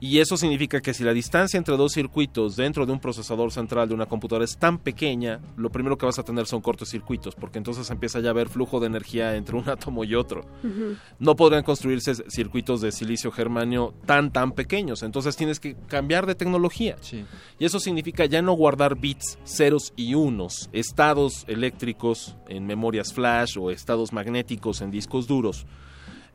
Y 0.00 0.20
eso 0.20 0.36
significa 0.36 0.80
que 0.80 0.94
si 0.94 1.02
la 1.02 1.12
distancia 1.12 1.58
entre 1.58 1.76
dos 1.76 1.92
circuitos 1.92 2.54
dentro 2.54 2.86
de 2.86 2.92
un 2.92 3.00
procesador 3.00 3.50
central 3.50 3.88
de 3.88 3.94
una 3.94 4.06
computadora 4.06 4.44
es 4.44 4.56
tan 4.56 4.78
pequeña, 4.78 5.40
lo 5.56 5.70
primero 5.70 5.98
que 5.98 6.06
vas 6.06 6.20
a 6.20 6.22
tener 6.22 6.46
son 6.46 6.60
cortocircuitos, 6.60 7.34
porque 7.34 7.58
entonces 7.58 7.90
empieza 7.90 8.20
ya 8.20 8.28
a 8.28 8.30
haber 8.30 8.48
flujo 8.48 8.78
de 8.78 8.86
energía 8.86 9.34
entre 9.34 9.56
un 9.56 9.68
átomo 9.68 10.04
y 10.04 10.14
otro. 10.14 10.42
No 11.18 11.34
podrían 11.34 11.64
construirse 11.64 12.14
circuitos 12.30 12.80
de 12.80 12.92
silicio 12.92 13.32
germanio 13.32 13.92
tan 14.06 14.32
tan 14.32 14.52
pequeños, 14.52 15.02
entonces 15.02 15.36
tienes 15.36 15.58
que 15.58 15.76
cambiar 15.88 16.26
de 16.26 16.36
tecnología. 16.36 16.96
Y 17.58 17.64
eso 17.64 17.80
significa 17.80 18.24
ya 18.26 18.40
no 18.40 18.52
guardar 18.52 18.96
bits 18.96 19.38
ceros 19.44 19.92
y 19.96 20.14
unos, 20.14 20.70
estados 20.72 21.44
eléctricos 21.48 22.36
en 22.48 22.66
memorias 22.66 23.12
flash 23.12 23.58
o 23.58 23.70
estados 23.70 24.12
magnéticos 24.12 24.80
en 24.80 24.90
discos 24.90 25.26
duros 25.26 25.66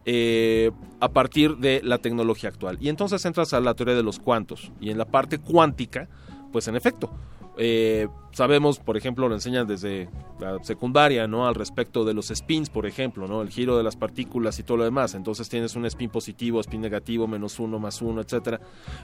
eh, 0.05 0.71
a 0.99 1.09
partir 1.09 1.57
de 1.57 1.81
la 1.83 1.97
tecnología 1.97 2.49
actual. 2.49 2.77
Y 2.81 2.89
entonces 2.89 3.23
entras 3.25 3.53
a 3.53 3.59
la 3.59 3.73
teoría 3.73 3.95
de 3.95 4.03
los 4.03 4.19
cuantos. 4.19 4.71
Y 4.81 4.89
en 4.89 4.97
la 4.97 5.05
parte 5.05 5.37
cuántica, 5.37 6.09
pues 6.51 6.67
en 6.67 6.75
efecto, 6.75 7.11
eh, 7.57 8.07
sabemos, 8.31 8.79
por 8.79 8.97
ejemplo, 8.97 9.27
lo 9.29 9.35
enseñan 9.35 9.67
desde 9.67 10.09
la 10.39 10.61
secundaria, 10.63 11.27
¿no? 11.27 11.47
Al 11.47 11.55
respecto 11.55 12.03
de 12.03 12.13
los 12.13 12.27
spins, 12.27 12.69
por 12.69 12.85
ejemplo, 12.85 13.27
¿no? 13.27 13.41
El 13.41 13.49
giro 13.49 13.77
de 13.77 13.83
las 13.83 13.95
partículas 13.95 14.59
y 14.59 14.63
todo 14.63 14.77
lo 14.77 14.83
demás. 14.83 15.13
Entonces 15.13 15.49
tienes 15.49 15.75
un 15.75 15.85
spin 15.85 16.09
positivo, 16.09 16.59
spin 16.59 16.81
negativo, 16.81 17.27
menos 17.27 17.59
uno, 17.59 17.79
más 17.79 18.01
uno, 18.01 18.21
etcétera. 18.21 18.59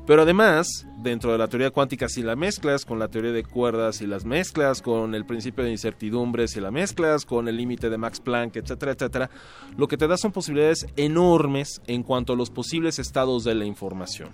Pero 0.05 0.23
además, 0.23 0.87
dentro 0.97 1.31
de 1.31 1.37
la 1.37 1.47
teoría 1.47 1.71
cuántica, 1.71 2.09
si 2.09 2.23
la 2.23 2.35
mezclas 2.35 2.85
con 2.85 2.99
la 2.99 3.07
teoría 3.07 3.31
de 3.31 3.43
cuerdas, 3.43 3.97
si 3.97 4.07
las 4.07 4.25
mezclas 4.25 4.81
con 4.81 5.13
el 5.15 5.25
principio 5.25 5.63
de 5.63 5.71
incertidumbre, 5.71 6.47
si 6.47 6.59
la 6.59 6.71
mezclas 6.71 7.25
con 7.25 7.47
el 7.47 7.57
límite 7.57 7.89
de 7.89 7.97
Max 7.97 8.19
Planck, 8.19 8.55
etcétera, 8.55 8.93
etcétera, 8.93 9.29
lo 9.77 9.87
que 9.87 9.97
te 9.97 10.07
da 10.07 10.17
son 10.17 10.31
posibilidades 10.31 10.87
enormes 10.97 11.81
en 11.87 12.03
cuanto 12.03 12.33
a 12.33 12.35
los 12.35 12.49
posibles 12.49 12.99
estados 12.99 13.43
de 13.43 13.55
la 13.55 13.65
información. 13.65 14.29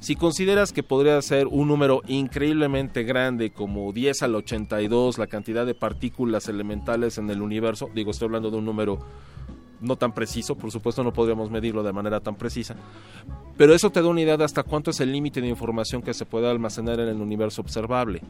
Si 0.00 0.14
consideras 0.14 0.72
que 0.72 0.82
podría 0.82 1.20
ser 1.22 1.46
un 1.46 1.68
número 1.68 2.02
increíblemente 2.06 3.02
grande, 3.02 3.50
como 3.50 3.92
10 3.92 4.22
al 4.22 4.34
82, 4.34 5.18
la 5.18 5.26
cantidad 5.26 5.64
de 5.64 5.74
partículas 5.74 6.48
elementales 6.48 7.18
en 7.18 7.30
el 7.30 7.40
universo, 7.42 7.88
digo, 7.94 8.10
estoy 8.10 8.26
hablando 8.26 8.50
de 8.50 8.58
un 8.58 8.64
número 8.64 8.98
no 9.80 9.96
tan 9.96 10.12
preciso, 10.12 10.56
por 10.56 10.70
supuesto 10.70 11.02
no 11.02 11.12
podríamos 11.12 11.50
medirlo 11.50 11.82
de 11.82 11.92
manera 11.92 12.20
tan 12.20 12.36
precisa, 12.36 12.76
pero 13.56 13.74
eso 13.74 13.90
te 13.90 14.00
da 14.00 14.08
una 14.08 14.20
idea 14.20 14.36
de 14.36 14.44
hasta 14.44 14.62
cuánto 14.62 14.90
es 14.90 15.00
el 15.00 15.12
límite 15.12 15.40
de 15.40 15.48
información 15.48 16.02
que 16.02 16.14
se 16.14 16.26
puede 16.26 16.48
almacenar 16.48 17.00
en 17.00 17.08
el 17.08 17.20
universo 17.20 17.60
observable. 17.62 18.22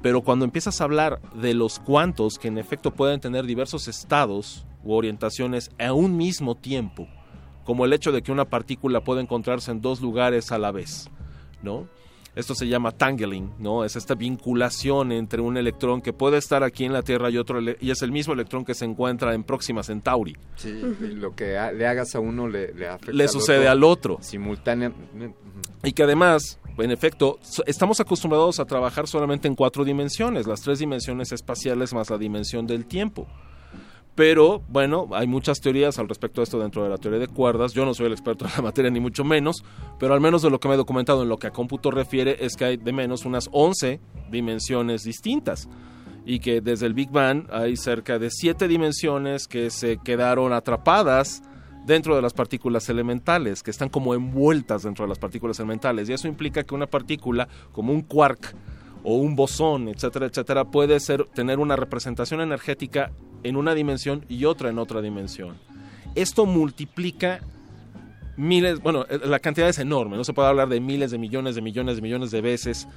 Pero 0.00 0.22
cuando 0.22 0.44
empiezas 0.44 0.80
a 0.80 0.84
hablar 0.84 1.20
de 1.34 1.54
los 1.54 1.80
cuantos 1.80 2.38
que 2.38 2.48
en 2.48 2.58
efecto 2.58 2.92
pueden 2.92 3.20
tener 3.20 3.46
diversos 3.46 3.88
estados 3.88 4.64
u 4.84 4.92
orientaciones 4.92 5.70
a 5.78 5.92
un 5.92 6.16
mismo 6.16 6.54
tiempo, 6.54 7.08
como 7.68 7.84
el 7.84 7.92
hecho 7.92 8.12
de 8.12 8.22
que 8.22 8.32
una 8.32 8.46
partícula 8.46 9.02
puede 9.02 9.20
encontrarse 9.20 9.70
en 9.70 9.82
dos 9.82 10.00
lugares 10.00 10.52
a 10.52 10.58
la 10.58 10.72
vez, 10.72 11.10
¿no? 11.62 11.86
Esto 12.34 12.54
se 12.54 12.66
llama 12.66 12.92
tangling, 12.92 13.50
¿no? 13.58 13.84
Es 13.84 13.94
esta 13.94 14.14
vinculación 14.14 15.12
entre 15.12 15.42
un 15.42 15.58
electrón 15.58 16.00
que 16.00 16.14
puede 16.14 16.38
estar 16.38 16.62
aquí 16.62 16.86
en 16.86 16.94
la 16.94 17.02
Tierra 17.02 17.28
y 17.28 17.36
otro 17.36 17.60
y 17.60 17.90
es 17.90 18.00
el 18.00 18.10
mismo 18.10 18.32
electrón 18.32 18.64
que 18.64 18.72
se 18.72 18.86
encuentra 18.86 19.34
en 19.34 19.44
Próxima 19.44 19.82
Centauri. 19.82 20.34
Sí, 20.56 20.70
y 20.70 21.06
lo 21.08 21.34
que 21.36 21.58
ha- 21.58 21.70
le 21.72 21.86
hagas 21.86 22.14
a 22.14 22.20
uno 22.20 22.48
le, 22.48 22.72
le 22.72 22.88
afecta 22.88 23.12
Le 23.12 23.28
sucede 23.28 23.68
al 23.68 23.84
otro. 23.84 24.16
Simultáneamente. 24.22 25.34
Y 25.84 25.92
que 25.92 26.04
además, 26.04 26.58
en 26.78 26.90
efecto, 26.90 27.38
so- 27.42 27.64
estamos 27.66 28.00
acostumbrados 28.00 28.60
a 28.60 28.64
trabajar 28.64 29.06
solamente 29.08 29.46
en 29.46 29.54
cuatro 29.54 29.84
dimensiones, 29.84 30.46
las 30.46 30.62
tres 30.62 30.78
dimensiones 30.78 31.32
espaciales 31.32 31.92
más 31.92 32.08
la 32.08 32.16
dimensión 32.16 32.66
del 32.66 32.86
tiempo. 32.86 33.26
Pero 34.18 34.64
bueno, 34.68 35.06
hay 35.12 35.28
muchas 35.28 35.60
teorías 35.60 36.00
al 36.00 36.08
respecto 36.08 36.40
de 36.40 36.42
esto 36.42 36.58
dentro 36.58 36.82
de 36.82 36.88
la 36.88 36.98
teoría 36.98 37.20
de 37.20 37.28
cuerdas. 37.28 37.72
Yo 37.72 37.84
no 37.84 37.94
soy 37.94 38.06
el 38.06 38.12
experto 38.12 38.46
en 38.46 38.50
la 38.56 38.62
materia 38.62 38.90
ni 38.90 38.98
mucho 38.98 39.22
menos, 39.22 39.62
pero 40.00 40.12
al 40.12 40.20
menos 40.20 40.42
de 40.42 40.50
lo 40.50 40.58
que 40.58 40.66
me 40.66 40.74
he 40.74 40.76
documentado 40.76 41.22
en 41.22 41.28
lo 41.28 41.36
que 41.36 41.46
a 41.46 41.52
cómputo 41.52 41.92
refiere 41.92 42.36
es 42.44 42.56
que 42.56 42.64
hay 42.64 42.76
de 42.78 42.92
menos 42.92 43.24
unas 43.24 43.48
11 43.52 44.00
dimensiones 44.28 45.04
distintas 45.04 45.68
y 46.26 46.40
que 46.40 46.60
desde 46.60 46.86
el 46.86 46.94
Big 46.94 47.12
Bang 47.12 47.44
hay 47.52 47.76
cerca 47.76 48.18
de 48.18 48.32
7 48.32 48.66
dimensiones 48.66 49.46
que 49.46 49.70
se 49.70 49.98
quedaron 49.98 50.52
atrapadas 50.52 51.40
dentro 51.86 52.16
de 52.16 52.22
las 52.22 52.32
partículas 52.32 52.88
elementales, 52.88 53.62
que 53.62 53.70
están 53.70 53.88
como 53.88 54.14
envueltas 54.14 54.82
dentro 54.82 55.04
de 55.04 55.10
las 55.10 55.20
partículas 55.20 55.60
elementales. 55.60 56.08
Y 56.08 56.14
eso 56.14 56.26
implica 56.26 56.64
que 56.64 56.74
una 56.74 56.88
partícula, 56.88 57.46
como 57.70 57.92
un 57.92 58.02
quark 58.02 58.52
o 59.04 59.14
un 59.14 59.36
bosón, 59.36 59.86
etcétera, 59.86 60.26
etcétera, 60.26 60.64
puede 60.64 60.98
ser, 60.98 61.24
tener 61.26 61.60
una 61.60 61.76
representación 61.76 62.40
energética 62.40 63.12
en 63.42 63.56
una 63.56 63.74
dimensión 63.74 64.24
y 64.28 64.44
otra 64.44 64.70
en 64.70 64.78
otra 64.78 65.00
dimensión. 65.00 65.56
Esto 66.14 66.46
multiplica 66.46 67.40
miles, 68.36 68.80
bueno, 68.80 69.04
eh, 69.08 69.20
la 69.24 69.38
cantidad 69.38 69.68
es 69.68 69.78
enorme, 69.78 70.16
no 70.16 70.24
se 70.24 70.32
puede 70.32 70.48
hablar 70.48 70.68
de 70.68 70.80
miles 70.80 71.10
de 71.10 71.18
millones 71.18 71.54
de 71.54 71.62
millones 71.62 71.96
de 71.96 72.02
millones 72.02 72.30
de 72.30 72.40
veces 72.40 72.88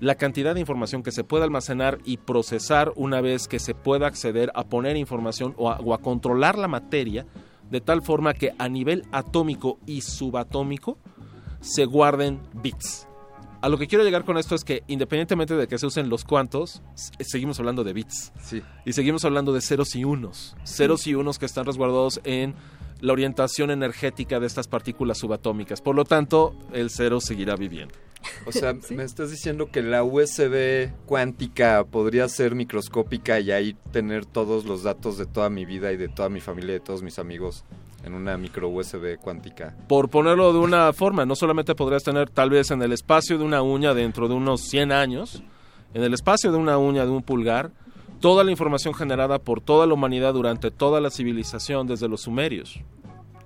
la 0.00 0.14
cantidad 0.14 0.54
de 0.54 0.60
información 0.60 1.02
que 1.02 1.12
se 1.12 1.24
puede 1.24 1.44
almacenar 1.44 1.98
y 2.04 2.16
procesar 2.16 2.92
una 2.96 3.20
vez 3.20 3.48
que 3.48 3.58
se 3.58 3.74
pueda 3.74 4.06
acceder 4.06 4.50
a 4.54 4.64
poner 4.64 4.96
información 4.96 5.54
o 5.58 5.70
a, 5.70 5.78
o 5.78 5.92
a 5.92 5.98
controlar 5.98 6.56
la 6.58 6.68
materia 6.68 7.26
de 7.70 7.80
tal 7.80 8.02
forma 8.02 8.34
que 8.34 8.52
a 8.58 8.68
nivel 8.68 9.04
atómico 9.12 9.78
y 9.86 10.00
subatómico 10.00 10.98
se 11.60 11.84
guarden 11.84 12.40
bits. 12.54 13.09
A 13.62 13.68
lo 13.68 13.76
que 13.78 13.86
quiero 13.86 14.04
llegar 14.04 14.24
con 14.24 14.38
esto 14.38 14.54
es 14.54 14.64
que 14.64 14.82
independientemente 14.86 15.54
de 15.54 15.68
que 15.68 15.76
se 15.78 15.86
usen 15.86 16.08
los 16.08 16.24
cuantos, 16.24 16.82
s- 16.94 17.12
seguimos 17.20 17.58
hablando 17.58 17.84
de 17.84 17.92
bits. 17.92 18.32
Sí. 18.42 18.62
Y 18.86 18.92
seguimos 18.94 19.24
hablando 19.26 19.52
de 19.52 19.60
ceros 19.60 19.94
y 19.96 20.04
unos. 20.04 20.56
Ceros 20.64 21.06
y 21.06 21.14
unos 21.14 21.38
que 21.38 21.44
están 21.46 21.66
resguardados 21.66 22.20
en 22.24 22.54
la 23.00 23.12
orientación 23.12 23.70
energética 23.70 24.40
de 24.40 24.46
estas 24.46 24.66
partículas 24.66 25.18
subatómicas. 25.18 25.80
Por 25.82 25.94
lo 25.94 26.04
tanto, 26.04 26.54
el 26.72 26.88
cero 26.90 27.20
seguirá 27.20 27.54
viviendo. 27.56 27.94
O 28.46 28.52
sea, 28.52 28.74
me 28.90 29.02
estás 29.04 29.30
diciendo 29.30 29.70
que 29.70 29.82
la 29.82 30.04
USB 30.04 30.90
cuántica 31.06 31.84
podría 31.84 32.28
ser 32.28 32.54
microscópica 32.54 33.40
y 33.40 33.50
ahí 33.52 33.76
tener 33.92 34.24
todos 34.26 34.64
los 34.64 34.82
datos 34.82 35.18
de 35.18 35.26
toda 35.26 35.50
mi 35.50 35.66
vida 35.66 35.92
y 35.92 35.96
de 35.98 36.08
toda 36.08 36.28
mi 36.30 36.40
familia 36.40 36.70
y 36.76 36.78
de 36.78 36.84
todos 36.84 37.02
mis 37.02 37.18
amigos 37.18 37.64
en 38.04 38.14
una 38.14 38.36
micro 38.36 38.68
USB 38.68 39.18
cuántica. 39.18 39.74
Por 39.88 40.08
ponerlo 40.08 40.52
de 40.52 40.58
una 40.58 40.92
forma, 40.92 41.26
no 41.26 41.36
solamente 41.36 41.74
podrías 41.74 42.02
tener 42.02 42.30
tal 42.30 42.50
vez 42.50 42.70
en 42.70 42.82
el 42.82 42.92
espacio 42.92 43.38
de 43.38 43.44
una 43.44 43.62
uña 43.62 43.94
dentro 43.94 44.28
de 44.28 44.34
unos 44.34 44.62
100 44.62 44.92
años, 44.92 45.42
en 45.94 46.02
el 46.02 46.14
espacio 46.14 46.52
de 46.52 46.58
una 46.58 46.78
uña 46.78 47.04
de 47.04 47.10
un 47.10 47.22
pulgar, 47.22 47.72
toda 48.20 48.44
la 48.44 48.50
información 48.50 48.94
generada 48.94 49.38
por 49.38 49.60
toda 49.60 49.86
la 49.86 49.94
humanidad 49.94 50.34
durante 50.34 50.70
toda 50.70 51.00
la 51.00 51.10
civilización 51.10 51.86
desde 51.86 52.08
los 52.08 52.22
sumerios. 52.22 52.80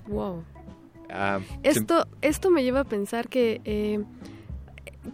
Wow. 0.09 0.45
Ah, 1.11 1.41
Esto, 1.63 2.07
esto 2.23 2.51
me 2.51 2.63
lleva 2.65 2.81
a 2.81 2.85
pensar 2.85 3.29
que, 3.29 3.61
eh, 3.65 4.03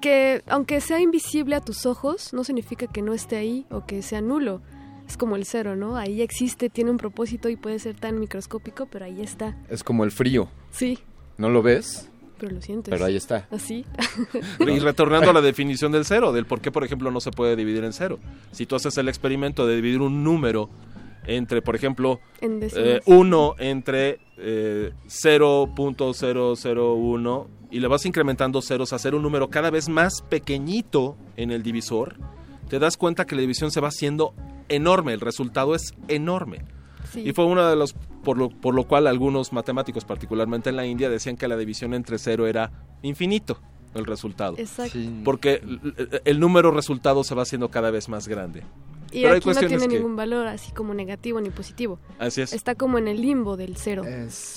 que 0.01 0.43
aunque 0.47 0.81
sea 0.81 1.01
invisible 1.01 1.57
a 1.57 1.61
tus 1.61 1.85
ojos, 1.85 2.33
no 2.33 2.45
significa 2.45 2.87
que 2.87 3.03
no 3.03 3.12
esté 3.12 3.37
ahí 3.37 3.67
o 3.71 3.85
que 3.85 4.03
sea 4.03 4.21
nulo. 4.21 4.62
Es 5.11 5.16
como 5.16 5.35
el 5.35 5.45
cero, 5.45 5.74
¿no? 5.74 5.97
Ahí 5.97 6.23
existe, 6.23 6.70
tiene 6.70 6.93
un 6.93 6.97
propósito 6.97 7.49
y 7.49 7.57
puede 7.57 7.81
ser 7.81 7.97
tan 7.97 8.20
microscópico, 8.20 8.87
pero 8.87 9.07
ahí 9.07 9.20
está. 9.20 9.57
es 9.69 9.82
como 9.82 10.05
el 10.05 10.12
frío. 10.12 10.49
Sí, 10.70 11.01
¿No 11.37 11.51
lo 11.51 11.62
ves? 11.62 12.09
pero 12.39 12.53
lo 12.55 12.62
sientes. 12.62 12.91
Pero 12.91 13.05
ahí 13.05 13.16
está. 13.16 13.47
Así. 13.51 13.85
Y 14.61 14.78
retornando 14.78 15.31
a 15.31 15.32
la 15.32 15.41
definición 15.43 15.91
del 15.93 16.05
cero, 16.07 16.32
del 16.32 16.47
por 16.47 16.61
qué, 16.61 16.70
por 16.70 16.85
ejemplo, 16.85 17.11
no 17.11 17.20
se 17.20 17.32
puede 17.32 17.57
dividir 17.57 17.82
en 17.85 17.93
cero. 17.93 18.19
Si 18.53 18.66
tú 18.66 18.77
haces 18.77 18.97
el 18.99 19.09
experimento 19.09 19.66
de 19.66 19.74
dividir 19.77 20.01
un 20.01 20.23
número 20.24 20.70
entre, 21.27 21.61
por 21.61 21.74
ejemplo, 21.77 22.20
En 22.41 22.61
décimas. 22.61 23.01
1 23.05 23.55
entre 23.59 24.20
eh, 24.39 24.93
0.001 25.09 27.47
y 27.70 27.81
le 27.81 27.89
vas 27.89 28.07
incrementando 28.07 28.62
ceros 28.62 28.93
a 28.93 28.97
hacer 28.97 29.15
un 29.15 29.23
número 29.23 29.49
cada 29.51 29.70
vez 29.70 29.89
más 29.89 30.23
pequeñito 30.23 31.16
en 31.37 31.51
el 31.51 31.62
divisor, 31.62 32.16
te 32.71 32.79
das 32.79 32.97
cuenta 32.97 33.27
que 33.27 33.35
la 33.35 33.41
división 33.43 33.71
se 33.71 33.81
va 33.81 33.89
haciendo 33.89 34.33
enorme, 34.69 35.13
el 35.13 35.21
resultado 35.21 35.75
es 35.75 35.93
enorme. 36.09 36.65
Sí. 37.13 37.23
Y 37.29 37.33
fue 37.33 37.45
una 37.45 37.69
de 37.69 37.75
los 37.77 37.95
por 38.23 38.39
lo, 38.39 38.49
por 38.49 38.75
lo 38.75 38.85
cual 38.85 39.09
algunos 39.09 39.53
matemáticos, 39.53 40.05
particularmente 40.05 40.71
en 40.71 40.77
la 40.77 40.87
India, 40.87 41.11
decían 41.11 41.37
que 41.37 41.49
la 41.49 41.57
división 41.57 41.95
entre 41.95 42.19
cero 42.19 42.47
era 42.47 42.71
infinito 43.03 43.59
el 43.95 44.07
resultado. 44.07 44.55
Exacto. 44.57 44.93
Sí. 44.93 45.21
Porque 45.25 45.63
el, 46.25 46.39
número 46.39 46.71
resultado 46.71 47.25
se 47.25 47.35
va 47.35 47.43
haciendo 47.43 47.71
cada 47.71 47.91
vez 47.91 48.09
más 48.09 48.29
grande. 48.29 48.63
Y 49.11 49.23
Pero 49.23 49.31
hay 49.31 49.39
aquí 49.39 49.41
no 49.41 49.45
cuestiones 49.55 49.79
tiene 49.79 49.93
que- 49.93 49.99
ningún 49.99 50.15
valor 50.15 50.47
así 50.47 50.71
como 50.71 50.95
negativo 50.95 51.41
ni 51.41 51.51
positivo. 51.51 51.99
Así 52.21 52.43
es. 52.43 52.53
Está 52.53 52.77
como 52.77 52.99
en 52.99 53.09
el 53.09 53.21
limbo 53.21 53.57
del 53.57 53.77
cero. 53.77 54.05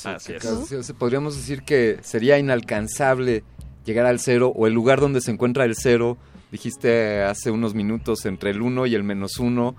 Así 0.03 0.33
es. 0.33 0.45
O 0.45 0.83
sea, 0.83 0.95
Podríamos 0.95 1.35
decir 1.35 1.63
que 1.63 1.97
sería 2.03 2.37
inalcanzable 2.37 3.43
llegar 3.85 4.05
al 4.05 4.19
cero 4.19 4.53
o 4.55 4.67
el 4.67 4.73
lugar 4.73 4.99
donde 4.99 5.21
se 5.21 5.31
encuentra 5.31 5.65
el 5.65 5.73
cero. 5.75 6.17
Dijiste 6.53 7.23
hace 7.23 7.49
unos 7.49 7.73
minutos 7.73 8.27
entre 8.27 8.51
el 8.51 8.61
1 8.61 8.85
y 8.85 8.93
el 8.93 9.03
menos 9.03 9.39
1 9.39 9.75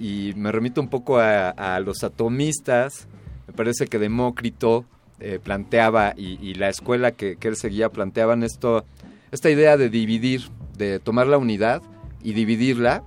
y 0.00 0.32
me 0.36 0.50
remito 0.50 0.80
un 0.80 0.88
poco 0.88 1.18
a, 1.18 1.50
a 1.50 1.78
los 1.80 2.02
atomistas. 2.02 3.06
Me 3.46 3.52
parece 3.52 3.88
que 3.88 3.98
Demócrito 3.98 4.86
eh, 5.20 5.38
planteaba 5.38 6.14
y, 6.16 6.38
y 6.40 6.54
la 6.54 6.70
escuela 6.70 7.12
que, 7.12 7.36
que 7.36 7.48
él 7.48 7.56
seguía 7.56 7.90
planteaban 7.90 8.42
esto, 8.42 8.86
esta 9.32 9.50
idea 9.50 9.76
de 9.76 9.90
dividir, 9.90 10.44
de 10.78 10.98
tomar 10.98 11.26
la 11.26 11.36
unidad 11.36 11.82
y 12.22 12.32
dividirla 12.32 13.04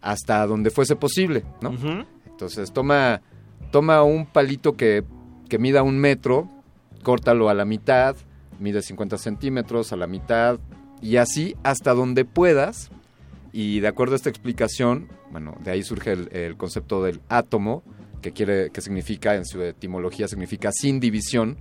hasta 0.00 0.46
donde 0.46 0.70
fuese 0.70 0.94
posible, 0.94 1.42
¿no? 1.60 1.74
Entonces 2.26 2.72
toma, 2.72 3.22
toma 3.72 4.04
un 4.04 4.24
palito 4.24 4.76
que, 4.76 5.02
que 5.48 5.58
mida 5.58 5.82
un 5.82 5.98
metro, 5.98 6.48
córtalo 7.02 7.48
a 7.48 7.54
la 7.54 7.64
mitad, 7.64 8.14
mide 8.60 8.82
50 8.82 9.18
centímetros 9.18 9.92
a 9.92 9.96
la 9.96 10.06
mitad 10.06 10.60
y 11.02 11.16
así 11.16 11.56
hasta 11.62 11.94
donde 11.94 12.24
puedas. 12.24 12.90
Y 13.52 13.80
de 13.80 13.88
acuerdo 13.88 14.14
a 14.14 14.16
esta 14.16 14.28
explicación, 14.28 15.08
bueno, 15.30 15.56
de 15.64 15.70
ahí 15.70 15.82
surge 15.82 16.12
el, 16.12 16.28
el 16.32 16.56
concepto 16.56 17.02
del 17.02 17.20
átomo, 17.28 17.82
que 18.20 18.32
quiere, 18.32 18.70
que 18.70 18.80
significa, 18.80 19.34
en 19.36 19.44
su 19.46 19.62
etimología 19.62 20.28
significa 20.28 20.72
sin 20.72 21.00
división. 21.00 21.56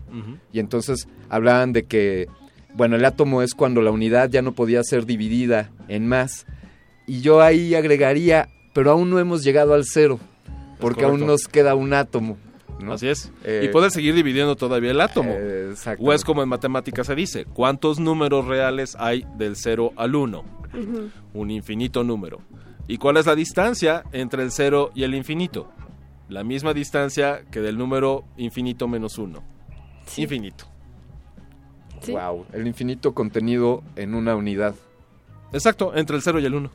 Y 0.51 0.59
entonces 0.59 1.07
hablaban 1.29 1.73
de 1.73 1.83
que, 1.83 2.27
bueno, 2.73 2.95
el 2.95 3.05
átomo 3.05 3.41
es 3.41 3.53
cuando 3.53 3.81
la 3.81 3.91
unidad 3.91 4.29
ya 4.29 4.41
no 4.41 4.53
podía 4.53 4.83
ser 4.83 5.05
dividida 5.05 5.69
en 5.87 6.07
más. 6.07 6.45
Y 7.07 7.21
yo 7.21 7.41
ahí 7.41 7.75
agregaría, 7.75 8.49
pero 8.73 8.91
aún 8.91 9.09
no 9.09 9.19
hemos 9.19 9.43
llegado 9.43 9.73
al 9.73 9.85
cero, 9.85 10.19
porque 10.79 11.05
aún 11.05 11.25
nos 11.25 11.47
queda 11.47 11.75
un 11.75 11.93
átomo. 11.93 12.37
¿No? 12.79 12.93
Así 12.93 13.07
es. 13.07 13.31
Eh, 13.43 13.65
y 13.65 13.67
puedes 13.69 13.93
seguir 13.93 14.13
dividiendo 14.15 14.55
todavía 14.55 14.91
el 14.91 15.01
átomo. 15.01 15.31
Eh, 15.31 15.69
exacto. 15.71 16.03
o 16.03 16.13
es 16.13 16.23
como 16.23 16.43
en 16.43 16.49
matemáticas 16.49 17.07
se 17.07 17.15
dice, 17.15 17.45
¿cuántos 17.45 17.99
números 17.99 18.45
reales 18.45 18.95
hay 18.99 19.25
del 19.37 19.55
0 19.55 19.93
al 19.95 20.15
1? 20.15 20.39
Ujú. 20.39 21.09
Un 21.33 21.51
infinito 21.51 22.03
número. 22.03 22.41
¿Y 22.87 22.97
cuál 22.97 23.17
es 23.17 23.25
la 23.25 23.35
distancia 23.35 24.03
entre 24.11 24.43
el 24.43 24.51
0 24.51 24.91
y 24.93 25.03
el 25.03 25.15
infinito? 25.15 25.71
La 26.29 26.43
misma 26.43 26.73
distancia 26.73 27.43
que 27.51 27.61
del 27.61 27.77
número 27.77 28.25
infinito 28.37 28.87
menos 28.87 29.17
1. 29.17 29.43
Infinito. 30.17 30.65
Wow, 32.07 32.45
el 32.53 32.67
infinito 32.67 33.13
contenido 33.13 33.83
en 33.95 34.13
una 34.13 34.35
unidad. 34.35 34.75
Exacto, 35.53 35.95
entre 35.95 36.17
el 36.17 36.21
0 36.21 36.39
y 36.39 36.45
el 36.45 36.55
1. 36.55 36.71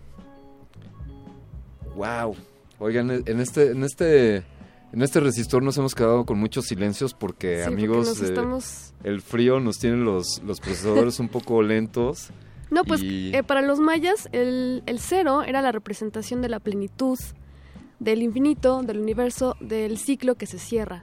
Wow. 1.95 2.37
Oigan, 2.79 3.11
en 3.11 3.41
este, 3.41 3.73
en 3.73 3.85
este, 3.85 4.43
en 4.93 5.03
este 5.03 5.21
resistor 5.21 5.63
nos 5.63 5.77
hemos 5.79 5.95
quedado 5.95 6.25
con 6.25 6.39
muchos 6.39 6.67
silencios 6.67 7.15
porque 7.15 7.63
Sí, 7.65 7.69
amigos, 7.69 8.21
eh, 8.21 8.25
estamos- 8.27 8.93
el 9.05 9.21
frío 9.21 9.61
nos 9.61 9.79
tiene 9.79 9.97
los, 9.99 10.43
los 10.45 10.61
procesadores 10.61 11.21
un 11.21 11.29
poco 11.29 11.63
lentos. 11.63 12.31
No, 12.71 12.85
pues 12.85 13.03
y- 13.03 13.35
eh, 13.35 13.43
para 13.43 13.63
los 13.63 13.81
mayas 13.81 14.29
el, 14.33 14.83
el 14.87 14.99
cero 15.01 15.43
era 15.43 15.61
la 15.63 15.73
representación 15.73 16.41
de 16.43 16.49
la 16.49 16.61
plenitud, 16.61 17.19
del 17.99 18.23
infinito, 18.23 18.83
del 18.83 18.99
universo, 19.01 19.57
del 19.61 19.99
ciclo 19.99 20.35
que 20.37 20.47
se 20.47 20.59
cierra. 20.59 21.03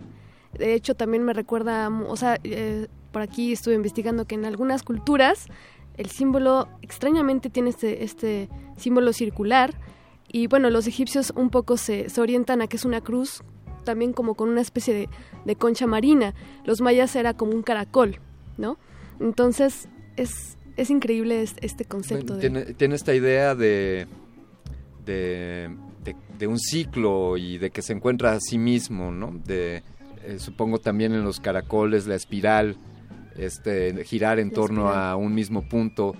De 0.57 0.73
hecho, 0.73 0.95
también 0.95 1.23
me 1.23 1.33
recuerda, 1.33 1.89
mu- 1.89 2.07
o 2.07 2.15
sea, 2.15 2.37
eh, 2.43 2.87
por 3.11 3.21
aquí 3.21 3.51
estuve 3.53 3.75
investigando 3.75 4.25
que 4.25 4.35
en 4.35 4.45
algunas 4.45 4.83
culturas 4.83 5.45
el 5.97 6.09
símbolo 6.09 6.67
extrañamente 6.81 7.49
tiene 7.49 7.69
este, 7.71 8.03
este 8.03 8.49
símbolo 8.77 9.13
circular 9.13 9.73
y 10.31 10.47
bueno, 10.47 10.69
los 10.69 10.87
egipcios 10.87 11.31
un 11.35 11.49
poco 11.49 11.77
se, 11.77 12.09
se 12.09 12.21
orientan 12.21 12.61
a 12.61 12.67
que 12.67 12.77
es 12.77 12.85
una 12.85 13.01
cruz, 13.01 13.43
también 13.87 14.11
como 14.13 14.35
con 14.35 14.49
una 14.49 14.61
especie 14.61 14.93
de, 14.93 15.09
de 15.45 15.55
concha 15.55 15.87
marina. 15.87 16.33
Los 16.65 16.81
mayas 16.81 17.15
era 17.15 17.33
como 17.33 17.53
un 17.53 17.63
caracol, 17.63 18.19
¿no? 18.57 18.77
Entonces 19.19 19.87
es, 20.17 20.57
es 20.75 20.89
increíble 20.89 21.41
es- 21.41 21.55
este 21.61 21.85
concepto. 21.85 22.35
de- 22.35 22.73
tiene, 22.75 22.95
esta 22.95 23.15
idea 23.15 23.55
de, 23.55 24.05
de, 25.05 25.75
de- 26.03 26.15
de 26.37 26.47
un 26.47 26.59
ciclo 26.59 27.37
y 27.37 27.57
de 27.57 27.71
que 27.71 27.81
se 27.81 27.93
encuentra 27.93 28.33
a 28.33 28.39
sí 28.41 28.57
mismo, 28.57 29.11
¿no? 29.11 29.31
De, 29.45 29.83
eh, 30.23 30.37
supongo 30.39 30.79
también 30.79 31.13
en 31.13 31.23
los 31.23 31.39
caracoles, 31.39 32.07
la 32.07 32.15
espiral, 32.15 32.75
este, 33.37 34.03
girar 34.03 34.39
en 34.39 34.49
La 34.49 34.53
torno 34.53 34.87
espiral. 34.87 35.09
a 35.11 35.15
un 35.15 35.33
mismo 35.33 35.67
punto. 35.67 36.13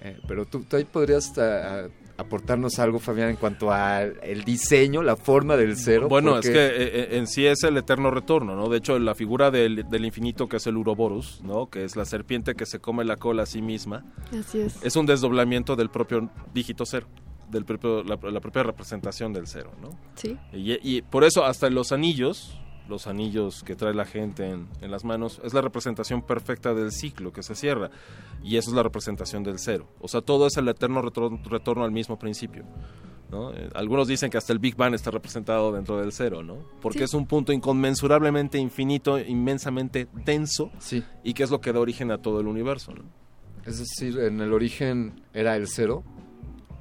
Eh, 0.00 0.18
pero 0.26 0.44
tú, 0.46 0.64
tú 0.64 0.76
ahí 0.76 0.84
podrías 0.84 1.32
ah, 1.38 1.86
aportarnos 2.16 2.78
algo, 2.78 2.98
Fabián, 2.98 3.30
en 3.30 3.36
cuanto 3.36 3.72
al 3.72 4.14
diseño, 4.44 5.02
la 5.02 5.16
forma 5.16 5.56
del 5.56 5.76
cero? 5.76 6.08
Bueno, 6.08 6.32
Porque- 6.32 6.48
es 6.48 6.54
que 6.54 6.66
eh, 6.66 6.72
eh, 7.14 7.18
en 7.18 7.26
sí 7.26 7.46
es 7.46 7.62
el 7.64 7.76
eterno 7.76 8.10
retorno, 8.10 8.54
¿no? 8.54 8.68
De 8.68 8.78
hecho, 8.78 8.98
la 8.98 9.14
figura 9.14 9.50
del, 9.50 9.88
del 9.88 10.04
infinito 10.04 10.48
que 10.48 10.58
es 10.58 10.66
el 10.66 10.76
Uroboros, 10.76 11.40
¿no? 11.42 11.66
Que 11.70 11.84
es 11.84 11.96
la 11.96 12.04
serpiente 12.04 12.54
que 12.54 12.66
se 12.66 12.78
come 12.78 13.04
la 13.04 13.16
cola 13.16 13.42
a 13.42 13.46
sí 13.46 13.62
misma, 13.62 14.04
Así 14.38 14.60
es. 14.60 14.82
es 14.84 14.96
un 14.96 15.06
desdoblamiento 15.06 15.76
del 15.76 15.90
propio 15.90 16.30
dígito 16.52 16.84
cero, 16.86 17.06
del 17.50 17.64
propio, 17.64 18.02
la, 18.04 18.16
la 18.30 18.40
propia 18.40 18.62
representación 18.62 19.32
del 19.32 19.46
cero, 19.46 19.70
¿no? 19.82 19.90
Sí. 20.14 20.36
Y, 20.52 20.78
y 20.96 21.02
por 21.02 21.24
eso 21.24 21.44
hasta 21.44 21.68
los 21.70 21.92
anillos, 21.92 22.58
los 22.88 23.06
anillos 23.06 23.62
que 23.64 23.74
trae 23.76 23.94
la 23.94 24.04
gente 24.04 24.48
en, 24.50 24.68
en 24.80 24.90
las 24.90 25.04
manos, 25.04 25.40
es 25.44 25.54
la 25.54 25.60
representación 25.62 26.22
perfecta 26.22 26.74
del 26.74 26.92
ciclo 26.92 27.32
que 27.32 27.42
se 27.42 27.54
cierra. 27.54 27.90
Y 28.42 28.56
eso 28.56 28.70
es 28.70 28.76
la 28.76 28.82
representación 28.82 29.42
del 29.42 29.58
cero. 29.58 29.88
O 30.00 30.08
sea, 30.08 30.20
todo 30.20 30.46
es 30.46 30.56
el 30.56 30.68
eterno 30.68 31.00
retorno 31.02 31.84
al 31.84 31.92
mismo 31.92 32.18
principio. 32.18 32.64
¿no? 33.30 33.52
Eh, 33.52 33.68
algunos 33.74 34.06
dicen 34.06 34.30
que 34.30 34.36
hasta 34.36 34.52
el 34.52 34.58
Big 34.58 34.76
Bang 34.76 34.94
está 34.94 35.10
representado 35.10 35.72
dentro 35.72 35.96
del 35.98 36.12
cero, 36.12 36.42
¿no? 36.42 36.58
Porque 36.80 36.98
Sí. 36.98 37.04
es 37.04 37.14
un 37.14 37.26
punto 37.26 37.52
inconmensurablemente 37.52 38.58
infinito, 38.58 39.18
inmensamente 39.18 40.06
denso, 40.24 40.70
y 41.24 41.34
que 41.34 41.42
es 41.42 41.50
lo 41.50 41.60
que 41.60 41.72
da 41.72 41.80
origen 41.80 42.10
a 42.12 42.18
todo 42.18 42.40
el 42.40 42.46
universo, 42.46 42.92
¿no? 42.94 43.02
Es 43.64 43.78
decir, 43.78 44.18
en 44.20 44.40
el 44.42 44.52
origen 44.52 45.22
era 45.32 45.56
el 45.56 45.66
cero. 45.68 46.04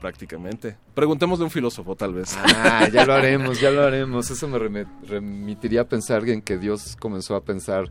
Prácticamente. 0.04 0.76
Preguntémosle 0.94 1.44
a 1.44 1.46
un 1.46 1.50
filósofo, 1.50 1.96
tal 1.96 2.14
vez. 2.14 2.36
Ah, 2.38 2.90
ya 2.92 3.06
lo 3.06 3.14
haremos, 3.14 3.62
ya 3.62 3.72
lo 3.72 3.84
haremos. 3.84 4.30
Eso 4.30 4.50
me 4.50 4.60
remitiría 5.08 5.80
a 5.80 5.84
pensar 5.86 6.28
en 6.28 6.42
que 6.42 6.58
Dios 6.58 6.98
comenzó 7.00 7.38
a 7.38 7.46
pensar, 7.46 7.86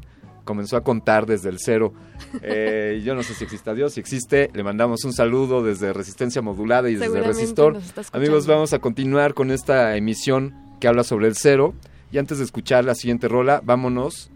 comenzó 0.45 0.77
a 0.77 0.83
contar 0.85 1.25
desde 1.25 1.49
el 1.49 1.57
cero. 1.59 1.95
Eh, 2.43 3.01
yo 3.03 3.15
no 3.15 3.23
sé 3.23 3.33
si 3.33 3.45
exista 3.45 3.73
Dios, 3.73 3.95
si 3.95 4.01
existe, 4.01 4.51
le 4.53 4.63
mandamos 4.63 5.05
un 5.05 5.15
saludo 5.15 5.63
desde 5.63 5.95
Resistencia 5.95 6.43
Modulada 6.43 6.91
y 6.91 6.97
desde 6.97 7.23
Resistor. 7.23 7.81
Amigos, 8.13 8.47
vamos 8.47 8.75
a 8.75 8.79
continuar 8.79 9.33
con 9.33 9.51
esta 9.51 9.97
emisión 9.97 10.55
que 10.81 10.89
habla 10.89 11.05
sobre 11.05 11.29
el 11.29 11.35
cero. 11.35 11.73
Y 12.11 12.19
antes 12.19 12.37
de 12.37 12.45
escuchar 12.45 12.85
la 12.85 12.95
siguiente 12.95 13.27
rola, 13.27 13.63
vámonos. 13.65 14.31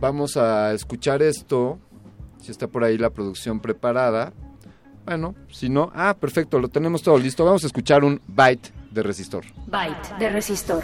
Vamos 0.00 0.36
a 0.36 0.74
escuchar 0.74 1.22
esto. 1.22 1.78
Si 2.42 2.50
está 2.50 2.66
por 2.68 2.84
ahí 2.84 2.98
la 2.98 3.08
producción 3.08 3.60
preparada. 3.60 4.34
Bueno, 5.04 5.34
si 5.50 5.68
no, 5.68 5.90
ah, 5.94 6.14
perfecto, 6.18 6.58
lo 6.58 6.68
tenemos 6.68 7.02
todo 7.02 7.18
listo. 7.18 7.44
Vamos 7.44 7.64
a 7.64 7.66
escuchar 7.66 8.04
un 8.04 8.20
byte 8.26 8.72
de 8.90 9.02
resistor. 9.02 9.44
Byte 9.66 10.18
de 10.18 10.30
resistor. 10.30 10.82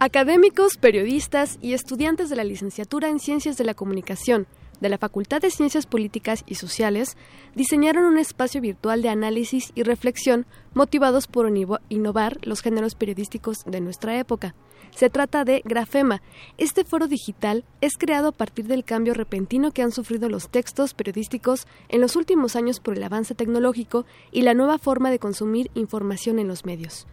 Académicos, 0.00 0.76
periodistas 0.76 1.58
y 1.60 1.72
estudiantes 1.72 2.30
de 2.30 2.36
la 2.36 2.44
licenciatura 2.44 3.08
en 3.08 3.18
Ciencias 3.18 3.56
de 3.56 3.64
la 3.64 3.74
Comunicación 3.74 4.46
de 4.80 4.88
la 4.88 4.98
Facultad 4.98 5.40
de 5.40 5.50
Ciencias 5.50 5.86
Políticas 5.86 6.44
y 6.46 6.56
Sociales 6.56 7.16
diseñaron 7.54 8.04
un 8.04 8.18
espacio 8.18 8.60
virtual 8.60 9.02
de 9.02 9.08
análisis 9.08 9.72
y 9.74 9.82
reflexión 9.82 10.46
motivados 10.74 11.26
por 11.26 11.50
innovar 11.88 12.38
los 12.42 12.60
géneros 12.60 12.94
periodísticos 12.94 13.58
de 13.66 13.80
nuestra 13.80 14.18
época. 14.18 14.54
Se 14.94 15.10
trata 15.10 15.44
de 15.44 15.60
Grafema. 15.64 16.22
Este 16.56 16.84
foro 16.84 17.08
digital 17.08 17.64
es 17.80 17.98
creado 17.98 18.28
a 18.28 18.32
partir 18.32 18.66
del 18.66 18.84
cambio 18.84 19.14
repentino 19.14 19.70
que 19.70 19.82
han 19.82 19.92
sufrido 19.92 20.28
los 20.28 20.48
textos 20.48 20.94
periodísticos 20.94 21.66
en 21.88 22.00
los 22.00 22.16
últimos 22.16 22.56
años 22.56 22.80
por 22.80 22.96
el 22.96 23.04
avance 23.04 23.34
tecnológico 23.34 24.06
y 24.32 24.42
la 24.42 24.54
nueva 24.54 24.78
forma 24.78 25.10
de 25.10 25.18
consumir 25.18 25.70
información 25.74 26.38
en 26.38 26.48
los 26.48 26.64
medios. 26.64 27.06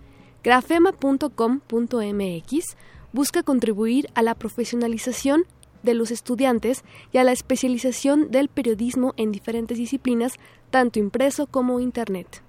Grafema.com.mx 0.43 2.77
busca 3.13 3.43
contribuir 3.43 4.09
a 4.13 4.21
la 4.21 4.35
profesionalización 4.35 5.45
de 5.85 5.93
los 5.93 6.11
estudiantes 6.11 6.83
y 7.13 7.19
a 7.19 7.23
la 7.23 7.31
especialización 7.31 8.31
del 8.31 8.49
periodismo 8.49 9.13
en 9.15 9.31
diferentes 9.31 9.77
disciplinas, 9.77 10.33
tanto 10.71 10.99
impreso 10.99 11.47
como 11.47 11.79
Internet. 11.79 12.41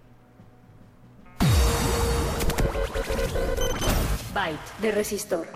Byte 4.34 4.58
de 4.82 4.90
resistor. 4.90 5.46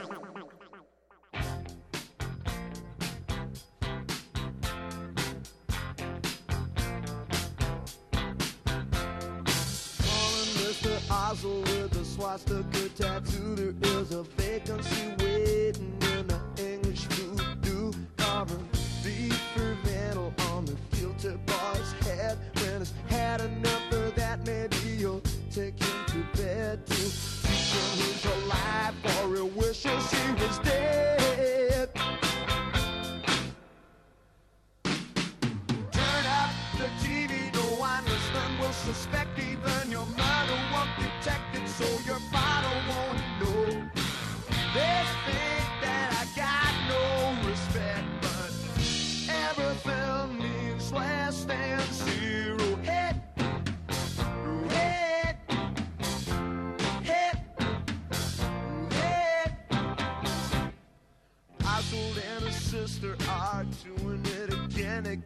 Calling 10.03 10.55
Mr. 10.57 10.99
Oswald 11.11 11.69
with 11.69 12.01
a 12.01 12.05
swastika 12.05 12.89
tattoo. 12.97 13.73
There 13.81 14.01
is 14.01 14.13
a 14.13 14.23
vacancy 14.37 15.15
waiting 15.19 15.99
in 16.15 16.27
the 16.27 16.41
English 16.59 17.05
voodoo. 17.07 17.40
When 22.81 22.89
it's 22.89 23.13
had 23.15 23.43
enough 23.43 23.93
of 23.93 24.15
that, 24.15 24.47
maybe 24.47 24.97
you'll 24.97 25.21
take 25.51 25.79
him 25.79 26.05
to 26.07 26.41
bed 26.41 26.87
to 26.87 26.95
teach 26.95 27.75
him 27.75 27.99
he's 27.99 28.25
alive 28.25 28.95
or 29.23 29.37
he 29.37 29.43
wishes 29.43 30.11
he 30.11 30.33
was 30.33 30.59
dead. 30.61 31.00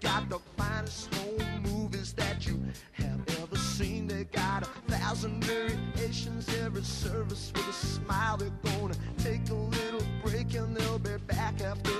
Got 0.05 0.29
the 0.29 0.39
finest 0.59 1.13
home 1.15 1.63
movies 1.63 2.13
that 2.13 2.47
you 2.47 2.61
have 2.93 3.21
ever 3.43 3.57
seen. 3.57 4.07
They 4.07 4.25
got 4.25 4.63
a 4.63 4.93
thousand 4.93 5.43
variations, 5.43 6.47
every 6.63 6.83
service 6.83 7.51
with 7.55 7.67
a 7.67 7.73
smile. 7.73 8.37
They're 8.37 8.51
gonna 8.65 8.95
take 9.17 9.49
a 9.49 9.55
little 9.55 10.07
break 10.23 10.55
and 10.55 10.77
they'll 10.77 10.99
be 10.99 11.17
back 11.27 11.63
after 11.63 11.91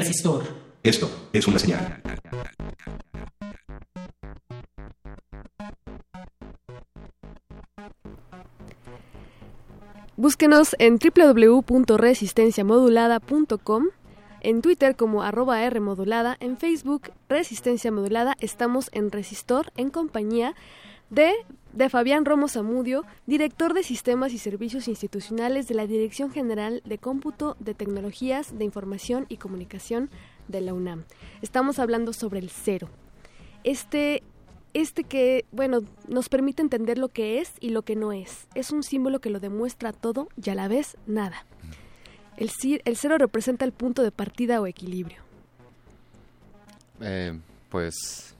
Resistor. 0.00 0.42
Esto 0.82 1.28
es 1.30 1.46
una 1.46 1.58
señal. 1.58 2.02
Búsquenos 10.16 10.74
en 10.78 10.98
www.resistenciamodulada.com, 10.98 13.88
en 14.40 14.62
Twitter 14.62 14.96
como 14.96 15.22
arroba 15.22 15.68
Rmodulada, 15.68 16.38
en 16.40 16.56
Facebook 16.56 17.12
Resistencia 17.28 17.92
Modulada. 17.92 18.38
Estamos 18.40 18.88
en 18.92 19.12
Resistor 19.12 19.70
en 19.76 19.90
compañía 19.90 20.54
de, 21.10 21.34
de 21.72 21.88
Fabián 21.88 22.24
Romo 22.24 22.48
Zamudio, 22.48 23.04
director 23.26 23.74
de 23.74 23.82
Sistemas 23.82 24.32
y 24.32 24.38
Servicios 24.38 24.88
Institucionales 24.88 25.68
de 25.68 25.74
la 25.74 25.86
Dirección 25.86 26.30
General 26.30 26.82
de 26.84 26.98
Cómputo 26.98 27.56
de 27.60 27.74
Tecnologías 27.74 28.56
de 28.58 28.64
Información 28.64 29.26
y 29.28 29.36
Comunicación 29.36 30.10
de 30.48 30.60
la 30.60 30.74
UNAM. 30.74 31.04
Estamos 31.42 31.78
hablando 31.78 32.12
sobre 32.12 32.40
el 32.40 32.50
cero. 32.50 32.88
Este 33.64 34.22
este 34.72 35.02
que, 35.02 35.46
bueno, 35.50 35.80
nos 36.08 36.28
permite 36.28 36.62
entender 36.62 36.96
lo 36.96 37.08
que 37.08 37.40
es 37.40 37.54
y 37.58 37.70
lo 37.70 37.82
que 37.82 37.96
no 37.96 38.12
es. 38.12 38.46
Es 38.54 38.70
un 38.70 38.84
símbolo 38.84 39.20
que 39.20 39.30
lo 39.30 39.40
demuestra 39.40 39.92
todo 39.92 40.28
y 40.42 40.48
a 40.50 40.54
la 40.54 40.68
vez 40.68 40.96
nada. 41.06 41.44
El, 42.36 42.50
el 42.84 42.96
cero 42.96 43.18
representa 43.18 43.64
el 43.64 43.72
punto 43.72 44.02
de 44.02 44.12
partida 44.12 44.60
o 44.60 44.66
equilibrio. 44.66 45.18
Eh, 47.00 47.38
pues 47.68 48.36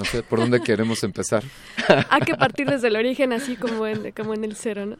no 0.00 0.06
sé 0.06 0.22
por 0.22 0.38
dónde 0.40 0.60
queremos 0.62 1.04
empezar. 1.04 1.44
Hay 2.10 2.22
que 2.22 2.34
partir 2.34 2.66
desde 2.68 2.88
el 2.88 2.96
origen, 2.96 3.32
así 3.34 3.54
como 3.56 3.86
en, 3.86 4.12
como 4.12 4.32
en 4.34 4.44
el 4.44 4.56
cero, 4.56 4.86
¿no? 4.86 4.96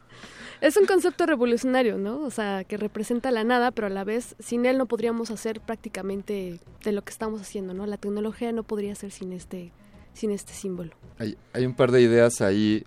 Es 0.61 0.77
un 0.77 0.85
concepto 0.85 1.25
revolucionario, 1.25 1.97
¿no? 1.97 2.19
O 2.21 2.29
sea, 2.29 2.63
que 2.63 2.77
representa 2.77 3.31
la 3.31 3.43
nada, 3.43 3.71
pero 3.71 3.87
a 3.87 3.89
la 3.89 4.03
vez 4.03 4.35
sin 4.39 4.67
él 4.67 4.77
no 4.77 4.85
podríamos 4.85 5.31
hacer 5.31 5.59
prácticamente 5.59 6.59
de 6.83 6.91
lo 6.91 7.01
que 7.01 7.09
estamos 7.09 7.41
haciendo, 7.41 7.73
¿no? 7.73 7.87
La 7.87 7.97
tecnología 7.97 8.51
no 8.51 8.61
podría 8.61 8.93
ser 8.93 9.09
sin 9.09 9.33
este, 9.33 9.71
sin 10.13 10.29
este 10.29 10.53
símbolo. 10.53 10.91
Hay, 11.17 11.35
hay 11.53 11.65
un 11.65 11.73
par 11.73 11.89
de 11.91 12.01
ideas 12.03 12.41
ahí. 12.41 12.83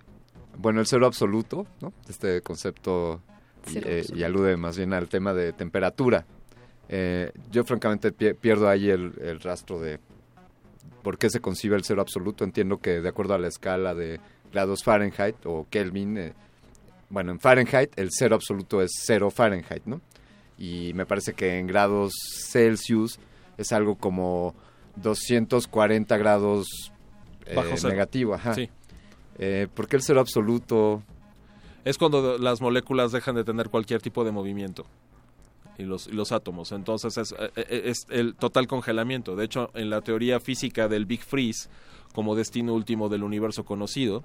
Bueno, 0.57 0.79
el 0.79 0.85
cero 0.87 1.05
absoluto, 1.05 1.67
¿no? 1.81 1.91
Este 2.07 2.39
concepto 2.39 3.21
y, 3.69 3.79
eh, 3.79 4.05
y 4.15 4.23
alude 4.23 4.55
más 4.55 4.77
bien 4.77 4.93
al 4.93 5.09
tema 5.09 5.33
de 5.33 5.51
temperatura. 5.51 6.25
Eh, 6.87 7.33
yo 7.51 7.65
francamente 7.65 8.13
pie- 8.13 8.35
pierdo 8.35 8.69
ahí 8.69 8.89
el, 8.89 9.11
el 9.21 9.41
rastro 9.41 9.81
de 9.81 9.99
por 11.05 11.19
qué 11.19 11.29
se 11.29 11.39
concibe 11.39 11.75
el 11.75 11.83
cero 11.83 12.01
absoluto. 12.01 12.43
Entiendo 12.43 12.79
que 12.79 12.99
de 12.99 13.07
acuerdo 13.07 13.35
a 13.35 13.37
la 13.37 13.47
escala 13.47 13.93
de 13.93 14.19
grados 14.51 14.83
Fahrenheit 14.83 15.35
o 15.45 15.67
Kelvin, 15.69 16.17
eh, 16.17 16.33
bueno, 17.09 17.31
en 17.31 17.39
Fahrenheit 17.39 17.91
el 17.95 18.09
cero 18.09 18.33
absoluto 18.33 18.81
es 18.81 18.89
cero 19.03 19.29
Fahrenheit, 19.29 19.85
¿no? 19.85 20.01
Y 20.57 20.93
me 20.95 21.05
parece 21.05 21.33
que 21.33 21.59
en 21.59 21.67
grados 21.67 22.11
Celsius 22.47 23.19
es 23.55 23.71
algo 23.71 23.97
como 23.97 24.55
240 24.95 26.17
grados 26.17 26.91
eh, 27.45 27.53
Bajo 27.53 27.69
cero. 27.75 27.89
negativo, 27.89 28.33
ajá. 28.33 28.55
Sí. 28.55 28.67
Eh, 29.37 29.67
¿Por 29.71 29.87
qué 29.87 29.97
el 29.97 30.01
cero 30.01 30.21
absoluto? 30.21 31.03
Es 31.83 31.99
cuando 31.99 32.39
las 32.39 32.61
moléculas 32.61 33.11
dejan 33.11 33.35
de 33.35 33.43
tener 33.43 33.69
cualquier 33.69 34.01
tipo 34.01 34.23
de 34.23 34.31
movimiento. 34.31 34.87
Y 35.77 35.83
los, 35.83 36.07
y 36.07 36.11
los 36.11 36.31
átomos. 36.31 36.71
Entonces 36.71 37.17
es, 37.17 37.31
eh, 37.33 37.51
eh, 37.55 37.81
es 37.85 38.07
el 38.09 38.35
total 38.35 38.67
congelamiento. 38.67 39.35
De 39.35 39.45
hecho, 39.45 39.71
en 39.73 39.89
la 39.89 40.01
teoría 40.01 40.39
física 40.39 40.87
del 40.87 41.05
Big 41.05 41.21
Freeze, 41.21 41.69
como 42.13 42.35
destino 42.35 42.73
último 42.73 43.09
del 43.09 43.23
universo 43.23 43.65
conocido, 43.65 44.23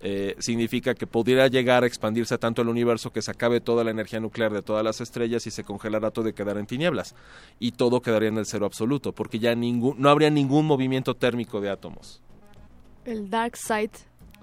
eh, 0.00 0.36
significa 0.38 0.94
que 0.94 1.06
pudiera 1.06 1.46
llegar 1.48 1.82
a 1.82 1.86
expandirse 1.86 2.36
tanto 2.36 2.60
el 2.60 2.68
universo 2.68 3.12
que 3.12 3.22
se 3.22 3.30
acabe 3.30 3.60
toda 3.60 3.82
la 3.82 3.90
energía 3.90 4.20
nuclear 4.20 4.52
de 4.52 4.62
todas 4.62 4.84
las 4.84 5.00
estrellas 5.00 5.46
y 5.46 5.50
se 5.50 5.64
congelará 5.64 6.10
todo 6.10 6.28
y 6.28 6.34
quedará 6.34 6.60
en 6.60 6.66
tinieblas. 6.66 7.14
Y 7.58 7.72
todo 7.72 8.02
quedaría 8.02 8.28
en 8.28 8.38
el 8.38 8.46
cero 8.46 8.66
absoluto, 8.66 9.12
porque 9.12 9.38
ya 9.38 9.54
ningún, 9.54 9.96
no 9.98 10.10
habría 10.10 10.30
ningún 10.30 10.66
movimiento 10.66 11.14
térmico 11.14 11.60
de 11.60 11.70
átomos. 11.70 12.20
El 13.06 13.30
dark 13.30 13.56
side 13.56 13.92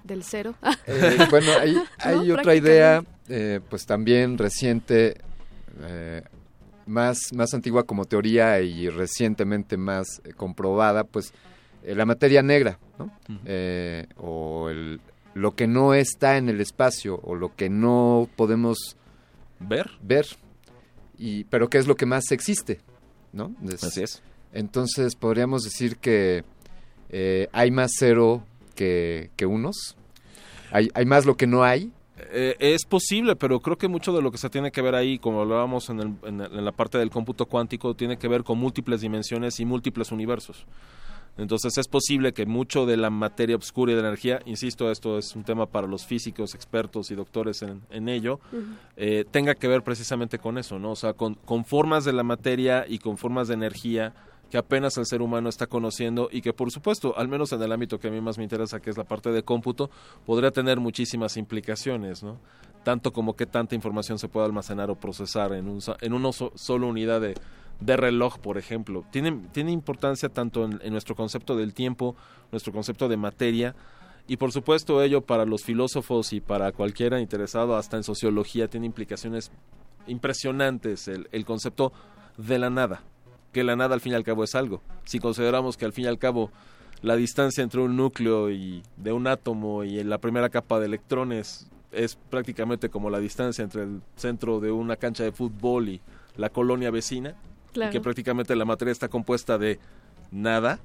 del 0.02 0.24
cero. 0.24 0.54
Eh, 0.86 1.18
bueno, 1.30 1.52
hay, 1.58 1.72
¿No? 1.74 1.84
hay 1.98 2.30
otra 2.32 2.54
idea, 2.54 3.04
eh, 3.28 3.60
pues 3.70 3.86
también 3.86 4.36
reciente, 4.36 5.20
eh, 5.82 6.22
más, 6.86 7.32
más 7.34 7.54
antigua 7.54 7.84
como 7.84 8.04
teoría 8.04 8.60
y 8.60 8.88
recientemente 8.88 9.76
más 9.76 10.20
eh, 10.24 10.32
comprobada, 10.32 11.04
pues 11.04 11.32
eh, 11.82 11.94
la 11.94 12.06
materia 12.06 12.42
negra, 12.42 12.78
¿no? 12.98 13.10
Eh, 13.44 14.06
o 14.16 14.70
el, 14.70 15.00
lo 15.34 15.54
que 15.54 15.66
no 15.66 15.94
está 15.94 16.36
en 16.36 16.48
el 16.48 16.60
espacio 16.60 17.20
o 17.22 17.34
lo 17.34 17.54
que 17.54 17.68
no 17.68 18.28
podemos 18.36 18.96
ver, 19.60 19.90
ver 20.02 20.26
y 21.18 21.44
pero 21.44 21.68
qué 21.68 21.78
es 21.78 21.86
lo 21.86 21.96
que 21.96 22.06
más 22.06 22.30
existe, 22.32 22.80
¿no? 23.32 23.54
Así 23.82 24.02
es. 24.02 24.22
Entonces 24.52 25.16
podríamos 25.16 25.62
decir 25.62 25.96
que 25.96 26.44
eh, 27.10 27.48
hay 27.52 27.70
más 27.70 27.92
cero 27.98 28.44
que, 28.74 29.30
que 29.36 29.46
unos. 29.46 29.96
Hay, 30.70 30.90
hay 30.94 31.04
más 31.06 31.26
lo 31.26 31.36
que 31.36 31.46
no 31.46 31.64
hay. 31.64 31.92
Eh, 32.16 32.54
es 32.60 32.84
posible, 32.84 33.34
pero 33.34 33.58
creo 33.60 33.76
que 33.76 33.88
mucho 33.88 34.12
de 34.12 34.22
lo 34.22 34.30
que 34.30 34.38
se 34.38 34.48
tiene 34.48 34.70
que 34.70 34.80
ver 34.82 34.94
ahí, 34.94 35.18
como 35.18 35.40
hablábamos 35.40 35.90
en, 35.90 36.00
el- 36.00 36.14
en 36.28 36.64
la 36.64 36.72
parte 36.72 36.96
del 36.98 37.10
cómputo 37.10 37.46
cuántico, 37.46 37.94
tiene 37.94 38.16
que 38.18 38.28
ver 38.28 38.44
con 38.44 38.58
múltiples 38.58 39.00
dimensiones 39.00 39.58
y 39.58 39.64
múltiples 39.64 40.12
universos. 40.12 40.64
Entonces 41.36 41.76
es 41.78 41.88
posible 41.88 42.32
que 42.32 42.46
mucho 42.46 42.86
de 42.86 42.96
la 42.96 43.10
materia 43.10 43.56
oscura 43.56 43.90
y 43.90 43.96
de 43.96 44.02
la 44.02 44.08
energía, 44.08 44.40
insisto, 44.46 44.92
esto 44.92 45.18
es 45.18 45.34
un 45.34 45.42
tema 45.42 45.66
para 45.66 45.88
los 45.88 46.06
físicos, 46.06 46.54
expertos 46.54 47.10
y 47.10 47.16
doctores 47.16 47.60
en, 47.62 47.82
en 47.90 48.08
ello, 48.08 48.38
eh, 48.96 49.24
tenga 49.28 49.56
que 49.56 49.66
ver 49.66 49.82
precisamente 49.82 50.38
con 50.38 50.58
eso, 50.58 50.78
¿no? 50.78 50.92
O 50.92 50.96
sea, 50.96 51.14
con, 51.14 51.34
con 51.34 51.64
formas 51.64 52.04
de 52.04 52.12
la 52.12 52.22
materia 52.22 52.84
y 52.88 52.98
con 52.98 53.18
formas 53.18 53.48
de 53.48 53.54
energía 53.54 54.14
que 54.50 54.58
apenas 54.58 54.96
el 54.98 55.06
ser 55.06 55.20
humano 55.20 55.48
está 55.48 55.66
conociendo 55.66 56.28
y 56.30 56.40
que 56.40 56.52
por 56.52 56.70
supuesto, 56.70 57.16
al 57.18 57.28
menos 57.28 57.52
en 57.52 57.62
el 57.62 57.72
ámbito 57.72 57.98
que 57.98 58.08
a 58.08 58.10
mí 58.10 58.20
más 58.20 58.38
me 58.38 58.44
interesa, 58.44 58.80
que 58.80 58.90
es 58.90 58.96
la 58.96 59.04
parte 59.04 59.30
de 59.30 59.42
cómputo, 59.42 59.90
podría 60.24 60.50
tener 60.50 60.78
muchísimas 60.78 61.36
implicaciones, 61.36 62.22
¿no? 62.22 62.38
Tanto 62.84 63.12
como 63.12 63.34
que 63.34 63.46
tanta 63.46 63.74
información 63.74 64.18
se 64.18 64.28
puede 64.28 64.46
almacenar 64.46 64.90
o 64.90 64.94
procesar 64.94 65.54
en, 65.54 65.68
un, 65.68 65.80
en 66.00 66.12
una 66.12 66.32
so- 66.32 66.52
solo 66.54 66.86
unidad 66.86 67.20
de, 67.20 67.34
de 67.80 67.96
reloj, 67.96 68.38
por 68.38 68.58
ejemplo. 68.58 69.04
Tiene, 69.10 69.32
tiene 69.52 69.72
importancia 69.72 70.28
tanto 70.28 70.64
en, 70.64 70.92
nuestro 70.92 71.16
concepto 71.16 71.56
del 71.56 71.72
tiempo, 71.72 72.14
nuestro 72.52 72.72
concepto 72.72 73.08
de 73.08 73.16
materia, 73.16 73.74
y 74.28 74.36
por 74.36 74.52
supuesto 74.52 75.02
ello 75.02 75.22
para 75.22 75.46
los 75.46 75.64
filósofos 75.64 76.32
y 76.32 76.40
para 76.40 76.72
cualquiera 76.72 77.20
interesado, 77.20 77.76
hasta 77.76 77.96
en 77.96 78.04
sociología, 78.04 78.68
tiene 78.68 78.86
implicaciones 78.86 79.50
impresionantes 80.06 81.08
el 81.08 81.44
concepto 81.44 81.92
de 82.36 82.58
la 82.58 82.70
nada, 82.70 83.02
que 83.54 83.64
la 83.64 83.74
nada 83.76 83.94
al 83.94 84.02
fin 84.02 84.12
y 84.12 84.16
al 84.16 84.24
cabo 84.24 84.44
es 84.44 84.54
algo. 84.54 84.82
Si 85.04 85.18
consideramos 85.18 85.78
que 85.78 85.86
al 85.86 85.94
fin 85.94 86.04
y 86.04 86.08
al 86.08 86.18
cabo 86.18 86.50
la 87.00 87.16
distancia 87.16 87.62
entre 87.64 87.80
un 87.80 87.96
núcleo 87.96 88.50
y 88.50 88.82
de 88.98 89.12
un 89.12 89.26
átomo 89.26 89.84
y 89.84 89.98
en 89.98 90.10
la 90.10 90.18
primera 90.18 90.50
capa 90.50 90.78
de 90.80 90.86
electrones 90.86 91.70
es 91.92 92.16
prácticamente 92.16 92.88
como 92.90 93.08
la 93.08 93.18
distancia 93.20 93.62
entre 93.62 93.84
el 93.84 94.02
centro 94.16 94.60
de 94.60 94.70
una 94.72 94.96
cancha 94.96 95.22
de 95.24 95.32
fútbol 95.32 95.88
y 95.88 96.00
la 96.36 96.50
colonia 96.50 96.90
vecina, 96.90 97.34
Claro. 97.72 97.90
y 97.90 97.92
que 97.92 98.00
prácticamente 98.00 98.54
la 98.54 98.64
materia 98.64 98.92
está 98.92 99.08
compuesta 99.08 99.58
de 99.58 99.78
nada, 100.30 100.78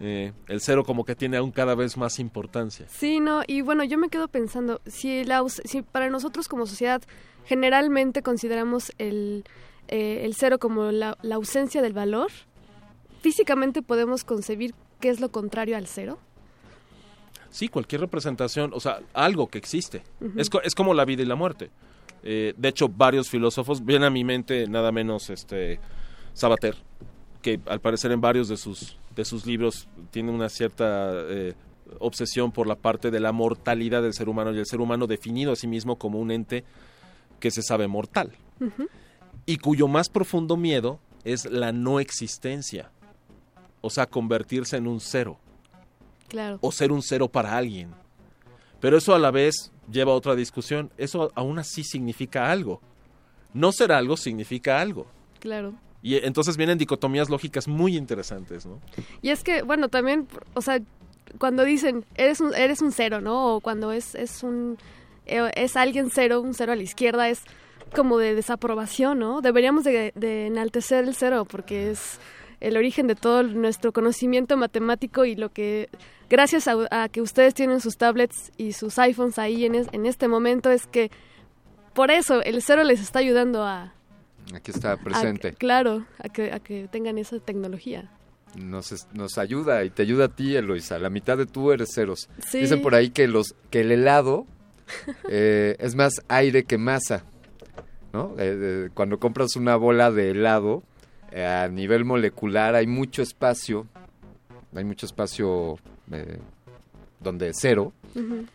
eh, 0.00 0.32
el 0.48 0.60
cero 0.60 0.82
como 0.84 1.04
que 1.04 1.14
tiene 1.14 1.36
aún 1.36 1.50
cada 1.52 1.74
vez 1.76 1.96
más 1.96 2.18
importancia. 2.18 2.86
Sí, 2.88 3.20
no, 3.20 3.42
y 3.46 3.60
bueno, 3.62 3.84
yo 3.84 3.98
me 3.98 4.08
quedo 4.08 4.26
pensando, 4.28 4.80
si, 4.86 5.24
la, 5.24 5.44
si 5.48 5.82
para 5.82 6.10
nosotros 6.10 6.48
como 6.48 6.66
sociedad 6.66 7.02
generalmente 7.44 8.22
consideramos 8.22 8.92
el, 8.98 9.44
eh, 9.88 10.24
el 10.24 10.34
cero 10.34 10.58
como 10.58 10.90
la, 10.90 11.16
la 11.22 11.34
ausencia 11.36 11.82
del 11.82 11.92
valor, 11.92 12.30
físicamente 13.20 13.82
podemos 13.82 14.24
concebir 14.24 14.74
qué 15.00 15.08
es 15.08 15.20
lo 15.20 15.30
contrario 15.30 15.76
al 15.76 15.86
cero. 15.86 16.18
Sí, 17.50 17.68
cualquier 17.68 18.00
representación, 18.00 18.72
o 18.72 18.80
sea, 18.80 19.00
algo 19.12 19.48
que 19.48 19.58
existe. 19.58 20.02
Es, 20.36 20.48
es 20.64 20.74
como 20.74 20.94
la 20.94 21.04
vida 21.04 21.22
y 21.22 21.26
la 21.26 21.34
muerte. 21.34 21.70
Eh, 22.22 22.54
de 22.56 22.68
hecho, 22.68 22.88
varios 22.88 23.28
filósofos, 23.28 23.84
viene 23.84 24.06
a 24.06 24.10
mi 24.10 24.24
mente 24.24 24.66
nada 24.66 24.90
menos 24.90 25.28
este 25.28 25.78
Sabater, 26.32 26.76
que 27.42 27.60
al 27.66 27.80
parecer 27.80 28.10
en 28.12 28.22
varios 28.22 28.48
de 28.48 28.56
sus, 28.56 28.96
de 29.14 29.24
sus 29.24 29.44
libros 29.44 29.88
tiene 30.10 30.30
una 30.30 30.48
cierta 30.48 31.10
eh, 31.12 31.52
obsesión 31.98 32.52
por 32.52 32.66
la 32.66 32.76
parte 32.76 33.10
de 33.10 33.20
la 33.20 33.32
mortalidad 33.32 34.02
del 34.02 34.14
ser 34.14 34.30
humano 34.30 34.52
y 34.54 34.58
el 34.58 34.66
ser 34.66 34.80
humano 34.80 35.06
definido 35.06 35.52
a 35.52 35.56
sí 35.56 35.66
mismo 35.66 35.96
como 35.96 36.18
un 36.18 36.30
ente 36.30 36.64
que 37.38 37.50
se 37.50 37.60
sabe 37.60 37.86
mortal 37.86 38.32
y 39.46 39.56
cuyo 39.58 39.88
más 39.88 40.08
profundo 40.08 40.56
miedo 40.56 41.00
es 41.24 41.44
la 41.44 41.72
no 41.72 42.00
existencia, 42.00 42.90
o 43.80 43.90
sea, 43.90 44.06
convertirse 44.06 44.76
en 44.76 44.86
un 44.86 45.00
cero 45.00 45.38
Claro. 46.28 46.58
o 46.62 46.72
ser 46.72 46.92
un 46.92 47.02
cero 47.02 47.28
para 47.28 47.56
alguien. 47.56 47.90
Pero 48.80 48.96
eso 48.96 49.14
a 49.14 49.18
la 49.18 49.30
vez 49.30 49.70
lleva 49.90 50.12
a 50.12 50.16
otra 50.16 50.34
discusión. 50.34 50.90
Eso 50.96 51.30
aún 51.34 51.58
así 51.58 51.84
significa 51.84 52.50
algo. 52.50 52.80
No 53.54 53.70
ser 53.70 53.92
algo 53.92 54.16
significa 54.16 54.80
algo. 54.80 55.06
Claro. 55.40 55.74
Y 56.02 56.16
entonces 56.16 56.56
vienen 56.56 56.78
dicotomías 56.78 57.28
lógicas 57.28 57.68
muy 57.68 57.96
interesantes, 57.96 58.66
¿no? 58.66 58.80
Y 59.20 59.28
es 59.28 59.44
que, 59.44 59.62
bueno, 59.62 59.88
también, 59.88 60.26
o 60.54 60.62
sea, 60.62 60.80
cuando 61.38 61.62
dicen, 61.64 62.04
eres 62.16 62.40
un, 62.40 62.54
eres 62.54 62.82
un 62.82 62.90
cero, 62.90 63.20
¿no? 63.20 63.56
O 63.56 63.60
cuando 63.60 63.92
es, 63.92 64.14
es 64.16 64.42
un, 64.42 64.78
eh, 65.26 65.50
es 65.54 65.76
alguien 65.76 66.10
cero, 66.12 66.40
un 66.40 66.54
cero 66.54 66.72
a 66.72 66.76
la 66.76 66.82
izquierda, 66.82 67.28
es, 67.28 67.42
como 67.92 68.18
de 68.18 68.34
desaprobación, 68.34 69.18
¿no? 69.18 69.40
Deberíamos 69.40 69.84
de, 69.84 70.12
de 70.14 70.46
enaltecer 70.46 71.04
el 71.04 71.14
cero 71.14 71.46
porque 71.48 71.90
es 71.90 72.18
el 72.60 72.76
origen 72.76 73.06
de 73.06 73.14
todo 73.14 73.42
nuestro 73.42 73.92
conocimiento 73.92 74.56
matemático 74.56 75.24
y 75.24 75.34
lo 75.34 75.50
que, 75.50 75.88
gracias 76.30 76.68
a, 76.68 76.76
a 76.90 77.08
que 77.08 77.20
ustedes 77.20 77.54
tienen 77.54 77.80
sus 77.80 77.96
tablets 77.96 78.52
y 78.56 78.72
sus 78.72 78.98
iPhones 78.98 79.38
ahí 79.38 79.64
en, 79.64 79.74
es- 79.74 79.88
en 79.92 80.06
este 80.06 80.28
momento, 80.28 80.70
es 80.70 80.86
que 80.86 81.10
por 81.94 82.10
eso 82.10 82.40
el 82.42 82.62
cero 82.62 82.84
les 82.84 83.00
está 83.00 83.18
ayudando 83.18 83.64
a... 83.64 83.92
Aquí 84.54 84.70
está 84.70 84.92
a- 84.92 84.96
presente. 84.96 85.52
claro, 85.54 86.06
a 86.18 86.28
que, 86.28 86.52
a 86.52 86.60
que 86.60 86.88
tengan 86.88 87.18
esa 87.18 87.38
tecnología. 87.40 88.10
Nos, 88.54 89.06
nos 89.12 89.38
ayuda 89.38 89.82
y 89.82 89.90
te 89.90 90.02
ayuda 90.02 90.26
a 90.26 90.28
ti, 90.28 90.54
Eloisa. 90.56 90.98
La 90.98 91.08
mitad 91.10 91.38
de 91.38 91.46
tú 91.46 91.72
eres 91.72 91.88
ceros. 91.94 92.28
Sí. 92.48 92.58
Dicen 92.60 92.82
por 92.82 92.94
ahí 92.94 93.10
que, 93.10 93.26
los, 93.26 93.54
que 93.70 93.80
el 93.80 93.90
helado 93.92 94.46
eh, 95.28 95.74
es 95.78 95.94
más 95.94 96.12
aire 96.28 96.64
que 96.64 96.76
masa. 96.78 97.24
¿No? 98.12 98.34
Eh, 98.38 98.90
cuando 98.94 99.18
compras 99.18 99.56
una 99.56 99.76
bola 99.76 100.10
de 100.10 100.30
helado, 100.30 100.82
eh, 101.30 101.44
a 101.44 101.68
nivel 101.68 102.04
molecular 102.04 102.74
hay 102.74 102.86
mucho 102.86 103.22
espacio, 103.22 103.86
hay 104.74 104.84
mucho 104.84 105.06
espacio 105.06 105.78
eh, 106.10 106.38
donde 107.20 107.52
cero, 107.54 107.92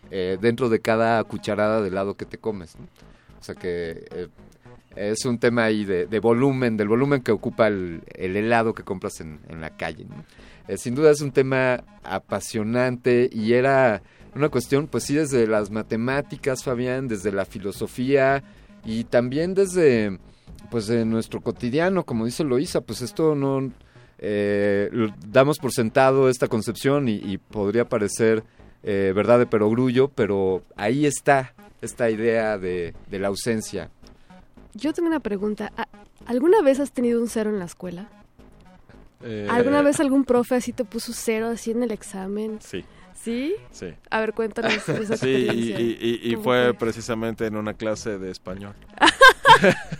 dentro 0.10 0.70
de 0.70 0.80
cada 0.80 1.24
cucharada 1.24 1.82
de 1.82 1.88
helado 1.88 2.16
que 2.16 2.26
te 2.26 2.38
comes. 2.38 2.76
¿no? 2.78 2.86
O 3.40 3.44
sea 3.44 3.56
que 3.56 4.30
es 4.96 5.26
un 5.26 5.40
tema 5.40 5.64
ahí 5.64 5.86
de, 5.86 6.06
de 6.06 6.20
volumen, 6.20 6.76
del 6.78 6.88
volumen 6.88 7.22
que 7.22 7.32
ocupa 7.32 7.68
el, 7.68 8.02
el 8.14 8.36
helado 8.36 8.74
que 8.74 8.84
compras 8.84 9.22
en, 9.22 9.40
en 9.48 9.62
la 9.62 9.72
calle. 9.72 10.06
¿no? 10.06 10.78
Sin 10.78 10.96
duda 10.96 11.12
es 11.12 11.22
un 11.22 11.32
tema 11.32 11.84
apasionante 12.04 13.30
y 13.32 13.54
era 13.54 14.02
una 14.36 14.50
cuestión, 14.50 14.88
pues 14.88 15.06
sí, 15.06 15.16
desde 15.16 15.48
las 15.48 15.72
matemáticas, 15.72 16.64
Fabián, 16.64 17.08
desde 17.08 17.32
la 17.32 17.46
filosofía 17.46 18.44
y 18.88 19.04
también 19.04 19.54
desde, 19.54 20.18
pues, 20.72 20.88
de 20.88 21.06
nuestro 21.06 21.42
cotidiano, 21.42 22.04
como 22.06 22.26
dice 22.26 22.44
Loisa, 22.44 22.82
pues 22.82 23.02
esto 23.04 23.36
no... 23.36 23.72
eh, 24.18 24.90
lo- 24.92 25.14
damos 25.28 25.60
por 25.60 25.72
sentado 25.72 26.28
esta 26.30 26.48
concepción 26.48 27.08
y, 27.08 27.16
y 27.16 27.38
podría 27.38 27.86
parecer 27.88 28.44
eh, 28.84 29.12
verdad 29.16 29.38
de 29.40 29.46
perogrullo, 29.46 30.08
pero 30.08 30.64
ahí 30.76 31.06
está 31.06 31.54
esta 31.82 32.10
idea 32.10 32.58
de, 32.58 32.96
de 33.12 33.20
la 33.20 33.28
ausencia. 33.28 33.92
Yo 34.74 34.94
tengo 34.94 35.08
una 35.10 35.20
pregunta. 35.20 35.72
¿A- 35.78 35.88
¿Alguna 36.26 36.62
vez 36.62 36.80
has 36.80 36.92
tenido 36.92 37.22
un 37.22 37.28
cero 37.28 37.50
en 37.52 37.60
la 37.60 37.66
escuela? 37.66 38.10
Eh, 39.24 39.48
¿Alguna 39.50 39.82
vez 39.82 40.00
algún 40.00 40.24
profe 40.26 40.56
así 40.56 40.74
te 40.74 40.86
puso 40.86 41.12
cero 41.14 41.48
así 41.48 41.72
en 41.72 41.84
el 41.84 41.92
examen? 41.92 42.60
Sí. 42.62 42.84
¿Sí? 43.24 43.56
Sí. 43.72 43.88
A 44.10 44.20
ver, 44.22 44.34
cuéntanos 44.34 44.74
esa 44.88 45.18
Sí, 45.18 45.28
y, 45.30 45.36
experiencia. 45.46 45.80
y- 45.80 45.98
y- 46.00 46.20
y 46.30 46.32
¿Cómo 46.34 46.44
fue 46.46 46.74
precisamente 46.76 47.46
en 47.46 47.56
una 47.58 47.74
clase 47.74 48.18
de 48.20 48.32
español. 48.32 48.74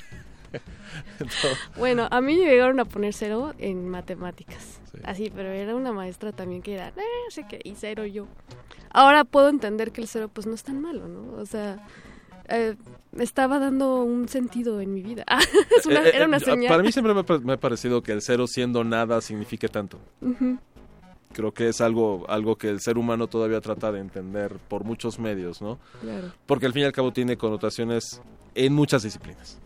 Bueno, 1.78 2.08
a 2.12 2.22
mí 2.22 2.36
me 2.38 2.46
llegaron 2.46 2.80
a 2.80 2.86
poner 2.86 3.14
cero 3.14 3.54
en 3.58 3.88
matemáticas. 3.90 4.80
Así, 5.04 5.32
pero 5.36 5.50
era 5.50 5.76
una 5.76 5.92
maestra 5.92 6.32
también 6.32 6.62
que 6.62 6.74
era, 6.76 6.90
eh, 6.90 6.94
no 6.96 7.32
sé 7.32 7.46
qué, 7.50 7.60
y 7.64 7.74
cero 7.76 8.06
yo. 8.06 8.28
Ahora 8.92 9.24
puedo 9.24 9.50
entender 9.50 9.92
que 9.92 10.02
el 10.02 10.08
cero 10.08 10.30
pues 10.32 10.48
no 10.48 10.54
es 10.54 10.64
tan 10.64 10.80
malo, 10.82 11.08
¿no? 11.08 11.34
O 11.40 11.46
sea, 11.46 11.86
eh, 12.50 12.76
me 13.12 13.24
estaba 13.24 13.60
dando 13.60 14.04
un 14.04 14.28
sentido 14.30 14.80
en 14.82 14.94
mi 14.94 15.02
vida. 15.02 15.26
Es 15.78 15.86
una- 15.86 16.04
eh, 16.04 16.10
eh, 16.10 16.16
era 16.16 16.26
una 16.26 16.40
señal. 16.40 16.70
Para 16.70 16.84
mí 16.84 16.92
siempre 16.92 17.14
me 17.14 17.54
ha, 17.54 17.58
parecido 17.58 18.02
que 18.02 18.12
el 18.12 18.22
cero 18.22 18.48
siendo 18.48 18.84
nada 18.84 19.20
signifique 19.22 19.68
tanto. 19.70 20.00
Creo 21.34 21.54
que 21.54 21.68
es 21.70 21.82
algo, 21.82 22.26
algo 22.30 22.56
que 22.56 22.70
el 22.70 22.80
ser 22.80 22.98
humano 22.98 23.28
todavía 23.28 23.62
trata 23.62 23.92
de 23.92 24.00
entender 24.00 24.58
por 24.68 24.84
muchos 24.84 25.20
medios, 25.20 25.62
¿no? 25.62 25.78
Claro. 26.02 26.34
Porque 26.46 26.66
al 26.66 26.74
fin 26.74 26.84
y 26.84 26.86
al 26.86 26.92
cabo 26.94 27.14
tiene 27.14 27.38
connotaciones 27.38 28.22
en 28.56 28.74
muchas 28.74 29.04
disciplinas. 29.04 29.60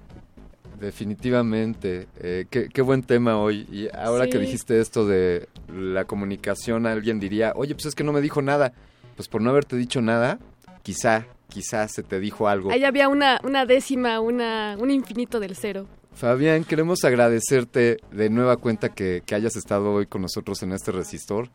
Definitivamente. 0.80 2.08
Eh, 2.20 2.46
qué, 2.50 2.68
qué 2.70 2.82
buen 2.82 3.04
tema 3.04 3.38
hoy. 3.38 3.68
Y 3.72 3.88
ahora 3.96 4.28
que 4.28 4.40
dijiste 4.40 4.82
esto 4.82 5.06
de 5.06 5.48
la 5.72 6.06
comunicación, 6.06 6.88
alguien 6.88 7.20
diría, 7.20 7.54
oye, 7.56 7.76
pues 7.76 7.86
es 7.86 7.96
que 7.96 8.04
no 8.04 8.12
me 8.12 8.22
dijo 8.22 8.42
nada. 8.42 8.74
Pues 9.16 9.28
por 9.28 9.42
no 9.42 9.52
haberte 9.52 9.76
dicho 9.76 10.02
nada, 10.02 10.40
quizá, 10.82 11.28
quizá 11.50 11.88
se 11.88 12.02
te 12.02 12.20
dijo 12.20 12.48
algo. 12.48 12.72
Ahí 12.72 12.84
había 12.84 13.08
una, 13.08 13.40
una 13.44 13.66
décima, 13.66 14.20
una, 14.20 14.76
un 14.80 14.90
infinito 14.90 15.40
del 15.40 15.56
cero. 15.56 15.88
Fabián, 16.14 16.64
queremos 16.64 17.04
agradecerte 17.04 17.98
de 18.12 18.30
nueva 18.30 18.58
cuenta 18.58 18.90
que, 18.90 19.24
que 19.26 19.36
hayas 19.36 19.56
estado 19.56 19.92
hoy 19.92 20.06
con 20.06 20.22
nosotros 20.22 20.62
en 20.62 20.72
este 20.72 20.92
resistor, 20.92 21.50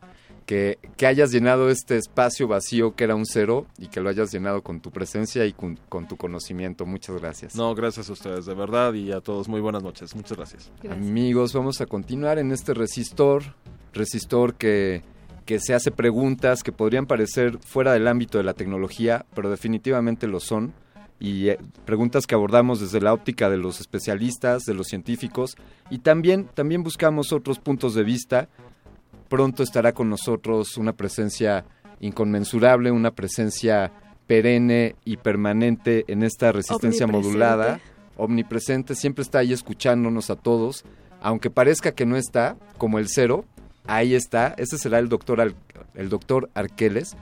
que, 0.45 0.79
que 0.97 1.05
hayas 1.05 1.31
llenado 1.31 1.69
este 1.69 1.97
espacio 1.97 2.47
vacío 2.47 2.95
que 2.95 3.03
era 3.03 3.15
un 3.15 3.25
cero 3.25 3.67
y 3.77 3.87
que 3.87 4.01
lo 4.01 4.09
hayas 4.09 4.31
llenado 4.31 4.63
con 4.63 4.79
tu 4.79 4.91
presencia 4.91 5.45
y 5.45 5.53
con, 5.53 5.77
con 5.89 6.07
tu 6.07 6.17
conocimiento. 6.17 6.85
Muchas 6.85 7.19
gracias. 7.19 7.55
No, 7.55 7.75
gracias 7.75 8.09
a 8.09 8.13
ustedes, 8.13 8.45
de 8.45 8.55
verdad, 8.55 8.93
y 8.93 9.11
a 9.11 9.21
todos 9.21 9.47
muy 9.47 9.61
buenas 9.61 9.83
noches. 9.83 10.15
Muchas 10.15 10.37
gracias. 10.37 10.71
Amigos, 10.89 11.53
vamos 11.53 11.81
a 11.81 11.85
continuar 11.85 12.39
en 12.39 12.51
este 12.51 12.73
resistor, 12.73 13.43
resistor 13.93 14.55
que, 14.55 15.03
que 15.45 15.59
se 15.59 15.73
hace 15.73 15.91
preguntas 15.91 16.63
que 16.63 16.71
podrían 16.71 17.05
parecer 17.05 17.59
fuera 17.59 17.93
del 17.93 18.07
ámbito 18.07 18.37
de 18.37 18.43
la 18.43 18.53
tecnología, 18.53 19.25
pero 19.33 19.49
definitivamente 19.49 20.27
lo 20.27 20.39
son, 20.39 20.73
y 21.19 21.49
eh, 21.49 21.59
preguntas 21.85 22.27
que 22.27 22.35
abordamos 22.35 22.79
desde 22.79 23.01
la 23.01 23.13
óptica 23.13 23.49
de 23.49 23.57
los 23.57 23.79
especialistas, 23.79 24.63
de 24.65 24.73
los 24.73 24.87
científicos, 24.87 25.55
y 25.89 25.99
también, 25.99 26.47
también 26.53 26.83
buscamos 26.83 27.33
otros 27.33 27.59
puntos 27.59 27.95
de 27.95 28.03
vista. 28.03 28.49
Pronto 29.29 29.63
estará 29.63 29.93
con 29.93 30.09
nosotros 30.09 30.77
una 30.77 30.93
presencia 30.93 31.65
inconmensurable, 31.99 32.91
una 32.91 33.11
presencia 33.11 33.91
perenne 34.27 34.95
y 35.05 35.17
permanente 35.17 36.05
en 36.07 36.23
esta 36.23 36.51
resistencia 36.51 37.05
Omnipresente. 37.05 37.29
modulada 37.29 37.79
omnipresente, 38.17 38.95
siempre 38.95 39.21
está 39.21 39.39
ahí 39.39 39.53
escuchándonos 39.53 40.29
a 40.29 40.35
todos, 40.35 40.83
aunque 41.21 41.49
parezca 41.49 41.93
que 41.93 42.05
no 42.05 42.17
está, 42.17 42.57
como 42.77 42.99
el 42.99 43.07
cero, 43.07 43.45
ahí 43.85 44.15
está, 44.15 44.53
ese 44.57 44.77
será 44.77 44.99
el 44.99 45.07
doctor, 45.07 45.53
el 45.93 46.09
doctor 46.09 46.49
Arqueles, 46.53 47.15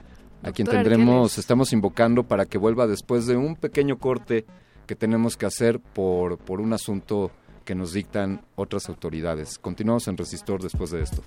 a 0.46 0.52
quien 0.52 0.68
tendremos, 0.68 1.14
Arqueles. 1.32 1.38
estamos 1.38 1.72
invocando 1.72 2.22
para 2.22 2.46
que 2.46 2.58
vuelva 2.58 2.86
después 2.86 3.26
de 3.26 3.36
un 3.36 3.56
pequeño 3.56 3.98
corte 3.98 4.46
que 4.86 4.94
tenemos 4.94 5.36
que 5.36 5.46
hacer 5.46 5.80
por, 5.80 6.38
por 6.38 6.60
un 6.60 6.72
asunto 6.72 7.30
que 7.64 7.74
nos 7.74 7.92
dictan 7.92 8.40
otras 8.54 8.88
autoridades. 8.88 9.58
Continuamos 9.58 10.06
en 10.06 10.16
Resistor 10.16 10.62
después 10.62 10.90
de 10.92 11.02
esto. 11.02 11.22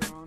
Esto 0.00 0.17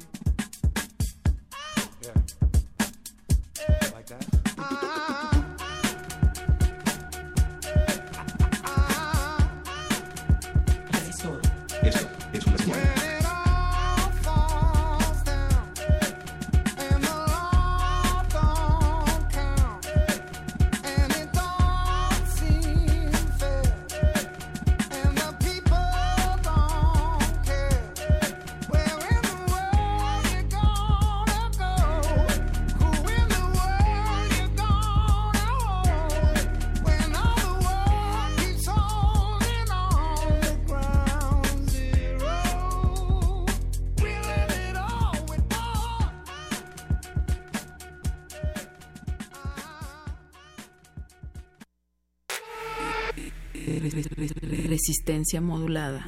Resistencia 53.80 55.42
modulada. 55.42 56.06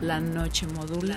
La 0.00 0.20
noche 0.20 0.66
modula. 0.66 1.16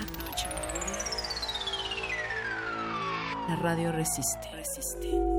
La 3.48 3.56
radio 3.56 3.92
resiste. 3.92 4.48
Ya 4.52 5.39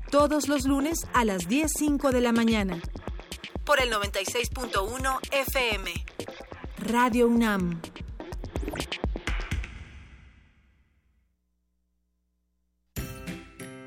todos 0.11 0.49
los 0.49 0.65
lunes 0.65 1.07
a 1.13 1.23
las 1.23 1.47
10.05 1.47 2.11
de 2.11 2.19
la 2.19 2.33
mañana. 2.33 2.81
Por 3.63 3.81
el 3.81 3.89
96.1 3.89 5.19
FM. 5.31 5.91
Radio 6.85 7.27
UNAM. 7.27 7.81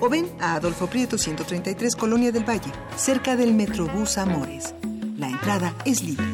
o 0.00 0.08
ven 0.08 0.28
a 0.40 0.54
Adolfo 0.54 0.86
Prieto 0.86 1.18
133 1.18 1.96
Colonia 1.96 2.32
del 2.32 2.48
Valle, 2.48 2.72
cerca 2.96 3.36
del 3.36 3.54
Metrobús 3.54 4.18
Amores. 4.18 4.74
La 5.16 5.28
entrada 5.28 5.74
es 5.84 6.02
libre. 6.02 6.26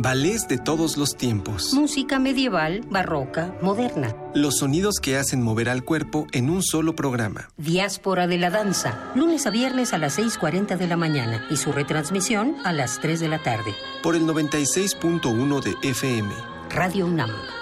Ballets 0.00 0.46
de 0.46 0.58
todos 0.58 0.96
los 0.96 1.16
tiempos. 1.16 1.74
Música 1.74 2.20
medieval, 2.20 2.82
barroca, 2.88 3.58
moderna. 3.60 4.14
Los 4.32 4.58
sonidos 4.58 5.00
que 5.02 5.16
hacen 5.16 5.42
mover 5.42 5.68
al 5.68 5.84
cuerpo 5.84 6.28
en 6.30 6.50
un 6.50 6.62
solo 6.62 6.94
programa. 6.94 7.48
Diáspora 7.56 8.28
de 8.28 8.38
la 8.38 8.50
danza. 8.50 9.10
Lunes 9.16 9.48
a 9.48 9.50
viernes 9.50 9.92
a 9.92 9.98
las 9.98 10.16
6.40 10.16 10.76
de 10.76 10.86
la 10.86 10.96
mañana 10.96 11.44
y 11.50 11.56
su 11.56 11.72
retransmisión 11.72 12.54
a 12.64 12.72
las 12.72 13.00
3 13.00 13.18
de 13.18 13.28
la 13.28 13.42
tarde. 13.42 13.74
Por 14.00 14.14
el 14.14 14.22
96.1 14.22 15.62
de 15.64 15.74
FM. 15.82 16.32
Radio 16.70 17.06
UNAM. 17.06 17.57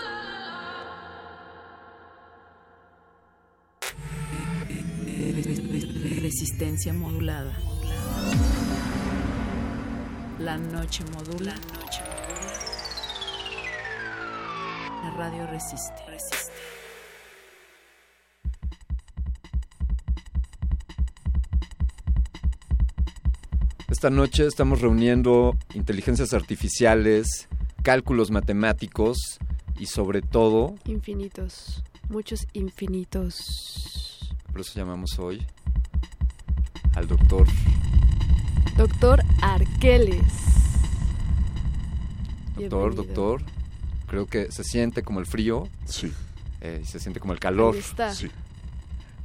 Resistencia 6.58 6.94
modulada. 6.94 7.52
La 10.38 10.56
noche 10.56 11.04
modula. 11.12 11.54
La 15.02 15.10
radio 15.18 15.46
resiste. 15.48 15.92
Esta 23.90 24.08
noche 24.08 24.46
estamos 24.46 24.80
reuniendo 24.80 25.58
inteligencias 25.74 26.32
artificiales, 26.32 27.50
cálculos 27.82 28.30
matemáticos 28.30 29.18
y 29.78 29.86
sobre 29.86 30.22
todo, 30.22 30.74
Infinitos. 30.86 31.84
Muchos 32.08 32.46
infinitos. 32.54 34.32
por 34.50 34.62
eso 34.62 34.72
llamamos 34.74 35.18
hoy 35.18 35.46
al 36.96 37.06
doctor 37.06 37.46
Doctor 38.76 39.22
Arqueles. 39.40 40.18
Doctor, 42.56 42.56
Bienvenido. 42.56 42.90
doctor, 42.90 43.42
creo 44.06 44.26
que 44.26 44.50
se 44.50 44.64
siente 44.64 45.02
como 45.02 45.20
el 45.20 45.26
frío. 45.26 45.68
Sí. 45.84 46.12
Eh, 46.60 46.82
se 46.84 46.98
siente 46.98 47.20
como 47.20 47.32
el 47.32 47.38
calor. 47.38 47.74
Ahí 47.74 47.80
está. 47.80 48.14
Sí. 48.14 48.30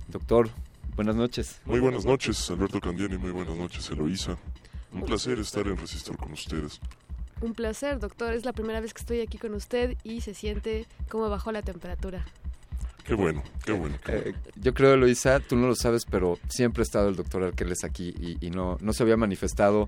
Doctor, 0.09 0.49
buenas 0.95 1.15
noches. 1.15 1.59
Muy 1.65 1.79
buenas 1.79 2.05
noches, 2.05 2.49
Alberto 2.49 2.79
Candiani. 2.79 3.17
Muy 3.17 3.31
buenas 3.31 3.57
noches, 3.57 3.89
Eloísa. 3.89 4.37
Un 4.93 5.03
placer 5.03 5.39
estar 5.39 5.67
en 5.67 5.75
Resistor 5.77 6.17
con 6.17 6.31
ustedes. 6.33 6.79
Un 7.41 7.53
placer, 7.53 7.99
doctor. 7.99 8.33
Es 8.33 8.45
la 8.45 8.53
primera 8.53 8.79
vez 8.79 8.93
que 8.93 8.99
estoy 9.01 9.19
aquí 9.21 9.37
con 9.37 9.53
usted 9.53 9.97
y 10.03 10.21
se 10.21 10.33
siente 10.33 10.87
como 11.09 11.29
bajó 11.29 11.51
la 11.51 11.61
temperatura. 11.61 12.25
Qué 13.05 13.13
bueno, 13.13 13.43
qué 13.65 13.71
bueno. 13.71 13.97
qué 14.05 14.29
Eh, 14.29 14.33
yo 14.55 14.73
creo, 14.73 14.93
Eloisa, 14.93 15.39
tú 15.39 15.55
no 15.55 15.67
lo 15.67 15.75
sabes, 15.75 16.05
pero 16.05 16.39
siempre 16.49 16.81
ha 16.81 16.83
estado 16.83 17.09
el 17.09 17.15
doctor 17.15 17.43
Arqueles 17.43 17.83
aquí 17.83 18.13
y, 18.19 18.45
y 18.45 18.51
no, 18.51 18.77
no 18.81 18.93
se 18.93 19.03
había 19.03 19.17
manifestado. 19.17 19.87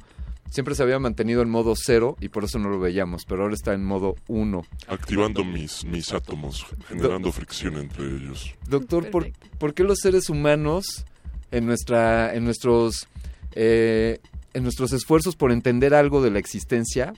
Siempre 0.49 0.75
se 0.75 0.83
había 0.83 0.99
mantenido 0.99 1.41
en 1.41 1.49
modo 1.49 1.73
cero 1.75 2.15
y 2.19 2.29
por 2.29 2.43
eso 2.43 2.59
no 2.59 2.69
lo 2.69 2.79
veíamos, 2.79 3.25
pero 3.25 3.41
ahora 3.41 3.55
está 3.55 3.73
en 3.73 3.83
modo 3.83 4.15
uno. 4.27 4.63
Activando 4.87 5.43
mis, 5.43 5.83
mis 5.83 6.13
átomos, 6.13 6.67
generando 6.87 7.31
fricción 7.31 7.77
entre 7.77 8.05
ellos. 8.05 8.53
Doctor, 8.67 9.09
¿por, 9.09 9.31
por 9.57 9.73
qué 9.73 9.83
los 9.83 9.97
seres 9.99 10.29
humanos 10.29 11.05
en 11.49 11.65
nuestra, 11.65 12.35
en 12.35 12.43
nuestros, 12.43 13.07
eh, 13.53 14.19
en 14.53 14.61
nuestros 14.61 14.93
esfuerzos 14.93 15.35
por 15.35 15.51
entender 15.51 15.95
algo 15.95 16.21
de 16.21 16.29
la 16.29 16.37
existencia, 16.37 17.13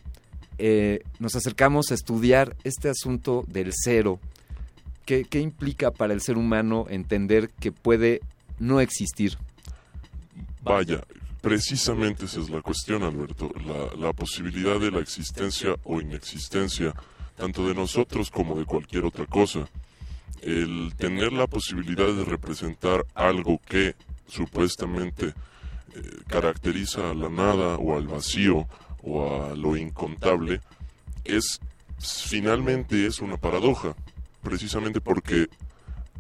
eh, 0.57 1.01
nos 1.19 1.35
acercamos 1.35 1.91
a 1.91 1.95
estudiar 1.95 2.55
este 2.63 2.88
asunto 2.88 3.43
del 3.47 3.72
cero? 3.73 4.19
¿Qué, 5.06 5.23
¿Qué 5.23 5.40
implica 5.40 5.91
para 5.91 6.14
el 6.14 6.22
ser 6.22 6.38
humano 6.38 6.88
entender 6.90 7.49
que 7.60 7.72
puede 7.72 8.22
no 8.60 8.80
existir? 8.80 9.38
Vaya, 10.64 11.03
precisamente 11.41 12.26
esa 12.26 12.40
es 12.40 12.49
la 12.49 12.61
cuestión, 12.61 13.03
Alberto. 13.03 13.52
La, 13.65 14.07
la 14.07 14.14
posibilidad 14.14 14.80
de 14.80 14.91
la 14.91 14.99
existencia 14.99 15.76
o 15.84 16.02
inexistencia, 16.02 16.94
tanto 17.38 17.68
de 17.68 17.76
nosotros 17.76 18.32
como 18.32 18.57
de 18.57 18.65
cualquier 18.65 19.06
otra 19.06 19.26
cosa. 19.27 19.69
El 20.41 20.94
tener 20.98 21.34
la 21.34 21.48
posibilidad 21.48 22.07
de 22.07 22.26
representar 22.26 23.06
algo 23.14 23.60
que 23.68 23.95
supuestamente 24.27 25.27
eh, 25.27 25.34
caracteriza 26.27 27.11
a 27.11 27.14
la 27.14 27.30
nada 27.30 27.77
o 27.77 27.95
al 27.95 28.07
vacío 28.07 28.68
o 29.03 29.44
a 29.44 29.56
lo 29.56 29.77
incontable, 29.77 30.61
es 31.23 31.60
finalmente 31.99 33.06
es 33.06 33.19
una 33.19 33.38
paradoja, 33.38 33.95
precisamente 34.45 35.01
porque 35.01 35.47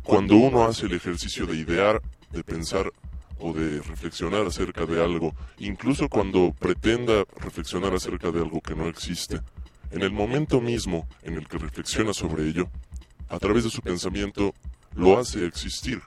cuando 0.03 0.35
uno 0.35 0.65
hace 0.65 0.87
el 0.87 0.93
ejercicio 0.93 1.45
de 1.45 1.55
idear, 1.55 2.01
de 2.31 2.43
pensar 2.43 2.91
o 3.39 3.53
de 3.53 3.81
reflexionar 3.81 4.45
acerca 4.45 4.85
de 4.85 5.01
algo, 5.01 5.33
incluso 5.59 6.09
cuando 6.09 6.53
pretenda 6.57 7.23
reflexionar 7.37 7.93
acerca 7.93 8.31
de 8.31 8.41
algo 8.41 8.59
que 8.59 8.75
no 8.75 8.87
existe, 8.87 9.39
en 9.91 10.01
el 10.01 10.11
momento 10.11 10.59
mismo 10.59 11.07
en 11.23 11.35
el 11.35 11.47
que 11.47 11.57
reflexiona 11.57 12.13
sobre 12.13 12.47
ello, 12.47 12.69
a 13.29 13.39
través 13.39 13.63
de 13.63 13.69
su 13.69 13.81
pensamiento, 13.81 14.53
lo 14.95 15.17
hace 15.17 15.45
existir. 15.45 16.01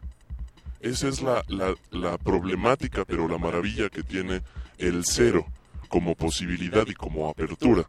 Esa 0.81 1.09
es 1.09 1.23
la, 1.23 1.43
la, 1.49 2.19
problemática, 2.19 3.05
pero 3.05 3.29
la 3.29 3.39
maravilla 3.39 3.89
que 3.89 4.03
tiene 4.03 4.43
el 4.79 5.05
cero 5.05 5.47
como 5.89 6.15
posibilidad 6.15 6.87
y 6.87 6.95
como 6.95 7.29
apertura. 7.29 7.89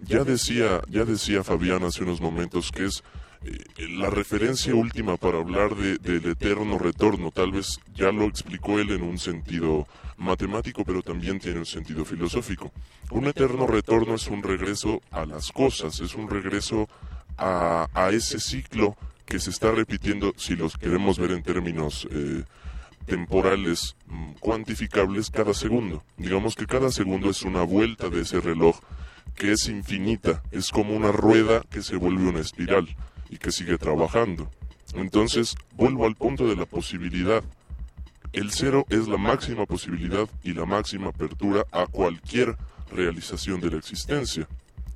Ya 0.00 0.22
decía, 0.22 0.82
ya 0.88 1.04
decía 1.04 1.42
Fabián 1.42 1.82
hace 1.82 2.04
unos 2.04 2.20
momentos 2.20 2.70
que 2.70 2.84
es 2.84 3.02
eh, 3.44 3.88
la 3.90 4.10
referencia 4.10 4.74
última 4.74 5.16
para 5.16 5.38
hablar 5.38 5.74
de- 5.76 5.98
del 5.98 6.24
eterno 6.30 6.78
retorno. 6.78 7.30
Tal 7.30 7.52
vez 7.52 7.78
ya 7.94 8.10
lo 8.12 8.24
explicó 8.24 8.78
él 8.78 8.90
en 8.90 9.02
un 9.02 9.18
sentido 9.18 9.86
matemático, 10.16 10.84
pero 10.84 11.02
también 11.02 11.38
tiene 11.38 11.60
un 11.60 11.66
sentido 11.66 12.04
filosófico. 12.04 12.72
Un 13.10 13.26
eterno 13.26 13.66
retorno 13.66 14.14
es 14.14 14.26
un 14.28 14.42
regreso 14.42 15.00
a 15.10 15.24
las 15.24 15.52
cosas, 15.52 16.00
es 16.00 16.14
un 16.14 16.28
regreso 16.28 16.88
a, 17.36 17.86
ese 18.12 18.40
ciclo 18.40 18.96
que 19.24 19.38
se 19.38 19.50
está 19.50 19.70
repitiendo, 19.70 20.34
si 20.36 20.56
los 20.56 20.76
queremos 20.76 21.18
ver 21.18 21.30
en 21.32 21.42
términos 21.42 22.08
eh, 22.10 22.42
temporales 23.06 23.96
mm, 24.06 24.32
cuantificables 24.40 25.30
cada 25.30 25.54
segundo. 25.54 26.02
Digamos 26.16 26.54
que 26.56 26.66
cada 26.66 26.90
segundo 26.90 27.30
es 27.30 27.42
una 27.42 27.62
vuelta 27.62 28.08
de 28.08 28.22
ese 28.22 28.40
reloj 28.40 28.78
que 29.36 29.52
es 29.52 29.68
infinita, 29.68 30.42
es 30.50 30.70
como 30.70 30.96
una 30.96 31.12
rueda 31.12 31.62
que 31.70 31.82
se 31.82 31.94
vuelve 31.96 32.28
una 32.28 32.40
espiral 32.40 32.88
y 33.30 33.38
que 33.38 33.52
sigue 33.52 33.78
trabajando. 33.78 34.50
Entonces, 34.94 35.54
vuelvo 35.72 36.06
al 36.06 36.16
punto 36.16 36.46
de 36.46 36.56
la 36.56 36.66
posibilidad. 36.66 37.42
El 38.32 38.50
cero 38.50 38.86
es 38.88 39.08
la 39.08 39.16
máxima 39.16 39.66
posibilidad 39.66 40.28
y 40.42 40.52
la 40.52 40.66
máxima 40.66 41.08
apertura 41.08 41.64
a 41.72 41.86
cualquier 41.86 42.56
realización 42.90 43.60
de 43.60 43.70
la 43.70 43.78
existencia, 43.78 44.46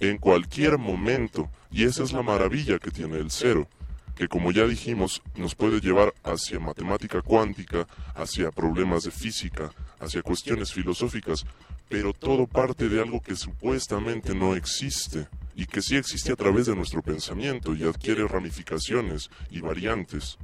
en 0.01 0.19
cualquier 0.19 0.79
momento, 0.79 1.51
y 1.71 1.85
esa 1.85 2.03
es 2.03 2.13
la 2.13 2.23
maravilla 2.23 2.79
que 2.79 2.91
tiene 2.91 3.19
el 3.19 3.31
cero 3.31 3.69
que 4.15 4.29
como 4.29 4.53
ya 4.53 4.67
dijimos 4.67 5.23
nos 5.37 5.55
puede 5.55 5.81
llevar 5.81 6.15
hacia 6.23 6.61
matemática 6.61 7.23
cuántica, 7.23 7.87
hacia 8.15 8.51
problemas 8.51 9.05
de 9.05 9.11
física, 9.11 9.73
hacia 10.01 10.23
cuestiones 10.23 10.73
filosóficas, 10.73 11.47
pero 11.89 12.13
todo 12.13 12.47
parte 12.47 12.89
de 12.89 13.01
algo 13.01 13.21
que 13.21 13.37
supuestamente 13.37 14.35
no 14.35 14.55
existe 14.55 15.29
y 15.55 15.67
que 15.67 15.83
sí 15.83 15.97
existe 15.97 16.33
a 16.33 16.37
través 16.37 16.67
de 16.67 16.75
nuestro 16.75 17.03
pensamiento 17.03 17.75
y 17.75 17.83
adquiere 17.85 18.27
ramificaciones 18.27 19.31
y 19.51 19.61
variantes. 19.61 20.39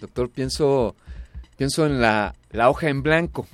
Doctor, 0.00 0.28
pienso, 0.30 0.94
pienso 1.56 1.86
en 1.86 2.00
la, 2.00 2.34
la 2.50 2.68
hoja 2.68 2.88
en 2.90 3.02
blanco, 3.02 3.46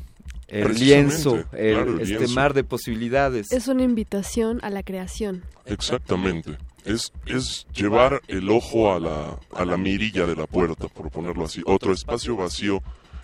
el 0.48 0.74
lienzo, 0.74 1.36
el- 1.52 1.74
claro, 1.74 1.92
el 1.94 2.00
este 2.00 2.18
lienzo. 2.18 2.34
mar 2.34 2.52
de 2.54 2.64
posibilidades. 2.64 3.52
Es 3.52 3.68
una 3.68 3.84
invitación 3.84 4.58
a 4.62 4.70
la 4.70 4.82
creación. 4.82 5.44
Exactamente. 5.66 6.58
Es, 6.84 7.12
es 7.26 7.64
llevar 7.72 8.20
el 8.26 8.50
ojo 8.50 8.92
a 8.92 8.98
la, 8.98 9.38
a 9.54 9.64
la 9.64 9.76
mirilla 9.76 10.26
de 10.26 10.34
la 10.34 10.46
puerta, 10.48 10.88
por 10.88 11.10
ponerlo 11.10 11.44
así. 11.44 11.62
Otro 11.64 11.92
espacio 11.92 12.34
vacío 12.36 12.82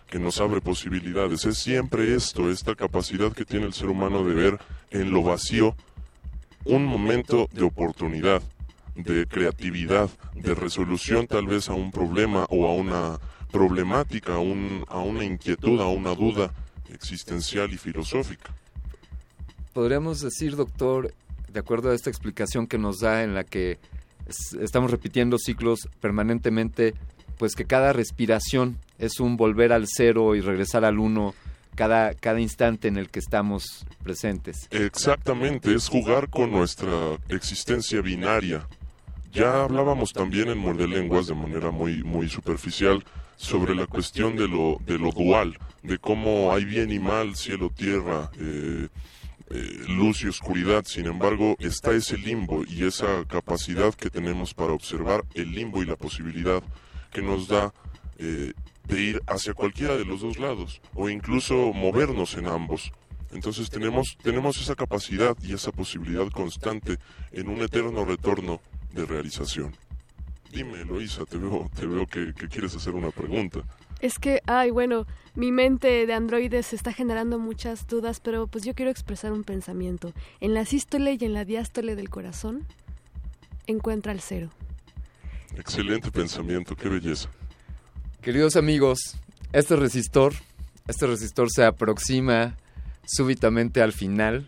que 0.09 0.21
nos 0.21 0.41
abre 0.41 0.61
posibilidades. 0.61 1.45
Es 1.45 1.59
siempre 1.59 2.15
esto, 2.15 2.51
esta 2.53 2.77
capacidad 2.77 3.33
que 3.33 3.45
tiene 3.45 3.67
el 3.67 3.75
ser 3.75 3.89
humano 3.89 4.23
de 4.25 4.33
ver 4.35 4.59
en 4.91 5.11
lo 5.11 5.23
vacío 5.25 5.75
un 6.69 6.85
momento 6.85 7.49
de 7.53 7.63
oportunidad, 7.65 8.43
de 8.95 9.27
creatividad, 9.27 10.09
de 10.35 10.55
resolución 10.55 11.27
tal 11.27 11.47
vez 11.47 11.69
a 11.69 11.75
un 11.75 11.91
problema 11.91 12.47
o 12.51 12.67
a 12.69 12.75
una 12.75 13.19
problemática, 13.51 14.35
a, 14.35 14.39
un- 14.39 14.85
a 14.89 14.99
una 14.99 15.25
inquietud, 15.25 15.81
a 15.81 15.89
una 15.89 16.15
duda 16.15 16.53
existencial 16.93 17.73
y 17.73 17.79
filosófica. 17.79 18.51
Podríamos 19.73 20.21
decir, 20.21 20.57
doctor, 20.57 21.15
de 21.53 21.61
acuerdo 21.61 21.91
a 21.91 21.95
esta 21.95 22.11
explicación 22.11 22.67
que 22.67 22.79
nos 22.79 23.01
da 23.01 23.23
en 23.23 23.35
la 23.35 23.45
que 23.45 23.79
es- 24.27 24.55
estamos 24.61 24.91
repitiendo 24.91 25.39
ciclos 25.39 25.89
permanentemente, 26.01 26.95
pues 27.39 27.55
que 27.55 27.65
cada 27.65 27.93
respiración 27.93 28.79
es 28.99 29.21
un 29.21 29.37
volver 29.37 29.73
al 29.73 29.87
cero 29.87 30.35
y 30.35 30.41
regresar 30.41 30.85
al 30.85 30.99
uno 30.99 31.35
cada, 31.79 32.13
cada 32.15 32.41
instante 32.41 32.89
en 32.89 32.97
el 32.97 33.09
que 33.09 33.21
estamos 33.21 33.87
presentes. 34.03 34.67
Exactamente, 34.73 35.73
es 35.73 35.89
jugar 35.89 36.29
con 36.29 36.51
nuestra 36.51 36.91
existencia 37.29 38.01
binaria. 38.01 38.67
Ya 39.33 39.63
hablábamos 39.63 40.13
también 40.13 40.49
en 40.49 40.59
Muerde 40.59 40.89
Lenguas 40.89 41.29
de 41.29 41.37
manera 41.37 41.71
muy, 41.71 42.03
muy 42.03 42.29
superficial 42.29 43.05
sobre 43.37 43.77
la 43.77 43.87
cuestión 43.87 44.35
de 44.35 44.49
lo, 44.49 44.79
de 44.85 44.99
lo 44.99 45.13
dual, 45.13 45.57
de 45.85 45.99
cómo 45.99 46.53
hay 46.53 46.65
bien 46.65 46.91
y 46.91 46.99
mal, 46.99 47.37
cielo, 47.37 47.71
tierra, 47.71 48.29
eh, 48.41 48.89
eh, 49.51 49.85
luz 49.87 50.25
y 50.25 50.27
oscuridad. 50.27 50.83
Sin 50.85 51.07
embargo, 51.07 51.55
está 51.61 51.93
ese 51.93 52.19
limbo 52.19 52.65
y 52.67 52.87
esa 52.87 53.25
capacidad 53.29 53.95
que 53.95 54.11
tenemos 54.11 54.53
para 54.53 54.73
observar 54.73 55.25
el 55.35 55.53
limbo 55.53 55.81
y 55.81 55.87
la 55.87 55.95
posibilidad 55.95 56.61
que 57.13 57.23
nos 57.23 57.47
da 57.47 57.73
eh, 58.19 58.53
de 58.89 59.01
ir 59.01 59.23
hacia 59.27 59.55
cualquiera 59.55 59.97
de 59.97 60.05
los 60.05 60.23
dos 60.23 60.39
lados 60.39 60.81
o 60.95 61.09
incluso 61.09 61.73
movernos 61.73 62.35
en 62.35 62.47
ambos. 62.47 62.91
Entonces 63.31 63.69
tenemos, 63.69 64.17
tenemos 64.23 64.61
esa 64.61 64.75
capacidad 64.75 65.37
y 65.43 65.53
esa 65.53 65.71
posibilidad 65.71 66.29
constante 66.31 66.99
en 67.33 67.49
un 67.49 67.61
eterno 67.61 68.05
retorno 68.05 68.61
de 68.93 69.05
realización. 69.05 69.77
Dime, 70.51 70.81
Eloisa, 70.81 71.27
te 71.27 71.37
veo, 71.37 71.71
te 71.77 71.87
veo 71.87 72.07
que, 72.07 72.33
que 72.33 72.49
quieres 72.49 72.75
hacer 72.75 72.95
una 72.95 73.11
pregunta. 73.11 73.61
Es 74.01 74.19
que, 74.19 74.41
ay, 74.47 74.71
bueno, 74.71 75.07
mi 75.35 75.53
mente 75.53 76.07
de 76.07 76.15
androides 76.15 76.73
está 76.73 76.93
generando 76.93 77.39
muchas 77.39 77.87
dudas, 77.87 78.21
pero 78.21 78.47
pues 78.47 78.65
yo 78.65 78.75
quiero 78.75 78.91
expresar 78.91 79.33
un 79.33 79.45
pensamiento. 79.45 80.15
En 80.41 80.55
la 80.55 80.65
sístole 80.65 81.19
y 81.21 81.25
en 81.25 81.35
la 81.35 81.45
diástole 81.45 81.97
del 81.97 82.09
corazón 82.09 82.65
encuentra 83.67 84.13
el 84.13 84.21
cero. 84.21 84.49
Excelente 85.57 86.11
pensamiento, 86.11 86.77
qué 86.77 86.89
belleza. 86.89 87.29
Queridos 88.29 88.57
amigos, 88.57 89.17
este 89.55 89.75
resistor, 89.75 90.35
este 90.87 91.07
resistor 91.07 91.51
se 91.51 91.65
aproxima 91.65 92.59
súbitamente 93.07 93.81
al 93.81 93.95
final. 93.95 94.47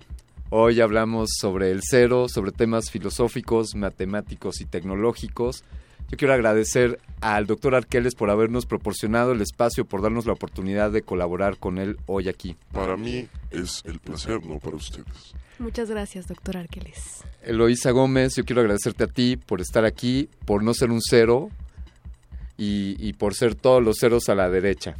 Hoy 0.50 0.82
hablamos 0.82 1.30
sobre 1.40 1.70
el 1.70 1.80
cero, 1.82 2.26
sobre 2.28 2.52
temas 2.52 2.90
filosóficos, 2.90 3.74
matemáticos 3.74 4.60
y 4.60 4.66
tecnológicos. 4.66 5.64
Yo 6.10 6.18
quiero 6.18 6.34
agradecer 6.34 7.00
al 7.22 7.46
doctor 7.46 7.74
Arqueles 7.74 8.14
por 8.14 8.28
habernos 8.28 8.66
proporcionado 8.66 9.32
el 9.32 9.40
espacio, 9.40 9.86
por 9.86 10.02
darnos 10.02 10.26
la 10.26 10.34
oportunidad 10.34 10.90
de 10.90 11.00
colaborar 11.00 11.56
con 11.56 11.78
él 11.78 11.96
hoy 12.04 12.28
aquí. 12.28 12.56
Para 12.72 12.98
mí 12.98 13.28
es 13.50 13.80
el 13.86 13.98
placer, 13.98 14.44
no 14.44 14.58
para 14.58 14.76
ustedes. 14.76 15.34
Muchas 15.58 15.88
gracias, 15.88 16.26
doctor 16.26 16.58
Arqueles. 16.58 17.24
Eloísa 17.40 17.92
Gómez, 17.92 18.36
yo 18.36 18.44
quiero 18.44 18.60
agradecerte 18.60 19.04
a 19.04 19.06
ti 19.06 19.38
por 19.38 19.62
estar 19.62 19.86
aquí, 19.86 20.28
por 20.44 20.62
no 20.62 20.74
ser 20.74 20.90
un 20.90 21.00
cero 21.00 21.48
y, 22.60 22.94
y 22.98 23.14
por 23.14 23.34
ser 23.34 23.54
todos 23.54 23.82
los 23.82 23.96
ceros 23.98 24.28
a 24.28 24.34
la 24.34 24.48
derecha. 24.50 24.94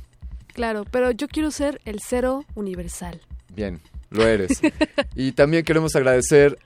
Claro, 0.55 0.85
pero 0.91 1.11
yo 1.13 1.29
quiero 1.29 1.51
ser 1.51 1.81
el 1.85 2.01
cero 2.01 2.45
universal. 2.55 3.21
Bien, 3.55 3.81
lo 4.11 4.27
eres. 4.27 4.61
y 5.15 5.33
también 5.33 5.65
queremos 5.65 5.95
agradecer 5.95 6.59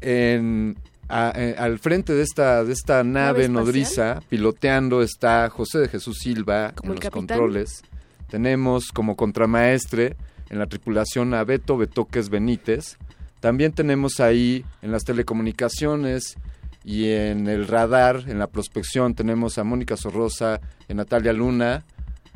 en, 0.00 0.76
a- 1.08 1.32
eh, 1.34 1.54
al 1.58 1.78
frente 1.78 2.12
de 2.12 2.22
esta, 2.22 2.64
de 2.64 2.72
esta 2.72 3.02
nave 3.04 3.48
nodriza, 3.48 4.20
piloteando, 4.28 5.02
está 5.02 5.48
José 5.50 5.78
de 5.78 5.88
Jesús 5.88 6.18
Silva 6.20 6.72
Como 6.74 6.92
en 6.92 6.96
los 6.96 7.00
capitán. 7.02 7.26
controles. 7.26 7.82
Tenemos 8.28 8.92
como 8.92 9.16
contramaestre 9.16 10.16
en 10.50 10.58
la 10.58 10.66
tripulación 10.66 11.34
a 11.34 11.44
Beto 11.44 11.76
Betoques 11.76 12.28
Benítez. 12.30 12.96
También 13.40 13.72
tenemos 13.72 14.20
ahí 14.20 14.64
en 14.82 14.92
las 14.92 15.02
telecomunicaciones 15.04 16.36
y 16.84 17.10
en 17.10 17.46
el 17.46 17.68
radar, 17.68 18.24
en 18.26 18.38
la 18.38 18.48
prospección, 18.48 19.14
tenemos 19.14 19.58
a 19.58 19.64
Mónica 19.64 19.96
Sorrosa, 19.96 20.60
a 20.88 20.94
Natalia 20.94 21.32
Luna. 21.32 21.84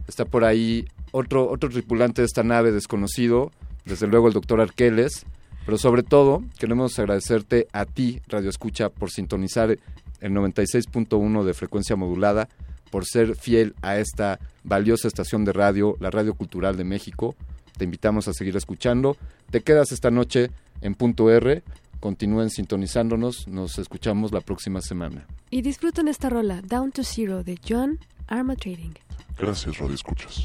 Está 0.06 0.24
por 0.24 0.44
ahí 0.44 0.86
otro, 1.10 1.50
otro 1.50 1.68
tripulante 1.68 2.22
de 2.22 2.26
esta 2.26 2.42
nave 2.42 2.70
desconocido, 2.70 3.50
desde 3.84 4.06
luego 4.06 4.28
el 4.28 4.34
doctor 4.34 4.60
Arqueles. 4.60 5.26
Pero 5.64 5.78
sobre 5.78 6.04
todo, 6.04 6.44
queremos 6.58 6.96
agradecerte 6.98 7.66
a 7.72 7.86
ti, 7.86 8.20
Radio 8.28 8.50
Escucha, 8.50 8.88
por 8.88 9.10
sintonizar 9.10 9.76
el 10.20 10.32
96.1 10.32 11.44
de 11.44 11.54
frecuencia 11.54 11.96
modulada, 11.96 12.48
por 12.92 13.04
ser 13.04 13.34
fiel 13.34 13.74
a 13.82 13.98
esta 13.98 14.38
valiosa 14.62 15.08
estación 15.08 15.44
de 15.44 15.52
radio, 15.52 15.96
la 15.98 16.10
Radio 16.10 16.34
Cultural 16.34 16.76
de 16.76 16.84
México. 16.84 17.34
Te 17.76 17.84
invitamos 17.84 18.28
a 18.28 18.32
seguir 18.32 18.56
escuchando. 18.56 19.16
Te 19.50 19.60
quedas 19.60 19.90
esta 19.90 20.12
noche 20.12 20.50
en 20.82 20.94
punto 20.94 21.30
R. 21.30 21.64
Continúen 22.06 22.50
sintonizándonos. 22.50 23.48
Nos 23.48 23.78
escuchamos 23.78 24.30
la 24.30 24.40
próxima 24.40 24.80
semana. 24.80 25.26
Y 25.50 25.62
disfruten 25.62 26.06
esta 26.06 26.30
rola, 26.30 26.62
Down 26.62 26.92
to 26.92 27.02
Zero, 27.02 27.42
de 27.42 27.58
John 27.68 27.98
Arma 28.28 28.54
Trading. 28.54 28.92
Gracias, 29.36 29.76
Radio 29.78 29.96
Escuchas. 29.96 30.44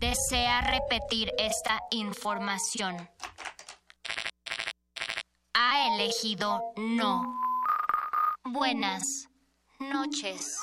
Desea 0.00 0.60
repetir 0.62 1.30
esta 1.38 1.78
información. 1.92 2.96
Ha 5.54 5.94
elegido 5.94 6.58
no. 6.76 7.22
Buenas 8.42 9.28
noches. 9.78 10.58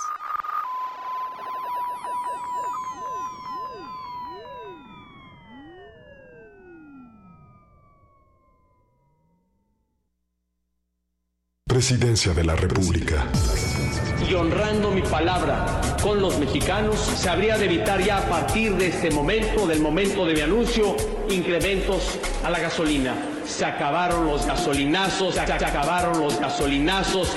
Presidencia 11.80 12.32
de 12.34 12.46
la 12.46 12.56
República. 12.56 13.26
y 14.30 14.34
honrando 14.34 14.92
mi 14.92 15.02
palabra 15.02 15.82
con 16.02 16.22
los 16.22 16.40
mexicanos, 16.40 16.96
se 17.18 17.28
habría 17.28 17.58
de 17.58 17.66
evitar 17.66 18.02
ya 18.02 18.20
a 18.20 18.30
partir 18.30 18.74
de 18.78 18.88
este 18.88 19.12
momento, 19.12 19.68
del 19.68 19.82
momento 19.82 20.26
de 20.26 20.36
mi 20.36 20.40
anuncio, 20.40 20.96
incrementos 21.30 22.18
a 22.46 22.50
la 22.50 22.60
gasolina. 22.60 23.14
Se 23.46 23.66
acabaron 23.66 24.26
los 24.26 24.46
gasolinazos, 24.46 25.34
se 25.36 25.42
acabaron 25.42 26.22
los 26.22 26.40
gasolinazos. 26.40 27.28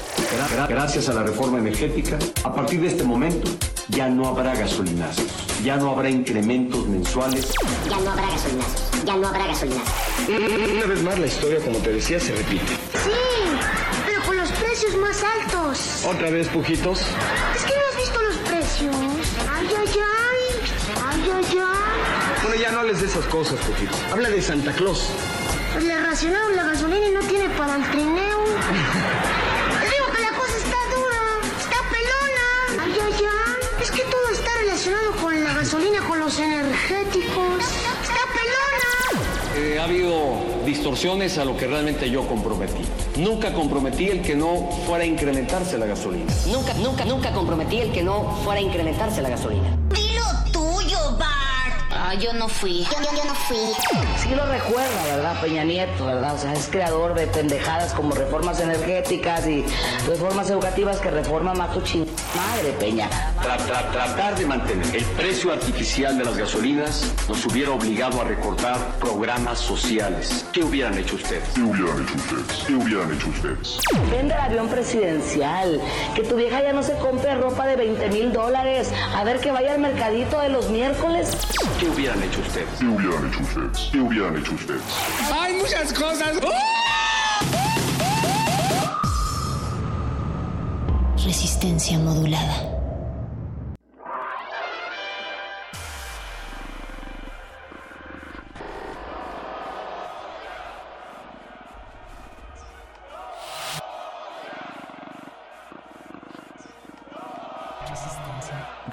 Gra- 0.56 0.68
Gracias 0.68 1.08
a 1.08 1.14
la 1.14 1.24
reforma 1.24 1.58
energética, 1.58 2.16
a 2.44 2.54
partir 2.54 2.80
de 2.80 2.86
este 2.86 3.02
momento 3.02 3.50
ya 3.88 4.08
no 4.08 4.28
habrá 4.28 4.54
gasolinazos, 4.54 5.26
ya 5.64 5.76
no 5.78 5.90
habrá 5.90 6.10
incrementos 6.10 6.86
mensuales. 6.86 7.52
Ya 7.90 7.98
no 7.98 8.10
habrá 8.12 8.28
gasolinazos. 8.30 8.82
Ya 9.04 9.16
no 9.16 9.26
habrá 9.26 9.46
gasolinazos. 9.48 9.92
Una 10.28 10.86
vez 10.86 11.02
más 11.02 11.18
la 11.18 11.26
historia, 11.26 11.58
como 11.58 11.78
te 11.78 11.92
decía, 11.94 12.20
se 12.20 12.32
repite. 12.36 12.72
Sí, 13.04 13.10
precios 14.78 15.00
más 15.00 15.24
altos. 15.24 16.04
¿Otra 16.04 16.30
vez, 16.30 16.46
pujitos? 16.48 17.00
Es 17.00 17.64
que 17.64 17.74
no 17.74 17.82
has 17.90 17.96
visto 17.96 18.22
los 18.22 18.36
precios. 18.36 18.96
Ay, 19.50 19.68
ay, 19.76 19.88
ay. 19.88 20.60
Ay, 21.04 21.30
ay, 21.34 21.58
ay. 21.58 22.42
Bueno, 22.42 22.62
ya 22.62 22.70
no 22.70 22.80
hables 22.80 23.00
de 23.00 23.06
esas 23.06 23.24
cosas, 23.26 23.58
pujitos. 23.60 23.98
Habla 24.12 24.30
de 24.30 24.40
Santa 24.40 24.72
Claus. 24.72 25.10
Pues 25.72 25.84
le 25.84 25.98
racionaron 25.98 26.54
la 26.54 26.64
gasolina 26.64 27.06
y 27.06 27.10
no 27.10 27.20
tiene 27.22 27.48
para 27.56 27.74
el 27.76 27.90
trineo. 27.90 28.44
Les 29.80 29.90
digo 29.90 30.06
que 30.14 30.22
la 30.22 30.30
cosa 30.38 30.56
está 30.56 30.76
dura. 30.94 31.22
Está 31.58 31.78
pelona. 31.90 32.84
Ay, 32.84 32.98
ay, 33.04 33.24
ay. 33.24 33.82
Es 33.82 33.90
que 33.90 34.02
todo 34.02 34.30
está 34.32 34.50
relacionado 34.60 35.12
con 35.16 35.42
la 35.42 35.54
gasolina, 35.54 36.00
con 36.02 36.20
los 36.20 36.38
energéticos. 36.38 37.64
Está 38.02 38.24
pelona. 38.32 39.26
Eh, 39.56 39.78
ha 39.80 39.84
habido 39.84 40.57
distorsiones 40.68 41.38
a 41.38 41.44
lo 41.46 41.56
que 41.56 41.66
realmente 41.66 42.10
yo 42.10 42.26
comprometí. 42.26 42.84
Nunca 43.16 43.52
comprometí 43.54 44.08
el 44.08 44.20
que 44.20 44.36
no 44.36 44.70
fuera 44.86 45.04
a 45.04 45.06
incrementarse 45.06 45.78
la 45.78 45.86
gasolina. 45.86 46.30
Nunca, 46.46 46.74
nunca, 46.74 47.04
nunca 47.06 47.32
comprometí 47.32 47.78
el 47.80 47.90
que 47.90 48.02
no 48.02 48.36
fuera 48.44 48.60
a 48.60 48.62
incrementarse 48.62 49.22
la 49.22 49.30
gasolina. 49.30 49.76
Dilo 49.88 50.24
tuyo, 50.52 50.98
Bart. 51.18 51.58
Ah, 51.90 52.14
yo 52.14 52.34
no 52.34 52.48
fui. 52.48 52.84
Yo, 52.84 52.90
yo, 53.02 53.16
yo 53.16 53.24
no 53.24 53.34
fui. 53.34 53.56
Sí 54.22 54.34
lo 54.34 54.44
recuerda, 54.44 55.04
¿verdad? 55.04 55.40
Peña 55.40 55.64
Nieto, 55.64 56.04
¿verdad? 56.04 56.34
O 56.34 56.38
sea, 56.38 56.52
es 56.52 56.68
creador 56.68 57.14
de 57.14 57.26
pendejadas 57.26 57.94
como 57.94 58.14
reformas 58.14 58.60
energéticas 58.60 59.46
y 59.46 59.64
reformas 60.06 60.50
educativas 60.50 60.98
que 60.98 61.10
reforman 61.10 61.56
más 61.56 61.72
tu 61.72 61.80
ching... 61.80 62.06
Madre, 62.38 62.70
Peña. 62.78 63.08
Tra- 63.42 63.58
tra- 63.66 63.90
tratar 63.90 64.36
de 64.38 64.46
mantener 64.46 64.94
el 64.94 65.04
precio 65.16 65.52
artificial 65.52 66.16
de 66.18 66.24
las 66.24 66.36
gasolinas 66.36 67.12
nos 67.28 67.44
hubiera 67.46 67.72
obligado 67.72 68.20
a 68.20 68.24
recortar 68.24 68.78
programas 69.00 69.58
sociales. 69.58 70.44
¿Qué 70.52 70.62
hubieran 70.62 70.96
hecho 70.96 71.16
ustedes? 71.16 71.42
¿Qué 71.52 71.62
hubieran 71.62 72.00
hecho 72.04 72.14
ustedes? 72.14 72.64
¿Qué 72.64 72.74
hubieran 72.74 73.12
hecho 73.12 73.28
ustedes? 73.28 73.78
Vende 74.12 74.34
el 74.34 74.40
avión 74.40 74.68
presidencial. 74.68 75.80
Que 76.14 76.22
tu 76.22 76.36
vieja 76.36 76.62
ya 76.62 76.72
no 76.72 76.84
se 76.84 76.92
compre 76.98 77.34
ropa 77.34 77.66
de 77.66 77.74
20 77.74 78.08
mil 78.10 78.32
dólares. 78.32 78.92
A 79.16 79.24
ver 79.24 79.40
que 79.40 79.50
vaya 79.50 79.72
al 79.74 79.80
mercadito 79.80 80.40
de 80.40 80.48
los 80.50 80.68
miércoles. 80.70 81.36
¿Qué 81.80 81.88
hubieran 81.88 82.22
hecho 82.22 82.40
ustedes? 82.40 82.68
¿Qué 82.78 82.86
hubieran 82.86 83.26
hecho 83.28 83.40
ustedes? 83.42 83.88
¿Qué 83.90 83.98
hubieran 83.98 84.36
hecho 84.36 84.52
ustedes? 84.54 84.82
Hay 85.32 85.54
muchas 85.54 85.92
cosas. 85.92 86.36
Resistencia 91.28 91.98
modulada. 91.98 92.56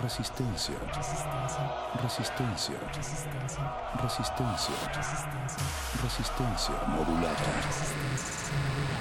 Resistencia. 0.03 0.76
Resistencia. 2.03 2.76
Resistencia. 4.03 4.76
Resistencia 6.03 6.76
modulada. 6.90 7.36
Resistencia. 7.66 8.94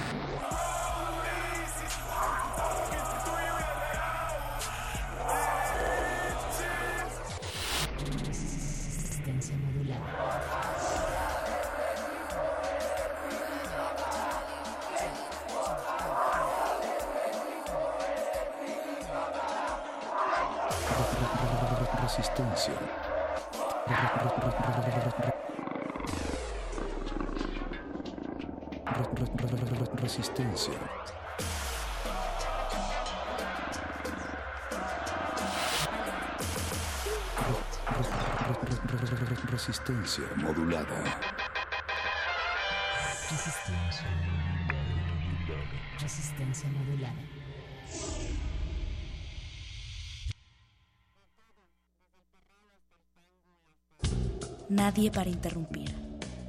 Nadie 54.94 55.10
para 55.10 55.28
interrumpir. 55.28 55.90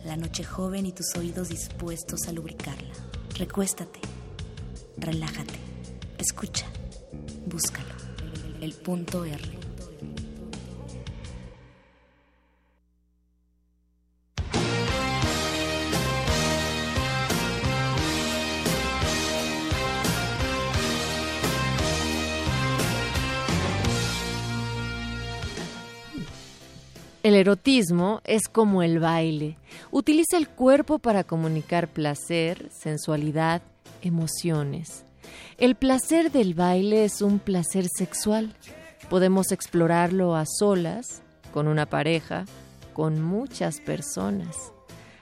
La 0.03 0.15
noche 0.15 0.43
joven 0.43 0.85
y 0.85 0.91
tus 0.91 1.15
oídos 1.15 1.49
dispuestos 1.49 2.27
a 2.27 2.31
lubricarla. 2.31 2.93
Recuéstate. 3.39 3.99
Relájate. 4.97 5.55
Escucha. 6.19 6.67
Búscalo. 7.47 7.89
El 8.61 8.73
punto 8.73 9.25
R. 9.25 9.64
El 27.25 27.33
erotismo 27.33 28.21
es 28.23 28.47
como 28.47 28.83
el 28.83 28.99
baile. 28.99 29.57
Utiliza 29.89 30.37
el 30.37 30.47
cuerpo 30.47 30.99
para 30.99 31.23
comunicar 31.23 31.87
placer, 31.87 32.69
sensualidad, 32.71 33.63
emociones. 34.03 35.05
El 35.57 35.73
placer 35.73 36.31
del 36.31 36.53
baile 36.53 37.03
es 37.03 37.23
un 37.23 37.39
placer 37.39 37.87
sexual. 37.87 38.53
Podemos 39.09 39.51
explorarlo 39.51 40.35
a 40.35 40.45
solas, 40.45 41.23
con 41.51 41.67
una 41.67 41.87
pareja, 41.87 42.45
con 42.93 43.23
muchas 43.23 43.79
personas. 43.81 44.55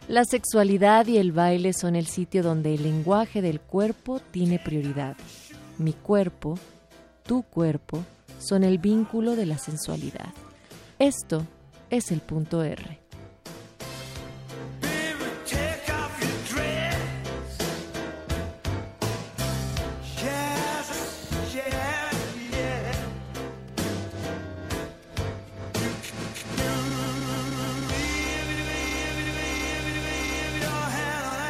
La 0.10 0.26
sexualidad 0.26 1.08
y 1.08 1.20
el 1.20 1.32
baile 1.32 1.72
son 1.72 1.96
el 1.96 2.08
sitio 2.08 2.44
donde 2.44 2.74
el 2.74 2.84
lenguaje 2.84 3.42
del 3.42 3.62
cuerpo 3.62 4.20
tiene 4.20 4.60
prioridad. 4.60 5.16
Mi 5.78 5.94
cuerpo, 5.94 6.60
tu 7.26 7.44
cuerpo, 7.44 8.04
son 8.40 8.66
el 8.66 8.78
vínculo 8.78 9.38
de 9.38 9.46
la 9.46 9.58
sensualidad. 9.58 10.34
Esto 11.00 11.48
es 11.98 12.12
el 12.12 12.22
punto 12.22 12.64
R. 12.64 13.00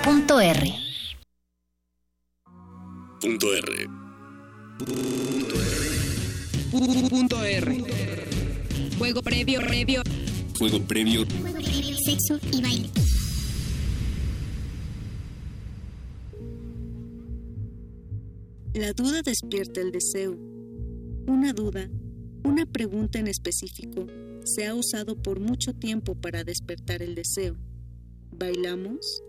Punto 0.04 0.42
R. 0.42 0.74
Punto 3.20 3.54
R. 3.54 3.88
Punto 7.10 7.44
R. 7.44 7.84
Juego 8.98 9.22
previo, 9.22 9.62
previo. 9.62 10.04
Juego 10.64 10.80
previo. 10.88 11.26
Sexo 12.06 12.40
y 12.54 12.62
baile. 12.62 12.90
La 18.74 18.94
duda 18.94 19.22
despierta 19.24 19.82
el 19.82 19.92
deseo. 19.92 20.38
Una 21.28 21.52
duda, 21.52 21.90
una 22.46 22.66
pregunta 22.66 23.20
en 23.20 23.28
específico, 23.28 24.08
se 24.46 24.66
ha 24.66 24.74
usado 24.74 25.22
por 25.22 25.42
mucho 25.42 25.74
tiempo 25.74 26.16
para 26.16 26.46
despertar 26.46 27.02
el 27.02 27.14
deseo. 27.14 27.58
¿Bailamos? 28.32 29.22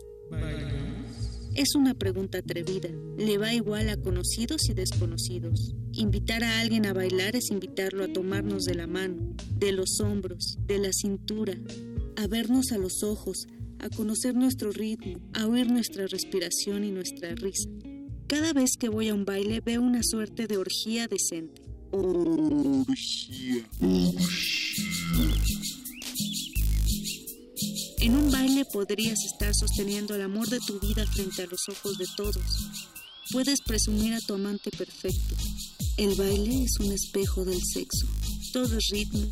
Es 1.56 1.74
una 1.74 1.94
pregunta 1.94 2.38
atrevida. 2.38 2.90
Le 3.18 3.38
va 3.38 3.52
igual 3.52 3.88
a 3.88 3.96
conocidos 3.96 4.68
y 4.68 4.74
desconocidos. 4.74 5.74
Invitar 5.96 6.42
a 6.42 6.58
alguien 6.58 6.86
a 6.86 6.92
bailar 6.92 7.36
es 7.36 7.52
invitarlo 7.52 8.02
a 8.02 8.12
tomarnos 8.12 8.64
de 8.64 8.74
la 8.74 8.88
mano, 8.88 9.36
de 9.56 9.70
los 9.70 10.00
hombros, 10.00 10.58
de 10.66 10.78
la 10.78 10.92
cintura, 10.92 11.54
a 12.16 12.26
vernos 12.26 12.72
a 12.72 12.78
los 12.78 13.04
ojos, 13.04 13.46
a 13.78 13.88
conocer 13.90 14.34
nuestro 14.34 14.72
ritmo, 14.72 15.20
a 15.34 15.46
oír 15.46 15.70
nuestra 15.70 16.08
respiración 16.08 16.82
y 16.82 16.90
nuestra 16.90 17.36
risa. 17.36 17.68
Cada 18.26 18.52
vez 18.52 18.72
que 18.76 18.88
voy 18.88 19.08
a 19.08 19.14
un 19.14 19.24
baile 19.24 19.60
veo 19.60 19.82
una 19.82 20.02
suerte 20.02 20.48
de 20.48 20.56
orgía 20.56 21.06
decente. 21.06 21.62
En 28.00 28.16
un 28.16 28.30
baile 28.32 28.64
podrías 28.64 29.24
estar 29.24 29.54
sosteniendo 29.54 30.16
el 30.16 30.22
amor 30.22 30.48
de 30.48 30.58
tu 30.58 30.80
vida 30.80 31.06
frente 31.06 31.42
a 31.42 31.46
los 31.46 31.68
ojos 31.68 31.98
de 31.98 32.06
todos. 32.16 32.42
Puedes 33.30 33.60
presumir 33.60 34.14
a 34.14 34.20
tu 34.20 34.34
amante 34.34 34.70
perfecto. 34.70 35.36
El 35.96 36.16
baile 36.16 36.64
es 36.64 36.80
un 36.80 36.90
espejo 36.90 37.44
del 37.44 37.60
sexo. 37.72 38.08
Todo 38.52 38.78
es 38.78 38.88
ritmo, 38.90 39.30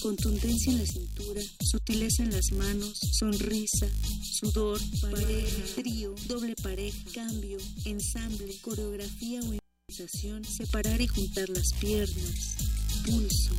contundencia 0.00 0.70
en 0.70 0.78
la 0.78 0.86
cintura, 0.86 1.42
sutileza 1.60 2.22
en 2.22 2.30
las 2.30 2.52
manos, 2.52 2.96
sonrisa, 3.18 3.88
sudor, 4.22 4.80
pareja, 5.00 5.64
trío, 5.74 6.14
doble 6.28 6.54
pareja, 6.62 6.96
cambio, 7.12 7.58
ensamble, 7.84 8.56
coreografía 8.62 9.40
o 9.40 9.52
improvisación, 9.52 10.44
separar 10.44 11.00
y 11.00 11.08
juntar 11.08 11.48
las 11.48 11.72
piernas, 11.80 12.56
pulso, 13.04 13.52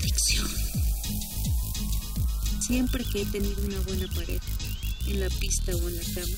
adicción. 0.00 0.48
Siempre 2.66 3.04
que 3.12 3.22
he 3.22 3.26
tenido 3.26 3.62
una 3.62 3.80
buena 3.80 4.08
pareja, 4.14 4.46
en 5.06 5.20
la 5.20 5.28
pista 5.28 5.76
o 5.76 5.88
en 5.88 5.96
la 5.96 6.04
cama, 6.14 6.36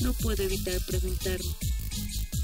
no 0.00 0.12
puedo 0.14 0.42
evitar 0.42 0.84
preguntarme, 0.84 1.54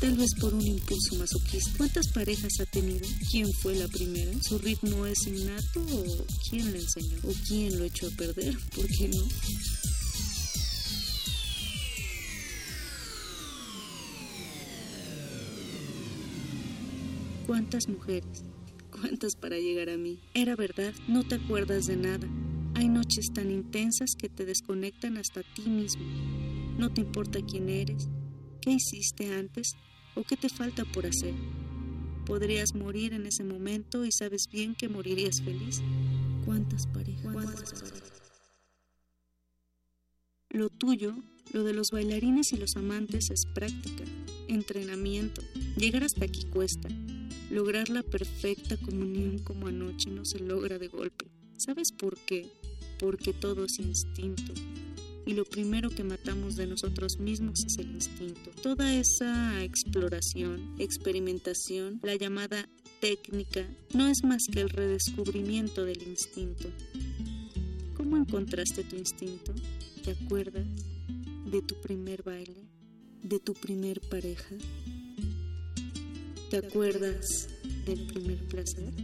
tal 0.01 0.17
vez 0.17 0.31
por 0.41 0.55
un 0.55 0.67
impulso 0.67 1.17
masoquista, 1.17 1.73
¿cuántas 1.77 2.09
parejas 2.09 2.53
ha 2.61 2.67
tenido? 2.67 3.07
¿Quién 3.31 3.53
fue 3.63 3.75
la 3.75 3.89
primera? 3.89 4.31
¿Su 4.43 4.59
ritmo 4.59 5.07
es 5.07 5.27
innato 5.27 5.81
o 5.81 6.27
quién 6.49 6.73
le 6.73 6.79
enseñó? 6.79 7.17
¿O 7.25 7.33
quién 7.47 7.79
lo 7.79 7.85
echó 7.85 8.07
a 8.07 8.11
perder? 8.11 8.57
¿Por 8.75 8.87
qué 8.87 9.09
no? 9.09 9.23
¿Cuántas 17.47 17.89
mujeres? 17.89 18.45
¿Cuántas 18.91 19.35
para 19.35 19.59
llegar 19.59 19.89
a 19.91 19.97
mí? 19.97 20.19
Era 20.35 20.55
verdad, 20.55 20.93
no 21.09 21.27
te 21.27 21.37
acuerdas 21.37 21.87
de 21.87 21.97
nada. 21.97 22.29
Hay 22.75 22.89
noches 22.89 23.33
tan 23.35 23.51
intensas 23.51 24.11
que 24.17 24.29
te 24.29 24.45
desconectan 24.45 25.17
hasta 25.17 25.43
ti 25.55 25.69
mismo. 25.69 26.05
No 26.79 26.93
te 26.93 27.01
importa 27.01 27.41
quién 27.43 27.69
eres, 27.69 28.09
qué 28.61 28.73
hiciste 28.73 29.35
antes 29.35 29.73
o 30.15 30.23
qué 30.25 30.37
te 30.37 30.49
falta 30.49 30.85
por 30.85 31.07
hacer. 31.07 31.35
Podrías 32.27 32.75
morir 32.75 33.15
en 33.15 33.27
ese 33.27 33.45
momento 33.45 34.05
y 34.05 34.13
sabes 34.13 34.49
bien 34.51 34.75
que 34.75 34.89
morirías 34.89 35.41
feliz. 35.43 35.81
¿Cuántas 36.45 36.87
parejas? 36.87 37.33
¿Cuántas? 37.33 37.75
Lo 40.51 40.71
tuyo, 40.71 41.15
lo 41.53 41.65
de 41.65 41.73
los 41.73 41.91
bailarines 41.91 42.53
y 42.53 42.57
los 42.57 42.77
amantes 42.77 43.31
es 43.31 43.45
práctica, 43.55 44.05
entrenamiento. 44.49 45.43
Llegar 45.77 46.05
hasta 46.05 46.25
aquí 46.25 46.45
cuesta. 46.45 46.89
Lograr 47.51 47.89
la 47.89 48.03
perfecta 48.03 48.77
comunión 48.77 49.39
como 49.39 49.69
anoche 49.69 50.11
no 50.11 50.25
se 50.25 50.39
logra 50.39 50.79
de 50.79 50.89
golpe. 50.89 51.27
¿Sabes 51.57 51.93
por 51.93 52.19
qué? 52.19 52.51
Porque 52.99 53.33
todo 53.33 53.65
es 53.65 53.79
instinto. 53.79 54.53
Y 55.29 55.35
lo 55.35 55.45
primero 55.45 55.91
que 55.91 56.05
matamos 56.05 56.57
de 56.57 56.67
nosotros 56.67 57.19
mismos 57.19 57.63
es 57.67 57.77
el 57.77 57.91
instinto. 57.91 58.51
Toda 58.63 58.95
esa 58.95 59.63
exploración, 59.63 60.75
experimentación, 60.79 62.01
la 62.03 62.15
llamada 62.15 62.67
técnica, 63.03 63.69
no 63.93 64.09
es 64.09 64.25
más 64.25 64.43
que 64.51 64.63
el 64.63 64.71
redescubrimiento 64.71 65.85
del 65.85 66.03
instinto. 66.03 66.71
¿Cómo 67.95 68.17
encontraste 68.17 68.85
tu 68.85 68.97
instinto? 68.97 69.53
¿Te 70.03 70.13
acuerdas 70.13 70.67
de 71.45 71.61
tu 71.61 71.79
primer 71.83 72.23
baile? 72.23 72.67
¿De 73.23 73.39
tu 73.39 73.53
primer 73.53 74.01
pareja? 74.09 74.57
¿Te 76.49 76.57
acuerdas 76.57 77.49
del 77.85 78.07
primer 78.07 78.49
placer? 78.49 78.95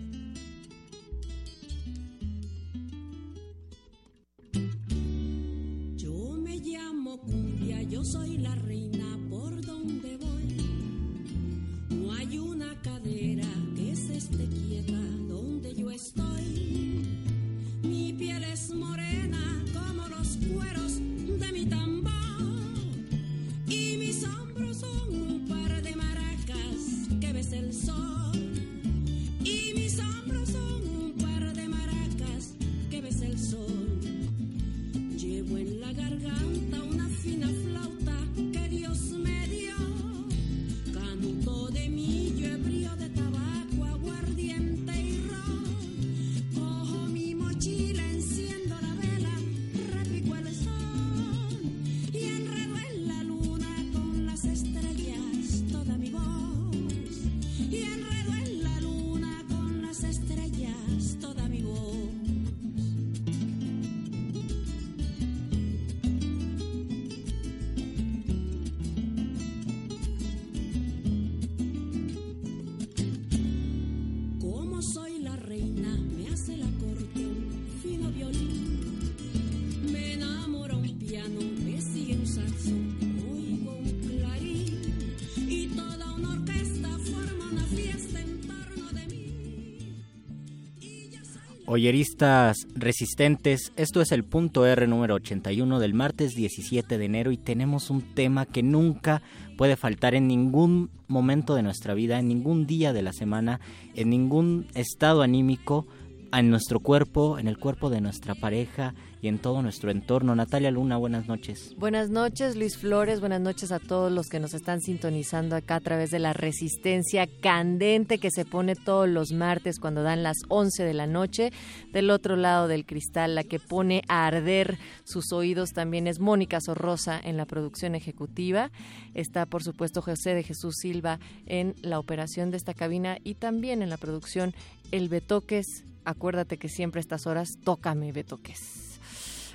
Oyeristas 91.75 92.69
resistentes, 92.77 93.73
esto 93.75 94.01
es 94.01 94.13
el 94.13 94.23
punto 94.23 94.65
R 94.65 94.87
número 94.87 95.17
81 95.17 95.81
del 95.81 95.93
martes 95.93 96.37
17 96.37 96.99
de 96.99 97.05
enero 97.05 97.33
y 97.33 97.37
tenemos 97.37 97.91
un 97.91 98.01
tema 98.01 98.47
que 98.47 98.63
nunca 98.63 99.23
puede 99.59 99.75
faltar 99.75 100.15
en 100.15 100.29
ningún 100.29 100.91
momento 101.09 101.57
de 101.57 101.65
nuestra 101.65 101.95
vida, 101.95 102.21
en 102.21 102.29
ningún 102.29 102.69
día 102.69 102.93
de 102.93 103.03
la 103.03 103.13
semana, 103.13 103.59
en 103.97 104.09
ningún 104.09 104.69
estado 104.77 105.23
anímico, 105.23 105.89
en 106.33 106.49
nuestro 106.49 106.79
cuerpo, 106.79 107.41
en 107.41 107.49
el 107.49 107.59
cuerpo 107.59 107.91
de 107.91 108.01
nuestra 108.01 108.37
pareja 108.37 108.95
y 109.25 109.29
en 109.29 109.39
todo 109.39 109.63
nuestro 109.63 109.91
entorno. 109.91 110.35
Natalia 110.35 110.71
Luna, 110.71 110.99
buenas 110.99 111.29
noches. 111.29 111.75
Buenas 111.79 112.11
noches, 112.11 112.57
Luis 112.57 112.77
Flores. 112.77 113.21
Buenas 113.21 113.41
noches 113.41 113.73
a 113.73 113.79
todos 113.79 114.13
los 114.13 114.29
que 114.29 114.39
nos 114.39 114.53
están 114.53 114.83
sintonizando 114.83 115.57
acá 115.57 115.77
a 115.77 115.81
través 115.81 116.11
de 116.11 116.19
la 116.19 116.35
resistencia 116.35 117.27
candente 117.41 118.19
que 118.19 118.31
se 118.31 118.45
pone 118.45 118.77
todos 118.77 119.09
los 119.09 119.33
martes 119.33 119.81
cuando 119.81 120.03
dan 120.03 120.23
las 120.23 120.37
11 120.49 120.85
de 120.85 120.93
la 120.93 121.07
noche. 121.07 121.53
Del 121.91 122.11
otro 122.11 122.37
lado 122.37 122.69
del 122.69 122.85
cristal, 122.85 123.35
la 123.35 123.45
que 123.45 123.59
pone 123.59 124.03
a 124.09 124.27
arder 124.27 124.77
sus 125.05 125.33
oídos 125.33 125.71
también 125.71 126.07
es 126.07 126.21
Mónica 126.21 126.61
Sorrosa 126.61 127.19
en 127.19 127.39
la 127.39 127.47
producción 127.47 127.95
ejecutiva. 127.95 128.71
Está, 129.15 129.47
por 129.47 129.63
supuesto, 129.63 130.03
José 130.03 130.35
de 130.35 130.43
Jesús 130.43 130.75
Silva 130.77 131.19
en 131.47 131.75
la 131.81 131.99
operación 131.99 132.51
de 132.51 132.59
esta 132.59 132.75
cabina 132.75 133.17
y 133.25 133.37
también 133.37 133.81
en 133.81 133.89
la 133.89 133.97
producción 133.97 134.55
El 134.91 135.09
Betoques. 135.09 135.87
Acuérdate 136.05 136.59
que 136.59 136.69
siempre 136.69 136.99
a 136.99 137.01
estas 137.01 137.27
horas, 137.27 137.57
tócame, 137.65 138.13
Betoques. 138.13 138.94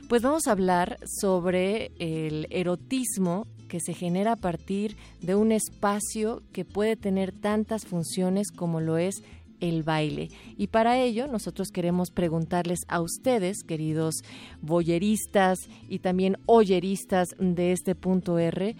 Pues 0.09 0.23
vamos 0.23 0.47
a 0.47 0.53
hablar 0.53 0.97
sobre 1.05 1.91
el 1.99 2.47
erotismo 2.49 3.45
que 3.67 3.79
se 3.79 3.93
genera 3.93 4.31
a 4.31 4.37
partir 4.37 4.97
de 5.21 5.35
un 5.35 5.51
espacio 5.51 6.41
que 6.51 6.65
puede 6.65 6.95
tener 6.95 7.31
tantas 7.31 7.85
funciones 7.85 8.49
como 8.49 8.81
lo 8.81 8.97
es 8.97 9.21
el 9.59 9.83
baile. 9.83 10.29
Y 10.57 10.65
para 10.65 10.97
ello 10.97 11.27
nosotros 11.27 11.67
queremos 11.69 12.09
preguntarles 12.09 12.79
a 12.87 13.01
ustedes, 13.01 13.61
queridos 13.61 14.23
boyeristas 14.61 15.59
y 15.87 15.99
también 15.99 16.37
oyeristas 16.47 17.27
de 17.37 17.71
este 17.71 17.93
punto 17.93 18.39
R, 18.39 18.75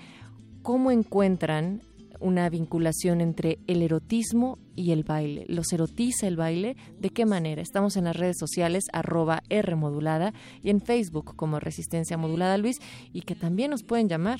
¿cómo 0.64 0.90
encuentran 0.90 1.84
una 2.20 2.50
vinculación 2.50 3.22
entre 3.22 3.60
el 3.68 3.82
erotismo 3.82 4.60
y 4.76 4.92
el 4.92 5.04
baile. 5.04 5.46
¿Los 5.48 5.72
erotiza 5.74 6.28
el 6.28 6.36
baile? 6.36 6.76
¿De 7.00 7.10
qué 7.10 7.26
manera? 7.26 7.62
Estamos 7.62 7.98
en 7.98 8.06
las 8.06 8.16
redes 8.16 8.38
sociales 8.38 8.86
arroba 8.94 9.42
R 9.50 9.76
modulada 9.76 10.34
y 10.62 10.70
en 10.70 10.82
Facebook 10.82 11.36
como 11.36 11.60
Resistencia 11.60 12.18
Modulada 12.18 12.58
Luis 12.58 12.78
y 13.14 13.22
que 13.22 13.36
también 13.36 13.72
nos 13.72 13.84
pueden 13.84 14.10
llamar. 14.10 14.40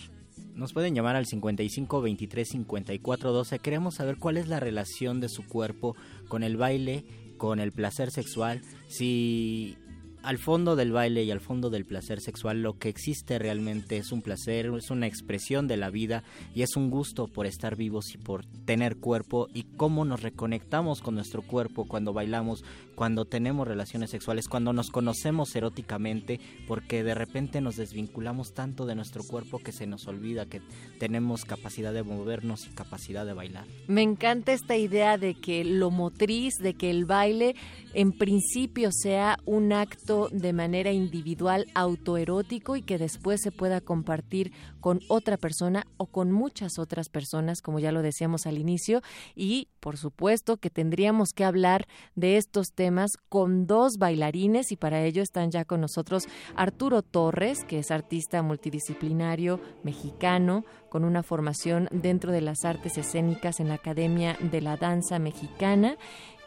Nos 0.56 0.74
pueden 0.74 0.94
llamar 0.94 1.16
al 1.16 1.26
55 1.26 2.02
23 2.02 2.48
54 2.48 3.32
12. 3.32 3.60
Queremos 3.60 3.96
saber 3.96 4.18
cuál 4.18 4.38
es 4.38 4.48
la 4.48 4.60
relación 4.60 5.20
de 5.20 5.30
su 5.30 5.46
cuerpo 5.48 5.96
con 6.28 6.44
el 6.44 6.58
baile, 6.58 7.06
con 7.38 7.60
el 7.60 7.72
placer 7.72 8.12
sexual. 8.12 8.62
Si 8.88 9.78
al 10.30 10.38
fondo 10.38 10.76
del 10.76 10.92
baile 10.92 11.24
y 11.24 11.32
al 11.32 11.40
fondo 11.40 11.72
del 11.72 11.86
placer 11.86 12.22
sexual 12.22 12.62
lo 12.62 12.78
que 12.78 12.88
existe 12.88 13.40
realmente 13.40 13.98
es 13.98 14.12
un 14.12 14.22
placer, 14.22 14.68
es 14.78 14.92
una 14.92 15.08
expresión 15.08 15.68
de 15.68 15.76
la 15.76 15.90
vida 15.90 16.24
y 16.54 16.62
es 16.62 16.76
un 16.76 16.92
gusto 16.92 17.26
por 17.26 17.48
estar 17.48 17.76
vivos 17.76 18.14
y 18.14 18.20
por 18.20 18.46
tener 18.46 18.98
cuerpo 18.98 19.48
y 19.56 19.64
cómo 19.64 20.06
nos 20.06 20.22
reconectamos 20.22 21.02
con 21.02 21.16
nuestro 21.16 21.42
cuerpo 21.42 21.86
cuando 21.88 22.14
bailamos, 22.14 22.64
cuando 22.94 23.26
tenemos 23.26 23.68
relaciones 23.68 24.12
sexuales, 24.12 24.48
cuando 24.48 24.72
nos 24.72 24.92
conocemos 24.92 25.56
eróticamente, 25.56 26.40
porque 26.68 27.04
de 27.04 27.16
repente 27.16 27.60
nos 27.60 27.78
desvinculamos 27.78 28.54
tanto 28.54 28.86
de 28.86 28.94
nuestro 28.94 29.24
cuerpo 29.24 29.58
que 29.58 29.72
se 29.72 29.88
nos 29.88 30.06
olvida 30.08 30.46
que 30.46 30.62
tenemos 31.00 31.44
capacidad 31.44 31.92
de 31.92 32.04
movernos 32.04 32.68
y 32.68 32.70
capacidad 32.70 33.26
de 33.26 33.34
bailar. 33.34 33.66
Me 33.88 34.04
encanta 34.04 34.54
esta 34.54 34.78
idea 34.78 35.18
de 35.18 35.34
que 35.34 35.64
lo 35.64 35.90
motriz, 35.90 36.54
de 36.62 36.76
que 36.76 36.92
el 36.92 37.06
baile 37.06 37.56
en 37.96 38.12
principio 38.12 38.92
sea 38.92 39.40
un 39.46 39.74
acto 39.74 40.19
de 40.28 40.52
manera 40.52 40.92
individual 40.92 41.68
autoerótico 41.74 42.76
y 42.76 42.82
que 42.82 42.98
después 42.98 43.42
se 43.42 43.52
pueda 43.52 43.80
compartir 43.80 44.52
con 44.82 45.00
otra 45.08 45.38
persona 45.38 45.86
o 45.98 46.08
con 46.08 46.32
muchas 46.32 46.78
otras 46.78 47.08
personas, 47.08 47.62
como 47.62 47.80
ya 47.80 47.94
lo 47.94 48.02
decíamos 48.02 48.46
al 48.46 48.58
inicio, 48.58 49.02
y 49.36 49.70
por 49.80 49.98
supuesto 49.98 50.58
que 50.58 50.70
tendríamos 50.70 51.30
que 51.34 51.46
hablar 51.46 51.88
de 52.16 52.38
estos 52.38 52.74
temas 52.74 53.12
con 53.30 53.66
dos 53.66 53.98
bailarines 53.98 54.72
y 54.72 54.76
para 54.76 55.04
ello 55.04 55.22
están 55.22 55.52
ya 55.52 55.64
con 55.64 55.80
nosotros 55.80 56.28
Arturo 56.56 57.02
Torres, 57.02 57.64
que 57.64 57.80
es 57.80 57.92
artista 57.92 58.42
multidisciplinario 58.42 59.62
mexicano 59.84 60.66
con 60.90 61.06
una 61.06 61.24
formación 61.24 61.88
dentro 61.92 62.32
de 62.32 62.42
las 62.42 62.66
artes 62.66 62.98
escénicas 62.98 63.60
en 63.60 63.70
la 63.70 63.76
Academia 63.76 64.36
de 64.42 64.62
la 64.62 64.76
Danza 64.76 65.20
Mexicana 65.20 65.98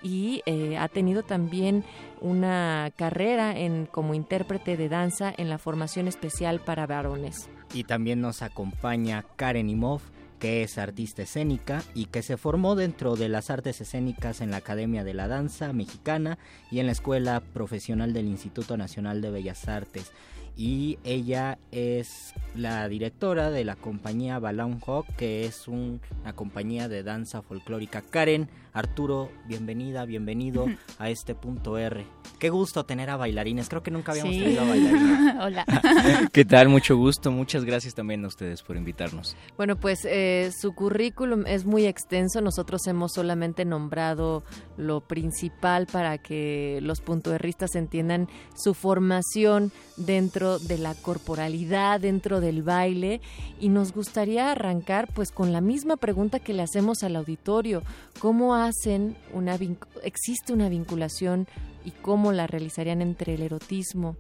y 0.03 0.43
eh, 0.47 0.77
ha 0.77 0.89
tenido 0.89 1.23
también 1.23 1.85
una 2.21 2.93
carrera 2.97 3.59
en 3.59 3.87
como 3.87 4.15
intérprete 4.15 4.77
de 4.77 4.89
danza 4.89 5.33
en 5.37 5.49
la 5.49 5.59
formación 5.59 6.09
especial 6.09 6.61
para 6.61 6.87
varones. 6.87 7.49
Y 7.75 7.85
también 7.85 8.21
nos 8.21 8.43
acompaña 8.43 9.25
Karen 9.37 9.71
Imov, 9.71 10.03
que 10.39 10.65
es 10.65 10.77
artista 10.77 11.23
escénica 11.23 11.83
y 11.95 12.07
que 12.07 12.23
se 12.23 12.37
formó 12.37 12.75
dentro 12.75 13.15
de 13.15 13.29
las 13.29 13.49
artes 13.49 13.81
escénicas 13.81 14.41
en 14.41 14.51
la 14.51 14.57
Academia 14.57 15.05
de 15.05 15.15
la 15.15 15.29
Danza 15.29 15.73
Mexicana 15.73 16.37
y 16.71 16.81
en 16.81 16.87
la 16.87 16.93
Escuela 16.93 17.41
Profesional 17.41 18.13
del 18.13 18.27
Instituto 18.27 18.77
Nacional 18.77 19.23
de 19.23 19.31
Bellas 19.31 19.69
Artes. 19.69 20.11
Y 20.57 20.99
ella 21.05 21.59
es 21.71 22.35
la 22.55 22.87
directora 22.89 23.51
de 23.51 23.65
la 23.65 23.75
compañía 23.75 24.39
Balloon 24.39 24.81
Hawk, 24.87 25.07
que 25.17 25.47
es 25.47 25.67
una 25.67 25.99
compañía 26.35 26.89
de 26.89 27.03
danza 27.03 27.41
folclórica. 27.41 28.03
Karen, 28.03 28.49
Arturo, 28.75 29.31
bienvenida, 29.47 30.05
bienvenido 30.05 30.67
a 30.99 31.09
este 31.09 31.35
punto 31.35 31.79
R. 31.79 32.05
Qué 32.39 32.51
gusto 32.51 32.85
tener 32.85 33.09
a 33.11 33.17
bailarines, 33.17 33.69
creo 33.69 33.83
que 33.83 33.91
nunca 33.91 34.13
habíamos 34.13 34.35
Sí. 34.35 34.41
tenido 34.41 34.63
a 34.63 34.69
bailarines. 34.69 35.35
Hola. 35.41 35.65
¿Qué 36.33 36.45
tal? 36.45 36.69
Mucho 36.69 36.97
gusto. 36.97 37.31
Muchas 37.31 37.65
gracias 37.65 37.95
también 37.95 38.25
a 38.25 38.29
ustedes 38.29 38.63
por 38.63 38.77
invitarnos. 38.77 39.37
Bueno, 39.57 39.77
pues 39.77 40.05
eh, 40.05 40.51
su 40.59 40.75
currículum 40.75 41.47
es 41.47 41.65
muy 41.65 41.87
extenso. 41.87 42.41
Nosotros 42.43 42.87
hemos 42.87 43.13
solamente 43.13 43.65
nombrado 43.65 44.43
lo 44.77 45.01
principal 45.01 45.87
para 45.87 46.19
que 46.19 46.81
los 46.83 47.01
puntoerristas 47.01 47.75
entiendan 47.75 48.29
su 48.57 48.75
formación 48.75 49.71
dentro 49.97 50.42
de 50.43 50.79
la 50.79 50.95
corporalidad, 50.95 52.01
dentro 52.01 52.41
del 52.41 52.63
baile. 52.63 53.21
Y 53.61 53.69
nos 53.69 53.93
gustaría 53.93 54.51
arrancar 54.51 55.09
pues 55.15 55.31
con 55.31 55.53
la 55.53 55.61
misma 55.61 55.97
pregunta 55.97 56.41
que 56.41 56.53
le 56.53 56.63
hacemos 56.63 57.03
al 57.03 57.17
auditorio. 57.17 57.83
¿Cómo 58.19 58.55
hacen 58.55 59.17
una 59.33 59.59
existe 60.03 60.53
una 60.53 60.69
vinculación 60.69 61.47
y 61.85 61.91
cómo 61.91 62.33
la 62.33 62.47
realizarían 62.47 63.03
entre 63.03 63.35
el 63.35 63.43
erotismo 63.43 64.17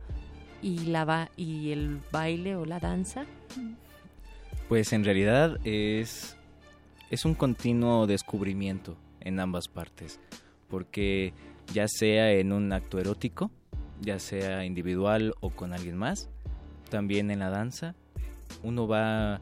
y 0.62 0.78
la 0.86 1.30
y 1.36 1.72
el 1.72 2.00
baile 2.10 2.56
o 2.56 2.64
la 2.64 2.78
danza? 2.78 3.24
Pues 4.68 4.92
en 4.92 5.04
realidad 5.04 5.58
es, 5.64 6.36
es 7.10 7.24
un 7.24 7.34
continuo 7.34 8.06
descubrimiento 8.06 8.96
en 9.20 9.40
ambas 9.40 9.68
partes, 9.68 10.20
porque 10.68 11.34
ya 11.72 11.86
sea 11.88 12.32
en 12.32 12.52
un 12.52 12.72
acto 12.72 12.98
erótico, 12.98 13.50
ya 14.02 14.18
sea 14.18 14.64
individual 14.64 15.34
o 15.40 15.50
con 15.50 15.72
alguien 15.72 15.96
más, 15.96 16.28
también 16.90 17.30
en 17.30 17.38
la 17.38 17.50
danza, 17.50 17.94
uno 18.62 18.86
va 18.86 19.40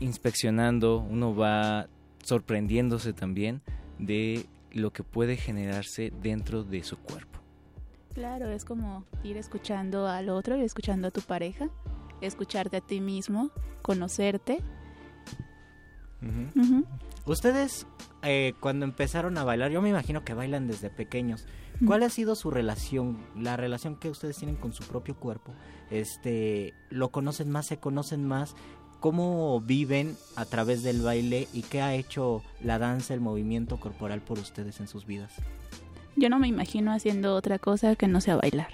inspeccionando, 0.00 0.98
uno 0.98 1.34
va 1.34 1.88
sorprendiéndose 2.22 3.12
también 3.12 3.62
de 3.98 4.46
lo 4.72 4.92
que 4.92 5.02
puede 5.02 5.36
generarse 5.36 6.12
dentro 6.22 6.64
de 6.64 6.82
su 6.82 6.98
cuerpo. 6.98 7.38
Claro, 8.14 8.48
es 8.50 8.64
como 8.64 9.04
ir 9.24 9.36
escuchando 9.36 10.06
al 10.06 10.28
otro, 10.28 10.56
ir 10.56 10.64
escuchando 10.64 11.08
a 11.08 11.10
tu 11.10 11.20
pareja, 11.20 11.68
escucharte 12.20 12.78
a 12.78 12.80
ti 12.80 13.00
mismo, 13.00 13.50
conocerte. 13.82 14.60
Ujú. 16.22 16.84
Ustedes, 17.26 17.86
eh, 18.22 18.54
cuando 18.60 18.84
empezaron 18.84 19.36
a 19.36 19.44
bailar, 19.44 19.70
yo 19.70 19.82
me 19.82 19.90
imagino 19.90 20.24
que 20.24 20.32
bailan 20.32 20.66
desde 20.66 20.90
pequeños. 20.90 21.46
¿Cuál 21.84 22.02
ha 22.02 22.08
sido 22.08 22.34
su 22.34 22.50
relación, 22.50 23.18
la 23.36 23.56
relación 23.56 23.96
que 23.96 24.08
ustedes 24.08 24.36
tienen 24.36 24.56
con 24.56 24.72
su 24.72 24.84
propio 24.84 25.16
cuerpo? 25.16 25.52
Este, 25.90 26.72
¿Lo 26.90 27.10
conocen 27.10 27.50
más, 27.50 27.66
se 27.66 27.78
conocen 27.78 28.26
más? 28.26 28.54
¿Cómo 29.00 29.60
viven 29.60 30.16
a 30.36 30.46
través 30.46 30.82
del 30.82 31.02
baile 31.02 31.48
y 31.52 31.62
qué 31.62 31.82
ha 31.82 31.94
hecho 31.94 32.42
la 32.62 32.78
danza, 32.78 33.12
el 33.12 33.20
movimiento 33.20 33.78
corporal 33.78 34.22
por 34.22 34.38
ustedes 34.38 34.80
en 34.80 34.88
sus 34.88 35.04
vidas? 35.04 35.32
Yo 36.16 36.30
no 36.30 36.38
me 36.38 36.48
imagino 36.48 36.92
haciendo 36.92 37.34
otra 37.34 37.58
cosa 37.58 37.94
que 37.94 38.08
no 38.08 38.22
sea 38.22 38.36
bailar. 38.36 38.70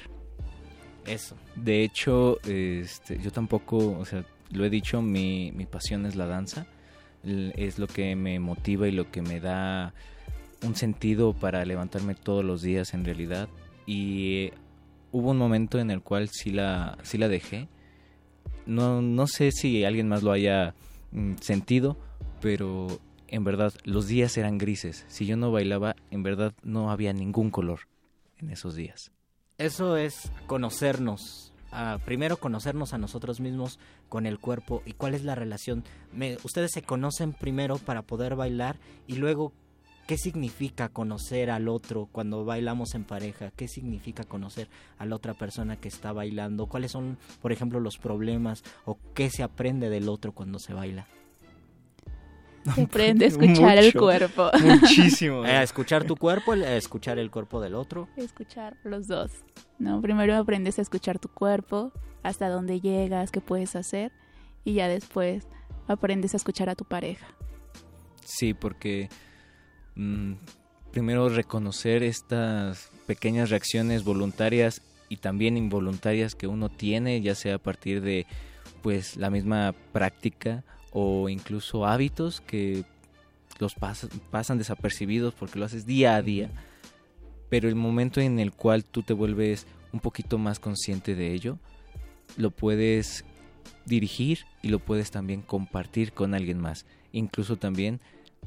Eso. 1.05 1.37
De 1.57 1.83
hecho, 1.83 2.39
este, 2.45 3.19
yo 3.19 3.33
tampoco, 3.33 3.99
o 3.99 4.05
sea, 4.05 4.25
lo 4.51 4.65
he 4.65 4.71
dicho, 4.71 5.03
mi, 5.03 5.51
mi 5.53 5.67
pasión 5.67 6.07
es 6.07 6.15
la 6.15 6.27
danza. 6.27 6.67
Es 7.25 7.79
lo 7.79 7.87
que 7.87 8.15
me 8.17 8.39
motiva 8.39 8.87
y 8.89 8.93
lo 8.93 9.11
que 9.11 9.23
me 9.23 9.41
da 9.41 9.93
un 10.63 10.77
sentido 10.77 11.33
para 11.33 11.65
levantarme 11.65 12.15
todos 12.15 12.45
los 12.45 12.63
días 12.63 12.95
en 12.95 13.05
realidad. 13.05 13.49
Y 13.87 14.51
hubo 15.11 15.31
un 15.31 15.39
momento 15.39 15.79
en 15.79 15.91
el 15.91 16.03
cual 16.03 16.29
sí 16.31 16.51
la, 16.51 16.99
sí 17.03 17.19
la 17.19 17.29
dejé. 17.29 17.69
No, 18.67 19.03
no 19.03 19.27
sé 19.27 19.51
si 19.53 19.85
alguien 19.85 20.09
más 20.09 20.23
lo 20.23 20.33
haya 20.33 20.75
mm, 21.11 21.35
sentido, 21.41 21.97
pero 22.41 22.87
en 23.29 23.45
verdad 23.45 23.73
los 23.85 24.07
días 24.07 24.37
eran 24.37 24.59
grises. 24.59 25.05
Si 25.09 25.27
yo 25.27 25.37
no 25.37 25.51
bailaba, 25.51 25.97
en 26.11 26.23
verdad 26.23 26.53
no 26.63 26.91
había 26.91 27.13
ningún 27.13 27.51
color 27.51 27.81
en 28.39 28.51
esos 28.51 28.75
días. 28.75 29.11
Eso 29.59 29.97
es 29.97 30.31
conocernos. 30.47 31.53
primero 32.05 32.37
conocernos 32.37 32.93
a 32.93 32.99
nosotros 32.99 33.41
mismos 33.41 33.79
con 34.09 34.27
el 34.27 34.39
cuerpo 34.39 34.83
y 34.85 34.93
cuál 34.93 35.15
es 35.15 35.25
la 35.25 35.35
relación. 35.35 35.85
Ustedes 36.45 36.73
se 36.73 36.83
conocen 36.83 37.33
primero 37.33 37.79
para 37.79 38.03
poder 38.03 38.37
bailar 38.37 38.77
y 39.07 39.17
luego 39.17 39.53
qué 40.07 40.17
significa 40.19 40.89
conocer 40.89 41.51
al 41.51 41.69
otro 41.69 42.09
cuando 42.11 42.45
bailamos 42.45 42.95
en 42.95 43.05
pareja, 43.05 43.51
qué 43.57 43.69
significa 43.69 44.25
conocer 44.25 44.69
a 44.99 45.07
la 45.07 45.17
otra 45.17 45.35
persona 45.35 45.77
que 45.77 45.89
está 45.89 46.13
bailando, 46.13 46.67
cuáles 46.67 46.91
son, 46.93 47.19
por 47.41 47.53
ejemplo, 47.53 47.81
los 47.81 47.99
problemas 47.99 48.63
o 48.85 48.99
qué 49.15 49.31
se 49.31 49.43
aprende 49.43 49.89
del 49.91 50.09
otro 50.09 50.33
cuando 50.33 50.59
se 50.59 50.75
baila. 50.75 51.07
Se 52.75 52.83
aprende 52.83 53.25
a 53.25 53.29
escuchar 53.29 53.79
el 53.79 53.87
Mucho, 53.87 53.99
cuerpo. 53.99 54.51
Muchísimo. 54.65 55.45
Eh, 55.47 55.51
a 55.57 55.63
escuchar 55.63 56.05
tu 56.05 56.17
cuerpo, 56.17 56.53
el- 56.55 56.63
a 56.65 56.77
escuchar 56.77 57.19
el 57.19 57.31
cuerpo 57.31 57.61
del 57.61 57.75
otro. 57.75 58.09
Escuchar 58.17 58.77
los 58.85 59.07
dos. 59.09 59.31
No, 59.79 60.01
primero 60.01 60.37
aprendes 60.37 60.79
a 60.79 60.83
escuchar 60.83 61.19
tu 61.19 61.29
cuerpo, 61.29 61.93
hasta 62.23 62.49
dónde 62.49 62.81
llegas, 62.81 63.33
qué 63.33 63.41
puedes 63.41 63.75
hacer, 63.75 64.13
y 64.65 64.75
ya 64.75 64.87
después 64.87 65.49
aprendes 65.89 66.35
a 66.35 66.37
escuchar 66.37 66.69
a 66.69 66.77
tu 66.77 66.85
pareja. 66.85 67.27
Sí, 68.25 68.55
porque 68.55 69.09
mm, 69.97 70.33
primero 70.91 71.29
reconocer 71.29 72.03
estas 72.03 72.91
pequeñas 73.07 73.51
reacciones 73.51 74.05
voluntarias 74.05 74.83
y 75.09 75.17
también 75.17 75.57
involuntarias 75.57 76.35
que 76.35 76.47
uno 76.47 76.69
tiene, 76.69 77.21
ya 77.21 77.35
sea 77.35 77.57
a 77.57 77.59
partir 77.59 78.01
de 78.01 78.27
pues 78.83 79.17
la 79.17 79.31
misma 79.31 79.75
práctica 79.93 80.65
o 80.91 81.29
incluso 81.29 81.87
hábitos 81.87 82.41
que 82.41 82.85
los 83.59 83.77
pas- 83.77 84.09
pasan 84.31 84.59
desapercibidos 84.59 85.35
porque 85.35 85.59
lo 85.59 85.65
haces 85.65 85.87
día 85.87 86.17
a 86.17 86.23
día. 86.23 86.51
Pero 87.49 87.69
el 87.69 87.75
momento 87.75 88.21
en 88.21 88.39
el 88.39 88.53
cual 88.53 88.85
tú 88.85 89.03
te 89.03 89.13
vuelves 89.13 89.67
un 89.93 90.01
poquito 90.01 90.39
más 90.39 90.59
consciente 90.59 91.15
de 91.15 91.33
ello, 91.33 91.59
lo 92.37 92.51
puedes 92.51 93.25
dirigir 93.85 94.41
y 94.63 94.69
lo 94.69 94.79
puedes 94.79 95.11
también 95.11 95.43
compartir 95.43 96.13
con 96.13 96.35
alguien 96.35 96.59
más. 96.59 96.87
Incluso 97.13 97.57
también 97.57 98.01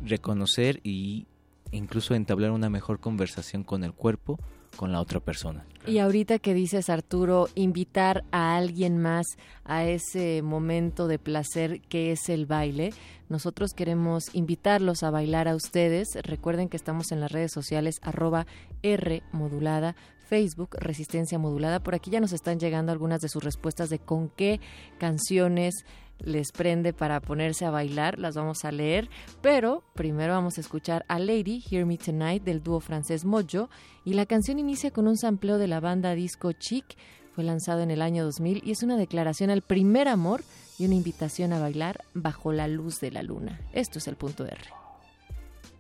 reconocer 0.04 0.80
y 0.84 1.28
incluso 1.72 2.16
entablar 2.16 2.52
una 2.52 2.70
mejor 2.70 3.00
conversación 3.00 3.64
con 3.64 3.84
el 3.84 3.94
cuerpo, 3.94 4.40
con 4.76 4.92
la 4.92 5.02
otra 5.02 5.20
persona. 5.20 5.66
Y 5.88 6.00
ahorita 6.00 6.40
que 6.40 6.54
dices, 6.54 6.90
Arturo, 6.90 7.48
invitar 7.56 8.24
a 8.32 8.56
alguien 8.58 8.98
más 8.98 9.26
a 9.64 9.86
ese 9.86 10.42
momento 10.42 11.08
de 11.08 11.20
placer 11.20 11.82
que 11.82 12.12
es 12.12 12.30
el 12.30 12.46
baile, 12.46 12.92
nosotros 13.30 13.74
queremos 13.74 14.34
invitarlos 14.34 15.04
a 15.04 15.12
bailar 15.12 15.48
a 15.48 15.56
ustedes. 15.56 16.10
Recuerden 16.24 16.70
que 16.70 16.78
estamos 16.78 17.12
en 17.12 17.22
las 17.22 17.32
redes 17.32 17.52
sociales 17.52 18.00
arroba 18.02 18.46
R 18.84 19.24
modulada, 19.32 19.96
Facebook 20.28 20.76
Resistencia 20.80 21.40
Modulada. 21.40 21.82
Por 21.82 21.96
aquí 21.96 22.12
ya 22.12 22.20
nos 22.20 22.34
están 22.34 22.60
llegando 22.60 22.92
algunas 22.92 23.22
de 23.22 23.30
sus 23.30 23.44
respuestas 23.44 23.90
de 23.90 24.00
con 24.00 24.30
qué 24.30 24.60
canciones 24.98 25.86
les 26.20 26.52
prende 26.52 26.94
para 26.94 27.20
ponerse 27.20 27.66
a 27.66 27.72
bailar, 27.72 28.20
las 28.20 28.36
vamos 28.36 28.66
a 28.66 28.72
leer, 28.72 29.10
pero 29.42 29.84
primero 29.94 30.34
vamos 30.34 30.58
a 30.58 30.62
escuchar 30.62 31.06
a 31.08 31.20
Lady, 31.20 31.64
Hear 31.70 31.86
Me 31.86 31.98
Tonight, 31.98 32.44
del 32.44 32.64
dúo 32.64 32.80
francés 32.80 33.26
Mojo, 33.26 33.70
y 34.04 34.14
la 34.14 34.26
canción 34.26 34.60
inicia 34.60 34.92
con 34.92 35.08
un 35.08 35.18
sampleo 35.18 35.58
de 35.58 35.68
la 35.68 35.80
banda 35.80 36.16
disco 36.16 36.52
Chic, 36.52 36.86
fue 37.34 37.44
lanzado 37.44 37.82
en 37.82 37.92
el 37.92 38.02
año 38.02 38.24
2000 38.24 38.62
y 38.66 38.72
es 38.72 38.82
una 38.82 38.96
declaración 38.96 39.50
al 39.50 39.62
primer 39.62 40.08
amor 40.08 40.42
y 40.80 40.86
una 40.86 40.96
invitación 40.96 41.52
a 41.52 41.60
bailar 41.60 42.04
bajo 42.14 42.54
la 42.54 42.68
luz 42.68 43.00
de 43.02 43.12
la 43.12 43.24
luna. 43.24 43.60
Esto 43.74 44.00
es 44.00 44.08
el 44.08 44.16
punto 44.16 44.46
R. 44.46 44.58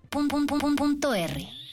Pum, 0.09 0.27
pum, 0.27 0.45
pum, 0.45 0.75
punto 0.75 1.14
R. 1.14 1.64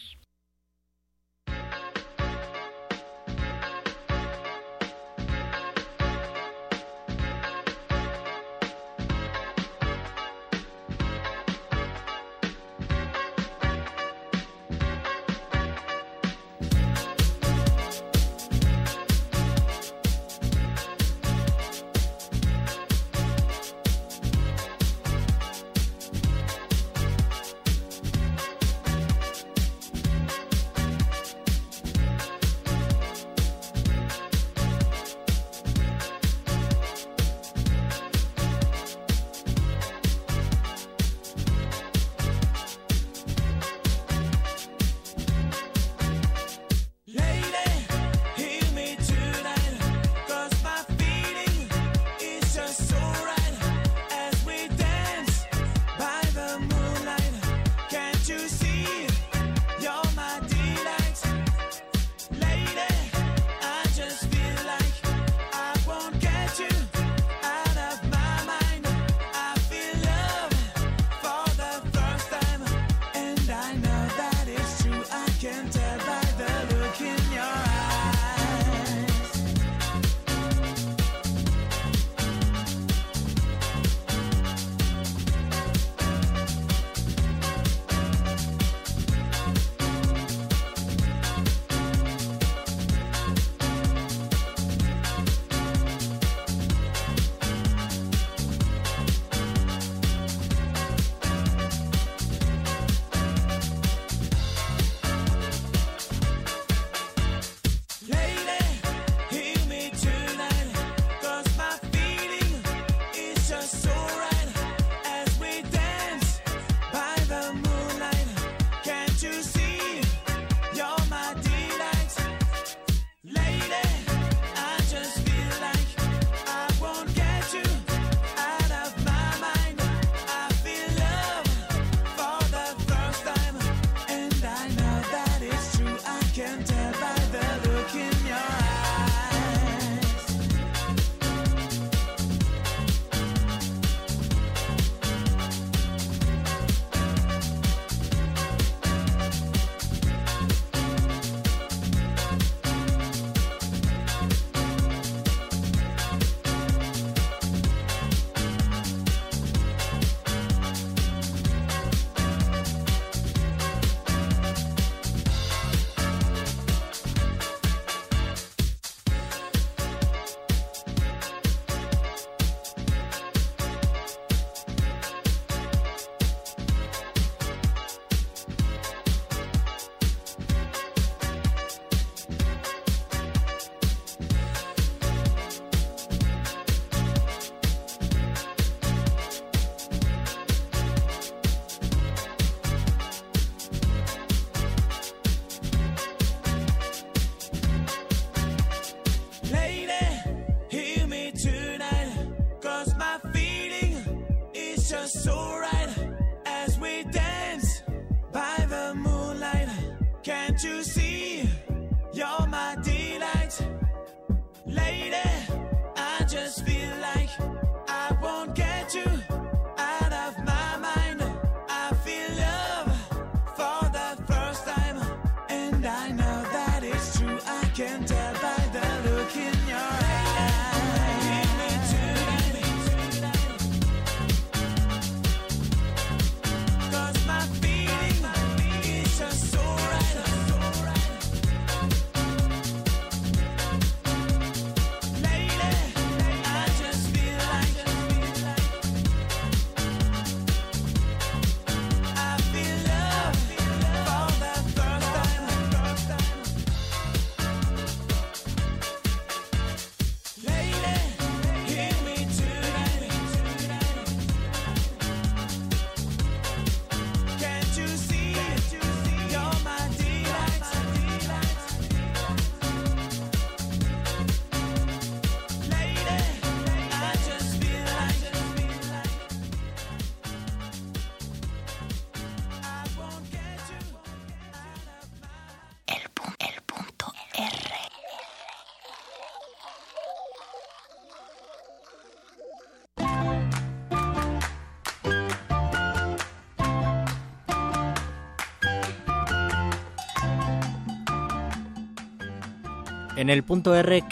En 303.22 303.30
el 303.30 303.44
punto 303.44 303.76
R 303.76 304.02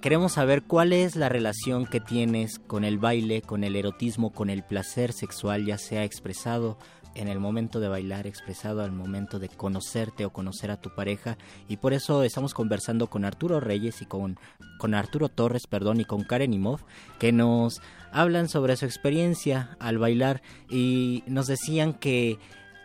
queremos 0.00 0.32
saber 0.34 0.62
cuál 0.62 0.92
es 0.92 1.16
la 1.16 1.28
relación 1.28 1.84
que 1.84 1.98
tienes 1.98 2.60
con 2.60 2.84
el 2.84 2.96
baile, 2.96 3.42
con 3.42 3.64
el 3.64 3.74
erotismo, 3.74 4.30
con 4.30 4.50
el 4.50 4.62
placer 4.62 5.12
sexual, 5.12 5.66
ya 5.66 5.78
sea 5.78 6.04
expresado 6.04 6.78
en 7.16 7.26
el 7.26 7.40
momento 7.40 7.80
de 7.80 7.88
bailar, 7.88 8.28
expresado 8.28 8.84
al 8.84 8.92
momento 8.92 9.40
de 9.40 9.48
conocerte 9.48 10.24
o 10.24 10.32
conocer 10.32 10.70
a 10.70 10.80
tu 10.80 10.94
pareja. 10.94 11.38
Y 11.66 11.78
por 11.78 11.92
eso 11.92 12.22
estamos 12.22 12.54
conversando 12.54 13.08
con 13.08 13.24
Arturo 13.24 13.58
Reyes 13.58 14.00
y 14.00 14.06
con, 14.06 14.38
con 14.78 14.94
Arturo 14.94 15.28
Torres, 15.28 15.66
perdón, 15.66 16.00
y 16.00 16.04
con 16.04 16.22
Karen 16.22 16.54
Imov, 16.54 16.82
que 17.18 17.32
nos 17.32 17.82
hablan 18.12 18.48
sobre 18.48 18.76
su 18.76 18.84
experiencia 18.84 19.76
al 19.80 19.98
bailar 19.98 20.40
y 20.70 21.24
nos 21.26 21.48
decían 21.48 21.94
que 21.94 22.38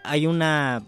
hay 0.03 0.25
una 0.25 0.87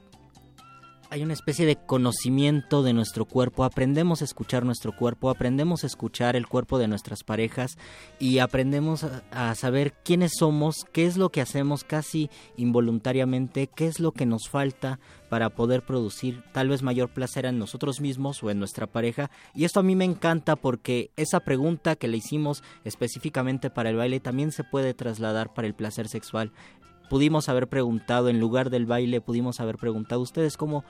hay 1.11 1.23
una 1.23 1.33
especie 1.33 1.65
de 1.65 1.75
conocimiento 1.75 2.83
de 2.83 2.93
nuestro 2.93 3.25
cuerpo, 3.25 3.63
aprendemos 3.63 4.21
a 4.21 4.25
escuchar 4.25 4.63
nuestro 4.63 4.95
cuerpo, 4.95 5.29
aprendemos 5.29 5.83
a 5.83 5.87
escuchar 5.87 6.35
el 6.35 6.47
cuerpo 6.47 6.77
de 6.77 6.87
nuestras 6.87 7.23
parejas 7.23 7.77
y 8.19 8.39
aprendemos 8.39 9.03
a, 9.31 9.55
saber 9.55 9.93
quiénes 10.03 10.33
somos, 10.37 10.85
qué 10.91 11.05
es 11.05 11.17
lo 11.17 11.29
que 11.29 11.41
hacemos 11.41 11.83
casi 11.83 12.29
involuntariamente, 12.57 13.67
qué 13.67 13.87
es 13.87 13.99
lo 13.99 14.11
que 14.11 14.27
nos 14.27 14.49
falta 14.49 14.99
para 15.29 15.49
poder 15.49 15.83
producir 15.83 16.43
tal 16.53 16.69
vez 16.69 16.83
mayor 16.83 17.09
placer 17.09 17.45
en 17.45 17.57
nosotros 17.57 18.01
mismos 18.01 18.43
o 18.43 18.51
en 18.51 18.59
nuestra 18.59 18.87
pareja. 18.87 19.31
Y 19.55 19.65
esto 19.65 19.79
a 19.79 19.83
mí 19.83 19.95
me 19.95 20.05
encanta 20.05 20.55
porque 20.55 21.11
esa 21.15 21.39
pregunta 21.39 21.95
que 21.95 22.07
le 22.07 22.17
hicimos 22.17 22.63
específicamente 22.83 23.69
para 23.69 23.89
el 23.89 23.95
baile 23.95 24.19
también 24.19 24.51
se 24.51 24.63
puede 24.63 24.93
trasladar 24.93 25.53
para 25.53 25.67
el 25.67 25.73
placer 25.73 26.07
sexual 26.07 26.51
pudimos 27.09 27.49
haber 27.49 27.67
preguntado, 27.67 28.29
en 28.29 28.39
lugar 28.39 28.69
del 28.69 28.85
baile, 28.85 29.21
pudimos 29.21 29.59
haber 29.59 29.77
preguntado 29.77 30.21
ustedes 30.21 30.57
cómo 30.57 30.83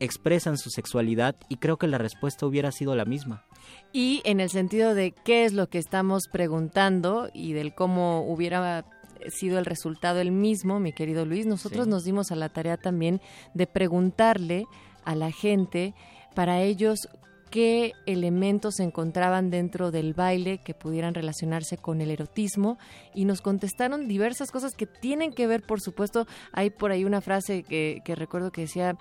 expresan 0.00 0.58
su 0.58 0.70
sexualidad 0.70 1.36
y 1.48 1.56
creo 1.56 1.76
que 1.76 1.86
la 1.86 1.98
respuesta 1.98 2.46
hubiera 2.46 2.72
sido 2.72 2.94
la 2.96 3.04
misma. 3.04 3.44
Y 3.92 4.22
en 4.24 4.40
el 4.40 4.50
sentido 4.50 4.94
de 4.94 5.12
qué 5.24 5.44
es 5.44 5.52
lo 5.52 5.68
que 5.68 5.78
estamos 5.78 6.24
preguntando 6.32 7.28
y 7.32 7.52
del 7.52 7.74
cómo 7.74 8.22
hubiera 8.26 8.84
sido 9.28 9.58
el 9.58 9.64
resultado 9.64 10.20
el 10.20 10.32
mismo, 10.32 10.80
mi 10.80 10.92
querido 10.92 11.24
Luis, 11.24 11.46
nosotros 11.46 11.84
Sí. 11.84 11.90
nos 11.90 12.04
dimos 12.04 12.30
a 12.32 12.36
la 12.36 12.48
tarea 12.48 12.76
también 12.76 13.20
de 13.54 13.66
preguntarle 13.66 14.66
a 15.04 15.14
la 15.14 15.30
gente 15.30 15.94
para 16.34 16.60
ellos 16.60 17.08
qué 17.50 17.92
elementos 18.06 18.76
se 18.76 18.82
encontraban 18.82 19.50
dentro 19.50 19.90
del 19.90 20.14
baile 20.14 20.58
que 20.58 20.74
pudieran 20.74 21.14
relacionarse 21.14 21.76
con 21.76 22.00
el 22.00 22.10
erotismo 22.10 22.78
y 23.14 23.24
nos 23.24 23.40
contestaron 23.40 24.08
diversas 24.08 24.50
cosas 24.50 24.74
que 24.74 24.86
tienen 24.86 25.32
que 25.32 25.46
ver, 25.46 25.62
por 25.62 25.80
supuesto, 25.80 26.26
hay 26.52 26.70
por 26.70 26.90
ahí 26.90 27.04
una 27.04 27.20
frase 27.20 27.62
que, 27.62 28.00
que 28.04 28.14
recuerdo 28.14 28.50
que 28.50 28.62
decía 28.62 28.96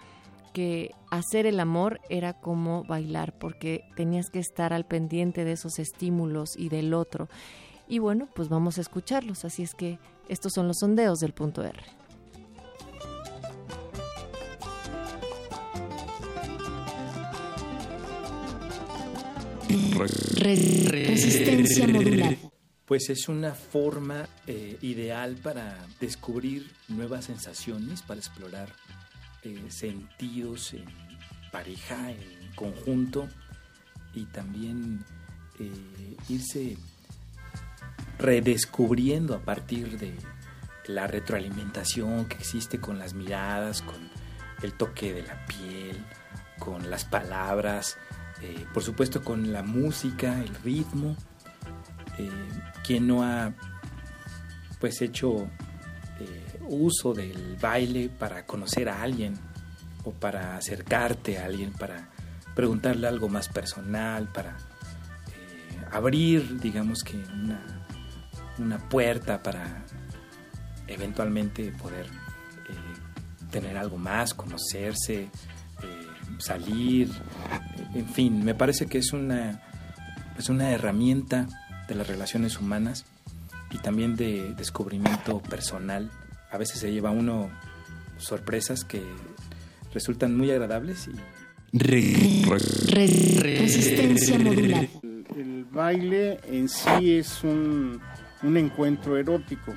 que 0.54 0.92
hacer 1.10 1.46
el 1.46 1.60
amor 1.60 2.00
era 2.10 2.34
como 2.34 2.84
bailar, 2.84 3.34
porque 3.38 3.86
tenías 3.96 4.30
que 4.30 4.40
estar 4.40 4.72
al 4.72 4.86
pendiente 4.86 5.44
de 5.44 5.54
esos 5.54 5.80
estímulos 5.80 6.56
y 6.56 6.70
del 6.70 6.94
otro. 6.94 7.28
Y 7.88 8.00
bueno, 8.00 8.30
pues 8.34 8.50
vamos 8.50 8.78
a 8.78 8.82
escucharlos, 8.82 9.44
así 9.44 9.64
es 9.64 9.74
que 9.74 10.00
estos 10.30 10.54
son 10.54 10.68
los 10.68 10.78
sondeos 10.80 11.20
del 11.20 11.34
punto 11.34 11.64
R. 11.64 12.03
Resistencia 20.38 21.88
modulada. 21.88 22.36
Pues 22.86 23.10
es 23.10 23.30
una 23.30 23.54
forma 23.54 24.28
eh, 24.46 24.78
ideal 24.82 25.36
para 25.36 25.78
descubrir 26.00 26.70
nuevas 26.90 27.26
sensaciones, 27.26 28.02
para 28.02 28.20
explorar 28.20 28.70
eh, 29.44 29.58
sentidos 29.70 30.74
en 30.74 30.86
pareja, 31.52 32.12
en 32.12 32.52
conjunto 32.56 33.30
y 34.14 34.26
también 34.26 35.04
eh, 35.60 35.72
irse 36.30 36.78
redescubriendo 38.20 39.36
a 39.36 39.40
partir 39.40 39.98
de 39.98 40.14
la 40.88 41.08
retroalimentación 41.08 42.26
que 42.26 42.36
existe 42.36 42.80
con 42.80 43.00
las 43.00 43.14
miradas, 43.14 43.82
con 43.82 44.10
el 44.62 44.74
toque 44.74 45.14
de 45.14 45.24
la 45.24 45.46
piel, 45.46 45.98
con 46.60 46.90
las 46.90 47.06
palabras, 47.06 47.98
eh, 48.44 48.66
por 48.74 48.84
supuesto 48.84 49.24
con 49.24 49.54
la 49.54 49.64
música, 49.64 50.40
el 50.42 50.54
ritmo. 50.64 51.16
Eh, 52.18 52.30
quien 52.86 53.08
no 53.08 53.24
ha 53.24 53.54
pues 54.80 55.02
hecho 55.02 55.48
eh, 56.20 56.60
uso 56.68 57.14
del 57.14 57.58
baile 57.60 58.10
para 58.10 58.46
conocer 58.46 58.90
a 58.90 59.02
alguien 59.02 59.34
o 60.04 60.12
para 60.12 60.58
acercarte 60.58 61.40
a 61.40 61.46
alguien, 61.46 61.72
para 61.72 62.10
preguntarle 62.54 63.08
algo 63.08 63.30
más 63.30 63.48
personal, 63.48 64.28
para 64.28 64.50
eh, 64.50 65.86
abrir, 65.92 66.60
digamos 66.60 67.04
que 67.04 67.16
una, 67.16 67.88
una 68.60 68.78
puerta 68.90 69.42
para 69.42 69.86
eventualmente 70.88 71.72
poder 71.72 72.08
tener 73.50 73.78
algo 73.78 73.98
más, 73.98 74.34
conocerse, 74.34 75.30
salir, 76.40 77.10
en 77.94 78.08
fin, 78.08 78.44
me 78.44 78.56
parece 78.56 78.88
que 78.88 78.98
es 78.98 79.14
una, 79.14 79.62
es 80.38 80.50
una 80.50 80.72
herramienta 80.72 81.48
de 81.88 81.96
las 81.96 82.08
relaciones 82.08 82.60
humanas 82.60 83.06
y 83.72 83.78
también 83.78 84.16
de 84.16 84.54
descubrimiento 84.56 85.40
personal. 85.42 86.12
A 86.52 86.58
veces 86.58 86.80
se 86.80 86.92
lleva 86.92 87.12
uno 87.12 87.50
sorpresas 88.18 88.84
que 88.84 89.02
resultan 89.94 90.38
muy 90.38 90.52
agradables 90.52 91.08
y 91.08 91.12
Resistencia 93.42 94.38
modulada. 94.38 94.88
El, 95.02 95.26
el 95.36 95.66
baile 95.66 96.40
en 96.48 96.70
sí 96.70 97.14
es 97.18 97.44
un, 97.44 98.00
un 98.44 98.58
encuentro 98.58 99.18
erótico 99.18 99.74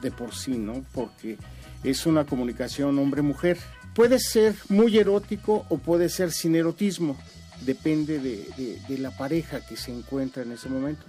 de 0.00 0.12
por 0.12 0.32
sí, 0.34 0.58
¿no? 0.58 0.84
Porque 0.92 1.38
es 1.82 2.06
una 2.06 2.24
comunicación 2.24 2.98
hombre-mujer. 2.98 3.58
Puede 3.94 4.18
ser 4.18 4.54
muy 4.68 4.96
erótico 4.96 5.66
o 5.68 5.76
puede 5.76 6.08
ser 6.08 6.32
sin 6.32 6.56
erotismo, 6.56 7.16
depende 7.64 8.18
de, 8.18 8.98
la 8.98 9.10
pareja 9.10 9.60
que 9.60 9.76
se 9.76 9.92
encuentra 9.92 10.42
en 10.42 10.52
ese 10.52 10.68
momento. 10.68 11.02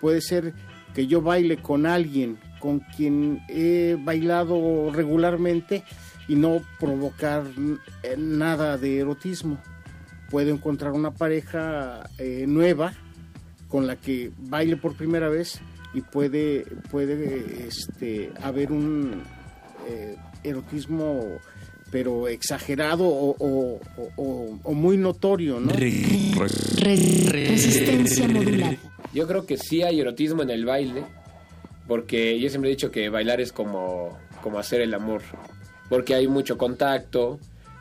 Puede 0.00 0.20
ser 0.20 0.54
que 0.94 1.06
yo 1.06 1.20
baile 1.20 1.56
con 1.56 1.86
alguien 1.86 2.38
con 2.60 2.78
quien 2.78 3.40
he 3.48 3.96
bailado 3.98 4.90
regularmente 4.92 5.82
y 6.28 6.36
no 6.36 6.62
provocar 6.78 7.44
nada 8.16 8.78
de 8.78 9.00
erotismo. 9.00 9.58
Puedo 10.30 10.50
encontrar 10.54 10.92
una 10.92 11.10
pareja 11.10 12.08
eh, 12.18 12.44
nueva 12.46 12.92
con 13.68 13.88
la 13.88 13.96
que 13.96 14.30
baile 14.38 14.76
por 14.76 14.94
primera 14.94 15.28
vez 15.28 15.60
y 15.92 16.02
puede, 16.02 16.66
puede 16.90 17.66
este, 17.66 18.30
haber 18.40 18.70
un 18.70 19.22
eh, 19.88 20.16
erotismo 20.44 21.38
pero 21.92 22.26
exagerado 22.26 23.04
o, 23.06 23.36
o- 23.38 23.80
o- 23.98 24.10
o- 24.16 24.58
o 24.64 24.72
muy 24.72 24.96
notorio, 24.96 25.60
¿no? 25.60 25.70
Resistencia 27.30 28.26
modulada. 28.28 28.76
Yo 29.14 29.28
creo 29.28 29.44
que 29.46 29.58
sí 29.58 29.82
hay 29.82 30.00
erotismo 30.00 30.42
en 30.42 30.50
el 30.50 30.64
baile, 30.64 31.04
porque 31.86 32.40
yo 32.40 32.48
siempre 32.48 32.70
he 32.70 32.74
dicho 32.74 32.90
que 32.90 33.08
bailar 33.10 33.40
es 33.40 33.52
como, 33.52 34.18
como 34.42 34.58
hacer 34.58 34.80
el 34.80 34.94
amor, 34.94 35.20
porque 35.90 36.14
hay 36.14 36.26
mucho 36.28 36.56
contacto 36.56 37.38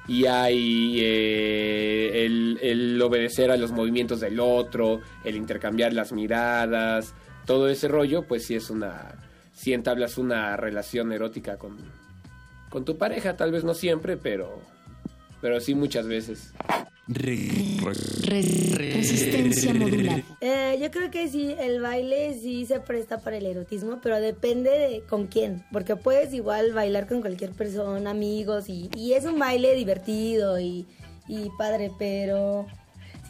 y 0.09 0.25
hay 0.25 0.97
eh, 0.99 2.25
el, 2.25 2.59
el 2.61 3.01
obedecer 3.01 3.49
a 3.49 3.55
los 3.57 3.71
movimientos 3.71 4.19
del 4.19 4.39
otro, 4.41 4.99
el 5.23 5.37
intercambiar 5.37 5.93
las 5.93 6.11
miradas, 6.11 7.13
todo 7.45 7.69
ese 7.69 7.87
rollo, 7.87 8.23
pues 8.27 8.45
sí 8.45 8.55
es 8.55 8.69
una, 8.69 9.15
sí 9.53 9.71
entablas 9.73 10.17
una 10.17 10.57
relación 10.57 11.13
erótica 11.13 11.55
con, 11.57 11.77
con 12.71 12.85
tu 12.85 12.97
pareja, 12.97 13.35
tal 13.35 13.51
vez 13.51 13.63
no 13.63 13.75
siempre, 13.75 14.17
pero, 14.17 14.59
pero 15.41 15.59
sí 15.59 15.75
muchas 15.75 16.07
veces. 16.07 16.53
Resistencia 18.77 19.73
modulada. 19.73 20.23
Eh, 20.39 20.79
yo 20.81 20.89
creo 20.89 21.11
que 21.11 21.27
sí, 21.27 21.53
el 21.59 21.81
baile 21.81 22.39
sí 22.41 22.65
se 22.65 22.79
presta 22.79 23.19
para 23.19 23.37
el 23.37 23.45
erotismo, 23.45 23.99
pero 24.01 24.21
depende 24.21 24.69
de 24.69 25.01
con 25.01 25.27
quién, 25.27 25.65
porque 25.73 25.97
puedes 25.97 26.33
igual 26.33 26.71
bailar 26.71 27.07
con 27.07 27.19
cualquier 27.19 27.51
persona, 27.51 28.11
amigos, 28.11 28.69
y, 28.69 28.89
y 28.95 29.13
es 29.13 29.25
un 29.25 29.37
baile 29.37 29.75
divertido 29.75 30.57
y, 30.57 30.87
y 31.27 31.49
padre, 31.57 31.91
pero 31.99 32.67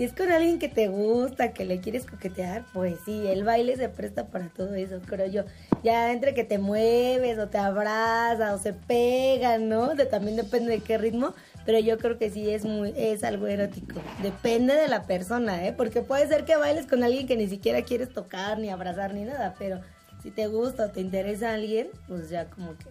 si 0.02 0.06
es 0.06 0.14
con 0.14 0.32
alguien 0.32 0.58
que 0.58 0.68
te 0.68 0.88
gusta, 0.88 1.54
que 1.54 1.64
le 1.64 1.80
quieres 1.80 2.08
coquetear, 2.08 2.66
pues 2.74 2.96
sí, 3.06 3.28
el 3.28 3.44
baile 3.44 3.78
se 3.78 3.88
presta 3.88 4.26
para 4.30 4.48
todo 4.50 4.74
eso, 4.74 5.00
creo 5.06 5.28
yo. 5.28 5.44
Ya 5.84 6.12
entre 6.12 6.34
que 6.34 6.44
te 6.44 6.58
mueves 6.58 7.38
o 7.38 7.50
te 7.50 7.60
abrazas 7.60 8.52
o 8.52 8.58
se 8.58 8.74
pegan, 8.74 9.70
¿no? 9.70 9.94
De- 9.94 10.08
también 10.08 10.38
depende 10.38 10.72
de 10.72 10.80
qué 10.80 10.98
ritmo, 10.98 11.36
pero 11.68 11.78
yo 11.78 12.00
creo 12.00 12.18
que 12.18 12.32
sí 12.32 12.50
es 12.50 12.66
muy 12.66 12.96
es 12.98 13.24
algo 13.24 13.46
erótico. 13.46 14.02
Depende 14.24 14.74
de 14.74 14.88
la 14.88 15.04
persona, 15.04 15.68
¿eh? 15.68 15.72
Porque 15.72 16.02
puede 16.02 16.28
ser 16.28 16.46
que 16.46 16.56
bailes 16.56 16.88
con 16.88 17.04
alguien 17.04 17.28
que 17.28 17.38
ni 17.38 17.48
siquiera 17.48 17.84
quieres 17.84 18.10
tocar 18.12 18.58
ni 18.58 18.70
abrazar 18.72 19.14
ni 19.14 19.24
nada, 19.26 19.54
pero 19.60 19.82
si 20.24 20.32
te 20.32 20.48
gusta 20.48 20.88
o 20.88 20.90
te 20.90 21.02
interesa 21.02 21.54
alguien, 21.54 21.90
pues 22.08 22.28
ya 22.32 22.46
como 22.46 22.76
que 22.76 22.86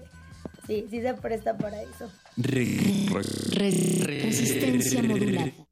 sí, 0.68 0.86
sí 0.88 1.02
se 1.02 1.12
presta 1.14 1.56
para 1.58 1.82
eso. 1.82 2.08
Resistencia 4.22 5.02
modulada. 5.02 5.69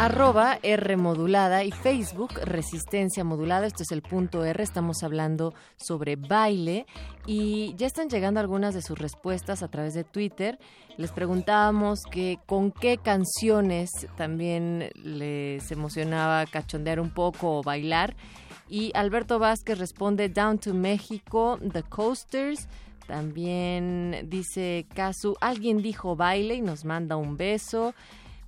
Arroba 0.00 0.58
R 0.62 0.96
modulada 0.96 1.62
y 1.62 1.72
Facebook 1.72 2.32
Resistencia 2.42 3.22
modulada. 3.22 3.66
Esto 3.66 3.82
es 3.82 3.92
el 3.92 4.00
punto 4.00 4.46
R. 4.46 4.62
Estamos 4.62 5.02
hablando 5.02 5.52
sobre 5.76 6.16
baile 6.16 6.86
y 7.26 7.74
ya 7.76 7.86
están 7.86 8.08
llegando 8.08 8.40
algunas 8.40 8.72
de 8.72 8.80
sus 8.80 8.98
respuestas 8.98 9.62
a 9.62 9.68
través 9.68 9.92
de 9.92 10.04
Twitter. 10.04 10.58
Les 10.96 11.12
preguntábamos 11.12 12.00
que 12.10 12.38
con 12.46 12.72
qué 12.72 12.96
canciones 12.96 13.90
también 14.16 14.88
les 14.94 15.70
emocionaba 15.70 16.46
cachondear 16.46 16.98
un 16.98 17.10
poco 17.10 17.58
o 17.58 17.62
bailar. 17.62 18.16
Y 18.70 18.92
Alberto 18.94 19.38
Vázquez 19.38 19.78
responde 19.78 20.30
Down 20.30 20.60
to 20.60 20.72
México, 20.72 21.58
The 21.74 21.82
Coasters. 21.82 22.68
También 23.06 24.28
dice 24.30 24.86
Casu, 24.94 25.36
alguien 25.42 25.82
dijo 25.82 26.16
baile 26.16 26.54
y 26.54 26.62
nos 26.62 26.86
manda 26.86 27.16
un 27.16 27.36
beso. 27.36 27.92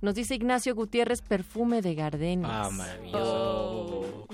Nos 0.03 0.15
dice 0.15 0.35
Ignacio 0.35 0.75
Gutiérrez, 0.75 1.21
perfume 1.21 1.81
de 1.81 1.95
gardenias. 1.95 2.51
Ah, 2.53 2.69
maravilloso. 2.69 4.27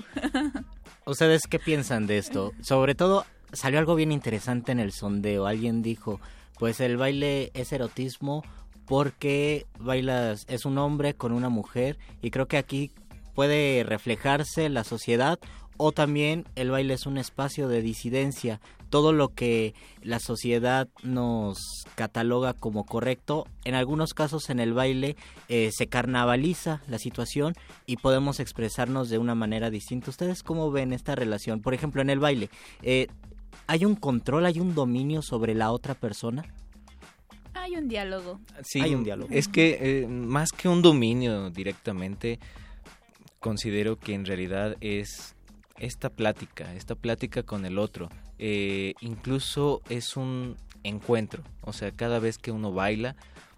¿Ustedes 1.06 1.42
qué 1.48 1.60
piensan 1.60 2.08
de 2.08 2.18
esto? 2.18 2.52
Sobre 2.60 2.96
todo, 2.96 3.24
salió 3.52 3.78
algo 3.78 3.94
bien 3.94 4.10
interesante 4.10 4.72
en 4.72 4.80
el 4.80 4.90
sondeo. 4.90 5.46
Alguien 5.46 5.80
dijo, 5.80 6.20
pues 6.58 6.80
el 6.80 6.96
baile 6.96 7.52
es 7.54 7.72
erotismo 7.72 8.42
porque 8.84 9.64
bailas, 9.78 10.44
es 10.48 10.64
un 10.64 10.76
hombre 10.76 11.14
con 11.14 11.30
una 11.30 11.50
mujer 11.50 11.98
y 12.20 12.32
creo 12.32 12.48
que 12.48 12.58
aquí 12.58 12.90
puede 13.36 13.84
reflejarse 13.84 14.68
la 14.70 14.82
sociedad 14.82 15.38
o 15.76 15.92
también 15.92 16.46
el 16.56 16.72
baile 16.72 16.94
es 16.94 17.06
un 17.06 17.16
espacio 17.16 17.68
de 17.68 17.80
disidencia. 17.80 18.60
Todo 18.90 19.12
lo 19.12 19.28
que 19.28 19.74
la 20.02 20.18
sociedad 20.18 20.88
nos 21.02 21.84
cataloga 21.94 22.52
como 22.52 22.84
correcto, 22.84 23.46
en 23.64 23.74
algunos 23.74 24.14
casos 24.14 24.50
en 24.50 24.60
el 24.60 24.72
baile 24.72 25.16
eh, 25.48 25.70
se 25.72 25.86
carnavaliza 25.86 26.82
la 26.88 26.98
situación 26.98 27.54
y 27.86 27.96
podemos 27.96 28.40
expresarnos 28.40 29.08
de 29.08 29.18
una 29.18 29.34
manera 29.34 29.70
distinta. 29.70 30.10
¿Ustedes 30.10 30.42
cómo 30.42 30.70
ven 30.70 30.92
esta 30.92 31.14
relación? 31.14 31.60
Por 31.62 31.72
ejemplo, 31.72 32.02
en 32.02 32.10
el 32.10 32.18
baile, 32.18 32.50
eh, 32.82 33.06
¿hay 33.66 33.84
un 33.84 33.94
control, 33.94 34.46
hay 34.46 34.60
un 34.60 34.74
dominio 34.74 35.22
sobre 35.22 35.54
la 35.54 35.72
otra 35.72 35.94
persona? 35.94 36.44
Hay 37.54 37.76
un 37.76 37.88
diálogo. 37.88 38.40
Sí, 38.64 38.80
Hay 38.80 38.94
un 38.94 39.04
diálogo. 39.04 39.28
Es 39.32 39.48
que 39.48 39.78
eh, 39.80 40.06
más 40.06 40.50
que 40.50 40.68
un 40.68 40.82
dominio 40.82 41.50
directamente, 41.50 42.38
considero 43.38 43.96
que 43.98 44.14
en 44.14 44.24
realidad 44.24 44.76
es 44.80 45.34
esta 45.78 46.10
plática, 46.10 46.74
esta 46.74 46.94
plática 46.94 47.42
con 47.42 47.64
el 47.64 47.78
otro. 47.78 48.08
Eh, 48.42 48.94
incluso 49.02 49.82
es 49.90 50.16
un 50.16 50.56
encuentro, 50.82 51.44
o 51.60 51.74
sea, 51.74 51.92
cada 51.92 52.18
vez 52.20 52.38
que 52.38 52.50
uno 52.50 52.72
baila 52.72 53.14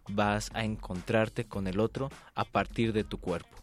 vas 0.09 0.51
a 0.55 0.65
encontrarte 0.65 1.45
con 1.45 1.69
el 1.69 1.79
otro 1.79 2.11
a 2.35 2.45
partir 2.45 2.93
de 2.93 3.05
tu 3.05 3.19
cuerpo. 3.19 3.57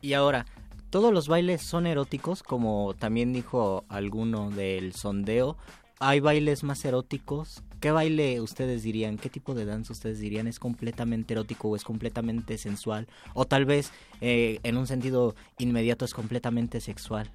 Y 0.00 0.12
ahora, 0.12 0.46
¿todos 0.90 1.12
los 1.12 1.26
bailes 1.26 1.62
son 1.62 1.88
eróticos? 1.88 2.44
Como 2.44 2.94
también 2.96 3.32
dijo 3.32 3.84
alguno 3.88 4.50
del 4.50 4.94
sondeo. 4.94 5.56
¿Hay 5.98 6.20
bailes 6.20 6.62
más 6.62 6.84
eróticos? 6.84 7.64
¿Qué 7.80 7.90
baile 7.90 8.40
ustedes 8.40 8.84
dirían? 8.84 9.18
¿Qué 9.18 9.28
tipo 9.28 9.54
de 9.54 9.64
danza 9.64 9.92
ustedes 9.92 10.20
dirían 10.20 10.46
es 10.46 10.60
completamente 10.60 11.34
erótico 11.34 11.68
o 11.68 11.74
es 11.74 11.82
completamente 11.82 12.58
sensual? 12.58 13.08
O 13.34 13.44
tal 13.44 13.64
vez 13.64 13.90
eh, 14.20 14.60
en 14.62 14.76
un 14.76 14.86
sentido 14.86 15.34
inmediato 15.58 16.04
es 16.04 16.14
completamente 16.14 16.80
sexual. 16.80 17.28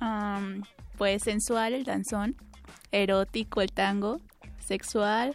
Am, 0.00 0.62
pues 0.98 1.22
sensual 1.22 1.74
el 1.74 1.84
danzón, 1.84 2.36
erótico 2.92 3.60
el 3.60 3.72
tango, 3.72 4.20
sexual 4.64 5.34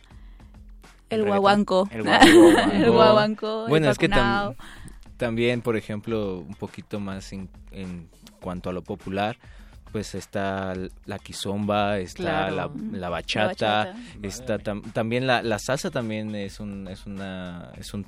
el 1.09 1.25
guaguanco. 1.25 1.89
El 1.91 2.03
guaguanco. 2.03 2.71
El 2.73 2.91
guaguanco, 2.91 3.63
el 3.65 3.69
Bueno, 3.69 3.89
es 3.89 3.97
que 3.97 4.09
tam- 4.09 4.55
también, 5.17 5.61
por 5.61 5.75
ejemplo, 5.75 6.39
un 6.39 6.55
poquito 6.55 6.99
más 6.99 7.33
en, 7.33 7.49
en 7.71 8.09
cuanto 8.39 8.69
a 8.69 8.73
lo 8.73 8.81
popular, 8.81 9.37
pues 9.91 10.15
está 10.15 10.73
la 11.05 11.19
quizomba, 11.19 11.99
está 11.99 12.47
Claro. 12.49 12.55
la, 12.91 12.97
la 12.99 13.09
bachata, 13.09 13.85
La 13.85 13.91
bachata. 13.91 13.99
está 14.27 14.57
tam- 14.59 14.91
también 14.93 15.27
la, 15.27 15.41
la 15.43 15.59
salsa 15.59 15.91
también 15.91 16.33
es 16.35 16.59
un 16.59 16.87
es 16.87 17.05
una 17.05 17.71
es 17.77 17.93
un 17.93 18.05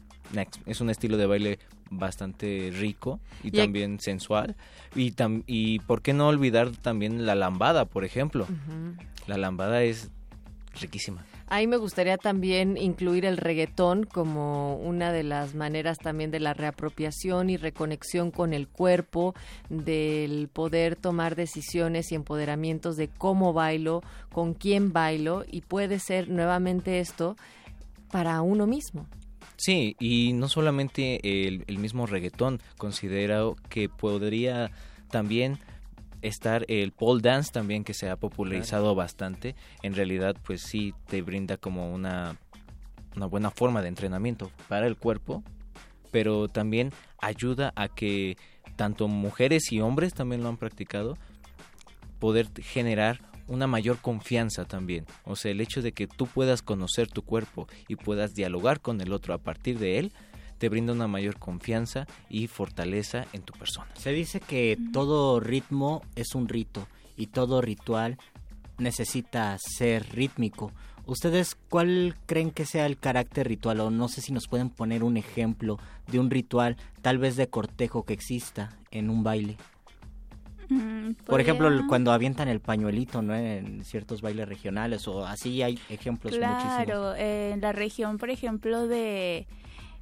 es 0.65 0.81
un 0.81 0.89
estilo 0.89 1.17
de 1.17 1.25
baile 1.25 1.59
bastante 1.91 2.71
rico 2.75 3.19
y, 3.43 3.51
también 3.51 3.99
sensual 3.99 4.55
y 4.95 5.11
tam- 5.11 5.43
y 5.45 5.79
por 5.79 6.01
qué 6.01 6.13
no 6.13 6.27
olvidar 6.27 6.71
también 6.71 7.25
la 7.25 7.35
lambada, 7.35 7.85
por 7.85 8.03
ejemplo. 8.03 8.47
La 9.27 9.37
lambada 9.37 9.83
es 9.83 10.09
riquísima. 10.79 11.25
Ahí 11.47 11.67
me 11.67 11.77
gustaría 11.77 12.17
también 12.17 12.77
incluir 12.77 13.25
el 13.25 13.37
reggaetón 13.37 14.05
como 14.05 14.77
una 14.77 15.11
de 15.11 15.23
las 15.23 15.55
maneras 15.55 15.99
también 15.99 16.31
de 16.31 16.39
la 16.39 16.53
reapropiación 16.53 17.49
y 17.49 17.57
reconexión 17.57 18.31
con 18.31 18.53
el 18.53 18.67
cuerpo, 18.67 19.35
del 19.69 20.47
poder 20.47 20.95
tomar 20.95 21.35
decisiones 21.35 22.11
y 22.11 22.15
empoderamientos 22.15 22.95
de 22.95 23.07
cómo 23.07 23.53
bailo, 23.53 24.01
con 24.31 24.53
quién 24.53 24.93
bailo 24.93 25.43
y 25.49 25.61
puede 25.61 25.99
ser 25.99 26.29
nuevamente 26.29 26.99
esto 26.99 27.35
para 28.11 28.41
uno 28.41 28.67
mismo. 28.67 29.07
Sí, 29.57 29.95
y 29.99 30.33
no 30.33 30.49
solamente 30.49 31.47
el, 31.47 31.63
el 31.67 31.77
mismo 31.77 32.05
reggaetón, 32.07 32.59
considero 32.77 33.55
que 33.69 33.89
podría 33.89 34.71
también 35.09 35.59
estar 36.23 36.65
el 36.67 36.91
pole 36.91 37.21
dance 37.21 37.51
también 37.51 37.83
que 37.83 37.93
se 37.93 38.09
ha 38.09 38.15
popularizado 38.15 38.95
bastante. 38.95 39.55
En 39.83 39.93
realidad, 39.93 40.35
pues 40.43 40.61
sí 40.61 40.93
te 41.07 41.21
brinda 41.21 41.57
como 41.57 41.93
una, 41.93 42.37
una 43.15 43.27
buena 43.27 43.51
forma 43.51 43.81
de 43.81 43.89
entrenamiento 43.89 44.49
para 44.67 44.87
el 44.87 44.97
cuerpo, 44.97 45.43
pero 46.11 46.47
también 46.47 46.91
ayuda 47.19 47.73
a 47.75 47.89
que 47.89 48.37
tanto 48.75 49.07
mujeres 49.07 49.71
y 49.71 49.81
hombres 49.81 50.13
también 50.13 50.41
lo 50.41 50.49
han 50.49 50.57
practicado, 50.57 51.17
poder 52.19 52.47
generar 52.61 53.19
una 53.47 53.67
mayor 53.67 53.97
confianza 53.97 54.65
también. 54.65 55.05
O 55.25 55.35
sea, 55.35 55.51
el 55.51 55.61
hecho 55.61 55.81
de 55.81 55.91
que 55.91 56.07
tú 56.07 56.27
puedas 56.27 56.61
conocer 56.61 57.07
tu 57.07 57.21
cuerpo 57.21 57.67
y 57.87 57.95
puedas 57.95 58.33
dialogar 58.33 58.79
con 58.79 59.01
el 59.01 59.11
otro 59.11 59.33
a 59.33 59.37
partir 59.37 59.79
de 59.79 59.99
él, 59.99 60.13
te 60.63 60.69
brinda 60.69 60.93
una 60.93 61.09
mayor 61.09 61.39
confianza 61.39 62.07
y 62.29 62.47
fortaleza 62.47 63.25
en 63.33 63.41
tu 63.41 63.51
persona. 63.51 63.89
Se 63.95 64.13
dice 64.13 64.39
que 64.39 64.79
todo 64.93 65.41
ritmo 65.41 66.01
es 66.15 66.35
un 66.35 66.47
rito 66.47 66.87
y 67.17 67.27
todo 67.27 67.59
ritual 67.59 68.17
necesita 68.77 69.57
ser 69.59 70.07
rítmico. 70.13 70.71
¿Ustedes 71.05 71.55
cuál 71.67 72.15
creen 72.27 72.51
que 72.51 72.65
sea 72.65 72.85
el 72.85 72.97
carácter 72.97 73.49
ritual? 73.49 73.81
O 73.81 73.91
no 73.91 74.07
sé 74.07 74.21
si 74.21 74.31
nos 74.31 74.47
pueden 74.47 74.69
poner 74.69 75.03
un 75.03 75.17
ejemplo 75.17 75.79
de 76.07 76.19
un 76.19 76.29
ritual, 76.29 76.77
tal 77.01 77.17
vez 77.17 77.35
de 77.35 77.49
cortejo 77.49 78.05
que 78.05 78.13
exista 78.13 78.77
en 78.89 79.09
un 79.09 79.21
baile. 79.21 79.57
Mm, 80.69 81.15
Por 81.25 81.41
ejemplo, 81.41 81.69
cuando 81.89 82.13
avientan 82.13 82.47
el 82.47 82.61
pañuelito, 82.61 83.21
¿no? 83.21 83.35
En 83.35 83.83
ciertos 83.83 84.21
bailes 84.21 84.47
regionales 84.47 85.09
o 85.09 85.25
así 85.25 85.61
hay 85.61 85.77
ejemplos 85.89 86.31
muchísimos. 86.33 86.85
Claro, 86.85 87.15
en 87.15 87.59
la 87.59 87.73
región, 87.73 88.17
por 88.17 88.29
ejemplo, 88.29 88.87
de, 88.87 89.45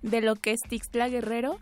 de 0.01 0.21
lo 0.21 0.35
que 0.35 0.51
es 0.51 0.61
Tixla 0.61 1.09
Guerrero, 1.09 1.59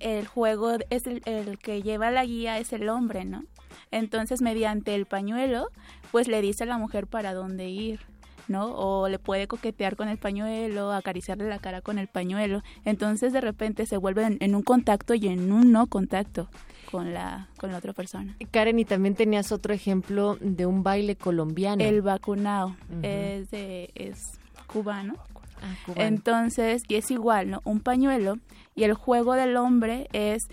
el 0.00 0.26
juego 0.26 0.72
es 0.90 1.06
el, 1.06 1.22
el 1.26 1.58
que 1.58 1.82
lleva 1.82 2.10
la 2.10 2.24
guía 2.24 2.58
es 2.58 2.72
el 2.72 2.88
hombre, 2.88 3.24
¿no? 3.24 3.44
Entonces, 3.90 4.42
mediante 4.42 4.94
el 4.94 5.06
pañuelo, 5.06 5.68
pues 6.10 6.28
le 6.28 6.40
dice 6.42 6.64
a 6.64 6.66
la 6.66 6.78
mujer 6.78 7.06
para 7.06 7.34
dónde 7.34 7.68
ir, 7.68 8.00
¿no? 8.48 8.74
O 8.74 9.08
le 9.08 9.18
puede 9.18 9.46
coquetear 9.46 9.96
con 9.96 10.08
el 10.08 10.18
pañuelo, 10.18 10.92
acariciarle 10.92 11.48
la 11.48 11.58
cara 11.58 11.82
con 11.82 11.98
el 11.98 12.08
pañuelo. 12.08 12.62
Entonces, 12.84 13.32
de 13.32 13.40
repente 13.40 13.86
se 13.86 13.96
vuelven 13.96 14.38
en 14.40 14.54
un 14.54 14.62
contacto 14.62 15.14
y 15.14 15.28
en 15.28 15.52
un 15.52 15.72
no 15.72 15.86
contacto 15.86 16.48
con 16.90 17.14
la, 17.14 17.48
con 17.58 17.70
la 17.70 17.78
otra 17.78 17.92
persona. 17.92 18.36
Karen, 18.50 18.78
y 18.78 18.84
también 18.84 19.14
tenías 19.14 19.52
otro 19.52 19.72
ejemplo 19.72 20.36
de 20.40 20.66
un 20.66 20.82
baile 20.82 21.16
colombiano. 21.16 21.82
El 21.82 22.02
vacunao 22.02 22.68
Ujú. 22.90 23.00
es, 23.02 23.50
de, 23.50 23.90
es 23.94 24.32
cubano. 24.66 25.14
Ah. 25.62 25.92
Entonces, 25.96 26.82
y 26.88 26.96
es 26.96 27.10
igual, 27.10 27.50
¿no? 27.50 27.60
Un 27.64 27.80
pañuelo 27.80 28.38
y 28.74 28.84
el 28.84 28.94
juego 28.94 29.34
del 29.34 29.56
hombre 29.56 30.08
es 30.12 30.48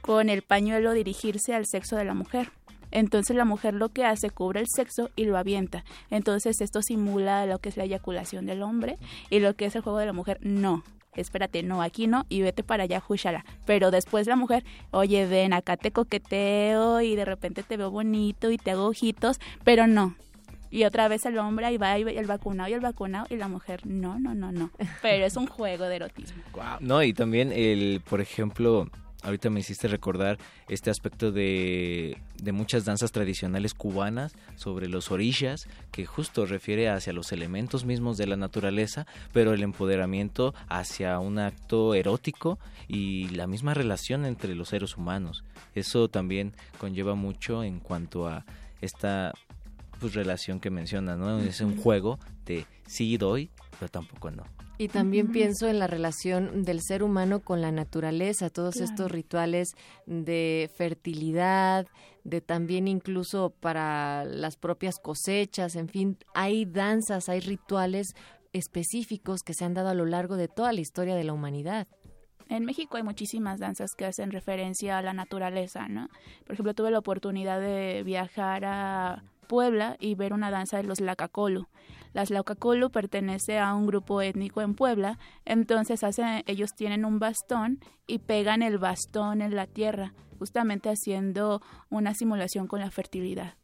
con 0.00 0.28
el 0.30 0.42
pañuelo 0.42 0.92
dirigirse 0.92 1.54
al 1.54 1.66
sexo 1.66 1.96
de 1.96 2.04
la 2.04 2.14
mujer. 2.14 2.50
Entonces 2.90 3.36
la 3.36 3.44
mujer 3.44 3.74
lo 3.74 3.90
que 3.90 4.04
hace 4.04 4.30
cubre 4.30 4.60
el 4.60 4.66
sexo 4.68 5.10
y 5.16 5.24
lo 5.24 5.36
avienta. 5.36 5.84
Entonces 6.10 6.60
esto 6.60 6.80
simula 6.82 7.44
lo 7.46 7.58
que 7.58 7.68
es 7.68 7.76
la 7.76 7.84
eyaculación 7.84 8.46
del 8.46 8.62
hombre 8.62 8.96
y 9.30 9.40
lo 9.40 9.54
que 9.54 9.66
es 9.66 9.76
el 9.76 9.82
juego 9.82 9.98
de 9.98 10.06
la 10.06 10.12
mujer 10.12 10.38
no. 10.40 10.82
Espérate, 11.14 11.62
no, 11.62 11.82
aquí 11.82 12.06
no, 12.06 12.26
y 12.28 12.42
vete 12.42 12.62
para 12.62 12.84
allá, 12.84 13.00
júchala. 13.00 13.44
Pero 13.66 13.90
después 13.90 14.26
la 14.26 14.36
mujer, 14.36 14.64
oye, 14.92 15.26
ven, 15.26 15.52
acá 15.52 15.76
te 15.76 15.90
coqueteo 15.90 17.00
y 17.00 17.16
de 17.16 17.24
repente 17.24 17.62
te 17.62 17.76
veo 17.76 17.90
bonito 17.90 18.50
y 18.50 18.56
te 18.56 18.70
hago 18.70 18.86
ojitos, 18.86 19.40
pero 19.64 19.88
no, 19.88 20.14
y 20.70 20.84
otra 20.84 21.08
vez 21.08 21.24
el 21.26 21.38
hombre 21.38 21.66
ahí 21.66 21.76
va 21.76 21.98
y 21.98 22.02
el 22.02 22.26
vacunado 22.26 22.68
y 22.70 22.74
el 22.74 22.80
vacunado 22.80 23.26
y 23.30 23.36
la 23.36 23.48
mujer 23.48 23.86
no, 23.86 24.18
no, 24.18 24.34
no, 24.34 24.52
no. 24.52 24.70
Pero 25.02 25.24
es 25.24 25.36
un 25.36 25.46
juego 25.46 25.84
de 25.84 25.96
erotismo. 25.96 26.42
No, 26.80 27.02
y 27.02 27.12
también 27.12 27.52
el, 27.52 28.02
por 28.08 28.20
ejemplo, 28.20 28.88
ahorita 29.22 29.50
me 29.50 29.60
hiciste 29.60 29.88
recordar 29.88 30.38
este 30.68 30.90
aspecto 30.90 31.32
de, 31.32 32.18
de 32.42 32.52
muchas 32.52 32.84
danzas 32.84 33.12
tradicionales 33.12 33.74
cubanas 33.74 34.34
sobre 34.56 34.88
los 34.88 35.10
orillas, 35.10 35.68
que 35.92 36.06
justo 36.06 36.46
refiere 36.46 36.88
hacia 36.88 37.12
los 37.12 37.32
elementos 37.32 37.84
mismos 37.84 38.16
de 38.16 38.26
la 38.26 38.36
naturaleza, 38.36 39.06
pero 39.32 39.52
el 39.52 39.62
empoderamiento 39.62 40.54
hacia 40.68 41.18
un 41.18 41.38
acto 41.38 41.94
erótico 41.94 42.58
y 42.86 43.28
la 43.28 43.46
misma 43.46 43.74
relación 43.74 44.24
entre 44.24 44.54
los 44.54 44.68
seres 44.68 44.96
humanos. 44.96 45.44
Eso 45.74 46.08
también 46.08 46.52
conlleva 46.78 47.14
mucho 47.14 47.64
en 47.64 47.80
cuanto 47.80 48.26
a 48.28 48.44
esta 48.80 49.32
pues, 50.00 50.14
relación 50.14 50.60
que 50.60 50.70
mencionas, 50.70 51.18
¿no? 51.18 51.38
Es 51.38 51.60
un 51.60 51.76
juego 51.76 52.18
de 52.44 52.66
sí 52.86 53.16
doy, 53.16 53.50
pero 53.78 53.90
tampoco 53.90 54.30
no. 54.30 54.44
Y 54.80 54.88
también 54.88 55.32
pienso 55.32 55.66
en 55.66 55.80
la 55.80 55.88
relación 55.88 56.62
del 56.62 56.80
ser 56.80 57.02
humano 57.02 57.40
con 57.40 57.60
la 57.60 57.72
naturaleza, 57.72 58.48
todos 58.48 58.74
Claro. 58.74 58.90
estos 58.90 59.10
rituales 59.10 59.72
de 60.06 60.70
fertilidad, 60.76 61.86
de 62.22 62.40
también 62.40 62.86
incluso 62.86 63.50
para 63.50 64.24
las 64.24 64.56
propias 64.56 65.00
cosechas, 65.00 65.74
en 65.74 65.88
fin, 65.88 66.16
hay 66.34 66.64
danzas, 66.64 67.28
hay 67.28 67.40
rituales 67.40 68.14
específicos 68.52 69.42
que 69.42 69.54
se 69.54 69.64
han 69.64 69.74
dado 69.74 69.88
a 69.88 69.94
lo 69.94 70.06
largo 70.06 70.36
de 70.36 70.48
toda 70.48 70.72
la 70.72 70.80
historia 70.80 71.16
de 71.16 71.24
la 71.24 71.32
humanidad. 71.32 71.88
En 72.48 72.64
México 72.64 72.96
hay 72.96 73.02
muchísimas 73.02 73.58
danzas 73.58 73.90
que 73.96 74.06
hacen 74.06 74.30
referencia 74.30 74.96
a 74.96 75.02
la 75.02 75.12
naturaleza, 75.12 75.88
¿no? 75.88 76.08
Por 76.46 76.54
ejemplo, 76.54 76.72
tuve 76.72 76.90
la 76.90 76.98
oportunidad 76.98 77.60
de 77.60 78.02
viajar 78.04 78.64
a 78.64 79.22
Puebla 79.48 79.96
y 79.98 80.14
ver 80.14 80.32
una 80.32 80.50
danza 80.52 80.76
de 80.76 80.84
los 80.84 81.00
Lacacolo. 81.00 81.68
Las 82.14 82.30
Lacacolo 82.30 82.90
pertenece 82.90 83.58
a 83.58 83.74
un 83.74 83.86
grupo 83.86 84.22
étnico 84.22 84.62
en 84.62 84.74
Puebla, 84.74 85.18
entonces 85.44 86.04
hacen, 86.04 86.42
ellos 86.46 86.70
tienen 86.76 87.04
un 87.04 87.18
bastón 87.18 87.80
y 88.06 88.18
pegan 88.20 88.62
el 88.62 88.78
bastón 88.78 89.42
en 89.42 89.54
la 89.56 89.66
tierra, 89.66 90.14
justamente 90.38 90.88
haciendo 90.88 91.60
una 91.90 92.14
simulación 92.14 92.66
con 92.66 92.80
la 92.80 92.90
fertilidad. 92.90 93.54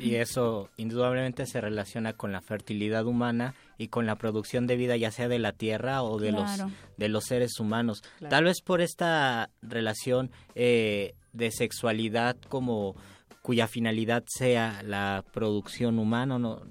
Y 0.00 0.16
eso 0.16 0.70
indudablemente 0.76 1.46
se 1.46 1.60
relaciona 1.60 2.12
con 2.14 2.32
la 2.32 2.40
fertilidad 2.40 3.06
humana 3.06 3.54
y 3.78 3.86
con 3.88 4.04
la 4.04 4.16
producción 4.16 4.66
de 4.66 4.74
vida 4.74 4.96
ya 4.96 5.12
sea 5.12 5.28
de 5.28 5.38
la 5.38 5.52
tierra 5.52 6.02
o 6.02 6.18
de 6.18 6.30
Claro. 6.30 6.64
los 6.64 6.72
de 6.96 7.08
los 7.08 7.24
seres 7.24 7.60
humanos. 7.60 8.02
Claro. 8.18 8.30
Tal 8.30 8.44
vez 8.44 8.60
por 8.62 8.80
esta 8.80 9.50
relación 9.62 10.32
eh, 10.56 11.14
de 11.32 11.52
sexualidad 11.52 12.36
como 12.48 12.96
cuya 13.46 13.68
finalidad 13.68 14.24
sea 14.26 14.82
la 14.82 15.24
producción 15.32 16.00
humana, 16.00 16.36
no, 16.36 16.62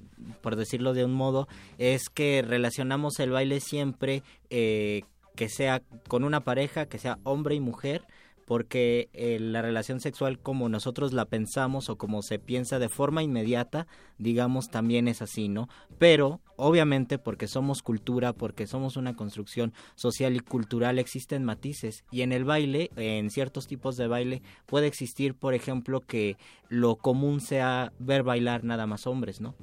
por 0.41 0.57
decirlo 0.57 0.93
de 0.93 1.05
un 1.05 1.13
modo, 1.13 1.47
es 1.77 2.09
que 2.09 2.43
relacionamos 2.45 3.17
el 3.21 3.29
baile 3.29 3.61
siempre 3.61 4.23
eh, 4.49 5.03
que 5.37 5.47
sea 5.47 5.81
con 6.09 6.25
una 6.25 6.41
pareja, 6.41 6.87
que 6.87 6.97
sea 6.97 7.17
hombre 7.23 7.55
y 7.55 7.61
mujer, 7.61 8.03
porque 8.45 9.09
eh, 9.13 9.39
la 9.39 9.61
relación 9.61 9.99
sexual 9.99 10.39
como 10.39 10.69
nosotros 10.69 11.13
la 11.13 11.25
pensamos 11.25 11.89
o 11.89 11.97
como 11.97 12.21
se 12.21 12.39
piensa 12.39 12.79
de 12.79 12.89
forma 12.89 13.23
inmediata, 13.23 13.87
digamos, 14.17 14.69
también 14.69 15.07
es 15.07 15.21
así, 15.21 15.49
¿no? 15.49 15.67
Pero, 15.97 16.41
obviamente, 16.55 17.17
porque 17.17 17.47
somos 17.47 17.81
cultura, 17.81 18.33
porque 18.33 18.67
somos 18.67 18.97
una 18.97 19.15
construcción 19.15 19.73
social 19.95 20.35
y 20.35 20.39
cultural, 20.39 20.99
existen 20.99 21.43
matices. 21.43 22.03
Y 22.11 22.21
en 22.21 22.31
el 22.31 22.45
baile, 22.45 22.91
en 22.95 23.29
ciertos 23.31 23.67
tipos 23.67 23.97
de 23.97 24.07
baile, 24.07 24.41
puede 24.65 24.87
existir, 24.87 25.33
por 25.33 25.53
ejemplo, 25.53 26.01
que 26.01 26.37
lo 26.69 26.95
común 26.95 27.41
sea 27.41 27.91
ver 27.99 28.23
bailar 28.23 28.63
nada 28.63 28.85
más 28.85 29.07
hombres, 29.07 29.41
¿no? 29.41 29.55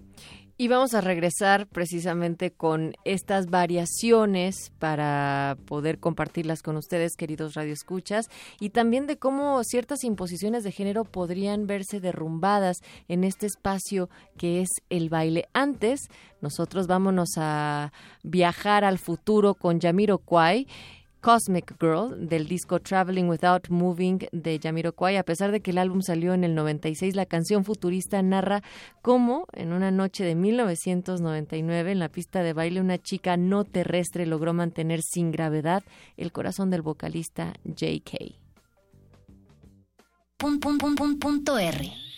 Y 0.63 0.69
vamos 0.69 0.95
a 0.95 1.01
regresar 1.01 1.67
precisamente 1.67 2.53
con 2.53 2.95
estas 3.05 3.47
variaciones 3.47 4.71
para 4.79 5.57
poder 5.67 5.99
compartirlas 5.99 6.63
con 6.63 6.77
ustedes, 6.77 7.17
queridos 7.17 7.55
radioescuchas, 7.55 8.31
y 8.61 8.71
también 8.71 9.09
de 9.09 9.17
cómo 9.17 9.65
ciertas 9.65 10.05
imposiciones 10.05 10.63
de 10.63 10.71
género 10.71 11.03
podrían 11.03 11.67
verse 11.67 11.99
derrumbadas 11.99 12.77
en 13.09 13.25
este 13.25 13.47
espacio 13.47 14.09
que 14.39 14.61
es 14.61 14.69
el 14.89 15.09
baile. 15.09 15.49
Antes, 15.53 16.03
nosotros 16.41 16.87
vámonos 16.87 17.31
a 17.39 17.93
viajar 18.23 18.85
al 18.85 19.01
futuro 19.01 19.55
con 19.55 19.81
Yamiro 19.81 20.19
Kwai. 20.19 20.69
Cosmic 21.23 21.77
Girl 21.81 22.29
del 22.29 22.49
disco 22.49 22.81
Traveling 22.81 23.29
Without 23.29 23.71
Moving 23.71 24.27
de 24.33 24.59
Jamiroquai. 24.61 25.17
A 25.17 25.23
pesar 25.23 25.53
de 25.53 25.61
que 25.61 25.71
el 25.71 25.79
álbum 25.79 26.03
salió 26.03 26.35
en 26.35 26.43
el 26.43 26.57
96, 26.57 27.15
la 27.15 27.27
canción 27.27 27.65
futurista 27.65 28.21
narra 28.23 28.63
cómo 29.03 29.47
en 29.53 29.73
una 29.73 29.93
noche 29.93 30.25
de 30.25 30.35
1999 30.35 31.93
en 31.93 32.01
la 32.01 32.09
pista 32.09 32.43
de 32.43 32.53
baile 32.53 32.81
una 32.81 32.99
chica 32.99 33.37
no 33.37 33.65
terrestre 33.65 34.27
logró 34.27 34.53
mantener 34.53 35.01
sin 35.01 35.31
gravedad 35.31 35.85
el 36.17 36.33
corazón 36.33 36.71
del 36.71 36.83
vocalista 36.83 37.55
JK. 37.65 38.35
Pun, 40.39 40.59
pun, 40.59 40.77
pun, 40.77 40.97
pun, 40.97 41.19
punto 41.21 41.57
R. 41.57 42.12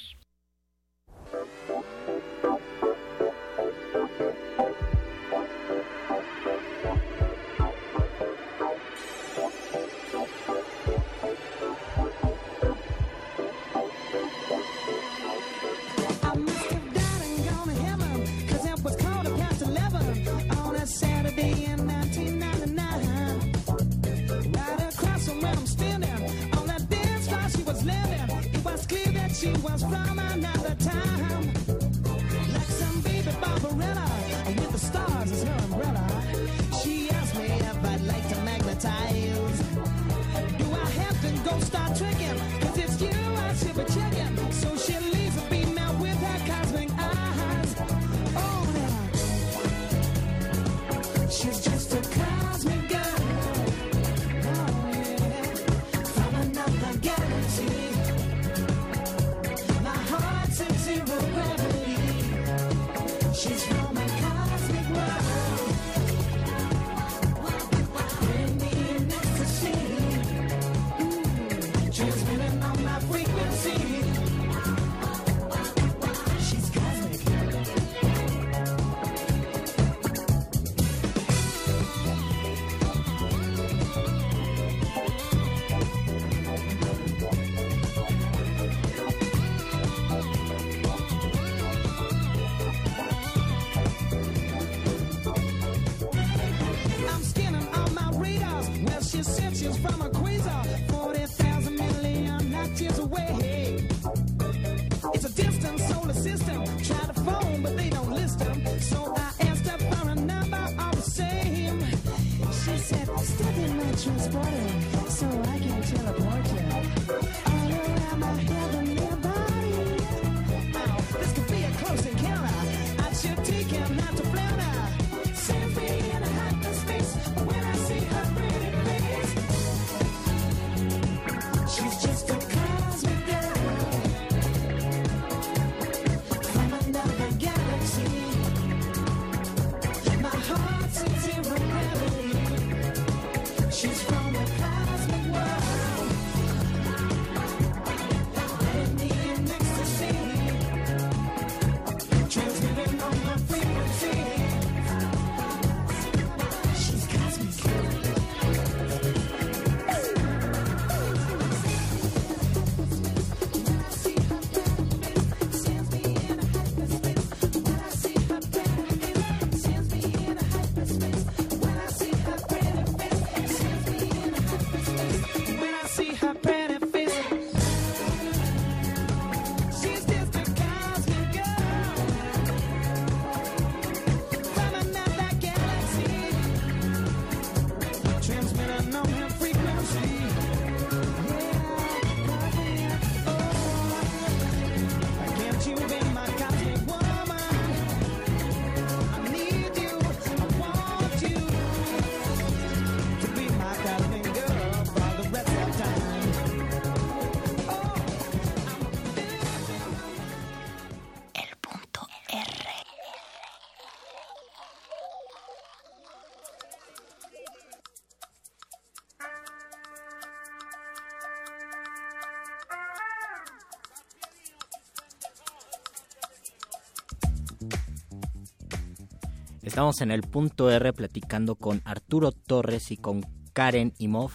Estamos 229.74 230.02
en 230.02 230.12
el 230.12 230.22
punto 230.22 230.70
R 230.70 230.92
platicando 230.92 231.56
con 231.56 231.82
Arturo 231.84 232.30
Torres 232.30 232.92
y 232.92 232.96
con 232.96 233.26
Karen 233.52 233.92
Imov. 233.98 234.30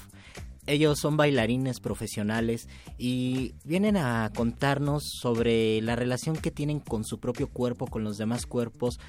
Ellos 0.67 0.99
son 0.99 1.15
bailarines 1.15 1.79
profesionales 1.79 2.67
y 2.97 3.53
vienen 3.63 3.95
a 3.95 4.29
contarnos 4.35 5.01
sobre 5.21 5.81
la 5.81 5.95
relación 5.95 6.35
que 6.35 6.51
tienen 6.51 6.81
con 6.81 7.05
su 7.05 7.21
propio 7.21 7.47
cuerpo, 7.47 7.87
con 7.87 8.03
los 8.03 8.17
demás 8.17 8.45
cuerpos, 8.45 8.99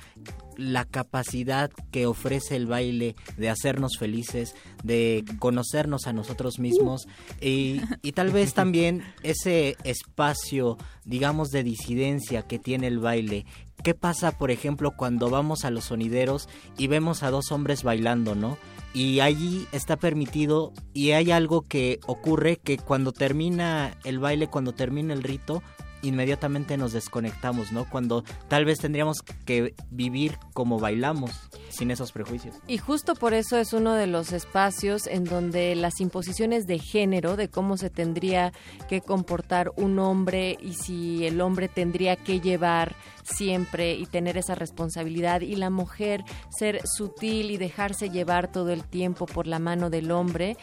la 0.61 0.85
capacidad 0.85 1.71
que 1.91 2.07
ofrece 2.07 2.55
el 2.55 2.67
baile 2.67 3.17
de 3.37 3.49
hacernos 3.49 3.97
felices, 3.99 4.55
de 4.85 5.25
conocernos 5.39 6.07
a 6.07 6.13
nosotros 6.13 6.59
mismos 6.59 7.07
y, 7.41 7.81
tal 8.15 8.31
vez 8.31 8.55
también 8.55 9.03
ese 9.23 9.77
espacio, 9.85 10.77
digamos, 11.05 11.49
de 11.49 11.63
disidencia 11.63 12.43
que 12.43 12.59
tiene 12.59 12.89
el 12.89 12.99
baile 12.99 13.47
¿Qué 13.83 13.95
pasa, 13.95 14.33
por 14.33 14.51
ejemplo, 14.51 14.91
cuando 14.91 15.31
vamos 15.31 15.65
a 15.65 15.71
los 15.71 15.85
sonideros 15.85 16.49
y 16.77 16.87
vemos 16.87 17.23
a 17.23 17.31
dos 17.31 17.51
hombres 17.51 17.83
bailando, 17.83 18.35
¿no? 18.35 18.59
Y 18.93 19.21
allí 19.21 19.67
está 19.73 19.97
permitido 19.97 20.73
y 20.93 21.13
hay 21.13 21.31
algo 21.31 21.63
que 21.63 21.99
ocurre 22.07 22.59
que 22.59 22.77
cuando 22.77 23.13
termina 23.13 23.97
el 24.05 24.19
baile, 24.19 24.49
cuando 24.49 24.73
termina 24.73 25.15
el 25.15 25.23
rito, 25.23 25.63
inmediatamente 26.03 26.77
nos 26.77 26.93
desconectamos, 26.93 27.73
¿no? 27.73 27.89
Cuando 27.89 28.25
tal 28.49 28.65
vez 28.65 28.79
tendríamos 28.79 29.23
que 29.23 29.75
vivir 29.91 30.39
como 30.53 30.79
bailamos, 30.79 31.33
sin 31.69 31.91
esos 31.91 32.13
prejuicios. 32.13 32.57
Y 32.67 32.79
justo 32.79 33.15
por 33.15 33.35
eso 33.35 33.57
es 33.57 33.73
uno 33.73 33.95
de 33.95 34.07
los 34.07 34.33
espacios 34.33 35.07
en 35.07 35.25
donde 35.25 35.75
las 35.75 36.01
imposiciones 36.01 36.67
de 36.67 36.79
género, 36.79 37.37
de 37.37 37.49
cómo 37.49 37.77
se 37.77 37.91
tendría 37.91 38.53
que 38.89 39.01
comportar 39.01 39.73
un 39.77 39.99
hombre 39.99 40.59
y 40.61 40.75
si 40.75 41.27
el 41.27 41.41
hombre 41.41 41.69
tendría 41.69 42.17
que 42.17 42.41
llevar 42.41 42.97
siempre 43.23 43.95
y 43.95 44.07
tener 44.07 44.37
esa 44.37 44.55
responsabilidad 44.55 45.41
y 45.43 45.57
la 45.57 45.71
mujer 45.71 46.25
ser 46.51 46.81
sutil 46.85 47.51
y 47.51 47.57
dejarse 47.57 48.11
llevar 48.11 48.51
todo 48.51 48.71
el 48.71 48.85
tiempo 48.85 49.27
por 49.27 49.47
la 49.47 49.59
mano 49.59 49.91
del 49.91 50.11
hombre, 50.11 50.57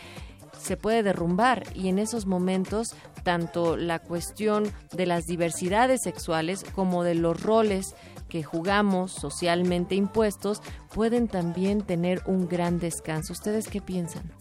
se 0.60 0.78
puede 0.78 1.04
derrumbar 1.04 1.64
y 1.76 1.88
en 1.88 2.00
esos 2.00 2.26
momentos 2.26 2.96
tanto 3.24 3.78
la 3.78 4.00
cuestión 4.00 4.72
de 4.94 5.06
las 5.06 5.26
diversidades 5.26 6.02
sexuales 6.02 6.64
como 6.76 7.04
de 7.04 7.16
los 7.16 7.42
roles 7.42 7.96
que 8.30 8.44
jugamos 8.44 9.12
socialmente 9.12 9.96
impuestos 9.96 10.62
pueden 10.94 11.28
también 11.28 11.82
tener 11.82 12.22
un 12.26 12.48
gran 12.48 12.80
descanso. 12.80 13.34
¿Ustedes 13.34 13.68
qué 13.68 13.82
piensan? 13.82 14.32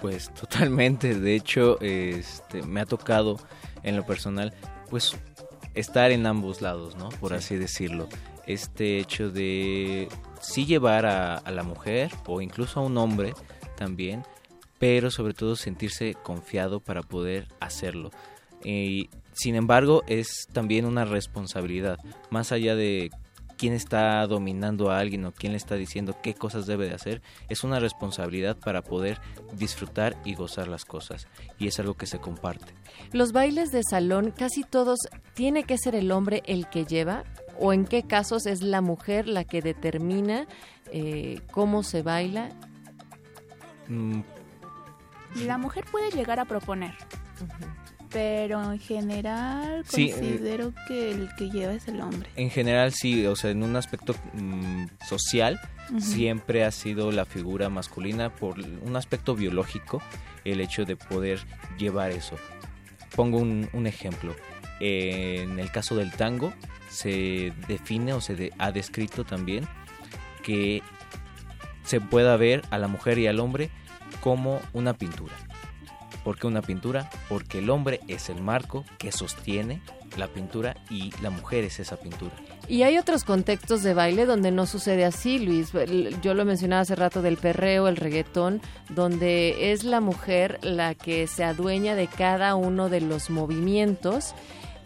Pues 0.00 0.32
totalmente, 0.34 1.18
de 1.18 1.34
hecho, 1.34 1.80
este, 1.80 2.62
me 2.62 2.80
ha 2.80 2.86
tocado 2.86 3.38
en 3.82 3.96
lo 3.96 4.04
personal, 4.04 4.52
pues 4.90 5.16
estar 5.74 6.10
en 6.10 6.26
ambos 6.26 6.62
lados, 6.62 6.96
¿no? 6.96 7.08
Por 7.08 7.34
así 7.34 7.56
decirlo. 7.56 8.08
Este 8.46 8.98
hecho 8.98 9.30
de 9.30 10.08
sí 10.40 10.66
llevar 10.66 11.06
a, 11.06 11.36
a 11.36 11.50
la 11.50 11.62
mujer 11.62 12.10
o 12.26 12.42
incluso 12.42 12.80
a 12.80 12.82
un 12.82 12.98
hombre 12.98 13.32
también 13.76 14.22
pero 14.84 15.10
sobre 15.10 15.32
todo 15.32 15.56
sentirse 15.56 16.12
confiado 16.12 16.78
para 16.78 17.00
poder 17.00 17.48
hacerlo. 17.58 18.10
Y, 18.62 19.08
sin 19.32 19.54
embargo, 19.54 20.02
es 20.08 20.46
también 20.52 20.84
una 20.84 21.06
responsabilidad, 21.06 21.98
más 22.28 22.52
allá 22.52 22.76
de 22.76 23.10
quién 23.56 23.72
está 23.72 24.26
dominando 24.26 24.90
a 24.90 24.98
alguien 24.98 25.24
o 25.24 25.32
quién 25.32 25.52
le 25.52 25.56
está 25.56 25.76
diciendo 25.76 26.18
qué 26.22 26.34
cosas 26.34 26.66
debe 26.66 26.86
de 26.86 26.92
hacer, 26.92 27.22
es 27.48 27.64
una 27.64 27.80
responsabilidad 27.80 28.58
para 28.58 28.82
poder 28.82 29.22
disfrutar 29.54 30.18
y 30.22 30.34
gozar 30.34 30.68
las 30.68 30.84
cosas. 30.84 31.28
Y 31.58 31.66
es 31.66 31.80
algo 31.80 31.94
que 31.94 32.04
se 32.04 32.18
comparte. 32.18 32.74
Los 33.10 33.32
bailes 33.32 33.72
de 33.72 33.80
salón, 33.88 34.34
casi 34.36 34.64
todos, 34.64 34.98
¿tiene 35.32 35.64
que 35.64 35.78
ser 35.78 35.94
el 35.94 36.12
hombre 36.12 36.42
el 36.44 36.68
que 36.68 36.84
lleva? 36.84 37.24
¿O 37.58 37.72
en 37.72 37.86
qué 37.86 38.02
casos 38.02 38.44
es 38.44 38.60
la 38.60 38.82
mujer 38.82 39.28
la 39.28 39.44
que 39.44 39.62
determina 39.62 40.46
eh, 40.92 41.40
cómo 41.52 41.82
se 41.82 42.02
baila? 42.02 42.50
La 45.34 45.58
mujer 45.58 45.84
puede 45.90 46.10
llegar 46.10 46.38
a 46.40 46.44
proponer, 46.44 46.94
pero 48.10 48.72
en 48.72 48.78
general 48.78 49.84
Sí, 49.88 50.10
eh, 50.10 50.12
considero 50.12 50.72
que 50.86 51.10
el 51.10 51.28
que 51.36 51.50
lleva 51.50 51.72
es 51.74 51.88
el 51.88 52.00
hombre. 52.00 52.28
En 52.36 52.50
general 52.50 52.92
sí, 52.92 53.26
o 53.26 53.34
sea, 53.34 53.50
en 53.50 53.62
un 53.62 53.74
aspecto 53.76 54.14
mm, 54.34 54.84
social 55.06 55.60
siempre 55.98 56.64
ha 56.64 56.70
sido 56.70 57.10
la 57.12 57.24
figura 57.24 57.68
masculina 57.68 58.30
por 58.34 58.58
un 58.60 58.96
aspecto 58.96 59.34
biológico 59.34 60.00
el 60.44 60.60
hecho 60.60 60.84
de 60.84 60.96
poder 60.96 61.40
llevar 61.78 62.10
eso. 62.12 62.36
Pongo 63.16 63.38
un, 63.38 63.68
un 63.72 63.86
ejemplo. 63.86 64.34
Eh, 64.80 65.40
en 65.42 65.58
el 65.58 65.70
caso 65.70 65.94
del 65.96 66.10
tango 66.12 66.52
se 66.90 67.52
define 67.68 68.12
o 68.12 68.20
se 68.20 68.34
de- 68.34 68.52
ha 68.58 68.70
descrito 68.72 69.24
también 69.24 69.66
que 70.42 70.82
se 71.84 72.00
pueda 72.00 72.36
ver 72.36 72.62
a 72.70 72.78
la 72.78 72.88
mujer 72.88 73.18
y 73.18 73.26
al 73.26 73.40
hombre 73.40 73.70
como 74.24 74.58
una 74.72 74.94
pintura. 74.94 75.34
¿Por 76.24 76.38
qué 76.38 76.46
una 76.46 76.62
pintura? 76.62 77.10
Porque 77.28 77.58
el 77.58 77.68
hombre 77.68 78.00
es 78.08 78.30
el 78.30 78.40
marco 78.40 78.82
que 78.96 79.12
sostiene 79.12 79.82
la 80.16 80.28
pintura 80.28 80.78
y 80.88 81.12
la 81.20 81.28
mujer 81.28 81.64
es 81.64 81.78
esa 81.78 81.96
pintura. 81.96 82.32
Y 82.66 82.84
hay 82.84 82.96
otros 82.96 83.24
contextos 83.24 83.82
de 83.82 83.92
baile 83.92 84.24
donde 84.24 84.50
no 84.50 84.64
sucede 84.64 85.04
así, 85.04 85.38
Luis. 85.38 85.72
Yo 86.22 86.32
lo 86.32 86.46
mencionaba 86.46 86.80
hace 86.80 86.94
rato 86.94 87.20
del 87.20 87.36
perreo, 87.36 87.86
el 87.86 87.98
reggaetón, 87.98 88.62
donde 88.88 89.72
es 89.72 89.84
la 89.84 90.00
mujer 90.00 90.58
la 90.62 90.94
que 90.94 91.26
se 91.26 91.44
adueña 91.44 91.94
de 91.94 92.06
cada 92.06 92.54
uno 92.54 92.88
de 92.88 93.02
los 93.02 93.28
movimientos 93.28 94.34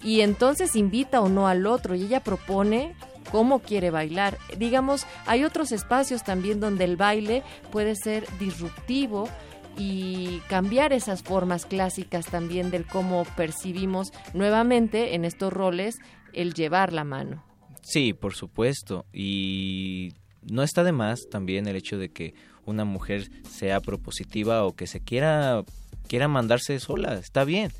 y 0.02 0.22
entonces 0.22 0.74
invita 0.74 1.20
o 1.20 1.28
no 1.28 1.46
al 1.46 1.64
otro 1.68 1.94
y 1.94 2.02
ella 2.02 2.24
propone 2.24 2.96
cómo 3.30 3.60
quiere 3.60 3.90
bailar. 3.90 4.38
Digamos, 4.56 5.06
hay 5.26 5.44
otros 5.44 5.72
espacios 5.72 6.24
también 6.24 6.60
donde 6.60 6.84
el 6.84 6.96
baile 6.96 7.42
puede 7.70 7.94
ser 7.96 8.26
disruptivo 8.38 9.28
y 9.76 10.40
cambiar 10.48 10.92
esas 10.92 11.22
formas 11.22 11.64
clásicas 11.66 12.26
también 12.26 12.70
del 12.70 12.84
cómo 12.84 13.24
percibimos 13.36 14.12
nuevamente 14.34 15.14
en 15.14 15.24
estos 15.24 15.52
roles 15.52 15.96
el 16.32 16.54
llevar 16.54 16.92
la 16.92 17.04
mano. 17.04 17.44
Sí, 17.82 18.12
por 18.12 18.34
supuesto. 18.34 19.06
Y 19.12 20.14
no 20.42 20.62
está 20.62 20.84
de 20.84 20.92
más 20.92 21.28
también 21.30 21.68
el 21.68 21.76
hecho 21.76 21.96
de 21.96 22.10
que 22.10 22.34
una 22.64 22.84
mujer 22.84 23.30
sea 23.48 23.80
propositiva 23.80 24.64
o 24.64 24.74
que 24.74 24.86
se 24.86 25.00
quiera 25.00 25.64
quiera 26.08 26.26
mandarse 26.26 26.80
sola, 26.80 27.14
está 27.14 27.44
bien. 27.44 27.70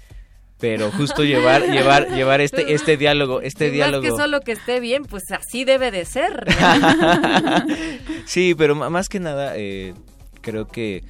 Pero 0.61 0.91
justo 0.91 1.23
llevar 1.23 1.63
llevar 1.71 2.09
llevar 2.09 2.41
este 2.41 2.75
este 2.75 2.97
diálogo, 2.97 3.41
este 3.41 3.69
Y 3.69 3.71
diálogo. 3.71 4.03
Más 4.03 4.13
que 4.13 4.17
solo 4.17 4.41
que 4.41 4.53
esté 4.53 4.81
bien, 4.81 5.05
pues 5.05 5.25
así 5.31 5.65
debe 5.65 5.91
de 5.91 6.05
ser. 6.05 6.47
sí, 8.27 8.55
pero 8.57 8.75
más 8.75 9.09
que 9.09 9.21
nada 9.21 9.57
eh, 9.57 9.95
creo 10.41 10.67
que 10.67 11.05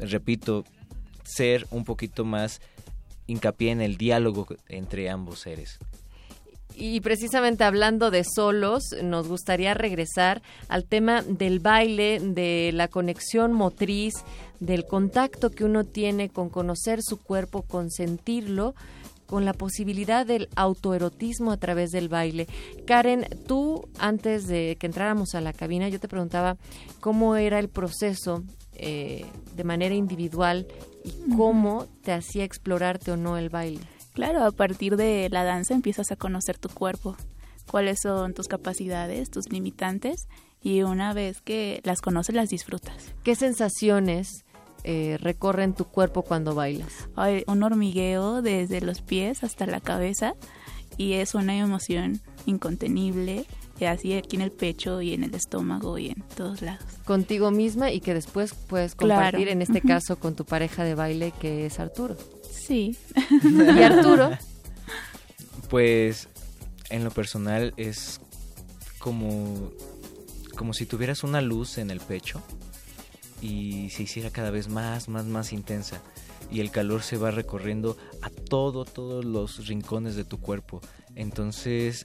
repito 0.00 0.64
ser 1.24 1.66
un 1.70 1.84
poquito 1.84 2.24
más 2.24 2.60
hincapié 3.26 3.70
en 3.70 3.80
el 3.80 3.96
diálogo 3.96 4.46
entre 4.68 5.10
ambos 5.10 5.40
seres. 5.40 5.78
Y 6.80 7.00
precisamente 7.00 7.64
hablando 7.64 8.12
de 8.12 8.22
solos, 8.24 8.84
nos 9.02 9.26
gustaría 9.26 9.74
regresar 9.74 10.42
al 10.68 10.84
tema 10.84 11.22
del 11.22 11.58
baile, 11.58 12.20
de 12.20 12.70
la 12.72 12.86
conexión 12.86 13.52
motriz, 13.52 14.14
del 14.60 14.86
contacto 14.86 15.50
que 15.50 15.64
uno 15.64 15.84
tiene 15.84 16.28
con 16.28 16.48
conocer 16.48 17.02
su 17.02 17.20
cuerpo, 17.20 17.62
con 17.62 17.90
sentirlo, 17.90 18.74
con 19.26 19.44
la 19.44 19.52
posibilidad 19.52 20.24
del 20.24 20.48
autoerotismo 20.56 21.52
a 21.52 21.58
través 21.58 21.90
del 21.90 22.08
baile. 22.08 22.48
Karen, 22.86 23.26
tú 23.46 23.86
antes 23.98 24.46
de 24.46 24.76
que 24.80 24.86
entráramos 24.86 25.34
a 25.34 25.42
la 25.42 25.52
cabina, 25.52 25.88
yo 25.88 26.00
te 26.00 26.08
preguntaba 26.08 26.56
cómo 27.00 27.36
era 27.36 27.58
el 27.58 27.68
proceso 27.68 28.42
eh, 28.72 29.26
de 29.54 29.64
manera 29.64 29.94
individual 29.94 30.66
y 31.04 31.36
cómo 31.36 31.86
te 32.02 32.12
hacía 32.12 32.44
explorarte 32.44 33.10
o 33.10 33.16
no 33.16 33.36
el 33.36 33.50
baile. 33.50 33.80
Claro, 34.14 34.44
a 34.44 34.50
partir 34.50 34.96
de 34.96 35.28
la 35.30 35.44
danza 35.44 35.74
empiezas 35.74 36.10
a 36.10 36.16
conocer 36.16 36.58
tu 36.58 36.70
cuerpo, 36.70 37.14
cuáles 37.70 38.00
son 38.02 38.32
tus 38.32 38.48
capacidades, 38.48 39.30
tus 39.30 39.52
limitantes, 39.52 40.26
y 40.62 40.82
una 40.82 41.12
vez 41.12 41.40
que 41.40 41.80
las 41.84 42.00
conoces 42.00 42.34
las 42.34 42.48
disfrutas. 42.48 43.14
¿Qué 43.22 43.34
sensaciones 43.34 44.44
eh, 44.84 45.16
recorren 45.20 45.74
tu 45.74 45.84
cuerpo 45.86 46.22
cuando 46.22 46.54
bailas? 46.54 46.92
Hay 47.16 47.44
un 47.46 47.62
hormigueo 47.62 48.42
desde 48.42 48.80
los 48.80 49.00
pies 49.02 49.42
hasta 49.44 49.66
la 49.66 49.80
cabeza 49.80 50.34
y 50.96 51.14
es 51.14 51.34
una 51.34 51.56
emoción 51.56 52.20
incontenible, 52.46 53.44
así 53.86 54.14
aquí 54.14 54.36
en 54.36 54.42
el 54.42 54.50
pecho 54.50 55.00
y 55.02 55.14
en 55.14 55.22
el 55.24 55.34
estómago 55.34 55.98
y 55.98 56.08
en 56.08 56.22
todos 56.34 56.62
lados. 56.62 56.82
Contigo 57.04 57.50
misma 57.50 57.92
y 57.92 58.00
que 58.00 58.14
después 58.14 58.54
puedes 58.54 58.94
Claro. 58.94 59.22
compartir, 59.22 59.48
en 59.48 59.62
este 59.62 59.80
caso, 59.82 60.18
con 60.18 60.34
tu 60.34 60.44
pareja 60.44 60.82
de 60.84 60.94
baile 60.94 61.32
que 61.40 61.66
es 61.66 61.78
Arturo. 61.78 62.16
Sí. 62.50 62.96
¿Y 63.44 63.82
Arturo? 63.82 64.30
Pues 65.68 66.28
en 66.90 67.04
lo 67.04 67.10
personal 67.10 67.74
es 67.76 68.20
como 68.98 69.70
como 70.56 70.72
si 70.74 70.86
tuvieras 70.86 71.22
una 71.22 71.40
luz 71.40 71.78
en 71.78 71.90
el 71.90 72.00
pecho 72.00 72.42
y 73.40 73.90
se 73.90 74.04
hiciera 74.04 74.30
cada 74.30 74.50
vez 74.50 74.68
más, 74.68 75.08
más, 75.08 75.26
más 75.26 75.52
intensa 75.52 76.00
y 76.50 76.60
el 76.60 76.70
calor 76.70 77.02
se 77.02 77.16
va 77.16 77.30
recorriendo 77.30 77.96
a 78.22 78.30
todo, 78.30 78.84
todos 78.84 79.24
los 79.24 79.66
rincones 79.66 80.16
de 80.16 80.24
tu 80.24 80.40
cuerpo. 80.40 80.80
Entonces 81.14 82.04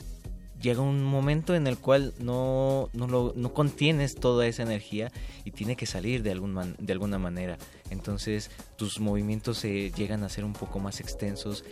llega 0.61 0.81
un 0.81 1.03
momento 1.03 1.55
en 1.55 1.67
el 1.67 1.77
cual 1.77 2.13
no, 2.19 2.89
no, 2.93 3.07
lo, 3.07 3.33
no 3.35 3.53
contienes 3.53 4.15
toda 4.15 4.47
esa 4.47 4.63
energía 4.63 5.11
y 5.43 5.51
tiene 5.51 5.75
que 5.75 5.85
salir 5.85 6.23
de, 6.23 6.31
algún 6.31 6.75
de 6.77 6.93
alguna 6.93 7.19
manera. 7.19 7.57
Entonces 7.89 8.49
tus 8.77 8.99
movimientos 8.99 9.57
se 9.57 9.91
llegan 9.91 10.23
a 10.23 10.29
ser 10.29 10.45
un 10.45 10.53
poco 10.53 10.79
más 10.79 10.99
extensos, 10.99 11.63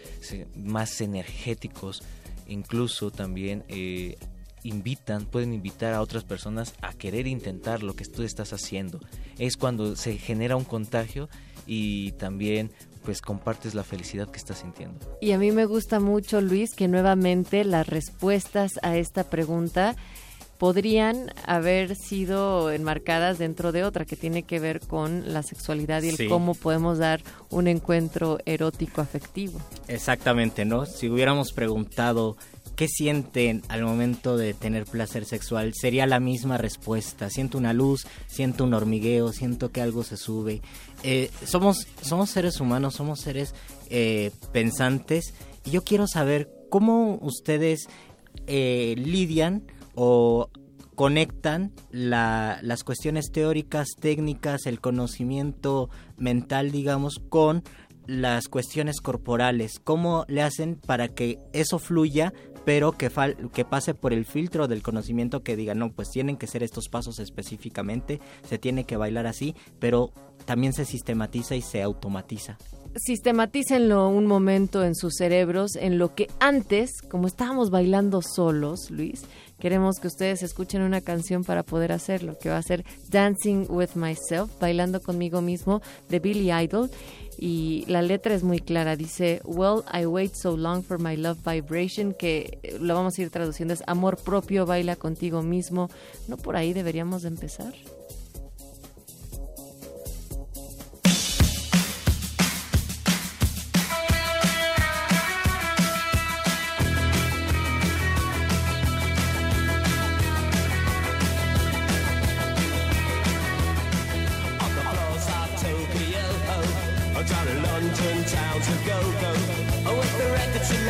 más 0.55 0.99
energéticos, 1.01 2.03
incluso 2.47 3.11
también 3.11 3.63
eh, 3.69 4.17
invitan, 4.63 5.25
pueden 5.25 5.53
invitar 5.53 5.93
a 5.93 6.01
otras 6.01 6.23
personas 6.23 6.73
a 6.81 6.93
querer 6.93 7.27
intentar 7.27 7.83
lo 7.83 7.95
que 7.95 8.05
tú 8.05 8.23
estás 8.23 8.53
haciendo. 8.53 8.99
Es 9.37 9.57
cuando 9.57 9.95
se 9.95 10.17
genera 10.17 10.55
un 10.55 10.63
contagio 10.63 11.29
y 11.65 12.11
también 12.13 12.71
pues 13.03 13.21
compartes 13.21 13.73
la 13.73 13.83
felicidad 13.83 14.29
que 14.29 14.37
estás 14.37 14.59
sintiendo. 14.59 14.99
Y 15.21 15.31
a 15.31 15.39
mí 15.39 15.51
me 15.51 15.65
gusta 15.65 15.99
mucho, 15.99 16.39
Luis, 16.41 16.75
que 16.75 16.87
nuevamente 16.87 17.63
las 17.65 17.87
respuestas 17.87 18.73
a 18.83 18.95
esta 18.97 19.23
pregunta 19.29 19.95
podrían 20.59 21.33
haber 21.47 21.95
sido 21.95 22.71
enmarcadas 22.71 23.39
dentro 23.39 23.71
de 23.71 23.83
otra 23.83 24.05
que 24.05 24.15
tiene 24.15 24.43
que 24.43 24.59
ver 24.59 24.79
con 24.79 25.33
la 25.33 25.41
sexualidad 25.41 26.03
y 26.03 26.09
el 26.09 26.17
Sí. 26.17 26.27
cómo 26.27 26.53
podemos 26.53 26.99
dar 26.99 27.23
un 27.49 27.67
encuentro 27.67 28.37
erótico 28.45 29.01
afectivo. 29.01 29.59
Exactamente, 29.87 30.63
¿no? 30.63 30.85
Si 30.85 31.09
hubiéramos 31.09 31.51
preguntado 31.51 32.37
qué 32.75 32.87
sienten 32.87 33.61
al 33.67 33.83
momento 33.83 34.37
de 34.37 34.53
tener 34.53 34.85
placer 34.85 35.25
sexual, 35.25 35.73
sería 35.75 36.05
la 36.07 36.19
misma 36.19 36.57
respuesta. 36.57 37.29
Siento 37.29 37.57
una 37.57 37.73
luz, 37.73 38.07
siento 38.27 38.63
un 38.63 38.73
hormigueo, 38.73 39.31
siento 39.33 39.71
que 39.71 39.81
algo 39.81 40.03
se 40.03 40.17
sube. 40.17 40.61
Eh, 41.03 41.29
somos, 41.45 41.87
somos 42.01 42.29
seres 42.29 42.59
humanos, 42.59 42.95
somos 42.95 43.19
seres 43.19 43.53
eh, 43.89 44.31
pensantes 44.51 45.33
y 45.65 45.71
yo 45.71 45.83
quiero 45.83 46.07
saber 46.07 46.49
cómo 46.69 47.19
ustedes 47.21 47.87
eh, 48.47 48.95
lidian 48.97 49.63
o 49.93 50.49
conectan 50.95 51.71
la- 51.91 52.59
las 52.61 52.83
cuestiones 52.83 53.31
teóricas, 53.31 53.89
técnicas, 53.99 54.65
el 54.65 54.79
conocimiento 54.79 55.89
mental, 56.17 56.71
digamos, 56.71 57.19
con 57.29 57.63
las 58.07 58.47
cuestiones 58.47 58.99
corporales. 58.99 59.79
¿Cómo 59.83 60.25
le 60.27 60.41
hacen 60.41 60.75
para 60.75 61.07
que 61.07 61.39
eso 61.53 61.79
fluya, 61.79 62.33
pero 62.65 62.91
que, 62.91 63.09
fal- 63.11 63.51
que 63.51 63.65
pase 63.65 63.93
por 63.93 64.13
el 64.13 64.25
filtro 64.25 64.67
del 64.67 64.83
conocimiento 64.83 65.43
que 65.43 65.55
diga, 65.55 65.73
no, 65.75 65.91
pues 65.91 66.09
tienen 66.11 66.37
que 66.37 66.47
ser 66.47 66.63
estos 66.63 66.89
pasos 66.89 67.19
específicamente, 67.19 68.19
se 68.47 68.57
tiene 68.57 68.85
que 68.85 68.97
bailar 68.97 69.27
así, 69.27 69.55
pero 69.79 70.11
también 70.45 70.73
se 70.73 70.85
sistematiza 70.85 71.55
y 71.55 71.61
se 71.61 71.81
automatiza? 71.81 72.57
Sistematícenlo 72.95 74.09
un 74.09 74.27
momento 74.27 74.83
en 74.83 74.95
sus 74.95 75.15
cerebros, 75.15 75.77
en 75.77 75.97
lo 75.97 76.13
que 76.13 76.27
antes, 76.41 77.01
como 77.01 77.25
estábamos 77.25 77.69
bailando 77.69 78.21
solos, 78.21 78.91
Luis, 78.91 79.23
queremos 79.59 79.97
que 79.99 80.07
ustedes 80.07 80.43
escuchen 80.43 80.81
una 80.81 80.99
canción 80.99 81.45
para 81.45 81.63
poder 81.63 81.93
hacerlo, 81.93 82.37
que 82.37 82.49
va 82.49 82.57
a 82.57 82.61
ser 82.61 82.83
Dancing 83.07 83.65
with 83.69 83.91
Myself, 83.95 84.51
bailando 84.59 85.01
conmigo 85.01 85.41
mismo, 85.41 85.81
de 86.09 86.19
Billy 86.19 86.51
Idol. 86.51 86.91
Y 87.37 87.85
la 87.87 88.01
letra 88.01 88.35
es 88.35 88.43
muy 88.43 88.59
clara, 88.59 88.97
dice, 88.97 89.41
Well, 89.45 89.83
I 89.91 90.05
wait 90.05 90.33
so 90.35 90.57
long 90.57 90.83
for 90.83 90.99
my 90.99 91.15
love 91.15 91.37
vibration, 91.45 92.13
que 92.13 92.59
eh, 92.61 92.77
lo 92.77 92.93
vamos 92.93 93.17
a 93.17 93.21
ir 93.21 93.29
traduciendo, 93.29 93.73
es 93.73 93.83
amor 93.87 94.17
propio, 94.17 94.65
baila 94.65 94.97
contigo 94.97 95.41
mismo. 95.41 95.89
¿No 96.27 96.35
por 96.35 96.57
ahí 96.57 96.73
deberíamos 96.73 97.21
de 97.21 97.29
empezar? 97.29 97.73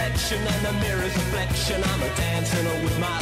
Record 0.02 0.20
selection 0.20 0.48
and 0.48 0.66
the 0.66 0.74
mirror's 0.86 1.16
reflection, 1.16 1.84
I'm 1.84 2.02
a 2.02 2.16
dancing 2.16 2.84
with 2.84 3.00
myself. 3.00 3.21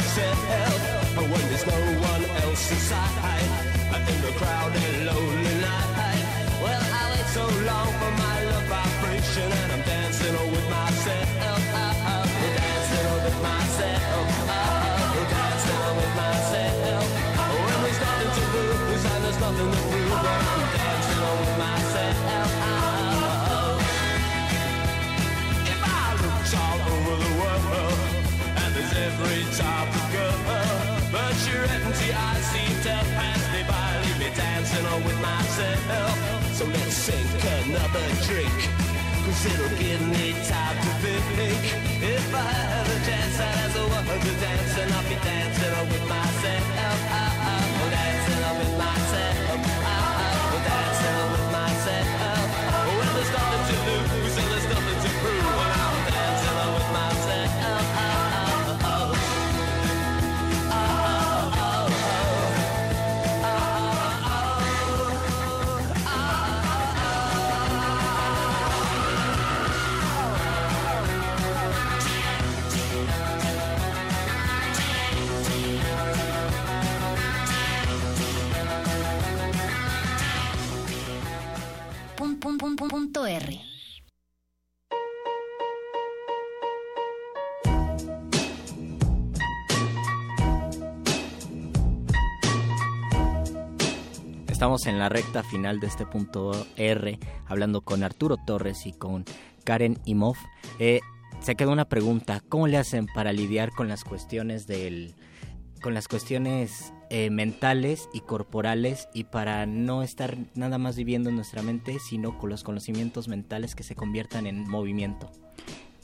En 94.70 95.00
la 95.00 95.08
recta 95.08 95.42
final 95.42 95.80
de 95.80 95.88
este 95.88 96.06
punto 96.06 96.52
R, 96.76 97.18
hablando 97.48 97.80
con 97.80 98.04
Arturo 98.04 98.36
Torres 98.36 98.86
y 98.86 98.92
con 98.92 99.24
Karen 99.64 99.98
Imov. 100.04 100.36
Eh, 100.78 101.00
se 101.40 101.56
quedó 101.56 101.72
una 101.72 101.88
pregunta, 101.88 102.40
¿cómo 102.48 102.68
le 102.68 102.76
hacen 102.76 103.06
para 103.12 103.32
lidiar 103.32 103.72
con 103.72 103.88
las 103.88 104.04
cuestiones 104.04 104.68
del 104.68 105.16
con 105.82 105.92
las 105.92 106.06
cuestiones 106.06 106.92
eh, 107.10 107.30
mentales 107.30 108.08
y 108.12 108.20
corporales 108.20 109.08
y 109.12 109.24
para 109.24 109.66
no 109.66 110.04
estar 110.04 110.36
nada 110.54 110.78
más 110.78 110.94
viviendo 110.94 111.30
en 111.30 111.34
nuestra 111.34 111.62
mente, 111.62 111.98
sino 111.98 112.38
con 112.38 112.48
los 112.48 112.62
conocimientos 112.62 113.26
mentales 113.26 113.74
que 113.74 113.82
se 113.82 113.96
conviertan 113.96 114.46
en 114.46 114.70
movimiento? 114.70 115.32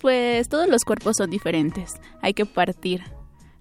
Pues 0.01 0.49
todos 0.49 0.69
los 0.69 0.83
cuerpos 0.83 1.19
son 1.19 1.31
diferentes, 1.31 2.01
hay 2.21 2.35
que 2.35 2.47
partir, 2.47 3.05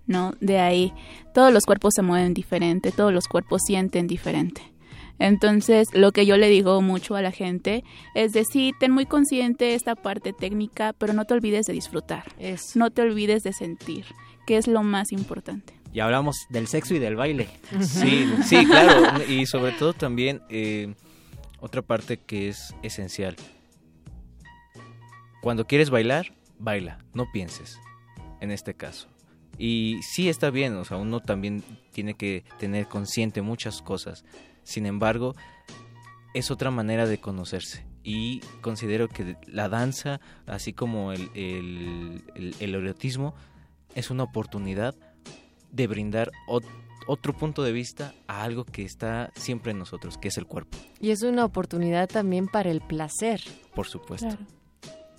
¿no? 0.07 0.33
De 0.41 0.57
ahí, 0.57 0.93
todos 1.31 1.53
los 1.53 1.63
cuerpos 1.63 1.93
se 1.95 2.01
mueven 2.01 2.33
diferente, 2.33 2.91
todos 2.91 3.13
los 3.13 3.27
cuerpos 3.27 3.61
sienten 3.67 4.07
diferente. 4.07 4.74
Entonces, 5.19 5.87
lo 5.93 6.11
que 6.11 6.25
yo 6.25 6.37
le 6.37 6.49
digo 6.49 6.81
mucho 6.81 7.15
a 7.15 7.21
la 7.21 7.31
gente 7.31 7.83
es 8.13 8.33
decir, 8.33 8.73
ten 8.79 8.91
muy 8.91 9.05
consciente 9.05 9.73
esta 9.73 9.95
parte 9.95 10.33
técnica, 10.33 10.93
pero 10.97 11.13
no 11.13 11.25
te 11.25 11.33
olvides 11.33 11.65
de 11.65 11.73
disfrutar. 11.73 12.25
No 12.75 12.91
te 12.91 13.01
olvides 13.01 13.43
de 13.43 13.53
sentir, 13.53 14.05
que 14.45 14.57
es 14.57 14.67
lo 14.67 14.83
más 14.83 15.11
importante. 15.11 15.73
Y 15.93 16.01
hablamos 16.01 16.35
del 16.49 16.67
sexo 16.67 16.93
y 16.95 16.99
del 16.99 17.15
baile. 17.15 17.47
Sí, 17.79 18.29
sí, 18.43 18.65
claro. 18.65 19.23
Y 19.29 19.45
sobre 19.45 19.71
todo 19.71 19.93
también 19.93 20.41
eh, 20.49 20.93
otra 21.59 21.81
parte 21.81 22.17
que 22.17 22.49
es 22.49 22.75
esencial. 22.83 23.35
Cuando 25.41 25.67
quieres 25.67 25.89
bailar, 25.89 26.33
baila, 26.59 26.99
no 27.13 27.31
pienses, 27.31 27.79
en 28.41 28.51
este 28.51 28.73
caso. 28.73 29.07
Y 29.57 29.99
sí 30.01 30.27
está 30.27 30.49
bien, 30.49 30.75
o 30.75 30.83
sea, 30.83 30.97
uno 30.97 31.21
también 31.21 31.63
tiene 31.91 32.15
que 32.15 32.43
tener 32.59 32.87
consciente 32.87 33.41
muchas 33.41 33.81
cosas. 33.81 34.25
Sin 34.65 34.85
embargo, 34.85 35.33
es 36.33 36.51
otra 36.51 36.69
manera 36.71 37.05
de 37.07 37.19
conocerse. 37.19 37.85
Y 38.03 38.41
considero 38.61 39.07
que 39.07 39.37
la 39.47 39.69
danza, 39.69 40.19
así 40.45 40.73
como 40.73 41.13
el, 41.13 41.29
el, 41.33 42.21
el- 42.35 42.55
el 42.59 42.75
erotismo, 42.75 43.33
es 43.95 44.09
una 44.11 44.23
oportunidad 44.23 44.93
de 45.71 45.87
brindar 45.87 46.29
ot- 46.47 46.65
otro 47.07 47.33
punto 47.33 47.63
de 47.63 47.71
vista 47.71 48.13
a 48.27 48.43
algo 48.43 48.65
que 48.65 48.83
está 48.83 49.31
siempre 49.35 49.71
en 49.71 49.79
nosotros, 49.79 50.17
que 50.17 50.27
es 50.27 50.37
el 50.37 50.45
cuerpo, 50.45 50.77
Y 50.99 51.11
es 51.11 51.21
una 51.23 51.45
oportunidad 51.45 52.09
también 52.09 52.47
para 52.47 52.69
el 52.69 52.81
placer. 52.81 53.41
por 53.73 53.87
supuesto. 53.87 54.37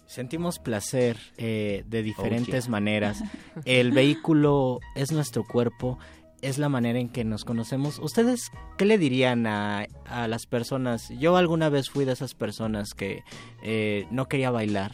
Sentimos 0.06 0.58
placer 0.60 1.16
eh, 1.36 1.82
de 1.88 2.02
diferentes 2.02 2.64
yeah. 2.64 2.70
maneras. 2.70 3.22
El 3.64 3.90
vehículo 3.90 4.78
es 4.94 5.10
nuestro 5.10 5.42
cuerpo, 5.44 5.98
es 6.42 6.58
la 6.58 6.68
manera 6.68 6.98
en 6.98 7.08
que 7.08 7.24
nos 7.24 7.44
conocemos. 7.44 7.98
¿Ustedes 7.98 8.50
qué 8.76 8.84
le 8.84 8.98
dirían 8.98 9.46
a, 9.46 9.86
a 10.06 10.28
las 10.28 10.46
personas? 10.46 11.08
Yo 11.18 11.36
alguna 11.36 11.68
vez 11.68 11.90
fui 11.90 12.04
de 12.04 12.12
esas 12.12 12.34
personas 12.34 12.94
que 12.94 13.22
eh, 13.62 14.06
no 14.10 14.28
quería 14.28 14.50
bailar, 14.50 14.92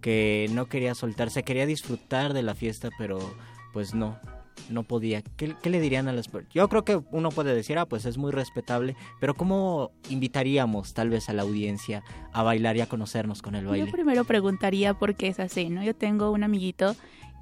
que 0.00 0.48
no 0.52 0.66
quería 0.66 0.94
soltarse, 0.94 1.42
quería 1.42 1.66
disfrutar 1.66 2.32
de 2.32 2.42
la 2.42 2.54
fiesta, 2.54 2.90
pero 2.96 3.18
pues 3.72 3.94
no, 3.94 4.18
no 4.70 4.84
podía. 4.84 5.22
¿Qué, 5.22 5.54
qué 5.60 5.70
le 5.70 5.80
dirían 5.80 6.08
a 6.08 6.12
las 6.12 6.28
personas? 6.28 6.54
Yo 6.54 6.68
creo 6.68 6.84
que 6.84 7.00
uno 7.10 7.30
puede 7.30 7.54
decir, 7.54 7.78
ah, 7.78 7.86
pues 7.86 8.04
es 8.06 8.16
muy 8.16 8.30
respetable, 8.30 8.96
pero 9.20 9.34
¿cómo 9.34 9.90
invitaríamos 10.08 10.94
tal 10.94 11.10
vez 11.10 11.28
a 11.28 11.32
la 11.32 11.42
audiencia 11.42 12.02
a 12.32 12.42
bailar 12.42 12.76
y 12.76 12.80
a 12.80 12.86
conocernos 12.86 13.42
con 13.42 13.54
el 13.54 13.66
baile? 13.66 13.86
Yo 13.86 13.92
primero 13.92 14.24
preguntaría 14.24 14.94
por 14.94 15.16
qué 15.16 15.28
es 15.28 15.40
así, 15.40 15.68
¿no? 15.68 15.82
Yo 15.82 15.94
tengo 15.94 16.30
un 16.30 16.44
amiguito 16.44 16.94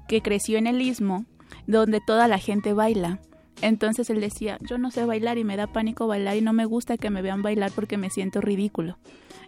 que 0.07 0.21
creció 0.21 0.57
en 0.57 0.67
el 0.67 0.81
istmo, 0.81 1.25
donde 1.67 2.01
toda 2.01 2.27
la 2.27 2.39
gente 2.39 2.73
baila. 2.73 3.19
Entonces 3.61 4.09
él 4.09 4.21
decía, 4.21 4.57
yo 4.61 4.77
no 4.77 4.91
sé 4.91 5.05
bailar 5.05 5.37
y 5.37 5.43
me 5.43 5.57
da 5.57 5.67
pánico 5.67 6.07
bailar 6.07 6.37
y 6.37 6.41
no 6.41 6.53
me 6.53 6.65
gusta 6.65 6.97
que 6.97 7.09
me 7.09 7.21
vean 7.21 7.41
bailar 7.41 7.71
porque 7.73 7.97
me 7.97 8.09
siento 8.09 8.41
ridículo. 8.41 8.97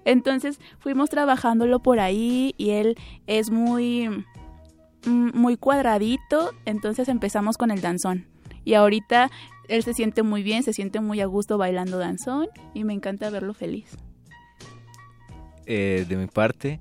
Entonces 0.06 0.59
fuimos 0.80 1.09
trabajándolo 1.09 1.80
por 1.80 1.99
ahí 1.99 2.53
y 2.57 2.72
él 2.72 2.98
es 3.27 3.51
muy, 3.51 4.09
mm, 5.06 5.31
muy 5.38 5.57
cuadradito, 5.57 6.51
entonces 6.65 7.07
empezamos 7.07 7.57
con 7.57 7.72
el 7.72 7.81
danzón. 7.81 8.27
Y 8.65 8.73
ahorita 8.73 9.30
él 9.67 9.83
se 9.83 9.93
siente 9.93 10.23
muy 10.23 10.41
bien, 10.41 10.64
se 10.64 10.73
siente 10.73 10.99
muy 10.99 11.22
a 11.22 11.25
gusto 11.25 11.57
bailando 11.57 11.99
danzón 11.99 12.48
y 12.73 12.83
me 12.83 12.93
encanta 12.93 13.30
verlo 13.30 13.53
feliz. 13.53 13.98
Eh, 15.67 16.06
de 16.09 16.17
mi 16.17 16.25
parte, 16.25 16.80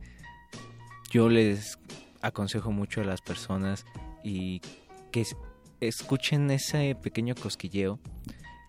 yo 1.11 1.29
les 1.29 1.79
aconsejo 2.23 2.73
mucho 2.73 3.03
a 3.03 3.05
las 3.05 3.21
personas 3.21 3.85
y 4.25 4.63
que 5.11 5.23
es- 5.23 5.37
escuchen 5.81 6.51
ese 6.51 6.95
pequeño 6.95 7.35
cosquilleo, 7.35 7.99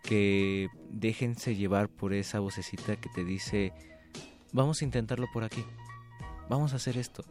que 0.04 0.70
déjense 0.90 1.56
llevar 1.56 1.90
por 1.90 2.14
esa 2.14 2.40
vocecita 2.40 2.96
que 2.96 3.10
te 3.10 3.24
dice, 3.24 3.74
vamos 4.54 4.82
a 4.82 4.86
intentarlo 4.86 5.28
por 5.34 5.44
aquí, 5.44 5.64
vamos 6.50 6.74
a 6.74 6.78
hacer 6.78 6.98
esto. 6.98 7.24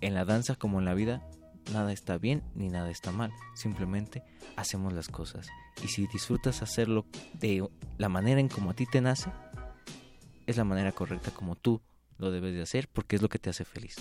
En 0.00 0.14
la 0.14 0.24
danza 0.24 0.54
como 0.56 0.78
en 0.78 0.84
la 0.84 0.94
vida, 0.94 1.26
nada 1.72 1.92
está 1.92 2.18
bien 2.18 2.42
ni 2.54 2.68
nada 2.68 2.90
está 2.90 3.10
mal, 3.10 3.32
simplemente 3.54 4.22
hacemos 4.56 4.92
las 4.92 5.08
cosas. 5.08 5.48
Y 5.82 5.88
si 5.88 6.06
disfrutas 6.06 6.62
hacerlo 6.62 7.06
de 7.32 7.66
la 7.98 8.08
manera 8.08 8.40
en 8.40 8.48
como 8.48 8.70
a 8.70 8.74
ti 8.74 8.86
te 8.86 9.00
nace, 9.00 9.30
es 10.46 10.56
la 10.56 10.64
manera 10.64 10.92
correcta 10.92 11.30
como 11.30 11.56
tú 11.56 11.80
lo 12.18 12.30
debes 12.30 12.54
de 12.54 12.62
hacer 12.62 12.88
porque 12.88 13.16
es 13.16 13.22
lo 13.22 13.28
que 13.28 13.38
te 13.38 13.50
hace 13.50 13.64
feliz. 13.64 13.96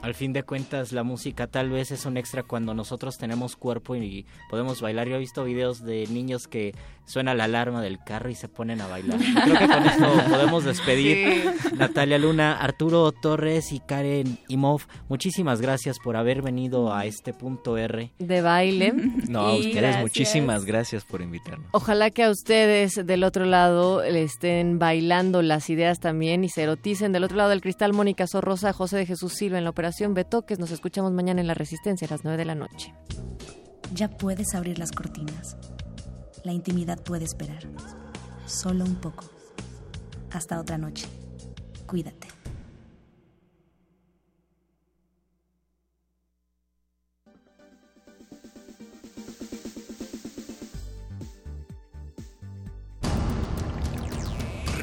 Al 0.00 0.14
fin 0.14 0.32
de 0.32 0.44
cuentas, 0.44 0.92
la 0.92 1.02
música 1.02 1.48
tal 1.48 1.70
vez 1.70 1.90
es 1.90 2.06
un 2.06 2.16
extra 2.16 2.44
cuando 2.44 2.72
nosotros 2.72 3.18
tenemos 3.18 3.56
cuerpo 3.56 3.96
y 3.96 4.26
podemos 4.48 4.80
bailar. 4.80 5.08
Yo 5.08 5.16
he 5.16 5.18
visto 5.18 5.42
videos 5.42 5.82
de 5.82 6.06
niños 6.06 6.46
que 6.46 6.72
suena 7.04 7.34
la 7.34 7.44
alarma 7.44 7.82
del 7.82 7.98
carro 8.04 8.30
y 8.30 8.34
se 8.36 8.48
ponen 8.48 8.80
a 8.80 8.86
bailar. 8.86 9.18
Creo 9.18 9.58
que 9.58 9.66
con 9.66 9.86
esto 9.86 10.06
podemos 10.30 10.64
despedir. 10.64 11.52
Natalia 11.74 12.18
Luna, 12.18 12.58
Arturo 12.58 13.10
Torres 13.10 13.72
y 13.72 13.80
Karen 13.80 14.38
Imov, 14.46 14.82
muchísimas 15.08 15.60
gracias 15.60 15.98
por 15.98 16.16
haber 16.16 16.42
venido 16.42 16.94
a 16.94 17.04
este 17.04 17.32
punto 17.32 17.76
R. 17.76 18.12
De 18.18 18.40
baile. 18.40 18.94
No, 19.28 19.40
a 19.40 19.54
ustedes 19.56 19.74
gracias. 19.74 20.02
muchísimas 20.02 20.64
gracias 20.64 21.04
por 21.04 21.20
invitarnos. 21.20 21.68
Ojalá 21.72 22.10
que 22.10 22.22
a 22.22 22.30
ustedes 22.30 22.94
del 23.04 23.24
otro 23.24 23.44
lado 23.44 24.02
le 24.02 24.22
estén 24.22 24.78
bailando 24.78 25.42
las 25.42 25.68
ideas 25.68 25.98
también 25.98 26.44
y 26.44 26.48
se 26.48 26.62
eroticen. 26.62 27.12
Del 27.12 27.24
otro 27.24 27.36
lado 27.36 27.50
del 27.50 27.60
cristal, 27.60 27.92
Mónica 27.92 28.26
Sorrosa, 28.26 28.72
José 28.72 28.96
de 28.96 29.06
Jesús 29.06 29.34
Silva 29.34 29.58
en 29.58 29.64
la 29.64 29.70
operación 29.70 29.87
Betoques. 30.14 30.58
Nos 30.58 30.70
escuchamos 30.70 31.12
mañana 31.12 31.40
en 31.40 31.46
La 31.46 31.54
Resistencia 31.54 32.06
a 32.06 32.10
las 32.10 32.24
9 32.24 32.36
de 32.36 32.44
la 32.44 32.54
noche. 32.54 32.94
Ya 33.94 34.08
puedes 34.08 34.54
abrir 34.54 34.78
las 34.78 34.92
cortinas. 34.92 35.56
La 36.44 36.52
intimidad 36.52 37.00
puede 37.02 37.24
esperar. 37.24 37.64
Solo 38.46 38.84
un 38.84 38.96
poco. 38.96 39.24
Hasta 40.30 40.60
otra 40.60 40.78
noche. 40.78 41.06
Cuídate. 41.86 42.37